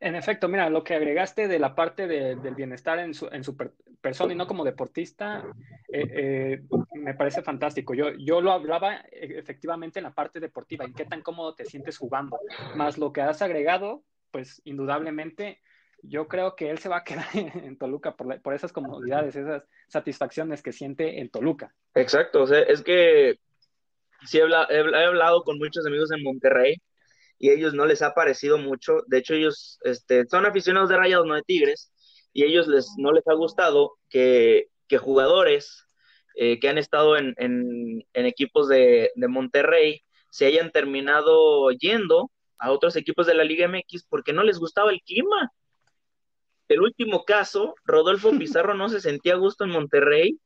En 0.00 0.14
efecto, 0.14 0.48
mira, 0.48 0.70
lo 0.70 0.84
que 0.84 0.94
agregaste 0.94 1.48
de 1.48 1.58
la 1.58 1.74
parte 1.74 2.06
del 2.06 2.54
bienestar 2.54 3.00
en 3.00 3.14
su, 3.14 3.26
en 3.32 3.42
su 3.42 3.56
persona 4.00 4.32
y 4.32 4.36
no 4.36 4.46
como 4.46 4.64
deportista, 4.64 5.44
eh, 5.92 6.06
eh, 6.12 6.60
me 6.94 7.14
parece 7.14 7.42
fantástico. 7.42 7.94
Yo, 7.94 8.12
yo 8.12 8.40
lo 8.40 8.52
hablaba 8.52 8.96
eh, 9.10 9.34
efectivamente 9.36 9.98
en 9.98 10.04
la 10.04 10.14
parte 10.14 10.38
deportiva, 10.38 10.84
en 10.84 10.94
qué 10.94 11.04
tan 11.04 11.22
cómodo 11.22 11.54
te 11.54 11.64
sientes 11.64 11.98
jugando, 11.98 12.38
más 12.76 12.96
lo 12.96 13.12
que 13.12 13.22
has 13.22 13.42
agregado, 13.42 14.04
pues 14.30 14.62
indudablemente 14.64 15.60
yo 16.02 16.28
creo 16.28 16.54
que 16.54 16.70
él 16.70 16.78
se 16.78 16.88
va 16.88 16.98
a 16.98 17.04
quedar 17.04 17.26
en 17.34 17.76
Toluca 17.76 18.14
por, 18.14 18.40
por 18.40 18.54
esas 18.54 18.72
comodidades, 18.72 19.34
esas 19.34 19.64
satisfacciones 19.88 20.62
que 20.62 20.72
siente 20.72 21.18
en 21.18 21.28
Toluca. 21.28 21.74
Exacto, 21.94 22.42
o 22.42 22.46
sea, 22.46 22.60
es 22.60 22.82
que 22.82 23.40
sí 24.26 24.38
he, 24.38 24.42
he 24.42 25.04
hablado 25.04 25.42
con 25.42 25.58
muchos 25.58 25.84
amigos 25.84 26.12
en 26.12 26.22
Monterrey 26.22 26.76
y 27.38 27.50
a 27.50 27.52
ellos 27.52 27.74
no 27.74 27.86
les 27.86 28.02
ha 28.02 28.14
parecido 28.14 28.58
mucho. 28.58 29.02
De 29.06 29.18
hecho, 29.18 29.34
ellos 29.34 29.78
este, 29.82 30.26
son 30.26 30.46
aficionados 30.46 30.88
de 30.88 30.96
Rayados, 30.96 31.26
no 31.26 31.34
de 31.34 31.42
Tigres, 31.42 31.92
y 32.32 32.42
a 32.42 32.46
ellos 32.46 32.66
les, 32.68 32.94
no 32.98 33.12
les 33.12 33.26
ha 33.28 33.34
gustado 33.34 33.98
que, 34.08 34.68
que 34.88 34.98
jugadores 34.98 35.86
eh, 36.34 36.60
que 36.60 36.68
han 36.68 36.78
estado 36.78 37.16
en, 37.16 37.34
en, 37.38 38.04
equipos 38.26 38.68
de, 38.68 39.10
de, 39.14 39.28
Monterrey 39.28 40.02
se 40.30 40.46
hayan 40.46 40.70
terminado 40.70 41.70
yendo 41.72 42.30
a 42.58 42.70
otros 42.70 42.96
equipos 42.96 43.26
de 43.26 43.34
la 43.34 43.44
Liga 43.44 43.66
MX 43.68 44.04
porque 44.08 44.32
no 44.32 44.42
les 44.42 44.58
gustaba 44.58 44.90
el 44.90 45.00
clima. 45.02 45.52
El 46.68 46.80
último 46.82 47.24
caso, 47.24 47.74
Rodolfo 47.84 48.30
Pizarro 48.38 48.74
no 48.74 48.88
se 48.88 49.00
sentía 49.00 49.34
a 49.34 49.38
gusto 49.38 49.64
en 49.64 49.70
Monterrey 49.70 50.38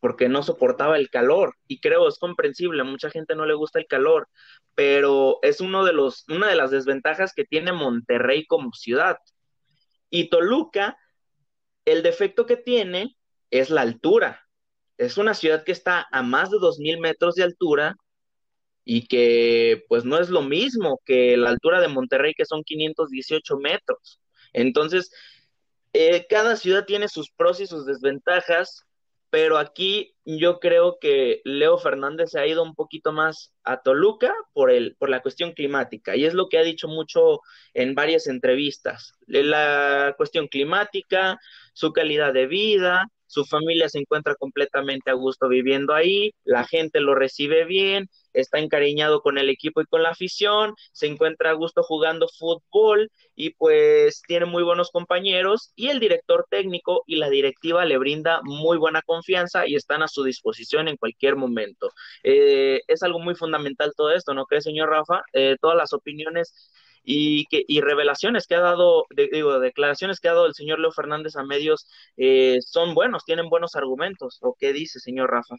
porque 0.00 0.28
no 0.28 0.42
soportaba 0.42 0.96
el 0.96 1.10
calor 1.10 1.54
y 1.66 1.80
creo 1.80 2.08
es 2.08 2.18
comprensible, 2.18 2.82
a 2.82 2.84
mucha 2.84 3.10
gente 3.10 3.34
no 3.34 3.46
le 3.46 3.54
gusta 3.54 3.78
el 3.78 3.86
calor, 3.86 4.28
pero 4.74 5.38
es 5.42 5.60
uno 5.60 5.84
de 5.84 5.92
los, 5.92 6.24
una 6.28 6.48
de 6.48 6.56
las 6.56 6.70
desventajas 6.70 7.32
que 7.34 7.44
tiene 7.44 7.72
Monterrey 7.72 8.46
como 8.46 8.72
ciudad. 8.72 9.16
Y 10.10 10.28
Toluca, 10.28 10.96
el 11.84 12.02
defecto 12.02 12.46
que 12.46 12.56
tiene 12.56 13.16
es 13.50 13.70
la 13.70 13.82
altura. 13.82 14.46
Es 14.98 15.18
una 15.18 15.34
ciudad 15.34 15.64
que 15.64 15.72
está 15.72 16.06
a 16.10 16.22
más 16.22 16.50
de 16.50 16.58
2.000 16.58 17.00
metros 17.00 17.34
de 17.34 17.44
altura 17.44 17.96
y 18.84 19.08
que 19.08 19.84
pues 19.88 20.04
no 20.04 20.18
es 20.18 20.30
lo 20.30 20.42
mismo 20.42 21.00
que 21.04 21.36
la 21.36 21.50
altura 21.50 21.80
de 21.80 21.88
Monterrey, 21.88 22.34
que 22.34 22.46
son 22.46 22.62
518 22.62 23.56
metros. 23.58 24.20
Entonces, 24.52 25.10
eh, 25.92 26.26
cada 26.28 26.56
ciudad 26.56 26.84
tiene 26.84 27.08
sus 27.08 27.30
pros 27.30 27.60
y 27.60 27.66
sus 27.66 27.86
desventajas 27.86 28.85
pero 29.30 29.58
aquí 29.58 30.14
yo 30.24 30.60
creo 30.60 30.98
que 31.00 31.40
Leo 31.44 31.78
Fernández 31.78 32.30
se 32.30 32.40
ha 32.40 32.46
ido 32.46 32.62
un 32.62 32.74
poquito 32.74 33.12
más 33.12 33.54
a 33.64 33.82
Toluca 33.82 34.32
por, 34.52 34.70
el, 34.70 34.96
por 34.96 35.08
la 35.08 35.20
cuestión 35.20 35.52
climática, 35.52 36.16
y 36.16 36.24
es 36.24 36.34
lo 36.34 36.48
que 36.48 36.58
ha 36.58 36.62
dicho 36.62 36.88
mucho 36.88 37.40
en 37.74 37.94
varias 37.94 38.26
entrevistas. 38.26 39.14
La 39.26 40.14
cuestión 40.16 40.48
climática, 40.48 41.38
su 41.72 41.92
calidad 41.92 42.32
de 42.32 42.46
vida, 42.46 43.08
su 43.26 43.44
familia 43.44 43.88
se 43.88 43.98
encuentra 43.98 44.34
completamente 44.34 45.10
a 45.10 45.14
gusto 45.14 45.48
viviendo 45.48 45.94
ahí, 45.94 46.32
la 46.44 46.64
gente 46.64 47.00
lo 47.00 47.14
recibe 47.14 47.64
bien, 47.64 48.08
está 48.32 48.58
encariñado 48.58 49.20
con 49.22 49.38
el 49.38 49.48
equipo 49.48 49.80
y 49.80 49.86
con 49.86 50.02
la 50.02 50.10
afición, 50.10 50.74
se 50.92 51.06
encuentra 51.06 51.50
a 51.50 51.54
gusto 51.54 51.82
jugando 51.82 52.28
fútbol 52.28 53.10
y 53.34 53.50
pues 53.50 54.22
tiene 54.26 54.46
muy 54.46 54.62
buenos 54.62 54.90
compañeros 54.90 55.72
y 55.74 55.88
el 55.88 56.00
director 56.00 56.46
técnico 56.50 57.02
y 57.06 57.16
la 57.16 57.30
directiva 57.30 57.84
le 57.84 57.98
brinda 57.98 58.40
muy 58.42 58.78
buena 58.78 59.02
confianza 59.02 59.66
y 59.66 59.74
están 59.74 60.02
a 60.02 60.08
su 60.08 60.22
disposición 60.22 60.88
en 60.88 60.96
cualquier 60.96 61.36
momento. 61.36 61.90
Eh, 62.22 62.80
es 62.86 63.02
algo 63.02 63.18
muy 63.18 63.34
fundamental 63.34 63.92
todo 63.96 64.12
esto, 64.12 64.34
¿no 64.34 64.46
cree, 64.46 64.60
señor 64.60 64.90
Rafa? 64.90 65.22
Eh, 65.32 65.56
todas 65.60 65.76
las 65.76 65.92
opiniones 65.92 66.70
y, 67.06 67.46
que, 67.46 67.64
y 67.66 67.80
revelaciones 67.80 68.46
que 68.46 68.56
ha 68.56 68.60
dado, 68.60 69.06
digo, 69.32 69.60
declaraciones 69.60 70.18
que 70.18 70.28
ha 70.28 70.34
dado 70.34 70.46
el 70.46 70.54
señor 70.54 70.80
Leo 70.80 70.90
Fernández 70.90 71.36
a 71.36 71.44
medios 71.44 71.88
eh, 72.16 72.58
son 72.60 72.94
buenos, 72.94 73.24
tienen 73.24 73.48
buenos 73.48 73.76
argumentos. 73.76 74.38
¿O 74.42 74.56
qué 74.58 74.72
dice, 74.72 74.98
señor 74.98 75.30
Rafa? 75.30 75.54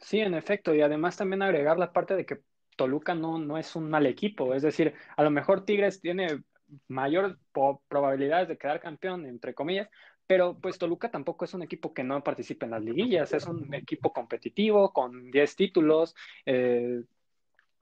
Sí, 0.00 0.20
en 0.20 0.34
efecto, 0.34 0.74
y 0.74 0.80
además 0.80 1.16
también 1.16 1.42
agregar 1.42 1.76
la 1.78 1.92
parte 1.92 2.14
de 2.14 2.24
que 2.24 2.40
Toluca 2.76 3.14
no, 3.14 3.38
no 3.38 3.58
es 3.58 3.74
un 3.74 3.90
mal 3.90 4.06
equipo, 4.06 4.54
es 4.54 4.62
decir, 4.62 4.94
a 5.16 5.22
lo 5.22 5.30
mejor 5.30 5.64
Tigres 5.64 6.00
tiene 6.00 6.42
mayor 6.88 7.38
probabilidades 7.88 8.48
de 8.48 8.58
quedar 8.58 8.80
campeón, 8.80 9.26
entre 9.26 9.54
comillas, 9.54 9.88
pero 10.26 10.58
pues 10.60 10.78
Toluca 10.78 11.10
tampoco 11.10 11.44
es 11.44 11.54
un 11.54 11.62
equipo 11.62 11.92
que 11.92 12.04
no 12.04 12.22
participe 12.22 12.64
en 12.64 12.72
las 12.72 12.82
liguillas, 12.82 13.32
es 13.32 13.46
un 13.46 13.72
equipo 13.74 14.12
competitivo 14.12 14.92
con 14.92 15.30
10 15.30 15.56
títulos, 15.56 16.14
eh, 16.46 17.02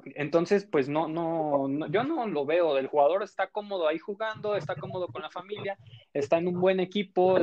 entonces, 0.04 0.64
pues 0.64 0.88
no, 0.88 1.08
no, 1.08 1.68
yo 1.88 2.04
no 2.04 2.26
lo 2.26 2.44
veo. 2.44 2.78
El 2.78 2.86
jugador 2.86 3.22
está 3.22 3.48
cómodo 3.48 3.88
ahí 3.88 3.98
jugando, 3.98 4.56
está 4.56 4.74
cómodo 4.74 5.08
con 5.08 5.22
la 5.22 5.30
familia, 5.30 5.76
está 6.12 6.38
en 6.38 6.48
un 6.48 6.60
buen 6.60 6.80
equipo, 6.80 7.38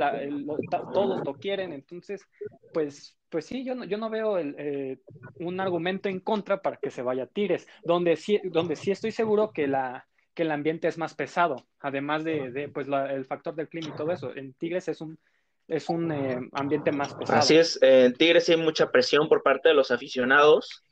todos 0.93 1.25
lo 1.25 1.33
quieren. 1.35 1.73
Entonces, 1.73 2.25
pues, 2.73 3.17
pues 3.29 3.45
sí, 3.45 3.63
yo 3.63 3.75
no, 3.75 3.85
yo 3.85 3.97
no 3.97 4.09
veo 4.09 4.37
eh, 4.39 4.99
un 5.35 5.59
argumento 5.59 6.09
en 6.09 6.19
contra 6.19 6.61
para 6.61 6.77
que 6.77 6.91
se 6.91 7.01
vaya 7.01 7.23
a 7.23 7.27
Tigres, 7.27 7.67
donde 7.83 8.15
sí, 8.15 8.39
donde 8.43 8.75
sí 8.75 8.91
estoy 8.91 9.11
seguro 9.11 9.51
que 9.51 9.67
la 9.67 10.05
que 10.35 10.43
el 10.43 10.51
ambiente 10.51 10.87
es 10.87 10.97
más 10.97 11.15
pesado, 11.15 11.67
además 11.81 12.23
de, 12.23 12.69
pues 12.73 12.87
el 12.87 13.25
factor 13.25 13.55
del 13.55 13.67
clima 13.67 13.89
y 13.89 13.97
todo 13.97 14.11
eso. 14.11 14.33
En 14.33 14.53
Tigres 14.53 14.87
es 14.87 15.01
un 15.01 15.19
es 15.67 15.89
un 15.89 16.11
eh, 16.11 16.39
ambiente 16.53 16.91
más 16.91 17.13
pesado. 17.13 17.39
Así 17.39 17.57
es, 17.57 17.77
en 17.81 18.13
Tigres 18.13 18.47
hay 18.49 18.57
mucha 18.57 18.89
presión 18.89 19.27
por 19.27 19.43
parte 19.43 19.69
de 19.69 19.75
los 19.75 19.91
aficionados 19.91 20.83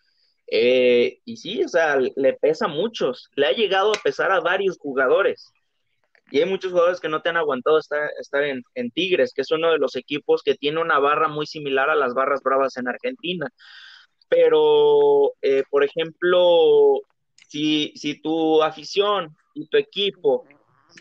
eh, 0.47 1.19
y 1.25 1.37
sí, 1.37 1.63
o 1.63 1.67
sea, 1.67 1.97
le 1.97 2.33
pesa 2.33 2.65
a 2.65 2.69
muchos, 2.69 3.29
le 3.35 3.47
ha 3.47 3.51
llegado 3.51 3.91
a 3.91 4.01
pesar 4.01 4.31
a 4.31 4.39
varios 4.39 4.77
jugadores. 4.77 5.51
Y 6.31 6.39
hay 6.39 6.45
muchos 6.45 6.71
jugadores 6.71 6.99
que 6.99 7.09
no 7.09 7.21
te 7.21 7.29
han 7.29 7.37
aguantado 7.37 7.77
estar, 7.79 8.09
estar 8.19 8.43
en, 8.43 8.91
Tigres, 8.91 9.33
que 9.33 9.41
es 9.41 9.51
uno 9.51 9.71
de 9.71 9.77
los 9.77 9.95
equipos 9.95 10.41
que 10.43 10.55
tiene 10.55 10.81
una 10.81 10.99
barra 10.99 11.29
muy 11.29 11.45
similar 11.45 11.89
a 11.89 11.95
las 11.95 12.13
barras 12.13 12.41
bravas 12.43 12.75
en 12.77 12.87
Argentina. 12.87 13.47
Pero, 14.29 15.33
eh, 15.41 15.63
por 15.69 15.85
ejemplo, 15.85 17.01
si, 17.47 17.93
si 17.95 18.21
tu 18.21 18.61
afición 18.61 19.37
y 19.53 19.67
tu 19.67 19.77
equipo 19.77 20.45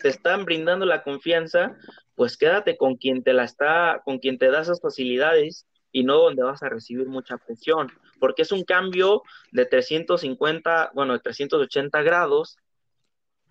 te 0.01 0.09
están 0.09 0.45
brindando 0.45 0.85
la 0.85 1.03
confianza, 1.03 1.75
pues 2.15 2.37
quédate 2.37 2.77
con 2.77 2.95
quien 2.95 3.23
te 3.23 3.33
la 3.33 3.43
está, 3.43 4.01
con 4.05 4.19
quien 4.19 4.37
te 4.37 4.49
da 4.49 4.61
esas 4.61 4.81
facilidades 4.81 5.67
y 5.91 6.03
no 6.03 6.17
donde 6.17 6.43
vas 6.43 6.63
a 6.63 6.69
recibir 6.69 7.07
mucha 7.07 7.37
presión, 7.37 7.91
porque 8.19 8.43
es 8.43 8.51
un 8.51 8.63
cambio 8.63 9.21
de 9.51 9.65
350, 9.65 10.91
bueno, 10.93 11.13
de 11.13 11.19
380 11.19 12.01
grados 12.01 12.57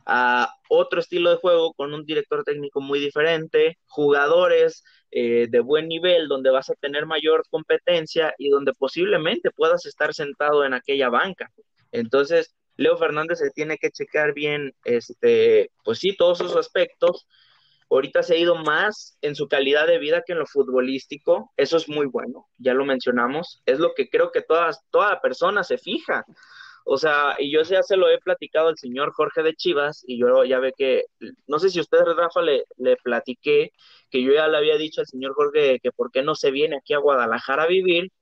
a 0.07 0.55
otro 0.69 1.01
estilo 1.01 1.31
de 1.31 1.37
juego 1.37 1.75
con 1.75 1.93
un 1.93 2.05
director 2.05 2.45
técnico 2.45 2.81
muy 2.81 3.01
diferente, 3.01 3.77
jugadores 3.87 4.85
eh, 5.11 5.49
de 5.51 5.61
buen 5.61 5.89
nivel 5.89 6.29
donde 6.29 6.51
vas 6.51 6.71
a 6.71 6.75
tener 6.75 7.07
mayor 7.07 7.43
competencia 7.51 8.33
y 8.39 8.49
donde 8.49 8.73
posiblemente 8.73 9.51
puedas 9.51 9.85
estar 9.85 10.15
sentado 10.15 10.65
en 10.65 10.75
aquella 10.75 11.09
banca. 11.09 11.51
Entonces, 11.91 12.55
Leo 12.77 12.97
Fernández 12.97 13.39
se 13.39 13.51
tiene 13.51 13.79
que 13.79 13.91
checar 13.91 14.33
bien, 14.33 14.75
este, 14.85 15.71
pues 15.85 15.99
sí, 15.99 16.17
todos 16.17 16.41
esos 16.41 16.57
aspectos 16.57 17.27
Ahorita 17.91 18.23
se 18.23 18.35
ha 18.35 18.39
ido 18.39 18.57
más 18.57 19.17
en 19.23 19.35
su 19.35 19.49
calidad 19.49 19.87
de 19.87 19.99
vida 19.99 20.23
que 20.27 20.33
en 20.33 20.41
lo 20.41 20.47
futbolístico. 20.47 21.53
Eso 21.57 21.77
es 21.77 21.89
muy 21.89 22.07
bueno, 22.07 22.47
ya 22.59 22.75
lo 22.75 22.85
mencionamos. 22.85 23.63
Es 23.67 23.79
lo 23.79 23.95
que 23.95 24.09
creo 24.09 24.33
que 24.33 24.43
todas, 24.43 24.81
toda 24.91 25.21
persona 25.21 25.63
se 25.65 25.79
fija. 25.79 26.25
O 26.89 26.99
sea, 26.99 27.35
y 27.39 27.51
yo 27.51 27.63
ya 27.63 27.83
se 27.83 27.97
lo 27.97 28.09
he 28.09 28.19
platicado 28.19 28.69
al 28.69 28.79
señor 28.79 29.13
Jorge 29.13 29.43
de 29.43 29.55
Chivas, 29.55 30.05
y 30.07 30.21
yo 30.21 30.45
ya 30.45 30.61
ve 30.61 30.73
que, 30.77 31.07
no 31.49 31.59
sé 31.59 31.69
si 31.69 31.81
usted, 31.81 31.99
Rafa, 32.17 32.43
le, 32.43 32.65
le 32.77 32.97
platiqué, 32.97 33.73
que 34.09 34.23
yo 34.23 34.33
ya 34.33 34.47
le 34.47 34.57
había 34.57 34.77
dicho 34.77 35.01
al 35.01 35.09
señor 35.09 35.35
Jorge 35.35 35.81
que 35.83 35.91
por 35.91 36.13
qué 36.13 36.23
no 36.23 36.37
se 36.37 36.53
viene 36.53 36.77
aquí 36.77 36.95
a 36.95 36.99
Guadalajara 36.99 37.65
a 37.65 37.67
vivir, 37.67 38.13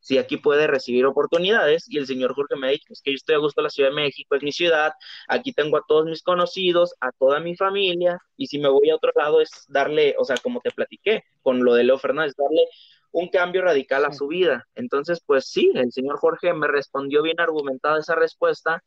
si 0.00 0.18
aquí 0.18 0.36
puede 0.36 0.66
recibir 0.66 1.06
oportunidades. 1.06 1.86
Y 1.88 1.98
el 1.98 2.06
señor 2.06 2.34
Jorge 2.34 2.56
me 2.56 2.68
ha 2.68 2.70
dicho, 2.70 2.92
es 2.92 3.02
que 3.02 3.12
yo 3.12 3.16
estoy 3.16 3.34
a 3.36 3.38
gusto 3.38 3.60
en 3.60 3.64
la 3.64 3.70
Ciudad 3.70 3.90
de 3.90 3.96
México, 3.96 4.34
es 4.34 4.42
mi 4.42 4.52
ciudad, 4.52 4.92
aquí 5.28 5.52
tengo 5.52 5.76
a 5.76 5.84
todos 5.86 6.06
mis 6.06 6.22
conocidos, 6.22 6.94
a 7.00 7.12
toda 7.12 7.40
mi 7.40 7.56
familia, 7.56 8.18
y 8.36 8.46
si 8.46 8.58
me 8.58 8.68
voy 8.68 8.90
a 8.90 8.96
otro 8.96 9.12
lado 9.14 9.40
es 9.40 9.50
darle, 9.68 10.14
o 10.18 10.24
sea, 10.24 10.36
como 10.36 10.60
te 10.60 10.70
platiqué 10.70 11.24
con 11.42 11.64
lo 11.64 11.74
de 11.74 11.84
Leo 11.84 11.98
Fernández, 11.98 12.34
darle 12.36 12.64
un 13.10 13.28
cambio 13.28 13.62
radical 13.62 14.04
a 14.04 14.12
su 14.12 14.28
vida. 14.28 14.66
Entonces, 14.74 15.20
pues 15.24 15.46
sí, 15.46 15.72
el 15.74 15.92
señor 15.92 16.18
Jorge 16.18 16.52
me 16.52 16.68
respondió 16.68 17.22
bien 17.22 17.40
argumentada 17.40 17.98
esa 17.98 18.14
respuesta 18.14 18.82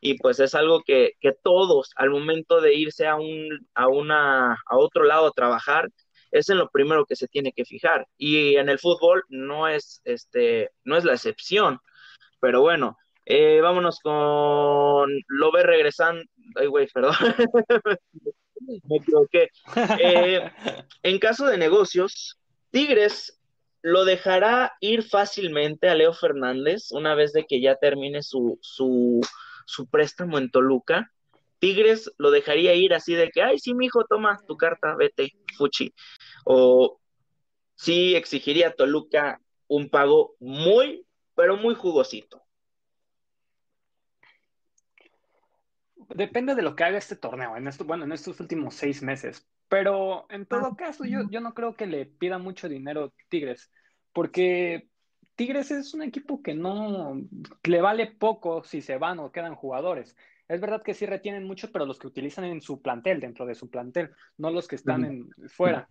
y 0.00 0.14
pues 0.18 0.40
es 0.40 0.54
algo 0.54 0.82
que, 0.82 1.12
que 1.20 1.32
todos 1.32 1.90
al 1.96 2.10
momento 2.10 2.60
de 2.60 2.74
irse 2.74 3.06
a 3.06 3.16
un 3.16 3.66
a 3.74 3.88
una 3.88 4.54
a 4.66 4.78
otro 4.78 5.04
lado 5.04 5.26
a 5.26 5.32
trabajar 5.32 5.88
es 6.30 6.48
en 6.48 6.58
lo 6.58 6.68
primero 6.70 7.04
que 7.06 7.16
se 7.16 7.28
tiene 7.28 7.52
que 7.52 7.64
fijar. 7.64 8.06
Y 8.16 8.56
en 8.56 8.68
el 8.68 8.78
fútbol 8.78 9.24
no 9.28 9.68
es, 9.68 10.00
este, 10.04 10.70
no 10.84 10.96
es 10.96 11.04
la 11.04 11.14
excepción. 11.14 11.78
Pero 12.40 12.60
bueno, 12.62 12.96
Eh, 13.26 13.60
vámonos 13.60 14.00
con 14.00 15.08
Lobe 15.28 15.62
regresando. 15.62 16.24
Ay, 16.56 16.66
güey, 16.66 16.88
perdón. 16.88 17.14
Me 18.88 18.96
equivoqué. 18.96 19.50
Eh, 20.00 20.50
en 21.04 21.18
caso 21.18 21.46
de 21.46 21.56
negocios, 21.56 22.38
Tigres 22.70 23.38
lo 23.82 24.04
dejará 24.04 24.72
ir 24.80 25.04
fácilmente 25.04 25.88
a 25.88 25.94
Leo 25.94 26.12
Fernández 26.12 26.90
una 26.90 27.14
vez 27.14 27.32
de 27.32 27.44
que 27.46 27.60
ya 27.60 27.76
termine 27.76 28.22
su, 28.22 28.58
su, 28.62 29.20
su 29.64 29.86
préstamo 29.88 30.36
en 30.38 30.50
Toluca. 30.50 31.12
Tigres 31.60 32.10
lo 32.18 32.30
dejaría 32.30 32.74
ir 32.74 32.94
así 32.94 33.14
de 33.14 33.30
que, 33.30 33.42
ay, 33.42 33.58
sí, 33.58 33.74
mijo, 33.74 34.04
toma 34.06 34.40
tu 34.48 34.56
carta, 34.56 34.96
vete, 34.96 35.30
fuchi. 35.56 35.94
O 36.44 36.98
sí 37.74 38.16
exigiría 38.16 38.68
a 38.68 38.72
Toluca 38.72 39.40
un 39.68 39.88
pago 39.90 40.34
muy, 40.40 41.06
pero 41.36 41.56
muy 41.56 41.74
jugosito. 41.74 42.42
Depende 46.14 46.54
de 46.54 46.62
lo 46.62 46.74
que 46.74 46.82
haga 46.82 46.98
este 46.98 47.14
torneo, 47.14 47.56
en 47.56 47.68
esto, 47.68 47.84
bueno, 47.84 48.04
en 48.04 48.12
estos 48.12 48.40
últimos 48.40 48.74
seis 48.74 49.02
meses. 49.02 49.46
Pero 49.68 50.26
en 50.30 50.46
todo 50.46 50.74
caso, 50.74 51.04
yo, 51.04 51.20
yo 51.30 51.40
no 51.40 51.54
creo 51.54 51.76
que 51.76 51.86
le 51.86 52.06
pida 52.06 52.38
mucho 52.38 52.68
dinero 52.68 53.12
Tigres, 53.28 53.70
porque 54.12 54.88
Tigres 55.36 55.70
es 55.70 55.94
un 55.94 56.02
equipo 56.02 56.42
que 56.42 56.54
no 56.54 57.20
le 57.62 57.80
vale 57.80 58.08
poco 58.08 58.64
si 58.64 58.82
se 58.82 58.98
van 58.98 59.20
o 59.20 59.30
quedan 59.30 59.54
jugadores. 59.54 60.16
Es 60.50 60.60
verdad 60.60 60.82
que 60.82 60.94
sí 60.94 61.06
retienen 61.06 61.44
mucho, 61.44 61.70
pero 61.70 61.86
los 61.86 61.98
que 61.98 62.08
utilizan 62.08 62.44
en 62.44 62.60
su 62.60 62.82
plantel, 62.82 63.20
dentro 63.20 63.46
de 63.46 63.54
su 63.54 63.70
plantel, 63.70 64.10
no 64.36 64.50
los 64.50 64.66
que 64.66 64.74
están 64.74 65.04
en, 65.04 65.30
fuera. 65.48 65.88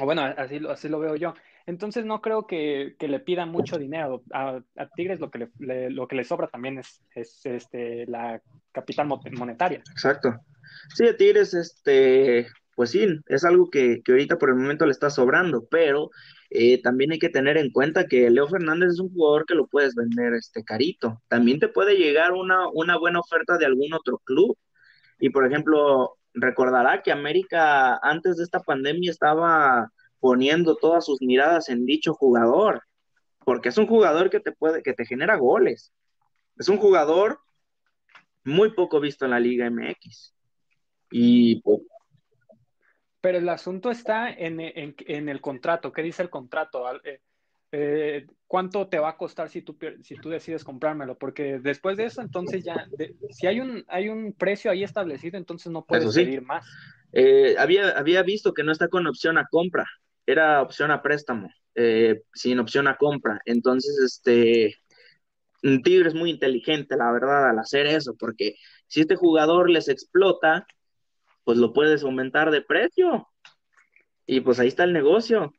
O 0.00 0.04
bueno, 0.04 0.22
así, 0.24 0.60
así 0.68 0.88
lo 0.88 0.98
veo 0.98 1.14
yo. 1.14 1.32
Entonces 1.64 2.04
no 2.04 2.20
creo 2.20 2.48
que, 2.48 2.96
le 2.98 3.20
pidan 3.20 3.50
mucho 3.50 3.78
dinero. 3.78 4.24
A, 4.32 4.60
Tigres 4.96 5.20
lo 5.20 5.30
que 5.30 5.48
le, 5.60 5.90
lo 5.90 6.08
que 6.08 6.16
le 6.16 6.24
sobra 6.24 6.48
también 6.48 6.78
es, 6.78 7.00
es 7.14 7.46
este, 7.46 8.04
la 8.06 8.42
capital 8.72 9.06
monetaria. 9.06 9.78
Exacto. 9.92 10.34
Sí, 10.92 11.06
a 11.06 11.16
Tigres, 11.16 11.54
este, 11.54 12.48
pues 12.76 12.90
sí, 12.90 13.06
es 13.26 13.44
algo 13.44 13.70
que, 13.70 14.02
que 14.04 14.12
ahorita 14.12 14.38
por 14.38 14.50
el 14.50 14.56
momento 14.56 14.86
le 14.86 14.92
está 14.92 15.10
sobrando, 15.10 15.66
pero 15.70 16.10
eh, 16.50 16.80
también 16.82 17.12
hay 17.12 17.18
que 17.18 17.28
tener 17.28 17.56
en 17.56 17.70
cuenta 17.70 18.06
que 18.06 18.30
Leo 18.30 18.48
Fernández 18.48 18.90
es 18.92 19.00
un 19.00 19.12
jugador 19.12 19.46
que 19.46 19.54
lo 19.54 19.66
puedes 19.66 19.94
vender 19.94 20.34
este 20.34 20.64
carito. 20.64 21.20
También 21.28 21.58
te 21.58 21.68
puede 21.68 21.96
llegar 21.96 22.32
una, 22.32 22.68
una 22.72 22.96
buena 22.98 23.20
oferta 23.20 23.58
de 23.58 23.66
algún 23.66 23.92
otro 23.92 24.18
club. 24.24 24.56
Y 25.18 25.30
por 25.30 25.46
ejemplo, 25.46 26.16
recordará 26.34 27.02
que 27.02 27.12
América 27.12 27.98
antes 28.02 28.36
de 28.36 28.44
esta 28.44 28.60
pandemia 28.60 29.10
estaba 29.10 29.90
poniendo 30.20 30.76
todas 30.76 31.04
sus 31.04 31.20
miradas 31.20 31.68
en 31.68 31.86
dicho 31.86 32.14
jugador, 32.14 32.82
porque 33.44 33.68
es 33.68 33.78
un 33.78 33.86
jugador 33.86 34.30
que 34.30 34.40
te 34.40 34.52
puede, 34.52 34.82
que 34.82 34.94
te 34.94 35.06
genera 35.06 35.36
goles. 35.36 35.92
Es 36.56 36.68
un 36.68 36.78
jugador 36.78 37.40
muy 38.44 38.72
poco 38.74 39.00
visto 39.00 39.24
en 39.24 39.32
la 39.32 39.40
Liga 39.40 39.68
MX. 39.70 40.34
Y 41.10 41.60
pues, 41.62 41.80
pero 43.24 43.38
el 43.38 43.48
asunto 43.48 43.90
está 43.90 44.28
en, 44.28 44.60
el 44.60 45.40
contrato. 45.40 45.90
¿Qué 45.90 46.02
dice 46.02 46.20
el 46.20 46.28
contrato? 46.28 46.84
Eh, 47.02 47.22
eh, 47.72 48.26
¿Cuánto 48.46 48.86
te 48.86 48.98
va 48.98 49.08
a 49.08 49.16
costar 49.16 49.48
si 49.48 49.62
tú, 49.62 49.78
si 50.02 50.16
tú 50.16 50.28
decides 50.28 50.62
comprármelo? 50.62 51.16
Porque 51.16 51.58
después 51.58 51.96
de 51.96 52.04
eso, 52.04 52.20
entonces 52.20 52.62
ya, 52.62 52.86
si 53.30 53.46
hay 53.46 53.60
un, 53.60 53.82
hay 53.88 54.10
un 54.10 54.34
precio 54.34 54.70
ahí 54.70 54.84
establecido, 54.84 55.38
entonces 55.38 55.72
no 55.72 55.86
puedes 55.86 56.14
pedir 56.14 56.42
más. 56.42 56.66
Eh, 57.14 57.54
había, 57.58 57.96
había 57.98 58.22
visto 58.22 58.52
que 58.52 58.62
no 58.62 58.72
está 58.72 58.88
con 58.88 59.06
opción 59.06 59.38
a 59.38 59.46
compra 59.50 59.86
era 60.26 60.60
opción 60.60 60.90
a 60.90 61.00
préstamo, 61.00 61.50
eh, 61.74 62.24
sin 62.34 62.58
opción 62.58 62.88
a 62.88 62.98
compra. 62.98 63.40
Entonces, 63.46 63.98
este, 64.04 64.76
Tigre 65.82 66.08
es 66.08 66.14
muy 66.14 66.28
inteligente, 66.28 66.94
la 66.94 67.10
verdad, 67.10 67.48
al 67.48 67.58
hacer 67.58 67.86
eso, 67.86 68.14
porque 68.18 68.56
si 68.86 69.00
este 69.00 69.16
jugador 69.16 69.70
les 69.70 69.88
explota, 69.88 70.66
pues 71.44 71.58
lo 71.58 71.72
puedes 71.72 72.02
aumentar 72.02 72.50
de 72.50 72.62
precio. 72.62 73.28
Y 74.26 74.40
pues 74.40 74.58
ahí 74.58 74.68
está 74.68 74.84
el 74.84 74.92
negocio. 74.92 75.52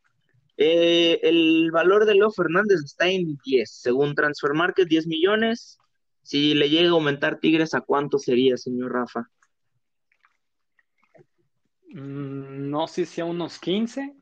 Eh, 0.57 1.19
el 1.23 1.69
valor 1.71 2.05
de 2.05 2.15
Leo 2.15 2.31
Fernández 2.31 2.81
está 2.83 3.07
en 3.07 3.38
10, 3.43 3.69
según 3.69 4.15
Transfer 4.15 4.53
Market, 4.53 4.88
10 4.88 5.07
millones. 5.07 5.77
Si 6.23 6.53
le 6.55 6.69
llega 6.69 6.89
a 6.89 6.93
aumentar 6.93 7.39
Tigres, 7.39 7.73
¿a 7.75 7.81
cuánto 7.81 8.17
sería, 8.17 8.57
señor 8.57 8.93
Rafa? 8.93 9.29
Mm, 11.89 12.69
no 12.69 12.88
sé 12.88 13.05
si 13.05 13.21
a 13.21 13.25
unos 13.25 13.59
15. 13.59 14.15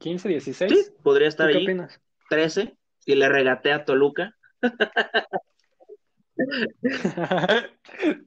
15, 0.00 0.28
16. 0.28 0.72
Sí, 0.72 0.92
podría 1.02 1.28
estar 1.28 1.48
ahí. 1.48 1.58
Qué 1.58 1.64
opinas? 1.64 2.00
13, 2.30 2.74
si 3.00 3.14
le 3.14 3.28
regatea 3.28 3.76
a 3.76 3.84
Toluca. 3.84 4.34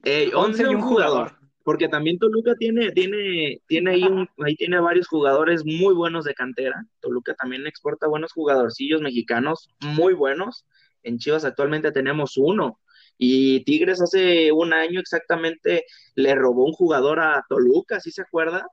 eh, 0.04 0.30
11 0.34 0.62
y 0.62 0.66
un 0.66 0.80
jugador. 0.80 1.37
Porque 1.68 1.86
también 1.86 2.18
Toluca 2.18 2.54
tiene, 2.54 2.92
tiene, 2.92 3.60
tiene 3.66 3.90
ahí, 3.90 4.02
un, 4.02 4.26
ahí 4.42 4.56
tiene 4.56 4.80
varios 4.80 5.06
jugadores 5.06 5.66
muy 5.66 5.92
buenos 5.94 6.24
de 6.24 6.32
cantera. 6.32 6.82
Toluca 6.98 7.34
también 7.34 7.66
exporta 7.66 8.08
buenos 8.08 8.32
jugadorcillos 8.32 9.02
mexicanos 9.02 9.68
muy 9.82 10.14
buenos. 10.14 10.64
En 11.02 11.18
Chivas 11.18 11.44
actualmente 11.44 11.92
tenemos 11.92 12.38
uno. 12.38 12.80
Y 13.18 13.64
Tigres 13.64 14.00
hace 14.00 14.50
un 14.50 14.72
año 14.72 14.98
exactamente 14.98 15.84
le 16.14 16.34
robó 16.34 16.64
un 16.64 16.72
jugador 16.72 17.20
a 17.20 17.44
Toluca, 17.50 18.00
¿sí 18.00 18.12
se 18.12 18.22
acuerda? 18.22 18.66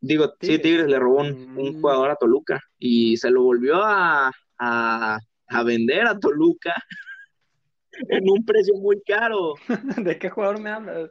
Digo, 0.00 0.32
sí, 0.40 0.60
Tigres 0.60 0.86
le 0.86 1.00
robó 1.00 1.22
un, 1.22 1.54
mm. 1.56 1.80
jugador 1.80 2.10
a 2.10 2.14
Toluca 2.14 2.60
y 2.78 3.16
se 3.16 3.32
lo 3.32 3.42
volvió 3.42 3.82
a, 3.82 4.30
vender 5.66 6.06
a 6.06 6.16
Toluca 6.20 6.72
en 8.12 8.30
un 8.30 8.44
precio 8.44 8.74
muy 8.76 9.00
caro. 9.02 9.54
¿De 9.96 10.18
qué 10.18 10.28
jugador 10.28 10.60
me 10.60 10.70
hablas? 10.70 11.10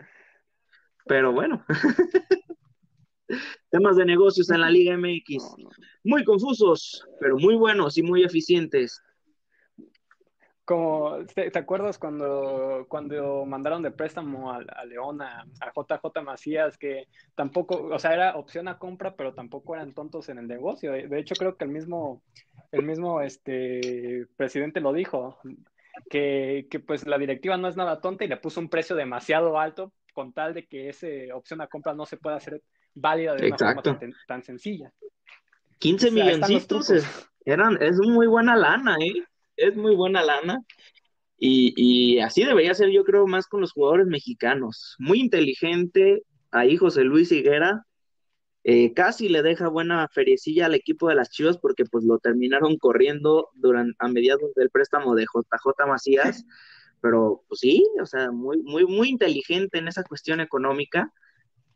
Pero 1.06 1.32
bueno, 1.32 1.66
temas 3.72 3.98
de 3.98 4.06
negocios 4.06 4.50
en 4.52 4.62
la 4.62 4.70
Liga 4.70 4.96
MX. 4.98 5.56
Muy 6.04 6.24
confusos, 6.24 7.06
pero 7.20 7.38
muy 7.38 7.56
buenos 7.56 7.98
y 7.98 8.04
muy 8.04 8.24
eficientes 8.24 9.02
como, 10.72 11.26
¿te, 11.26 11.60
acuerdas 11.60 11.98
cuando, 11.98 12.86
cuando 12.88 13.46
mandaron 13.46 13.82
de 13.82 13.92
préstamo 13.92 14.54
a, 14.54 14.86
León, 14.86 15.22
a, 15.22 15.46
JJ 15.76 16.24
Macías, 16.24 16.78
que 16.78 17.08
tampoco, 17.36 17.90
o 17.92 18.00
sea, 18.00 18.14
era 18.14 18.38
opción 18.38 18.70
a 18.70 18.78
compra, 18.78 19.16
pero 19.16 19.34
tampoco 19.34 19.76
eran 19.76 19.94
tontos 19.94 20.30
en 20.30 20.38
el 20.38 20.48
negocio? 20.48 20.94
De 20.94 21.20
hecho, 21.20 21.36
creo 21.36 21.58
que 21.58 21.66
el 21.66 21.72
mismo, 21.72 22.24
el 22.72 22.84
mismo 22.84 23.22
este, 23.22 24.28
presidente 24.38 24.80
lo 24.80 24.94
dijo, 24.94 25.38
que, 26.10 26.68
que 26.70 26.80
pues 26.80 27.06
la 27.06 27.18
directiva 27.18 27.58
no 27.58 27.68
es 27.68 27.76
nada 27.76 28.02
tonta 28.02 28.26
y 28.26 28.28
le 28.28 28.38
puso 28.38 28.60
un 28.60 28.70
precio 28.70 28.96
demasiado 28.96 29.60
alto 29.60 29.94
con 30.14 30.34
tal 30.34 30.54
de 30.54 30.68
que 30.68 30.90
esa 30.90 31.08
opción 31.34 31.62
a 31.62 31.68
compra 31.68 31.94
no 31.94 32.06
se 32.06 32.18
pueda 32.18 32.36
hacer 32.36 32.62
válida 32.94 33.36
de 33.36 33.48
una 33.48 33.58
forma 33.58 34.00
tan, 34.28 34.44
sencilla. 34.44 34.92
15 35.80 36.12
milloncitos 36.12 36.92
eran, 37.46 37.82
es 37.82 37.98
muy 37.98 38.28
buena 38.28 38.56
lana, 38.56 38.98
¿eh? 39.00 39.24
es 39.56 39.76
muy 39.76 39.96
buena 39.96 40.24
lana. 40.24 40.60
Y, 41.44 42.20
así 42.20 42.44
debería 42.44 42.76
ser, 42.76 42.92
yo 42.92 43.04
creo, 43.04 43.26
más 43.26 43.48
con 43.48 43.62
los 43.62 43.72
jugadores 43.72 44.06
mexicanos. 44.06 44.96
Muy 45.00 45.20
inteligente, 45.20 46.22
ahí 46.52 46.78
José 46.78 47.04
Luis 47.04 47.32
Higuera, 47.32 47.84
eh, 48.64 48.94
casi 48.94 49.28
le 49.28 49.42
deja 49.42 49.68
buena 49.70 50.08
feriecilla 50.10 50.68
al 50.68 50.76
equipo 50.76 51.10
de 51.10 51.16
las 51.16 51.32
Chivas 51.32 51.58
porque 51.58 51.84
pues 51.86 52.04
lo 52.04 52.20
terminaron 52.20 52.78
corriendo 52.78 53.50
durante, 53.56 53.96
a 54.00 54.08
mediados 54.08 54.54
del 54.56 54.70
préstamo 54.70 55.16
de 55.16 55.24
JJ 55.24 55.88
Macías, 55.88 56.46
pero 57.02 57.44
pues 57.48 57.60
sí, 57.62 57.84
o 58.02 58.06
sea, 58.06 58.32
muy, 58.32 58.62
muy, 58.62 58.86
muy 58.86 59.10
inteligente 59.10 59.80
en 59.80 59.88
esa 59.88 60.04
cuestión 60.04 60.40
económica, 60.42 61.12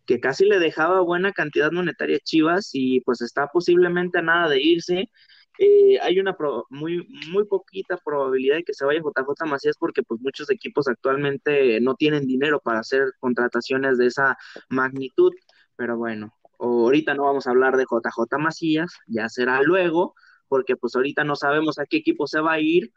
que 0.05 0.19
casi 0.19 0.45
le 0.45 0.59
dejaba 0.59 1.01
buena 1.01 1.33
cantidad 1.33 1.71
monetaria 1.71 2.17
a 2.17 2.19
Chivas 2.19 2.69
y 2.73 3.01
pues 3.01 3.21
está 3.21 3.47
posiblemente 3.47 4.19
a 4.19 4.21
nada 4.21 4.49
de 4.49 4.61
irse. 4.61 5.09
Eh, 5.57 5.99
hay 6.01 6.19
una 6.19 6.35
muy, 6.69 7.07
muy 7.31 7.45
poquita 7.45 7.97
probabilidad 8.05 8.57
de 8.57 8.63
que 8.63 8.73
se 8.73 8.85
vaya 8.85 8.99
JJ 9.01 9.45
Macías 9.47 9.77
porque 9.79 10.03
pues 10.03 10.19
muchos 10.21 10.51
equipos 10.51 10.87
actualmente 10.87 11.79
no 11.81 11.95
tienen 11.95 12.27
dinero 12.27 12.59
para 12.59 12.79
hacer 12.81 13.13
contrataciones 13.19 13.97
de 13.97 14.07
esa 14.07 14.37
magnitud, 14.69 15.31
pero 15.77 15.97
bueno, 15.97 16.33
ahorita 16.59 17.13
no 17.13 17.23
vamos 17.23 17.47
a 17.47 17.51
hablar 17.51 17.77
de 17.77 17.85
JJ 17.85 18.37
Macías, 18.39 18.91
ya 19.07 19.29
será 19.29 19.61
luego, 19.61 20.15
porque 20.47 20.75
pues 20.75 20.95
ahorita 20.95 21.23
no 21.23 21.35
sabemos 21.35 21.79
a 21.79 21.85
qué 21.85 21.97
equipo 21.97 22.27
se 22.27 22.39
va 22.39 22.53
a 22.53 22.59
ir 22.59 22.91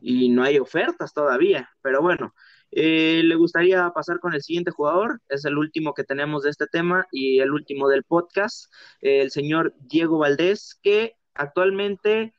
y 0.00 0.28
no 0.30 0.44
hay 0.44 0.58
ofertas 0.58 1.12
todavía, 1.12 1.68
pero 1.82 2.00
bueno, 2.00 2.34
eh, 2.70 3.22
le 3.24 3.34
gustaría 3.36 3.90
pasar 3.90 4.20
con 4.20 4.34
el 4.34 4.42
siguiente 4.42 4.70
jugador, 4.70 5.20
es 5.28 5.44
el 5.44 5.58
último 5.58 5.94
que 5.94 6.04
tenemos 6.04 6.42
de 6.42 6.50
este 6.50 6.66
tema 6.66 7.06
y 7.12 7.40
el 7.40 7.52
último 7.52 7.88
del 7.88 8.04
podcast, 8.04 8.72
el 9.00 9.30
señor 9.30 9.74
Diego 9.78 10.18
Valdés, 10.18 10.78
que 10.82 11.14
actualmente 11.34 12.34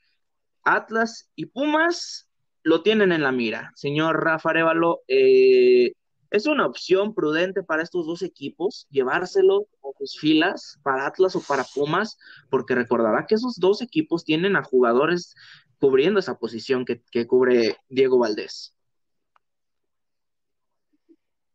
Atlas 0.63 1.29
y 1.35 1.45
Pumas 1.47 2.27
lo 2.63 2.81
tienen 2.81 3.11
en 3.11 3.23
la 3.23 3.31
mira. 3.31 3.71
Señor 3.75 4.23
Rafa 4.23 4.49
Arevalo, 4.49 5.01
eh, 5.07 5.93
¿Es 6.35 6.47
una 6.47 6.65
opción 6.65 7.13
prudente 7.13 7.63
para 7.63 7.81
estos 7.81 8.05
dos 8.05 8.21
equipos 8.21 8.87
llevárselo 8.89 9.69
a 9.81 9.97
sus 9.97 10.19
filas 10.19 10.77
para 10.83 11.07
Atlas 11.07 11.33
o 11.37 11.41
para 11.41 11.63
Pumas? 11.63 12.17
Porque 12.49 12.75
recordará 12.75 13.25
que 13.25 13.35
esos 13.35 13.55
dos 13.57 13.81
equipos 13.81 14.25
tienen 14.25 14.57
a 14.57 14.63
jugadores 14.65 15.33
cubriendo 15.79 16.19
esa 16.19 16.37
posición 16.37 16.83
que, 16.83 17.25
cubre 17.25 17.77
Diego 17.87 18.19
Valdés. 18.19 18.75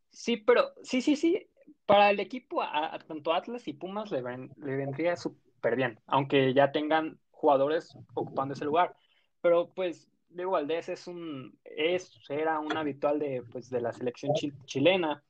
Sí, 0.08 0.38
pero 0.38 0.72
sí, 0.82 1.02
sí, 1.02 1.14
sí. 1.14 1.46
Para 1.84 2.08
el 2.08 2.18
equipo, 2.18 2.62
tanto 3.06 3.34
Atlas 3.34 3.68
y 3.68 3.74
Pumas 3.74 4.10
le, 4.10 4.22
le 4.22 4.76
vendría 4.76 5.14
súper 5.14 5.76
bien, 5.76 6.00
aunque 6.06 6.54
ya 6.54 6.72
tengan 6.72 7.20
jugadores 7.32 7.94
ocupando 8.14 8.54
ese 8.54 8.64
lugar. 8.64 8.96
Pero 9.42 9.74
pues 9.74 10.08
Diego 10.30 10.52
Valdés 10.52 10.88
es 10.88 11.06
un, 11.06 11.58
es, 11.64 12.12
era 12.28 12.60
un 12.60 12.76
habitual 12.76 13.18
de, 13.18 13.42
pues, 13.50 13.68
de 13.68 13.80
la 13.80 13.92
selección 13.92 14.32
chilena, 14.64 15.22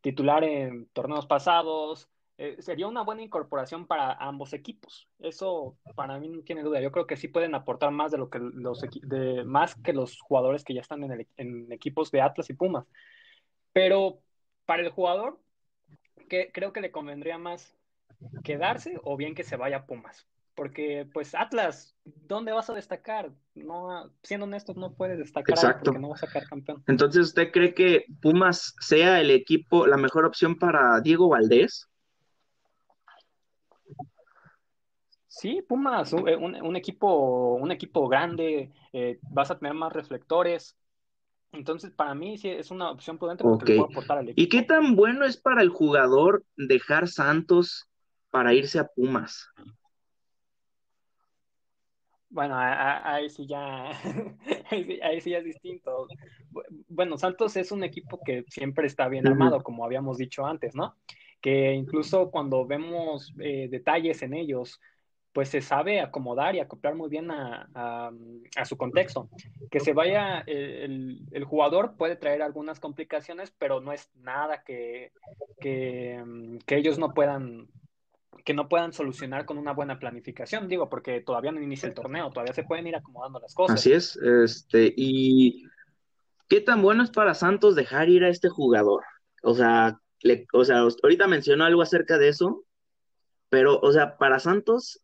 titular 0.00 0.44
en 0.44 0.86
torneos 0.86 1.26
pasados. 1.26 2.08
Eh, 2.38 2.56
sería 2.60 2.86
una 2.86 3.02
buena 3.02 3.22
incorporación 3.22 3.86
para 3.86 4.12
ambos 4.12 4.52
equipos. 4.52 5.08
Eso 5.18 5.76
para 5.94 6.18
mí 6.18 6.28
no 6.28 6.42
tiene 6.42 6.62
duda. 6.62 6.80
Yo 6.80 6.92
creo 6.92 7.06
que 7.06 7.16
sí 7.16 7.28
pueden 7.28 7.54
aportar 7.54 7.90
más 7.90 8.12
de 8.12 8.18
lo 8.18 8.28
que 8.28 8.38
los 8.38 8.80
de, 9.02 9.44
más 9.44 9.74
que 9.74 9.92
los 9.92 10.20
jugadores 10.20 10.64
que 10.64 10.74
ya 10.74 10.80
están 10.80 11.02
en, 11.04 11.26
en 11.36 11.72
equipos 11.72 12.10
de 12.10 12.20
Atlas 12.20 12.50
y 12.50 12.54
Pumas. 12.54 12.86
Pero 13.72 14.20
para 14.64 14.82
el 14.82 14.90
jugador, 14.90 15.38
que 16.28 16.50
creo 16.52 16.72
que 16.72 16.80
le 16.80 16.90
convendría 16.90 17.38
más 17.38 17.74
quedarse 18.44 18.98
o 19.02 19.16
bien 19.16 19.34
que 19.34 19.44
se 19.44 19.56
vaya 19.56 19.78
a 19.78 19.86
Pumas 19.86 20.26
porque 20.56 21.06
pues 21.12 21.34
Atlas, 21.34 21.94
¿dónde 22.04 22.50
vas 22.50 22.68
a 22.70 22.74
destacar? 22.74 23.30
No, 23.54 24.10
siendo 24.22 24.46
honestos, 24.46 24.76
no 24.76 24.94
puedes 24.94 25.18
destacar 25.18 25.78
porque 25.78 25.98
no 25.98 26.08
vas 26.08 26.24
a 26.24 26.26
sacar 26.26 26.48
campeón. 26.48 26.82
Entonces, 26.88 27.26
¿usted 27.26 27.52
cree 27.52 27.74
que 27.74 28.06
Pumas 28.20 28.74
sea 28.80 29.20
el 29.20 29.30
equipo, 29.30 29.86
la 29.86 29.98
mejor 29.98 30.24
opción 30.24 30.58
para 30.58 31.00
Diego 31.00 31.28
Valdés? 31.28 31.88
Sí, 35.28 35.62
Pumas, 35.68 36.14
un, 36.14 36.26
un 36.26 36.76
equipo, 36.76 37.54
un 37.56 37.70
equipo 37.70 38.08
grande, 38.08 38.72
eh, 38.94 39.18
vas 39.30 39.50
a 39.50 39.58
tener 39.58 39.74
más 39.74 39.92
reflectores. 39.92 40.74
Entonces, 41.52 41.90
para 41.90 42.14
mí 42.14 42.38
sí 42.38 42.48
es 42.48 42.70
una 42.70 42.90
opción 42.90 43.18
prudente 43.18 43.44
porque 43.44 43.76
puede 43.76 43.92
aportar 43.92 44.18
al 44.18 44.30
equipo. 44.30 44.40
¿Y 44.40 44.48
qué 44.48 44.62
tan 44.62 44.96
bueno 44.96 45.26
es 45.26 45.36
para 45.36 45.60
el 45.60 45.68
jugador 45.68 46.44
dejar 46.56 47.08
Santos 47.08 47.86
para 48.30 48.54
irse 48.54 48.78
a 48.78 48.86
Pumas? 48.86 49.50
Bueno, 52.36 52.54
ahí 52.58 53.30
sí 53.30 53.46
ya, 53.46 53.92
ahí 54.70 55.20
sí 55.22 55.30
ya 55.30 55.38
es 55.38 55.44
distinto. 55.46 56.06
Bueno, 56.86 57.16
Santos 57.16 57.56
es 57.56 57.72
un 57.72 57.82
equipo 57.82 58.20
que 58.22 58.44
siempre 58.50 58.86
está 58.86 59.08
bien 59.08 59.26
armado, 59.26 59.62
como 59.62 59.86
habíamos 59.86 60.18
dicho 60.18 60.44
antes, 60.44 60.74
¿no? 60.74 60.96
Que 61.40 61.72
incluso 61.72 62.30
cuando 62.30 62.66
vemos 62.66 63.32
eh, 63.40 63.68
detalles 63.70 64.20
en 64.20 64.34
ellos, 64.34 64.82
pues 65.32 65.48
se 65.48 65.62
sabe 65.62 66.02
acomodar 66.02 66.54
y 66.54 66.60
acoplar 66.60 66.94
muy 66.94 67.08
bien 67.08 67.30
a, 67.30 68.12
su 68.66 68.76
contexto. 68.76 69.30
Que 69.70 69.80
se 69.80 69.94
vaya, 69.94 70.40
el, 70.40 71.26
el, 71.32 71.44
jugador 71.44 71.96
puede 71.96 72.16
traer 72.16 72.42
algunas 72.42 72.80
complicaciones, 72.80 73.50
pero 73.50 73.80
no 73.80 73.94
es 73.94 74.10
nada 74.14 74.62
que, 74.62 75.12
que, 75.58 76.22
que 76.66 76.76
ellos 76.76 76.98
no 76.98 77.14
puedan 77.14 77.68
que 78.44 78.54
no 78.54 78.68
puedan 78.68 78.92
solucionar 78.92 79.44
con 79.44 79.58
una 79.58 79.72
buena 79.72 79.98
planificación, 79.98 80.68
digo, 80.68 80.88
porque 80.88 81.20
todavía 81.20 81.52
no 81.52 81.60
inicia 81.60 81.88
el 81.88 81.94
torneo, 81.94 82.30
todavía 82.30 82.54
se 82.54 82.64
pueden 82.64 82.86
ir 82.86 82.96
acomodando 82.96 83.40
las 83.40 83.54
cosas. 83.54 83.80
Así 83.80 83.92
es, 83.92 84.16
este, 84.16 84.92
y 84.96 85.64
¿qué 86.48 86.60
tan 86.60 86.82
bueno 86.82 87.02
es 87.02 87.10
para 87.10 87.34
Santos 87.34 87.74
dejar 87.74 88.08
ir 88.08 88.24
a 88.24 88.28
este 88.28 88.48
jugador? 88.48 89.04
O 89.42 89.54
sea, 89.54 90.00
o 90.52 90.64
sea, 90.64 90.80
ahorita 90.80 91.26
mencionó 91.26 91.64
algo 91.64 91.82
acerca 91.82 92.18
de 92.18 92.28
eso, 92.28 92.64
pero, 93.48 93.78
o 93.80 93.92
sea, 93.92 94.16
para 94.16 94.38
Santos, 94.40 95.00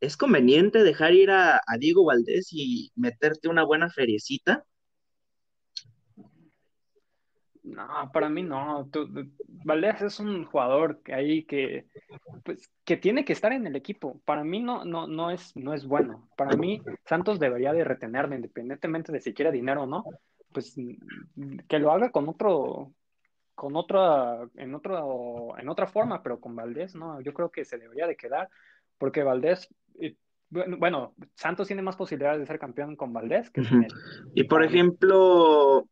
¿es 0.00 0.16
conveniente 0.16 0.82
dejar 0.82 1.14
ir 1.14 1.30
a, 1.30 1.56
a 1.56 1.78
Diego 1.78 2.04
Valdés 2.04 2.48
y 2.52 2.90
meterte 2.94 3.48
una 3.48 3.64
buena 3.64 3.90
feriecita? 3.90 4.64
No, 7.64 8.10
para 8.12 8.28
mí 8.28 8.42
no. 8.42 8.88
Valdés 9.64 10.02
es 10.02 10.20
un 10.20 10.44
jugador 10.44 11.00
que 11.02 11.14
ahí 11.14 11.44
que, 11.44 11.86
pues, 12.44 12.70
que 12.84 12.98
tiene 12.98 13.24
que 13.24 13.32
estar 13.32 13.52
en 13.52 13.66
el 13.66 13.74
equipo. 13.74 14.20
Para 14.26 14.44
mí 14.44 14.60
no, 14.60 14.84
no, 14.84 15.06
no 15.06 15.30
es, 15.30 15.56
no 15.56 15.72
es 15.72 15.86
bueno. 15.86 16.28
Para 16.36 16.56
mí, 16.56 16.82
Santos 17.06 17.40
debería 17.40 17.72
de 17.72 17.82
retenerlo, 17.82 18.34
independientemente 18.34 19.12
de 19.12 19.20
si 19.20 19.32
quiere 19.32 19.50
dinero 19.50 19.84
o 19.84 19.86
no. 19.86 20.04
Pues 20.52 20.76
que 21.66 21.78
lo 21.78 21.90
haga 21.90 22.10
con 22.10 22.28
otro, 22.28 22.92
con 23.54 23.76
otra, 23.76 24.46
en 24.56 24.74
otro, 24.74 25.58
en 25.58 25.68
otra 25.70 25.86
forma, 25.86 26.22
pero 26.22 26.40
con 26.40 26.54
Valdés, 26.54 26.94
no. 26.94 27.22
Yo 27.22 27.32
creo 27.32 27.50
que 27.50 27.64
se 27.64 27.78
debería 27.78 28.06
de 28.06 28.16
quedar, 28.16 28.50
porque 28.98 29.22
Valdés, 29.22 29.74
eh, 29.98 30.16
bueno, 30.50 31.14
Santos 31.34 31.66
tiene 31.66 31.80
más 31.80 31.96
posibilidades 31.96 32.40
de 32.40 32.46
ser 32.46 32.58
campeón 32.58 32.94
con 32.94 33.14
Valdés 33.14 33.50
que 33.50 33.64
sin 33.64 33.84
él. 33.84 33.92
Y 34.34 34.44
por 34.44 34.62
ejemplo, 34.62 35.88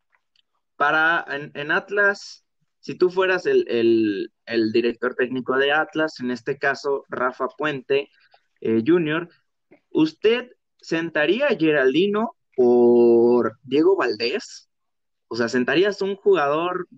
para 0.82 1.24
en, 1.54 1.70
Atlas, 1.70 2.44
si 2.80 2.96
tú 2.96 3.08
fueras 3.08 3.46
el, 3.46 4.32
director 4.72 5.14
técnico 5.14 5.56
de 5.56 5.70
Atlas, 5.70 6.18
en 6.18 6.32
este 6.32 6.58
caso 6.58 7.04
Rafa 7.08 7.46
Puente 7.56 8.08
eh, 8.60 8.82
Jr., 8.84 9.28
¿usted 9.90 10.50
sentaría 10.80 11.46
a 11.46 11.56
Geraldino 11.56 12.34
por 12.56 13.60
Diego 13.62 13.94
Valdés? 13.94 14.68
O 15.28 15.36
sea, 15.36 15.48
¿sentarías 15.48 16.02
un 16.02 16.16
jugador 16.16 16.88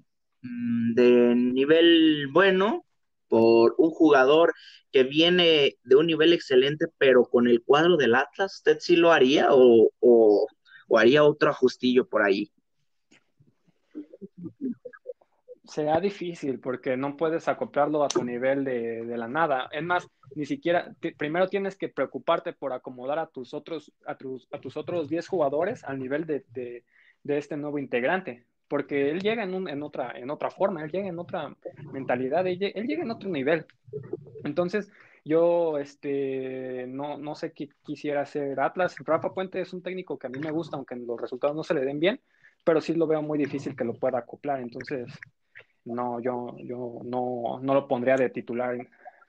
mm, 0.40 0.94
de 0.94 1.34
nivel 1.34 2.28
bueno 2.32 2.86
por 3.28 3.74
un 3.76 3.90
jugador 3.90 4.54
que 4.92 5.02
viene 5.02 5.76
de 5.82 5.96
un 5.96 6.06
nivel 6.06 6.32
excelente, 6.32 6.86
pero 6.96 7.24
con 7.26 7.48
el 7.48 7.62
cuadro 7.62 7.98
del 7.98 8.14
Atlas, 8.14 8.54
¿usted 8.54 8.78
sí 8.80 8.96
lo 8.96 9.12
haría 9.12 9.48
o, 9.50 9.90
o 10.00 10.98
haría 10.98 11.22
otro 11.22 11.50
ajustillo 11.50 12.08
por 12.08 12.22
ahí? 12.22 12.50
Será 15.74 15.98
difícil 15.98 16.60
porque 16.60 16.96
no 16.96 17.16
puedes 17.16 17.48
acoplarlo 17.48 18.04
a 18.04 18.08
tu 18.08 18.22
nivel 18.22 18.64
de, 18.64 19.04
la 19.16 19.26
nada. 19.26 19.68
Es 19.72 19.82
más, 19.82 20.08
ni 20.36 20.46
siquiera, 20.46 20.94
primero 21.18 21.48
tienes 21.48 21.76
que 21.76 21.88
preocuparte 21.88 22.52
por 22.52 22.72
acomodar 22.72 23.18
a 23.18 23.26
tus 23.26 23.52
otros, 23.54 23.92
a 24.06 24.14
tus, 24.14 24.46
a 24.52 24.60
tus 24.60 24.76
otros 24.76 25.08
10 25.08 25.26
jugadores 25.26 25.82
al 25.82 25.98
nivel 25.98 26.26
de, 26.26 26.84
este 27.24 27.56
nuevo 27.56 27.80
integrante. 27.80 28.46
Porque 28.68 29.10
él 29.10 29.20
llega 29.20 29.42
en, 29.42 29.68
en, 29.68 29.82
otra, 29.82 30.12
en 30.16 30.30
otra 30.30 30.50
forma, 30.50 30.84
él 30.84 30.92
llega 30.92 31.08
en 31.08 31.18
otra 31.18 31.54
mentalidad, 31.92 32.46
él, 32.46 32.58
llega 32.58 33.02
en 33.02 33.10
otro 33.10 33.28
nivel. 33.28 33.66
Entonces, 34.44 34.92
yo 35.24 35.78
este, 35.78 36.86
no, 36.86 37.18
no 37.18 37.34
sé 37.34 37.52
qué 37.52 37.68
quisiera 37.84 38.22
hacer 38.22 38.60
Atlas. 38.60 38.94
Rafa 39.04 39.34
Puente 39.34 39.60
es 39.60 39.72
un 39.72 39.82
técnico 39.82 40.20
que 40.20 40.28
a 40.28 40.30
mí 40.30 40.38
me 40.38 40.52
gusta, 40.52 40.76
aunque 40.76 40.94
los 40.94 41.20
resultados 41.20 41.56
no 41.56 41.64
se 41.64 41.74
le 41.74 41.84
den 41.84 41.98
bien, 41.98 42.20
pero 42.62 42.80
sí 42.80 42.94
lo 42.94 43.08
veo 43.08 43.22
muy 43.22 43.38
difícil 43.38 43.74
que 43.74 43.84
lo 43.84 43.94
pueda 43.94 44.18
acoplar. 44.18 44.60
Entonces, 44.60 45.12
no, 45.84 46.20
yo, 46.20 46.56
yo 46.58 47.00
no, 47.04 47.60
no 47.62 47.74
lo 47.74 47.88
pondría 47.88 48.16
de 48.16 48.30
titular 48.30 48.76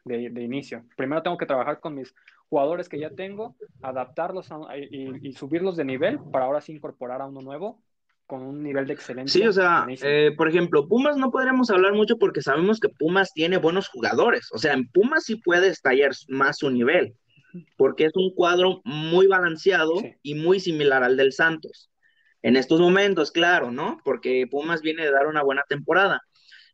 de, 0.04 0.30
de, 0.30 0.42
inicio. 0.44 0.84
Primero 0.96 1.24
tengo 1.24 1.38
que 1.38 1.46
trabajar 1.46 1.80
con 1.80 1.96
mis 1.96 2.14
jugadores 2.50 2.88
que 2.88 3.00
ya 3.00 3.10
tengo, 3.10 3.56
adaptarlos 3.82 4.50
y, 4.90 5.34
subirlos 5.34 5.76
de 5.76 5.86
nivel 5.86 6.20
para 6.32 6.46
ahora 6.46 6.62
sí 6.62 6.74
incorporar 6.74 7.22
a 7.22 7.26
uno 7.26 7.42
nuevo 7.42 7.82
con 8.28 8.42
un 8.42 8.64
nivel 8.64 8.88
de 8.88 8.94
excelencia. 8.94 9.40
Sí, 9.40 9.48
o 9.48 9.54
sea, 9.54 9.86
eh, 10.02 10.32
por 10.36 10.48
ejemplo, 10.48 10.88
Pumas 10.88 11.18
no 11.18 11.32
podríamos 11.32 11.70
hablar 11.70 11.94
mucho 11.94 12.18
porque 12.18 12.42
sabemos 12.42 12.80
que 12.80 12.90
Pumas 12.90 13.32
tiene 13.34 13.58
buenos 13.58 13.88
jugadores. 13.88 14.50
O 14.52 14.58
sea, 14.58 14.74
en 14.74 14.88
Pumas 14.88 15.26
sí 15.26 15.36
puede 15.36 15.68
estallar 15.68 16.12
más 16.28 16.58
su 16.58 16.72
nivel, 16.72 17.16
porque 17.78 18.06
es 18.06 18.14
un 18.16 18.34
cuadro 18.34 18.82
muy 18.84 19.28
balanceado 19.28 19.94
y 20.24 20.36
muy 20.36 20.60
similar 20.60 21.04
al 21.04 21.18
del 21.18 21.34
Santos. 21.34 21.92
En 22.42 22.56
estos 22.56 22.80
momentos, 22.80 23.32
claro, 23.32 23.72
¿no? 23.72 24.00
Porque 24.04 24.46
Pumas 24.50 24.82
viene 24.82 25.04
de 25.04 25.12
dar 25.12 25.28
una 25.28 25.44
buena 25.44 25.64
temporada. 25.68 26.22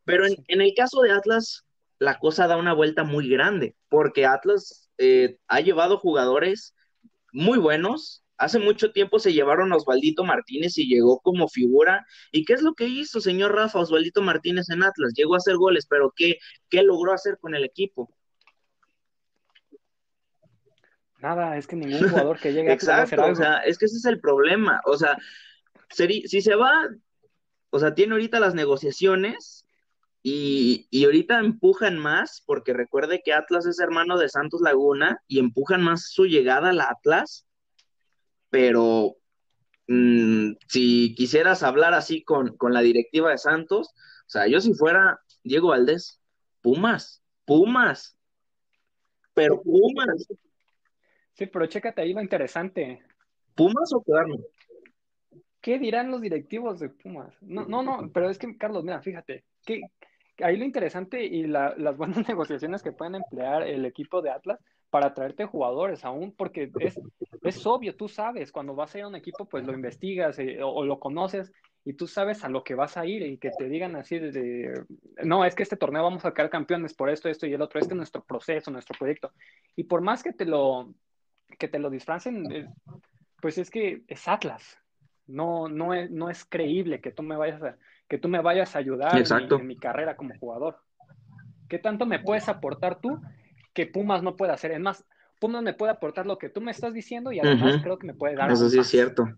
Pero 0.06 0.26
en, 0.26 0.62
el 0.62 0.74
caso 0.76 1.02
de 1.02 1.12
Atlas, 1.12 1.66
la 2.00 2.18
cosa 2.20 2.48
da 2.48 2.58
una 2.58 2.74
vuelta 2.74 3.04
muy 3.04 3.30
grande, 3.30 3.76
porque 3.90 4.26
Atlas 4.26 4.90
eh, 4.98 5.38
ha 5.48 5.60
llevado 5.62 5.98
jugadores 5.98 6.74
muy 7.32 7.60
buenos. 7.60 8.24
Hace 8.38 8.58
mucho 8.58 8.92
tiempo 8.92 9.20
se 9.20 9.34
llevaron 9.34 9.72
a 9.72 9.76
Osvaldito 9.76 10.24
Martínez 10.24 10.78
y 10.78 10.88
llegó 10.88 11.20
como 11.20 11.48
figura. 11.48 12.06
¿Y 12.32 12.44
qué 12.44 12.54
es 12.54 12.64
lo 12.64 12.74
que 12.74 12.88
hizo, 12.88 13.22
señor 13.22 13.54
Rafa, 13.54 13.80
Osvaldito 13.80 14.22
Martínez 14.22 14.70
en 14.70 14.82
Atlas? 14.82 15.14
Llegó 15.16 15.36
a 15.36 15.38
hacer 15.38 15.58
goles, 15.58 15.86
pero 15.88 16.12
¿qué, 16.16 16.38
qué 16.70 16.82
logró 16.82 17.14
hacer 17.14 17.38
con 17.40 17.54
el 17.54 17.64
equipo? 17.64 18.10
Nada, 21.22 21.56
es 21.56 21.68
que 21.68 21.76
ningún 21.76 22.10
jugador 22.10 22.40
que 22.40 22.52
llegue 22.52 22.72
a 22.72 22.74
Exacto, 22.74 23.24
o 23.24 23.36
sea, 23.36 23.60
es 23.60 23.78
que 23.78 23.86
ese 23.86 23.98
es 23.98 24.06
el 24.06 24.20
problema. 24.20 24.82
O 24.86 24.98
sea, 24.98 25.18
si 25.90 26.42
se 26.42 26.56
va, 26.56 26.90
o 27.70 27.80
sea, 27.80 27.94
tiene 27.94 28.14
ahorita 28.14 28.40
las 28.40 28.56
negociaciones 28.56 29.61
y, 30.24 31.04
ahorita 31.04 31.40
empujan 31.40 31.98
más, 31.98 32.44
porque 32.46 32.74
recuerde 32.74 33.22
que 33.24 33.34
Atlas 33.34 33.66
es 33.66 33.80
hermano 33.80 34.20
de 34.20 34.30
Santos 34.30 34.62
Laguna 34.62 35.22
y 35.28 35.40
empujan 35.40 35.82
más 35.82 36.12
su 36.12 36.26
llegada 36.26 36.70
al 36.70 36.82
Atlas, 36.82 37.48
pero 38.50 39.16
mm, 39.88 40.52
si 40.68 41.16
quisieras 41.16 41.64
hablar 41.64 41.94
así 41.96 42.24
con, 42.24 42.56
la 42.70 42.82
directiva 42.82 43.32
de 43.32 43.40
Santos, 43.40 43.88
o 43.88 44.30
sea, 44.30 44.48
yo 44.48 44.62
si 44.62 44.74
fuera 44.76 45.20
Diego 45.44 45.70
Valdés, 45.70 46.22
Pumas, 46.62 47.24
Pumas, 47.46 48.16
pero 49.34 49.62
Pumas. 49.64 50.28
Sí, 51.34 51.48
pero 51.48 51.66
chécate 51.66 52.02
ahí 52.02 52.14
lo 52.14 52.22
interesante. 52.22 53.02
¿Pumas 53.56 53.92
o 53.94 54.04
quedarme? 54.04 54.38
¿Qué 55.62 55.80
dirán 55.80 56.12
los 56.12 56.22
directivos 56.22 56.80
de 56.80 56.90
Pumas? 56.90 57.34
No, 57.42 57.66
no, 57.66 57.82
no, 57.82 58.12
pero 58.14 58.30
es 58.30 58.38
que, 58.38 58.56
Carlos, 58.58 58.84
mira, 58.84 59.02
fíjate, 59.02 59.46
que 59.66 59.82
ahí 60.44 60.58
lo 60.58 60.66
interesante 60.66 61.24
y 61.24 61.48
las 61.48 61.98
buenas 61.98 62.18
negociaciones 62.28 62.82
que 62.82 62.92
pueden 62.92 63.16
emplear 63.16 63.64
el 63.64 63.86
equipo 63.86 64.22
de 64.22 64.32
Atlas 64.32 64.60
para 64.90 65.14
traerte 65.14 65.46
jugadores 65.46 66.04
aún, 66.04 66.34
porque 66.34 66.70
es, 66.80 67.00
es 67.44 67.66
obvio, 67.66 67.96
tú 67.96 68.10
sabes, 68.10 68.52
cuando 68.52 68.76
vas 68.76 68.94
a 68.94 68.98
ir 69.00 69.04
a 69.06 69.08
un 69.08 69.16
equipo, 69.16 69.46
pues 69.46 69.66
lo 69.66 69.74
investigas 69.74 70.38
eh, 70.40 70.60
o, 70.62 70.84
lo 70.84 71.00
conoces 71.00 71.52
y 71.86 71.94
tú 71.94 72.08
sabes 72.08 72.44
a 72.44 72.50
lo 72.50 72.64
que 72.64 72.76
vas 72.76 72.98
a 72.98 73.06
ir 73.06 73.22
y 73.24 73.38
que 73.38 73.52
te 73.58 73.70
digan 73.70 73.96
así 73.96 74.20
de, 74.20 74.84
no, 75.24 75.46
es 75.46 75.56
que 75.56 75.64
este 75.64 75.78
torneo 75.78 76.04
vamos 76.04 76.26
a 76.26 76.30
sacar 76.30 76.50
campeones 76.50 76.94
por 76.94 77.10
esto, 77.10 77.30
esto 77.30 77.48
y 77.48 77.54
el 77.54 77.62
otro, 77.62 77.80
este 77.80 77.94
es 77.94 77.98
nuestro 77.98 78.24
proceso, 78.24 78.70
nuestro 78.70 78.98
proyecto. 79.00 79.32
Y 79.78 79.86
por 79.86 80.02
más 80.02 80.24
que 80.24 80.34
te 80.34 80.46
lo, 80.46 80.94
que 81.58 81.70
te 81.70 81.80
lo 81.80 81.90
disfracen, 81.90 82.52
eh, 82.52 82.68
pues 83.42 83.58
es 83.58 83.72
que 83.72 84.04
es 84.08 84.28
Atlas, 84.28 84.78
no, 85.26 85.70
no, 85.70 85.94
es, 85.94 86.12
no 86.12 86.30
es 86.30 86.44
creíble 86.44 87.00
que 87.00 87.12
tú 87.12 87.24
me 87.24 87.38
vayas 87.38 87.64
a, 87.64 87.78
que 88.12 88.18
tú 88.18 88.28
me 88.28 88.42
vayas 88.42 88.76
a 88.76 88.80
ayudar 88.80 89.18
en 89.18 89.68
mi, 89.68 89.78
carrera 89.78 90.18
como 90.18 90.38
jugador. 90.38 90.76
¿Qué 91.70 91.80
tanto 91.80 92.06
me 92.06 92.20
puedes 92.20 92.50
aportar 92.50 93.00
tú 93.00 93.22
que 93.74 93.86
Pumas 93.86 94.22
no 94.22 94.36
puede 94.36 94.52
hacer? 94.52 94.74
Es 94.74 94.82
más, 94.82 95.06
Pumas 95.40 95.64
me 95.64 95.74
puede 95.74 95.94
aportar 95.94 96.26
lo 96.26 96.38
que 96.38 96.50
tú 96.50 96.60
me 96.60 96.72
estás 96.72 96.94
diciendo 96.94 97.32
y 97.32 97.40
además 97.40 97.80
creo 97.82 97.98
que 97.98 98.08
me 98.08 98.14
puede 98.14 98.36
dar. 98.36 98.52
Eso 98.52 98.70
sí 98.70 98.80
es 98.80 98.88
cierto. 98.88 99.30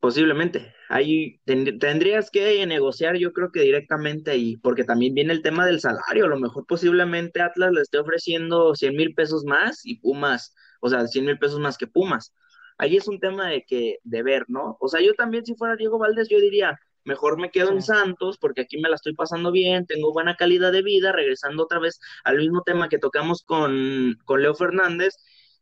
Posiblemente. 0.00 0.74
Ahí 0.88 1.40
tendrías 1.44 2.28
que 2.28 2.66
negociar, 2.66 3.18
yo 3.18 3.32
creo 3.32 3.52
que 3.52 3.60
directamente 3.60 4.32
ahí, 4.32 4.56
porque 4.56 4.82
también 4.82 5.14
viene 5.14 5.32
el 5.32 5.40
tema 5.40 5.64
del 5.64 5.78
salario. 5.78 6.24
A 6.24 6.30
lo 6.30 6.40
mejor 6.40 6.66
posiblemente 6.66 7.40
Atlas 7.40 7.70
le 7.70 7.82
esté 7.82 7.98
ofreciendo 7.98 8.74
100 8.74 8.96
mil 8.96 9.14
pesos 9.14 9.44
más 9.44 9.86
y 9.86 10.00
Pumas, 10.00 10.56
o 10.80 10.88
sea, 10.88 11.06
100 11.06 11.24
mil 11.24 11.38
pesos 11.38 11.60
más 11.60 11.78
que 11.78 11.86
Pumas 11.86 12.34
ahí 12.78 12.96
es 12.96 13.08
un 13.08 13.20
tema 13.20 13.48
de 13.48 13.64
que, 13.64 13.98
de 14.02 14.22
ver, 14.22 14.44
¿no? 14.48 14.76
O 14.80 14.88
sea, 14.88 15.00
yo 15.00 15.14
también 15.14 15.44
si 15.44 15.54
fuera 15.54 15.76
Diego 15.76 15.98
Valdés, 15.98 16.28
yo 16.28 16.38
diría, 16.40 16.78
mejor 17.04 17.38
me 17.38 17.50
quedo 17.50 17.70
en 17.70 17.82
Santos 17.82 18.38
porque 18.38 18.62
aquí 18.62 18.78
me 18.78 18.88
la 18.88 18.96
estoy 18.96 19.14
pasando 19.14 19.52
bien, 19.52 19.86
tengo 19.86 20.12
buena 20.12 20.36
calidad 20.36 20.72
de 20.72 20.82
vida, 20.82 21.12
regresando 21.12 21.64
otra 21.64 21.78
vez 21.78 22.00
al 22.24 22.38
mismo 22.38 22.62
tema 22.62 22.88
que 22.88 22.98
tocamos 22.98 23.42
con, 23.44 24.18
con 24.24 24.42
Leo 24.42 24.54
Fernández, 24.54 25.14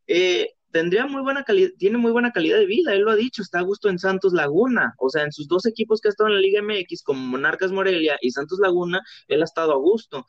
eh, 0.07 0.51
tendría 0.71 1.07
muy 1.07 1.23
buena 1.23 1.45
calidad, 1.45 1.71
tiene 1.79 1.99
muy 1.99 2.13
buena 2.13 2.33
calidad 2.33 2.59
de 2.59 2.67
vida, 2.67 2.95
él 2.95 3.03
lo 3.03 3.11
ha 3.11 3.17
dicho, 3.17 3.43
está 3.43 3.61
a 3.61 3.63
gusto 3.63 3.89
en 3.89 3.99
Santos 3.99 4.33
Laguna, 4.33 4.95
o 4.99 5.09
sea, 5.11 5.23
en 5.23 5.33
sus 5.33 5.47
dos 5.47 5.67
equipos 5.67 6.01
que 6.01 6.09
ha 6.09 6.11
estado 6.11 6.29
en 6.29 6.37
la 6.37 6.41
Liga 6.41 6.63
MX, 6.63 7.03
como 7.05 7.21
Monarcas 7.21 7.73
Morelia 7.73 8.19
y 8.21 8.31
Santos 8.31 8.59
Laguna, 8.59 9.03
él 9.29 9.43
ha 9.43 9.45
estado 9.45 9.73
a 9.73 9.77
gusto. 9.77 10.27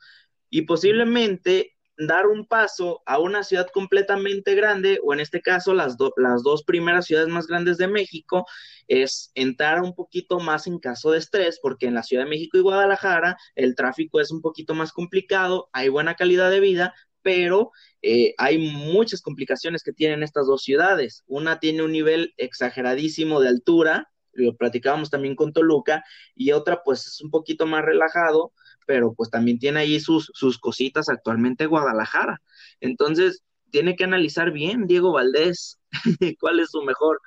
Y 0.49 0.63
posiblemente 0.63 1.72
dar 1.97 2.27
un 2.27 2.45
paso 2.45 3.01
a 3.05 3.19
una 3.19 3.43
ciudad 3.43 3.67
completamente 3.73 4.55
grande, 4.55 4.99
o 5.03 5.13
en 5.13 5.19
este 5.19 5.41
caso 5.41 5.73
las, 5.73 5.95
las 6.17 6.43
dos 6.43 6.63
primeras 6.63 7.05
ciudades 7.05 7.29
más 7.29 7.47
grandes 7.47 7.77
de 7.77 7.87
México, 7.87 8.45
es 8.87 9.31
entrar 9.35 9.81
un 9.81 9.93
poquito 9.93 10.39
más 10.39 10.67
en 10.67 10.79
caso 10.79 11.11
de 11.11 11.19
estrés, 11.19 11.59
porque 11.61 11.87
en 11.87 11.93
la 11.93 12.03
Ciudad 12.03 12.23
de 12.23 12.29
México 12.29 12.57
y 12.57 12.61
Guadalajara 12.61 13.37
el 13.55 13.75
tráfico 13.75 14.19
es 14.19 14.31
un 14.31 14.41
poquito 14.41 14.73
más 14.73 14.91
complicado, 14.91 15.69
hay 15.73 15.89
buena 15.89 16.15
calidad 16.15 16.49
de 16.49 16.59
vida, 16.59 16.93
pero 17.21 17.71
eh, 18.01 18.35
hay 18.37 18.57
muchas 18.57 19.21
complicaciones 19.21 19.81
que 19.81 19.93
tienen 19.93 20.23
estas 20.23 20.45
dos 20.45 20.61
ciudades. 20.63 21.23
Una 21.25 21.59
tiene 21.59 21.81
un 21.83 21.91
nivel 21.91 22.33
exageradísimo 22.37 23.39
de 23.39 23.47
altura, 23.47 24.11
lo 24.33 24.55
platicábamos 24.55 25.09
también 25.09 25.35
con 25.35 25.53
Toluca, 25.53 26.03
y 26.35 26.51
otra 26.51 26.81
pues 26.83 27.05
es 27.07 27.21
un 27.21 27.31
poquito 27.31 27.65
más 27.65 27.83
relajado, 27.83 28.51
pero 28.85 29.13
pues 29.13 29.29
también 29.29 29.59
tiene 29.59 29.81
ahí 29.81 29.99
sus, 29.99 30.31
sus 30.33 30.57
cositas 30.59 31.09
actualmente 31.09 31.65
Guadalajara. 31.65 32.41
Entonces, 32.79 33.43
tiene 33.71 33.95
que 33.95 34.03
analizar 34.03 34.51
bien 34.51 34.85
Diego 34.87 35.13
Valdés 35.13 35.79
cuál 36.39 36.59
es 36.59 36.69
su 36.71 36.83
mejor, 36.83 37.19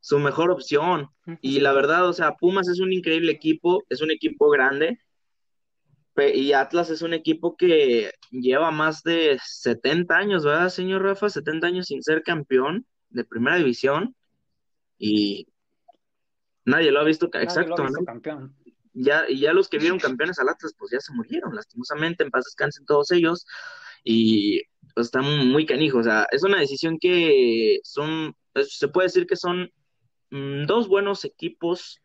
su 0.00 0.18
mejor 0.18 0.50
opción. 0.50 1.08
Y 1.40 1.60
la 1.60 1.72
verdad, 1.72 2.08
o 2.08 2.12
sea, 2.12 2.34
Pumas 2.34 2.68
es 2.68 2.80
un 2.80 2.92
increíble 2.92 3.32
equipo, 3.32 3.84
es 3.88 4.00
un 4.00 4.10
equipo 4.10 4.50
grande, 4.50 4.98
y 6.16 6.52
Atlas 6.52 6.90
es 6.90 7.02
un 7.02 7.12
equipo 7.12 7.56
que 7.56 8.12
lleva 8.30 8.70
más 8.70 9.02
de 9.02 9.38
70 9.44 10.16
años, 10.16 10.44
¿verdad, 10.44 10.68
señor 10.68 11.02
Rafa? 11.02 11.28
70 11.28 11.66
años 11.66 11.86
sin 11.86 12.02
ser 12.02 12.22
campeón 12.22 12.86
de 13.10 13.24
primera 13.24 13.56
división 13.56 14.14
y 14.98 15.48
nadie 16.64 16.90
lo 16.90 17.00
ha 17.00 17.04
visto, 17.04 17.28
exacto, 17.34 17.84
campeón 18.06 18.54
ya, 18.94 19.28
y 19.28 19.40
ya 19.40 19.52
los 19.52 19.68
que 19.68 19.78
vieron 19.78 19.98
campeones 20.16 20.38
al 20.38 20.48
Atlas, 20.48 20.74
pues 20.78 20.92
ya 20.92 21.00
se 21.00 21.12
murieron, 21.12 21.54
lastimosamente, 21.54 22.24
en 22.24 22.30
paz 22.30 22.44
descansen 22.44 22.86
todos 22.86 23.10
ellos, 23.10 23.46
y 24.04 24.62
pues 24.94 25.06
están 25.06 25.48
muy 25.48 25.66
canijos, 25.66 26.00
o 26.00 26.04
sea, 26.04 26.26
es 26.30 26.42
una 26.44 26.60
decisión 26.60 26.98
que 26.98 27.80
son, 27.82 28.34
pues, 28.52 28.78
se 28.78 28.88
puede 28.88 29.06
decir 29.06 29.26
que 29.26 29.36
son 29.36 29.70
mm, 30.30 30.66
dos 30.66 30.88
buenos 30.88 31.24
equipos, 31.24 32.00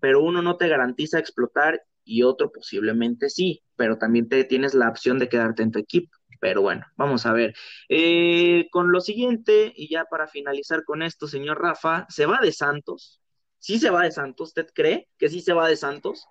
pero 0.00 0.22
uno 0.22 0.42
no 0.42 0.56
te 0.56 0.68
garantiza 0.68 1.18
explotar 1.18 1.82
y 2.04 2.22
otro 2.22 2.52
posiblemente 2.52 3.30
sí, 3.30 3.62
pero 3.76 3.98
también 3.98 4.28
te 4.28 4.44
tienes 4.44 4.74
la 4.74 4.88
opción 4.88 5.18
de 5.18 5.28
quedarte 5.28 5.62
en 5.62 5.72
tu 5.72 5.78
equipo. 5.78 6.10
Pero 6.38 6.60
bueno, 6.62 6.84
vamos 6.96 7.24
a 7.26 7.32
ver. 7.32 7.54
Eh, 7.88 8.68
con 8.70 8.92
lo 8.92 9.00
siguiente, 9.00 9.72
y 9.74 9.88
ya 9.90 10.04
para 10.04 10.28
finalizar 10.28 10.84
con 10.84 11.02
esto, 11.02 11.26
señor 11.26 11.60
Rafa, 11.60 12.06
se 12.10 12.26
va 12.26 12.38
de 12.42 12.52
Santos, 12.52 13.20
¿Sí 13.66 13.80
se 13.80 13.90
va 13.90 14.04
de 14.04 14.12
Santos? 14.12 14.50
¿Usted 14.50 14.68
cree 14.72 15.08
que 15.18 15.28
sí 15.28 15.40
se 15.40 15.52
va 15.52 15.66
de 15.66 15.76
Santos? 15.76 16.28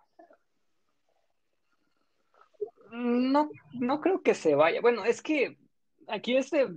No, 2.91 3.49
no 3.74 3.99
creo 3.99 4.22
que 4.22 4.34
se 4.34 4.56
vaya. 4.56 4.80
Bueno, 4.80 5.03
es 5.03 5.22
que 5.22 5.57
aquí 6.07 6.36
es 6.36 6.52
de, 6.52 6.68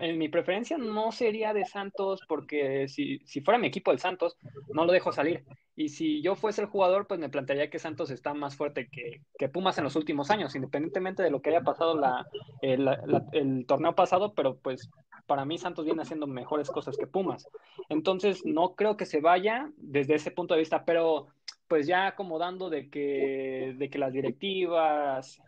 en 0.00 0.18
mi 0.18 0.28
preferencia 0.28 0.78
no 0.78 1.12
sería 1.12 1.52
de 1.52 1.64
Santos 1.64 2.20
porque 2.28 2.88
si, 2.88 3.18
si, 3.24 3.40
fuera 3.40 3.58
mi 3.58 3.66
equipo 3.68 3.90
el 3.90 3.98
Santos, 3.98 4.36
no 4.72 4.84
lo 4.84 4.92
dejo 4.92 5.12
salir. 5.12 5.44
Y 5.74 5.90
si 5.90 6.22
yo 6.22 6.34
fuese 6.36 6.62
el 6.62 6.68
jugador, 6.68 7.06
pues 7.06 7.20
me 7.20 7.28
plantearía 7.28 7.70
que 7.70 7.78
Santos 7.78 8.10
está 8.10 8.32
más 8.32 8.56
fuerte 8.56 8.88
que, 8.88 9.20
que 9.38 9.48
Pumas 9.48 9.76
en 9.78 9.84
los 9.84 9.96
últimos 9.96 10.30
años, 10.30 10.54
independientemente 10.54 11.22
de 11.22 11.30
lo 11.30 11.42
que 11.42 11.50
haya 11.50 11.62
pasado 11.62 11.98
la, 11.98 12.26
el, 12.62 12.88
el, 13.32 13.66
torneo 13.66 13.94
pasado, 13.94 14.32
pero 14.34 14.56
pues 14.56 14.88
para 15.26 15.44
mí 15.44 15.58
Santos 15.58 15.84
viene 15.84 16.02
haciendo 16.02 16.26
mejores 16.26 16.70
cosas 16.70 16.96
que 16.96 17.06
Pumas. 17.06 17.46
Entonces, 17.88 18.44
no 18.46 18.74
creo 18.74 18.96
que 18.96 19.06
se 19.06 19.20
vaya 19.20 19.70
desde 19.76 20.14
ese 20.14 20.30
punto 20.30 20.54
de 20.54 20.60
vista, 20.60 20.84
pero 20.84 21.28
pues 21.68 21.86
ya 21.86 22.06
acomodando 22.06 22.70
de 22.70 22.88
que, 22.88 23.74
de 23.76 23.90
que 23.90 23.98
las 23.98 24.12
directivas 24.12 25.42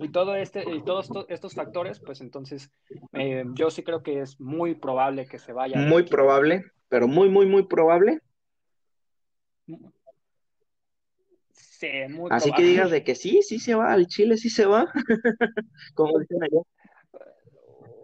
y 0.00 0.08
todo 0.10 0.34
este 0.34 0.64
y 0.68 0.82
todos 0.82 1.10
estos 1.28 1.54
factores, 1.54 2.00
pues 2.00 2.20
entonces 2.20 2.70
eh, 3.12 3.44
yo 3.54 3.70
sí 3.70 3.82
creo 3.82 4.02
que 4.02 4.20
es 4.20 4.40
muy 4.40 4.74
probable 4.74 5.26
que 5.26 5.38
se 5.38 5.52
vaya. 5.52 5.78
Muy 5.78 6.04
probable, 6.04 6.64
pero 6.88 7.06
muy, 7.08 7.28
muy, 7.28 7.46
muy 7.46 7.66
probable. 7.66 8.20
Sí, 11.52 11.88
muy 12.10 12.28
Así 12.30 12.52
que 12.52 12.62
digas 12.62 12.90
de 12.90 13.04
que 13.04 13.14
sí, 13.14 13.40
sí 13.42 13.58
se 13.58 13.74
va, 13.74 13.92
al 13.92 14.06
Chile 14.06 14.36
sí 14.36 14.50
se 14.50 14.66
va, 14.66 14.92
como 15.94 16.18
dicen 16.18 16.42
allá. 16.42 16.60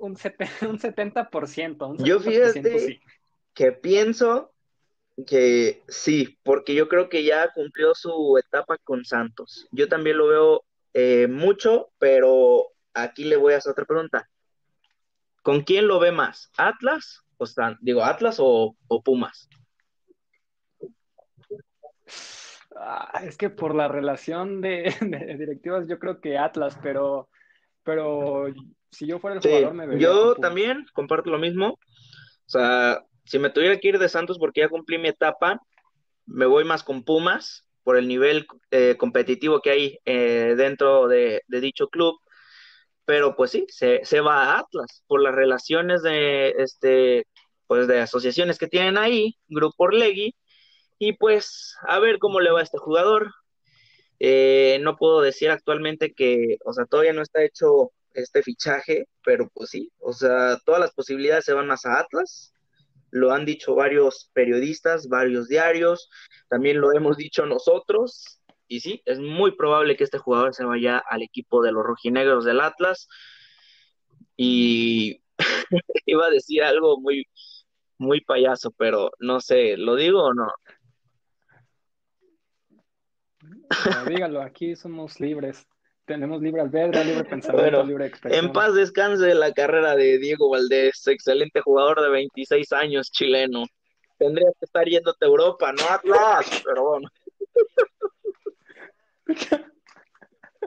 Un, 0.01 0.13
un 0.71 0.79
70%. 0.79 1.91
Un 1.91 2.05
yo 2.05 2.21
fíjate 2.21 3.01
que 3.55 3.73
pienso 3.73 4.53
que 5.27 5.83
sí, 5.89 6.39
porque 6.43 6.75
yo 6.75 6.89
creo 6.89 7.09
que 7.09 7.25
ya 7.25 7.51
cumplió 7.55 7.95
su 7.95 8.39
etapa 8.39 8.77
con 8.79 9.05
Santos. 9.05 9.67
Yo 9.73 9.89
también 9.89 10.19
lo 10.19 10.29
veo 10.29 10.65
eh, 10.99 11.29
mucho, 11.29 11.91
pero 11.99 12.69
aquí 12.95 13.25
le 13.25 13.37
voy 13.37 13.53
a 13.53 13.59
hacer 13.59 13.73
otra 13.73 13.85
pregunta. 13.85 14.31
¿Con 15.43 15.61
quién 15.61 15.87
lo 15.89 16.01
ve 16.01 16.11
más? 16.11 16.51
¿Atlas? 16.57 17.23
O 17.37 17.45
digo, 17.83 18.03
¿Atlas 18.03 18.37
o, 18.39 18.75
Pumas? 19.05 19.47
Ah, 22.75 23.21
es 23.25 23.37
que 23.37 23.51
por 23.51 23.75
la 23.75 23.89
relación 23.89 24.61
de, 24.63 24.95
directivas, 25.39 25.87
yo 25.87 25.99
creo 25.99 26.19
que 26.23 26.39
Atlas, 26.39 26.79
pero, 26.83 27.29
pero 27.83 28.47
si 28.91 29.07
yo 29.07 29.19
fuera 29.19 29.37
el 29.37 29.43
jugador, 29.43 29.75
me 29.75 29.87
vería. 29.87 30.03
Yo 30.03 30.35
también 30.37 30.87
comparto 30.95 31.29
lo 31.29 31.39
mismo. 31.39 31.73
O 31.73 32.49
sea, 32.49 33.05
si 33.27 33.39
me 33.39 33.51
tuviera 33.51 33.79
que 33.79 33.89
ir 33.89 33.99
de 33.99 34.09
Santos 34.09 34.39
porque 34.39 34.63
ya 34.63 34.71
cumplí 34.71 34.97
mi 34.97 35.09
etapa, 35.09 35.61
me 36.25 36.47
voy 36.47 36.65
más 36.65 36.83
con 36.83 37.05
Pumas 37.05 37.66
por 37.87 37.97
el 37.97 38.09
nivel 38.09 38.49
eh, 38.73 38.97
competitivo 38.99 39.61
que 39.61 39.71
hay 39.71 39.99
eh, 40.07 40.55
dentro 40.57 41.07
de, 41.07 41.43
dicho 41.47 41.87
club. 41.89 42.19
Pero 43.05 43.37
pues 43.37 43.53
sí, 43.53 43.65
se, 43.69 44.21
va 44.21 44.57
a 44.57 44.59
Atlas 44.59 45.05
por 45.07 45.23
las 45.23 45.33
relaciones 45.33 46.03
de, 46.03 46.51
este, 46.59 47.29
pues 47.69 47.87
de 47.87 48.01
asociaciones 48.01 48.59
que 48.59 48.67
tienen 48.67 48.99
ahí, 48.99 49.37
Grupo 49.47 49.85
Orlegui, 49.85 50.35
y 50.99 51.13
pues 51.13 51.77
a 51.87 52.01
ver 52.01 52.19
cómo 52.19 52.41
le 52.41 52.51
va 52.51 52.59
a 52.61 52.65
este 52.65 52.79
jugador. 52.79 53.33
Eh, 54.19 54.81
no 54.83 54.97
puedo 54.97 55.21
decir 55.21 55.51
actualmente 55.51 56.13
que, 56.13 56.57
o 56.65 56.73
sea, 56.73 56.87
todavía 56.87 57.13
no 57.13 57.23
está 57.23 57.45
hecho 57.45 57.93
este 58.15 58.43
fichaje, 58.43 59.07
pero 59.25 59.49
pues 59.55 59.71
sí, 59.71 59.93
o 59.99 60.13
sea, 60.13 60.59
todas 60.65 60.81
las 60.81 60.93
posibilidades 60.93 61.45
se 61.45 61.53
van 61.55 61.69
más 61.69 61.87
a 61.87 62.01
Atlas 62.01 62.53
lo 63.11 63.33
han 63.33 63.45
dicho 63.45 63.75
varios 63.75 64.31
periodistas, 64.33 65.09
varios 65.09 65.49
diarios, 65.49 66.09
también 66.49 66.81
lo 66.81 66.93
hemos 66.93 67.17
dicho 67.17 67.47
nosotros, 67.47 68.41
y 68.69 68.81
sí, 68.81 69.03
es 69.05 69.21
muy 69.21 69.57
probable 69.57 69.97
que 69.97 70.05
este 70.05 70.19
jugador 70.19 70.55
se 70.55 70.65
vaya 70.65 70.99
al 70.99 71.23
equipo 71.23 71.63
de 71.63 71.73
los 71.73 71.85
rojinegros 71.85 72.45
del 72.45 72.61
Atlas. 72.61 73.09
Y 74.37 75.23
iba 76.07 76.27
a 76.27 76.31
decir 76.31 76.63
algo 76.63 77.01
muy, 77.01 77.27
muy 77.99 78.21
payaso, 78.21 78.73
pero 78.73 79.11
no 79.19 79.41
sé, 79.41 79.77
¿lo 79.77 79.95
digo 79.95 80.25
o 80.25 80.35
no? 80.35 80.49
dígalo, 84.09 84.43
aquí 84.43 84.75
somos 84.75 85.21
libres. 85.21 85.67
Tenemos 86.07 86.41
libre 86.41 86.63
albedrío, 86.63 87.03
libre 87.05 87.25
pensamiento, 87.31 87.83
libre 87.85 88.07
expresión. 88.07 88.47
En 88.47 88.53
paz 88.53 88.75
descanse 88.75 89.35
la 89.35 89.53
carrera 89.53 89.97
de 89.97 90.19
Diego 90.19 90.49
Valdés, 90.51 91.07
excelente 91.09 91.61
jugador 91.61 92.01
de 92.01 92.09
26 92.09 92.73
años, 92.73 93.11
chileno. 93.11 93.65
Tendrías 94.17 94.53
que 94.59 94.65
estar 94.65 94.87
yéndote 94.87 95.25
a 95.25 95.29
Europa, 95.29 95.73
no 95.73 95.83
Atlas, 95.91 96.63
pero 96.65 96.89
bueno. 96.91 97.09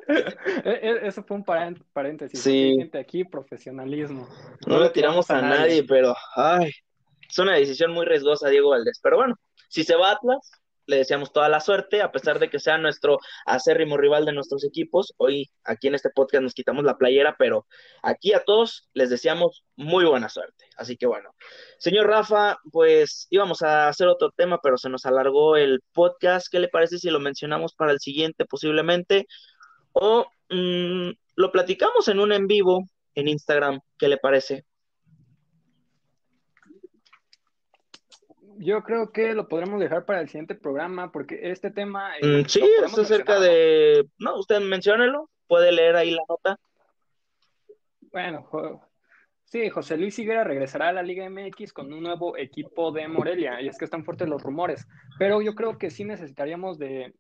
E, 0.10 0.72
e, 0.82 1.08
eso 1.08 1.22
fue 1.22 1.38
un 1.38 1.44
paréntesis. 1.44 2.42
Sí. 2.42 2.78
Gente 2.80 2.98
aquí, 2.98 3.24
profesionalismo. 3.24 4.28
No, 4.66 4.80
le 4.80 4.90
tiramos 4.90 5.30
a, 5.30 5.40
nadie, 5.40 5.84
pero 5.84 6.16
ay, 6.36 6.72
es 7.30 7.38
una 7.38 7.54
decisión 7.54 7.92
muy 7.92 8.08
riesgosa, 8.08 8.50
Diego 8.50 8.72
Valdés. 8.72 9.00
Pero 9.04 9.18
bueno, 9.18 9.36
si 9.68 9.84
se 9.84 9.96
va 9.96 10.10
a 10.10 10.12
Atlas, 10.14 10.52
le 10.90 10.98
deseamos 10.98 11.32
toda 11.32 11.50
la 11.50 11.60
suerte, 11.60 12.02
a 12.02 12.12
pesar 12.12 12.40
de 12.40 12.50
que 12.50 12.60
sea 12.60 12.80
nuestro 12.80 13.20
acérrimo 13.46 13.96
rival 13.96 14.26
de 14.26 14.34
nuestros 14.34 14.64
equipos. 14.64 15.14
Hoy 15.18 15.52
aquí 15.64 15.88
en 15.88 15.94
este 15.94 16.10
podcast 16.10 16.42
nos 16.42 16.56
quitamos 16.56 16.84
la 16.84 16.98
playera, 16.98 17.36
pero 17.38 17.68
aquí 18.02 18.34
a 18.34 18.44
todos 18.44 18.90
les 18.94 19.12
deseamos 19.12 19.64
muy 19.76 20.04
buena 20.06 20.30
suerte. 20.30 20.66
Así 20.78 20.98
que 20.98 21.06
bueno, 21.06 21.36
señor 21.78 22.08
Rafa, 22.08 22.58
pues 22.72 23.28
íbamos 23.30 23.62
a 23.62 23.88
hacer 23.88 24.08
otro 24.08 24.32
tema, 24.32 24.60
pero 24.64 24.78
se 24.78 24.90
nos 24.90 25.06
alargó 25.06 25.58
el 25.58 25.82
podcast. 25.94 26.48
¿Qué 26.52 26.60
le 26.60 26.70
parece 26.70 26.98
si 26.98 27.12
lo 27.12 27.20
mencionamos 27.20 27.76
para 27.76 27.92
el 27.92 28.00
siguiente 28.00 28.46
posiblemente? 28.46 29.28
O 29.94 30.26
mm, 30.50 31.12
lo 31.36 31.52
platicamos 31.52 32.08
en 32.08 32.20
un 32.20 32.34
en 32.34 32.48
vivo 32.48 32.84
en 33.14 33.28
Instagram, 33.28 33.80
¿qué 33.98 34.08
le 34.08 34.18
parece? 34.18 34.66
Yo 38.60 38.84
creo 38.84 39.12
que 39.12 39.34
lo 39.34 39.48
podremos 39.48 39.80
dejar 39.80 40.06
para 40.06 40.20
el 40.20 40.28
siguiente 40.28 40.54
programa, 40.54 41.12
porque 41.12 41.40
este 41.50 41.72
tema... 41.72 42.18
Eh, 42.18 42.44
mm, 42.44 42.46
sí, 42.46 42.62
es 42.84 42.98
acerca 42.98 43.40
de... 43.40 44.06
No, 44.18 44.38
usted 44.38 44.60
menciónelo, 44.60 45.30
puede 45.48 45.72
leer 45.72 45.96
ahí 45.96 46.12
la 46.12 46.24
nota. 46.28 46.60
Bueno, 48.12 48.50
sí, 49.46 49.70
José 49.70 49.98
Luis 49.98 50.20
Higuera 50.20 50.44
regresará 50.44 50.90
a 50.90 50.94
la 50.94 51.04
Liga 51.04 51.30
MX 51.30 51.72
con 51.72 51.94
un 51.94 52.04
nuevo 52.04 52.36
equipo 52.36 52.92
de 52.92 53.08
Morelia, 53.08 53.62
y 53.62 53.68
es 53.68 53.78
que 53.78 53.86
están 53.86 54.04
fuertes 54.04 54.28
los 54.28 54.44
rumores, 54.44 54.86
pero 55.18 55.42
yo 55.42 55.56
creo 55.56 55.78
que 55.78 55.90
sí 55.90 56.04
necesitaríamos 56.04 56.78
de, 56.80 57.14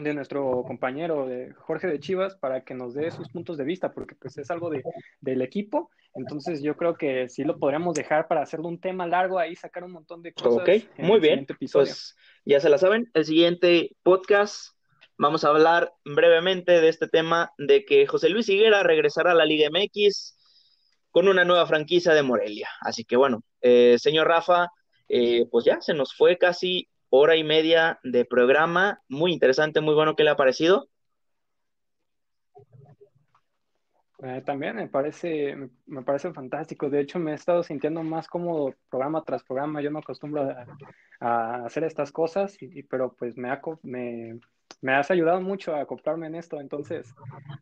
de 0.00 0.14
nuestro 0.14 0.64
compañero 0.66 1.26
de 1.26 1.52
Jorge 1.52 1.86
de 1.86 2.00
Chivas 2.00 2.34
para 2.36 2.64
que 2.64 2.74
nos 2.74 2.94
dé 2.94 3.10
sus 3.10 3.28
puntos 3.28 3.58
de 3.58 3.64
vista, 3.64 3.92
porque 3.92 4.14
pues 4.14 4.38
es 4.38 4.50
algo 4.50 4.70
de, 4.70 4.82
del 5.20 5.42
equipo, 5.42 5.90
entonces 6.14 6.62
yo 6.62 6.76
creo 6.76 6.96
que 6.96 7.28
sí 7.28 7.44
lo 7.44 7.58
podríamos 7.58 7.94
dejar 7.94 8.26
para 8.26 8.42
hacerlo 8.42 8.68
un 8.68 8.80
tema 8.80 9.06
largo 9.06 9.38
ahí, 9.38 9.54
sacar 9.54 9.84
un 9.84 9.92
montón 9.92 10.22
de 10.22 10.32
cosas. 10.32 10.62
Ok, 10.62 10.98
muy 10.98 11.20
bien, 11.20 11.46
pues 11.70 12.16
ya 12.44 12.60
se 12.60 12.70
la 12.70 12.78
saben, 12.78 13.10
el 13.12 13.24
siguiente 13.24 13.94
podcast 14.02 14.74
vamos 15.18 15.44
a 15.44 15.48
hablar 15.48 15.92
brevemente 16.04 16.80
de 16.80 16.88
este 16.88 17.06
tema 17.06 17.52
de 17.58 17.84
que 17.84 18.06
José 18.06 18.30
Luis 18.30 18.48
Higuera 18.48 18.82
regresará 18.82 19.32
a 19.32 19.36
la 19.36 19.44
Liga 19.44 19.68
MX 19.70 20.38
con 21.10 21.28
una 21.28 21.44
nueva 21.44 21.66
franquicia 21.66 22.14
de 22.14 22.22
Morelia, 22.22 22.70
así 22.80 23.04
que 23.04 23.16
bueno, 23.16 23.44
eh, 23.60 23.96
señor 23.98 24.26
Rafa, 24.26 24.68
eh, 25.08 25.44
pues 25.50 25.66
ya 25.66 25.82
se 25.82 25.92
nos 25.92 26.14
fue 26.14 26.38
casi 26.38 26.88
hora 27.14 27.36
y 27.36 27.44
media 27.44 28.00
de 28.04 28.24
programa, 28.24 29.02
muy 29.08 29.32
interesante, 29.34 29.82
muy 29.82 29.94
bueno, 29.94 30.16
¿qué 30.16 30.24
le 30.24 30.30
ha 30.30 30.36
parecido? 30.36 30.88
Eh, 34.22 34.42
también 34.46 34.76
me 34.76 34.86
parece, 34.88 35.56
me, 35.86 36.02
parece 36.02 36.32
fantástico. 36.32 36.88
De 36.88 37.00
hecho, 37.00 37.18
me 37.18 37.32
he 37.32 37.34
estado 37.34 37.62
sintiendo 37.62 38.02
más 38.04 38.28
cómodo 38.28 38.74
programa 38.88 39.22
tras 39.24 39.42
programa. 39.42 39.82
Yo 39.82 39.90
no 39.90 39.98
acostumbro 39.98 40.48
a, 41.20 41.64
hacer 41.64 41.84
estas 41.84 42.12
cosas, 42.12 42.56
y, 42.60 42.82
pero 42.84 43.14
pues 43.14 43.36
me, 43.36 43.50
ha, 43.50 43.60
me, 43.82 44.40
me 44.80 44.94
has 44.94 45.10
ayudado 45.10 45.40
mucho 45.40 45.74
a 45.74 45.80
acoplarme 45.80 46.26
en 46.26 46.34
esto, 46.34 46.60
entonces, 46.60 47.14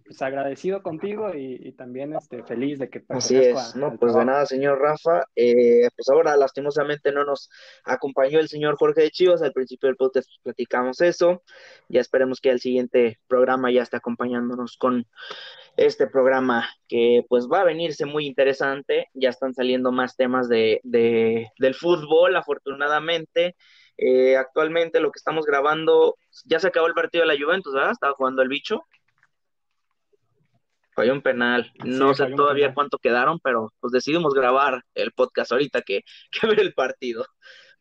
pues 0.04 0.20
agradecido 0.22 0.82
contigo 0.82 1.34
y, 1.34 1.72
también 1.72 2.14
este, 2.14 2.42
feliz 2.44 2.78
de 2.78 2.88
que 2.88 3.04
Así 3.08 3.36
es, 3.36 3.76
no, 3.76 3.96
pues 3.96 4.14
de 4.14 4.24
nada, 4.24 4.46
señor 4.46 4.80
Rafa, 4.80 5.24
eh, 5.36 5.88
pues 5.94 6.08
ahora 6.08 6.36
lastimosamente 6.36 7.12
no 7.12 7.24
nos 7.24 7.50
acompañó 7.84 8.38
el 8.38 8.48
señor 8.48 8.76
Jorge 8.76 9.02
de 9.02 9.10
Chivas, 9.10 9.42
al 9.42 9.52
principio 9.52 9.88
del 9.88 9.96
podcast 9.96 10.28
platicamos 10.42 11.00
eso, 11.02 11.42
ya 11.88 12.00
esperemos 12.00 12.40
que 12.40 12.50
el 12.50 12.60
siguiente 12.60 13.18
programa 13.28 13.70
ya 13.70 13.82
esté 13.82 13.98
acompañándonos 13.98 14.78
con 14.78 15.06
este 15.80 16.06
programa 16.06 16.68
que 16.88 17.24
pues 17.26 17.48
va 17.50 17.62
a 17.62 17.64
venirse 17.64 18.04
muy 18.04 18.26
interesante, 18.26 19.08
ya 19.14 19.30
están 19.30 19.54
saliendo 19.54 19.92
más 19.92 20.14
temas 20.14 20.46
de, 20.46 20.80
de 20.84 21.48
del 21.58 21.74
fútbol, 21.74 22.36
afortunadamente, 22.36 23.56
eh, 23.96 24.36
actualmente 24.36 25.00
lo 25.00 25.10
que 25.10 25.16
estamos 25.16 25.46
grabando, 25.46 26.16
ya 26.44 26.60
se 26.60 26.68
acabó 26.68 26.86
el 26.86 26.92
partido 26.92 27.22
de 27.26 27.34
la 27.34 27.42
Juventus, 27.42 27.72
¿verdad? 27.72 27.92
Estaba 27.92 28.12
jugando 28.12 28.42
el 28.42 28.48
bicho. 28.48 28.82
Falló 30.94 31.14
un 31.14 31.22
penal. 31.22 31.72
No 31.82 32.12
sé 32.12 32.26
todavía 32.36 32.74
cuánto 32.74 32.98
quedaron, 32.98 33.40
pero 33.40 33.72
pues 33.80 33.90
decidimos 33.90 34.34
grabar 34.34 34.82
el 34.94 35.12
podcast 35.12 35.50
ahorita 35.52 35.80
que, 35.80 36.02
que 36.30 36.46
ver 36.46 36.60
el 36.60 36.74
partido. 36.74 37.24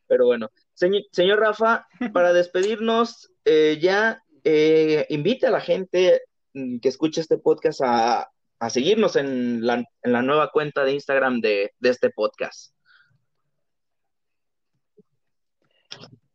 Pero 0.06 0.24
bueno, 0.24 0.48
señor, 0.72 1.38
Rafa, 1.38 1.86
para 2.14 2.32
despedirnos, 2.32 3.30
eh, 3.44 3.78
ya 3.78 4.22
eh, 4.44 5.04
invite 5.10 5.46
a 5.46 5.50
la 5.50 5.60
gente 5.60 6.22
que 6.52 6.88
escuche 6.88 7.20
este 7.20 7.38
podcast 7.38 7.80
a, 7.84 8.30
seguirnos 8.68 9.16
en 9.16 9.64
la, 9.64 9.84
en 10.02 10.12
la, 10.12 10.22
nueva 10.22 10.50
cuenta 10.50 10.84
de 10.84 10.92
Instagram 10.92 11.40
de, 11.40 11.72
de 11.78 11.88
este 11.88 12.10
podcast. 12.10 12.72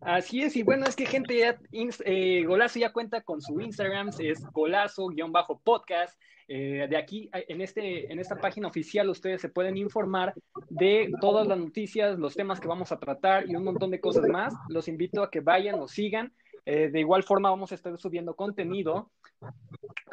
Así 0.05 0.43
es, 0.43 0.55
y 0.55 0.61
bueno, 0.61 0.85
es 0.85 0.95
que 0.95 1.07
gente 1.07 1.35
ya, 1.35 1.59
eh, 1.71 2.43
Golazo 2.45 2.77
ya 2.77 2.93
cuenta 2.93 3.21
con 3.21 3.41
su 3.41 3.59
Instagram, 3.59 4.11
es 4.19 4.39
golazo-podcast. 4.53 6.15
Eh, 6.47 6.85
de 6.87 6.95
aquí, 6.95 7.27
en, 7.33 7.59
este, 7.61 8.11
en 8.13 8.19
esta 8.19 8.35
página 8.35 8.67
oficial, 8.67 9.09
ustedes 9.09 9.41
se 9.41 9.49
pueden 9.49 9.77
informar 9.77 10.35
de 10.69 11.11
todas 11.19 11.47
las 11.47 11.57
noticias, 11.57 12.19
los 12.19 12.35
temas 12.35 12.59
que 12.59 12.67
vamos 12.67 12.91
a 12.91 12.99
tratar 12.99 13.49
y 13.49 13.55
un 13.55 13.63
montón 13.63 13.89
de 13.89 13.99
cosas 13.99 14.27
más. 14.27 14.53
Los 14.69 14.87
invito 14.87 15.23
a 15.23 15.31
que 15.31 15.39
vayan, 15.39 15.79
nos 15.79 15.91
sigan. 15.91 16.31
Eh, 16.65 16.89
de 16.89 16.99
igual 16.99 17.23
forma, 17.23 17.49
vamos 17.49 17.71
a 17.71 17.75
estar 17.75 17.95
subiendo 17.97 18.35
contenido 18.35 19.11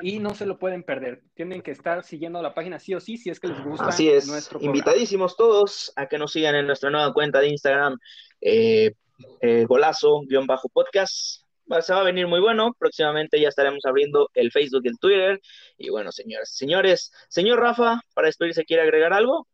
y 0.01 0.19
no 0.19 0.35
se 0.35 0.47
lo 0.47 0.59
pueden 0.59 0.83
perder. 0.83 1.23
Tienen 1.35 1.63
que 1.63 1.71
estar 1.71 2.05
siguiendo 2.05 2.43
la 2.43 2.55
página 2.55 2.79
sí 2.79 2.95
o 2.95 3.01
sí, 3.01 3.17
si 3.17 3.31
es 3.31 3.41
que 3.41 3.49
les 3.49 3.65
gusta. 3.65 3.87
Así 3.87 4.11
es, 4.11 4.51
invitadísimos 4.61 5.37
todos 5.37 5.93
a 5.97 6.07
que 6.07 6.19
nos 6.19 6.33
sigan 6.33 6.55
en 6.55 6.67
nuestra 6.67 6.91
nueva 6.91 7.13
cuenta 7.13 7.41
de 7.41 7.49
Instagram. 7.49 7.99
Eh, 8.41 8.93
eh, 9.41 9.65
golazo-podcast. 9.67 11.43
Se 11.81 11.95
va 11.95 12.01
a 12.01 12.05
venir 12.05 12.27
muy 12.27 12.41
bueno. 12.41 12.75
Próximamente 12.79 13.41
ya 13.41 13.49
estaremos 13.49 13.85
abriendo 13.87 14.29
el 14.35 14.51
Facebook 14.51 14.83
y 14.85 14.89
el 14.89 14.99
Twitter. 14.99 15.41
Y 15.79 15.91
bueno, 15.91 16.13
señores, 16.13 16.51
señores, 16.51 17.13
señor 17.29 17.61
Rafa, 17.61 18.01
para 18.15 18.27
despedirse, 18.27 18.65
¿quiere 18.65 18.83
agregar 18.83 19.13
algo? 19.13 19.47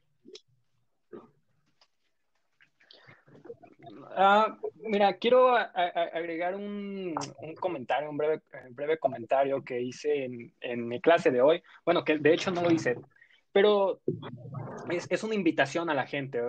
Ah, 4.17 4.59
mira, 4.77 5.15
quiero 5.15 5.55
agregar 5.55 6.55
un, 6.55 7.15
comentario, 7.61 8.11
un 8.11 8.17
breve, 8.17 8.43
breve 8.71 8.99
comentario 8.99 9.63
que 9.63 9.81
hice 9.81 10.29
en, 10.61 10.89
mi 10.89 11.01
clase 11.01 11.31
de 11.31 11.41
hoy. 11.41 11.63
Bueno, 11.85 12.05
que 12.05 12.19
de 12.19 12.35
hecho 12.35 12.51
no 12.51 12.63
lo 12.63 12.71
hice, 12.71 12.97
pero 13.53 14.01
es, 14.91 15.07
es 15.11 15.23
una 15.23 15.35
invitación 15.35 15.91
a 15.91 15.95
la 15.95 16.07
gente. 16.07 16.41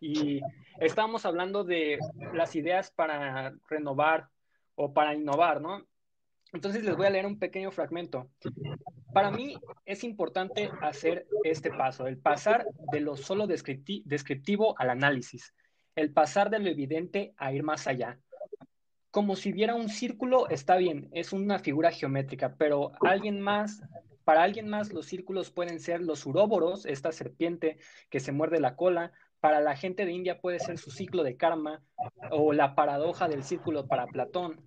Y 0.00 0.40
estábamos 0.80 1.26
hablando 1.26 1.64
de 1.64 1.98
las 2.32 2.56
ideas 2.56 2.90
para 2.90 3.54
renovar 3.68 4.28
o 4.74 4.92
para 4.92 5.14
innovar, 5.14 5.60
¿no? 5.60 5.86
Entonces 6.52 6.84
les 6.84 6.96
voy 6.96 7.06
a 7.06 7.10
leer 7.10 7.26
un 7.26 7.38
pequeño 7.38 7.70
fragmento. 7.70 8.28
Para 9.12 9.30
mí 9.30 9.56
es 9.86 10.04
importante 10.04 10.70
hacer 10.80 11.26
este 11.44 11.70
paso, 11.70 12.06
el 12.06 12.18
pasar 12.18 12.66
de 12.92 13.00
lo 13.00 13.16
solo 13.16 13.46
descriptivo 13.46 14.78
al 14.78 14.90
análisis, 14.90 15.54
el 15.94 16.12
pasar 16.12 16.50
de 16.50 16.58
lo 16.58 16.68
evidente 16.68 17.34
a 17.36 17.52
ir 17.52 17.62
más 17.62 17.86
allá. 17.86 18.18
Como 19.10 19.36
si 19.36 19.52
viera 19.52 19.74
un 19.74 19.88
círculo, 19.88 20.48
está 20.48 20.76
bien, 20.76 21.08
es 21.12 21.32
una 21.32 21.58
figura 21.58 21.90
geométrica, 21.90 22.54
pero 22.56 22.92
alguien 23.00 23.40
más, 23.40 23.82
para 24.24 24.42
alguien 24.42 24.68
más 24.68 24.92
los 24.92 25.06
círculos 25.06 25.50
pueden 25.50 25.80
ser 25.80 26.00
los 26.00 26.24
uróboros, 26.24 26.86
esta 26.86 27.12
serpiente 27.12 27.78
que 28.08 28.20
se 28.20 28.32
muerde 28.32 28.60
la 28.60 28.74
cola, 28.74 29.12
para 29.40 29.60
la 29.60 29.76
gente 29.76 30.06
de 30.06 30.12
India 30.12 30.40
puede 30.40 30.60
ser 30.60 30.78
su 30.78 30.90
ciclo 30.90 31.24
de 31.24 31.36
karma 31.36 31.82
o 32.30 32.52
la 32.52 32.74
paradoja 32.76 33.28
del 33.28 33.42
círculo 33.42 33.86
para 33.88 34.06
Platón. 34.06 34.66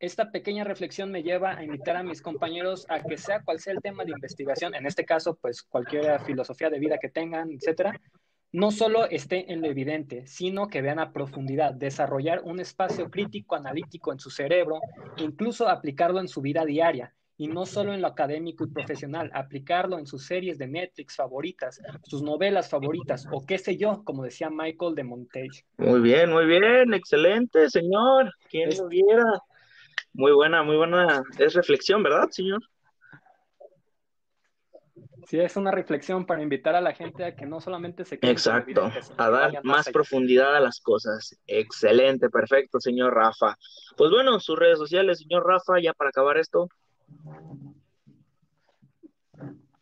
Esta 0.00 0.32
pequeña 0.32 0.64
reflexión 0.64 1.10
me 1.12 1.22
lleva 1.22 1.56
a 1.56 1.62
invitar 1.62 1.96
a 1.96 2.02
mis 2.02 2.20
compañeros 2.20 2.84
a 2.88 3.00
que 3.02 3.16
sea 3.16 3.42
cual 3.44 3.60
sea 3.60 3.74
el 3.74 3.80
tema 3.80 4.04
de 4.04 4.10
investigación, 4.10 4.74
en 4.74 4.86
este 4.86 5.04
caso, 5.04 5.36
pues 5.40 5.62
cualquier 5.62 6.20
filosofía 6.22 6.68
de 6.68 6.78
vida 6.78 6.98
que 6.98 7.10
tengan, 7.10 7.52
etcétera, 7.52 7.92
no 8.52 8.70
solo 8.70 9.06
esté 9.08 9.52
en 9.52 9.60
lo 9.60 9.68
evidente, 9.68 10.26
sino 10.26 10.68
que 10.68 10.82
vean 10.82 10.98
a 10.98 11.12
profundidad, 11.12 11.72
desarrollar 11.72 12.42
un 12.42 12.60
espacio 12.60 13.10
crítico 13.10 13.54
analítico 13.54 14.12
en 14.12 14.18
su 14.18 14.30
cerebro, 14.30 14.80
incluso 15.18 15.68
aplicarlo 15.68 16.20
en 16.20 16.28
su 16.28 16.40
vida 16.40 16.64
diaria, 16.64 17.14
y 17.36 17.46
no 17.46 17.64
solo 17.64 17.94
en 17.94 18.02
lo 18.02 18.08
académico 18.08 18.64
y 18.64 18.70
profesional, 18.70 19.30
aplicarlo 19.32 19.98
en 19.98 20.06
sus 20.06 20.26
series 20.26 20.58
de 20.58 20.66
Netflix 20.66 21.16
favoritas, 21.16 21.80
sus 22.02 22.22
novelas 22.22 22.68
favoritas, 22.68 23.26
o 23.30 23.46
qué 23.46 23.56
sé 23.56 23.76
yo, 23.76 24.02
como 24.04 24.24
decía 24.24 24.50
Michael 24.50 24.94
de 24.94 25.04
Montage. 25.04 25.64
Muy 25.78 26.00
bien, 26.00 26.30
muy 26.30 26.44
bien, 26.44 26.92
excelente, 26.92 27.70
señor. 27.70 28.32
¿Quién 28.50 28.70
lo 28.76 28.88
viera? 28.88 29.24
Muy 30.12 30.32
buena, 30.32 30.62
muy 30.62 30.76
buena. 30.76 31.22
Es 31.38 31.54
reflexión, 31.54 32.02
¿verdad, 32.02 32.28
señor? 32.30 32.60
Sí, 35.26 35.38
es 35.38 35.56
una 35.56 35.70
reflexión 35.70 36.26
para 36.26 36.42
invitar 36.42 36.74
a 36.74 36.80
la 36.80 36.92
gente 36.92 37.24
a 37.24 37.34
que 37.34 37.46
no 37.46 37.60
solamente 37.60 38.04
se 38.04 38.18
quede 38.18 38.30
Exacto, 38.30 38.90
a 39.16 39.30
dar 39.30 39.64
más, 39.64 39.88
profundidad 39.90 40.56
a 40.56 40.60
las 40.60 40.80
cosas. 40.80 41.38
Excelente, 41.46 42.30
perfecto, 42.30 42.80
señor 42.80 43.14
Rafa. 43.14 43.56
Pues 43.96 44.10
bueno, 44.10 44.38
sus 44.40 44.58
redes 44.58 44.78
sociales, 44.78 45.18
señor 45.18 45.46
Rafa, 45.46 45.80
ya 45.80 45.92
para 45.92 46.10
acabar 46.10 46.38
esto. 46.38 46.68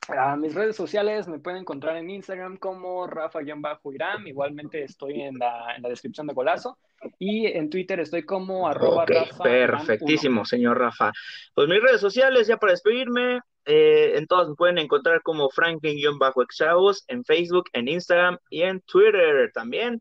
A 0.09 0.37
mis 0.37 0.55
redes 0.55 0.75
sociales 0.75 1.29
me 1.29 1.39
pueden 1.39 1.61
encontrar 1.61 1.97
en 1.99 2.09
Instagram 2.09 2.57
como 2.57 3.07
Rafa-Iram. 3.07 4.27
Igualmente 4.27 4.83
estoy 4.83 5.21
en 5.21 5.39
la, 5.39 5.75
en 5.77 5.83
la, 5.83 5.91
descripción 5.91 6.27
de 6.27 6.33
Golazo. 6.33 6.79
Y 7.19 7.47
en 7.47 7.69
Twitter 7.69 8.01
estoy 8.01 8.25
como 8.25 8.67
arroba 8.67 9.05
Rafa. 9.05 9.45
Perfectísimo, 9.45 10.47
señor 10.47 10.79
Rafa. 10.79 11.13
Pues 11.55 11.69
mis 11.69 11.83
redes 11.83 12.01
sociales, 12.01 12.47
ya 12.47 12.57
para 12.57 12.73
despedirme, 12.73 13.41
eh, 13.67 14.17
en 14.17 14.27
todas 14.27 14.49
me 14.49 14.55
pueden 14.55 14.79
encontrar 14.79 15.21
como 15.23 15.51
Franklin-Exavos 15.51 17.05
en 17.09 17.23
Facebook, 17.25 17.65
en 17.75 17.89
Instagram 17.89 18.39
y 18.49 18.63
en 18.63 18.81
Twitter 18.81 19.51
también. 19.53 20.01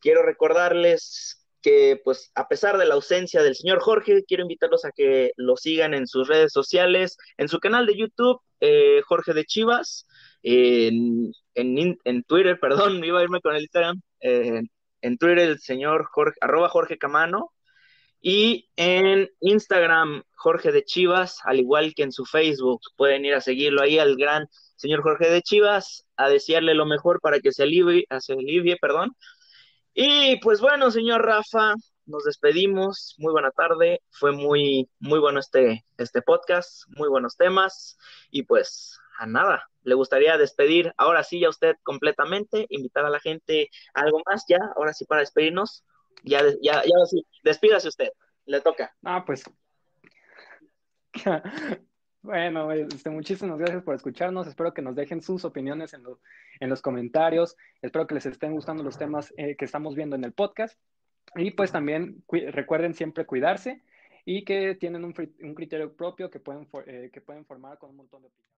Quiero 0.00 0.22
recordarles 0.22 1.41
que 1.62 2.00
pues 2.04 2.30
a 2.34 2.48
pesar 2.48 2.78
de 2.78 2.86
la 2.86 2.94
ausencia 2.94 3.42
del 3.42 3.54
señor 3.54 3.80
Jorge, 3.80 4.24
quiero 4.26 4.42
invitarlos 4.42 4.84
a 4.84 4.92
que 4.92 5.32
lo 5.36 5.56
sigan 5.56 5.94
en 5.94 6.06
sus 6.06 6.28
redes 6.28 6.52
sociales, 6.52 7.16
en 7.38 7.48
su 7.48 7.60
canal 7.60 7.86
de 7.86 7.96
YouTube, 7.96 8.40
eh, 8.60 9.02
Jorge 9.06 9.32
de 9.32 9.44
Chivas, 9.44 10.06
en, 10.42 11.32
en, 11.54 12.22
Twitter, 12.24 12.58
perdón, 12.60 13.04
iba 13.04 13.20
a 13.20 13.22
irme 13.22 13.40
con 13.40 13.54
el 13.54 13.62
Instagram, 13.62 14.00
eh, 14.20 14.62
en 15.00 15.18
Twitter 15.18 15.38
el 15.38 15.60
señor 15.60 16.06
Jorge, 16.12 16.36
arroba 16.40 16.68
Jorge 16.68 16.98
Camano, 16.98 17.52
y 18.20 18.70
en 18.76 19.28
Instagram 19.40 20.22
Jorge 20.36 20.70
de 20.70 20.84
Chivas, 20.84 21.40
al 21.44 21.58
igual 21.58 21.92
que 21.94 22.04
en 22.04 22.12
su 22.12 22.24
Facebook, 22.24 22.80
pueden 22.96 23.24
ir 23.24 23.34
a 23.34 23.40
seguirlo 23.40 23.82
ahí 23.82 23.98
al 23.98 24.16
gran 24.16 24.46
señor 24.76 25.02
Jorge 25.02 25.28
de 25.28 25.42
Chivas, 25.42 26.06
a 26.16 26.28
desearle 26.28 26.74
lo 26.74 26.86
mejor 26.86 27.20
para 27.20 27.40
que 27.40 27.52
se 27.52 27.64
alivie, 27.64 28.04
se 28.20 28.32
alivie 28.34 28.76
perdón, 28.80 29.16
y 29.94 30.36
pues 30.40 30.60
bueno, 30.60 30.90
señor 30.90 31.24
Rafa, 31.24 31.74
nos 32.06 32.24
despedimos. 32.24 33.14
Muy 33.18 33.32
buena 33.32 33.50
tarde. 33.50 34.00
Fue 34.10 34.32
muy, 34.32 34.88
muy 34.98 35.18
bueno 35.18 35.40
este, 35.40 35.84
este 35.98 36.22
podcast, 36.22 36.84
muy 36.88 37.08
buenos 37.08 37.36
temas. 37.36 37.98
Y 38.30 38.42
pues 38.44 38.98
a 39.18 39.26
nada, 39.26 39.68
le 39.82 39.94
gustaría 39.94 40.36
despedir 40.38 40.92
ahora 40.96 41.22
sí 41.22 41.40
ya 41.40 41.48
usted 41.48 41.76
completamente, 41.82 42.66
invitar 42.70 43.04
a 43.04 43.10
la 43.10 43.20
gente 43.20 43.68
a 43.94 44.00
algo 44.00 44.20
más 44.26 44.44
ya, 44.48 44.58
ahora 44.76 44.92
sí 44.92 45.04
para 45.04 45.20
despedirnos. 45.20 45.84
Ya, 46.24 46.42
ya, 46.60 46.82
ya 46.84 47.06
sí, 47.10 47.26
despídase 47.42 47.88
usted, 47.88 48.10
le 48.46 48.60
toca. 48.60 48.94
Ah, 49.04 49.24
pues 49.24 49.44
Bueno, 52.22 52.70
este, 52.70 53.10
muchísimas 53.10 53.58
gracias 53.58 53.82
por 53.82 53.96
escucharnos. 53.96 54.46
Espero 54.46 54.72
que 54.72 54.80
nos 54.80 54.94
dejen 54.94 55.20
sus 55.22 55.44
opiniones 55.44 55.92
en, 55.92 56.04
en 56.60 56.70
los 56.70 56.80
comentarios. 56.80 57.56
Espero 57.82 58.06
que 58.06 58.14
les 58.14 58.26
estén 58.26 58.52
gustando 58.52 58.84
los 58.84 58.96
temas 58.96 59.34
eh, 59.36 59.56
que 59.56 59.64
estamos 59.64 59.96
viendo 59.96 60.14
en 60.14 60.22
el 60.22 60.32
podcast. 60.32 60.78
Y 61.34 61.50
pues 61.50 61.72
también 61.72 62.22
recuerden 62.30 62.94
siempre 62.94 63.26
cuidarse 63.26 63.82
y 64.24 64.44
que 64.44 64.76
tienen 64.76 65.04
un, 65.04 65.14
un 65.42 65.54
criterio 65.54 65.96
propio 65.96 66.30
que 66.30 66.38
pueden, 66.38 66.68
eh, 66.86 67.10
que 67.12 67.20
pueden 67.20 67.44
formar 67.44 67.78
con 67.78 67.90
un 67.90 67.96
montón 67.96 68.22
de 68.22 68.28
opiniones. 68.28 68.50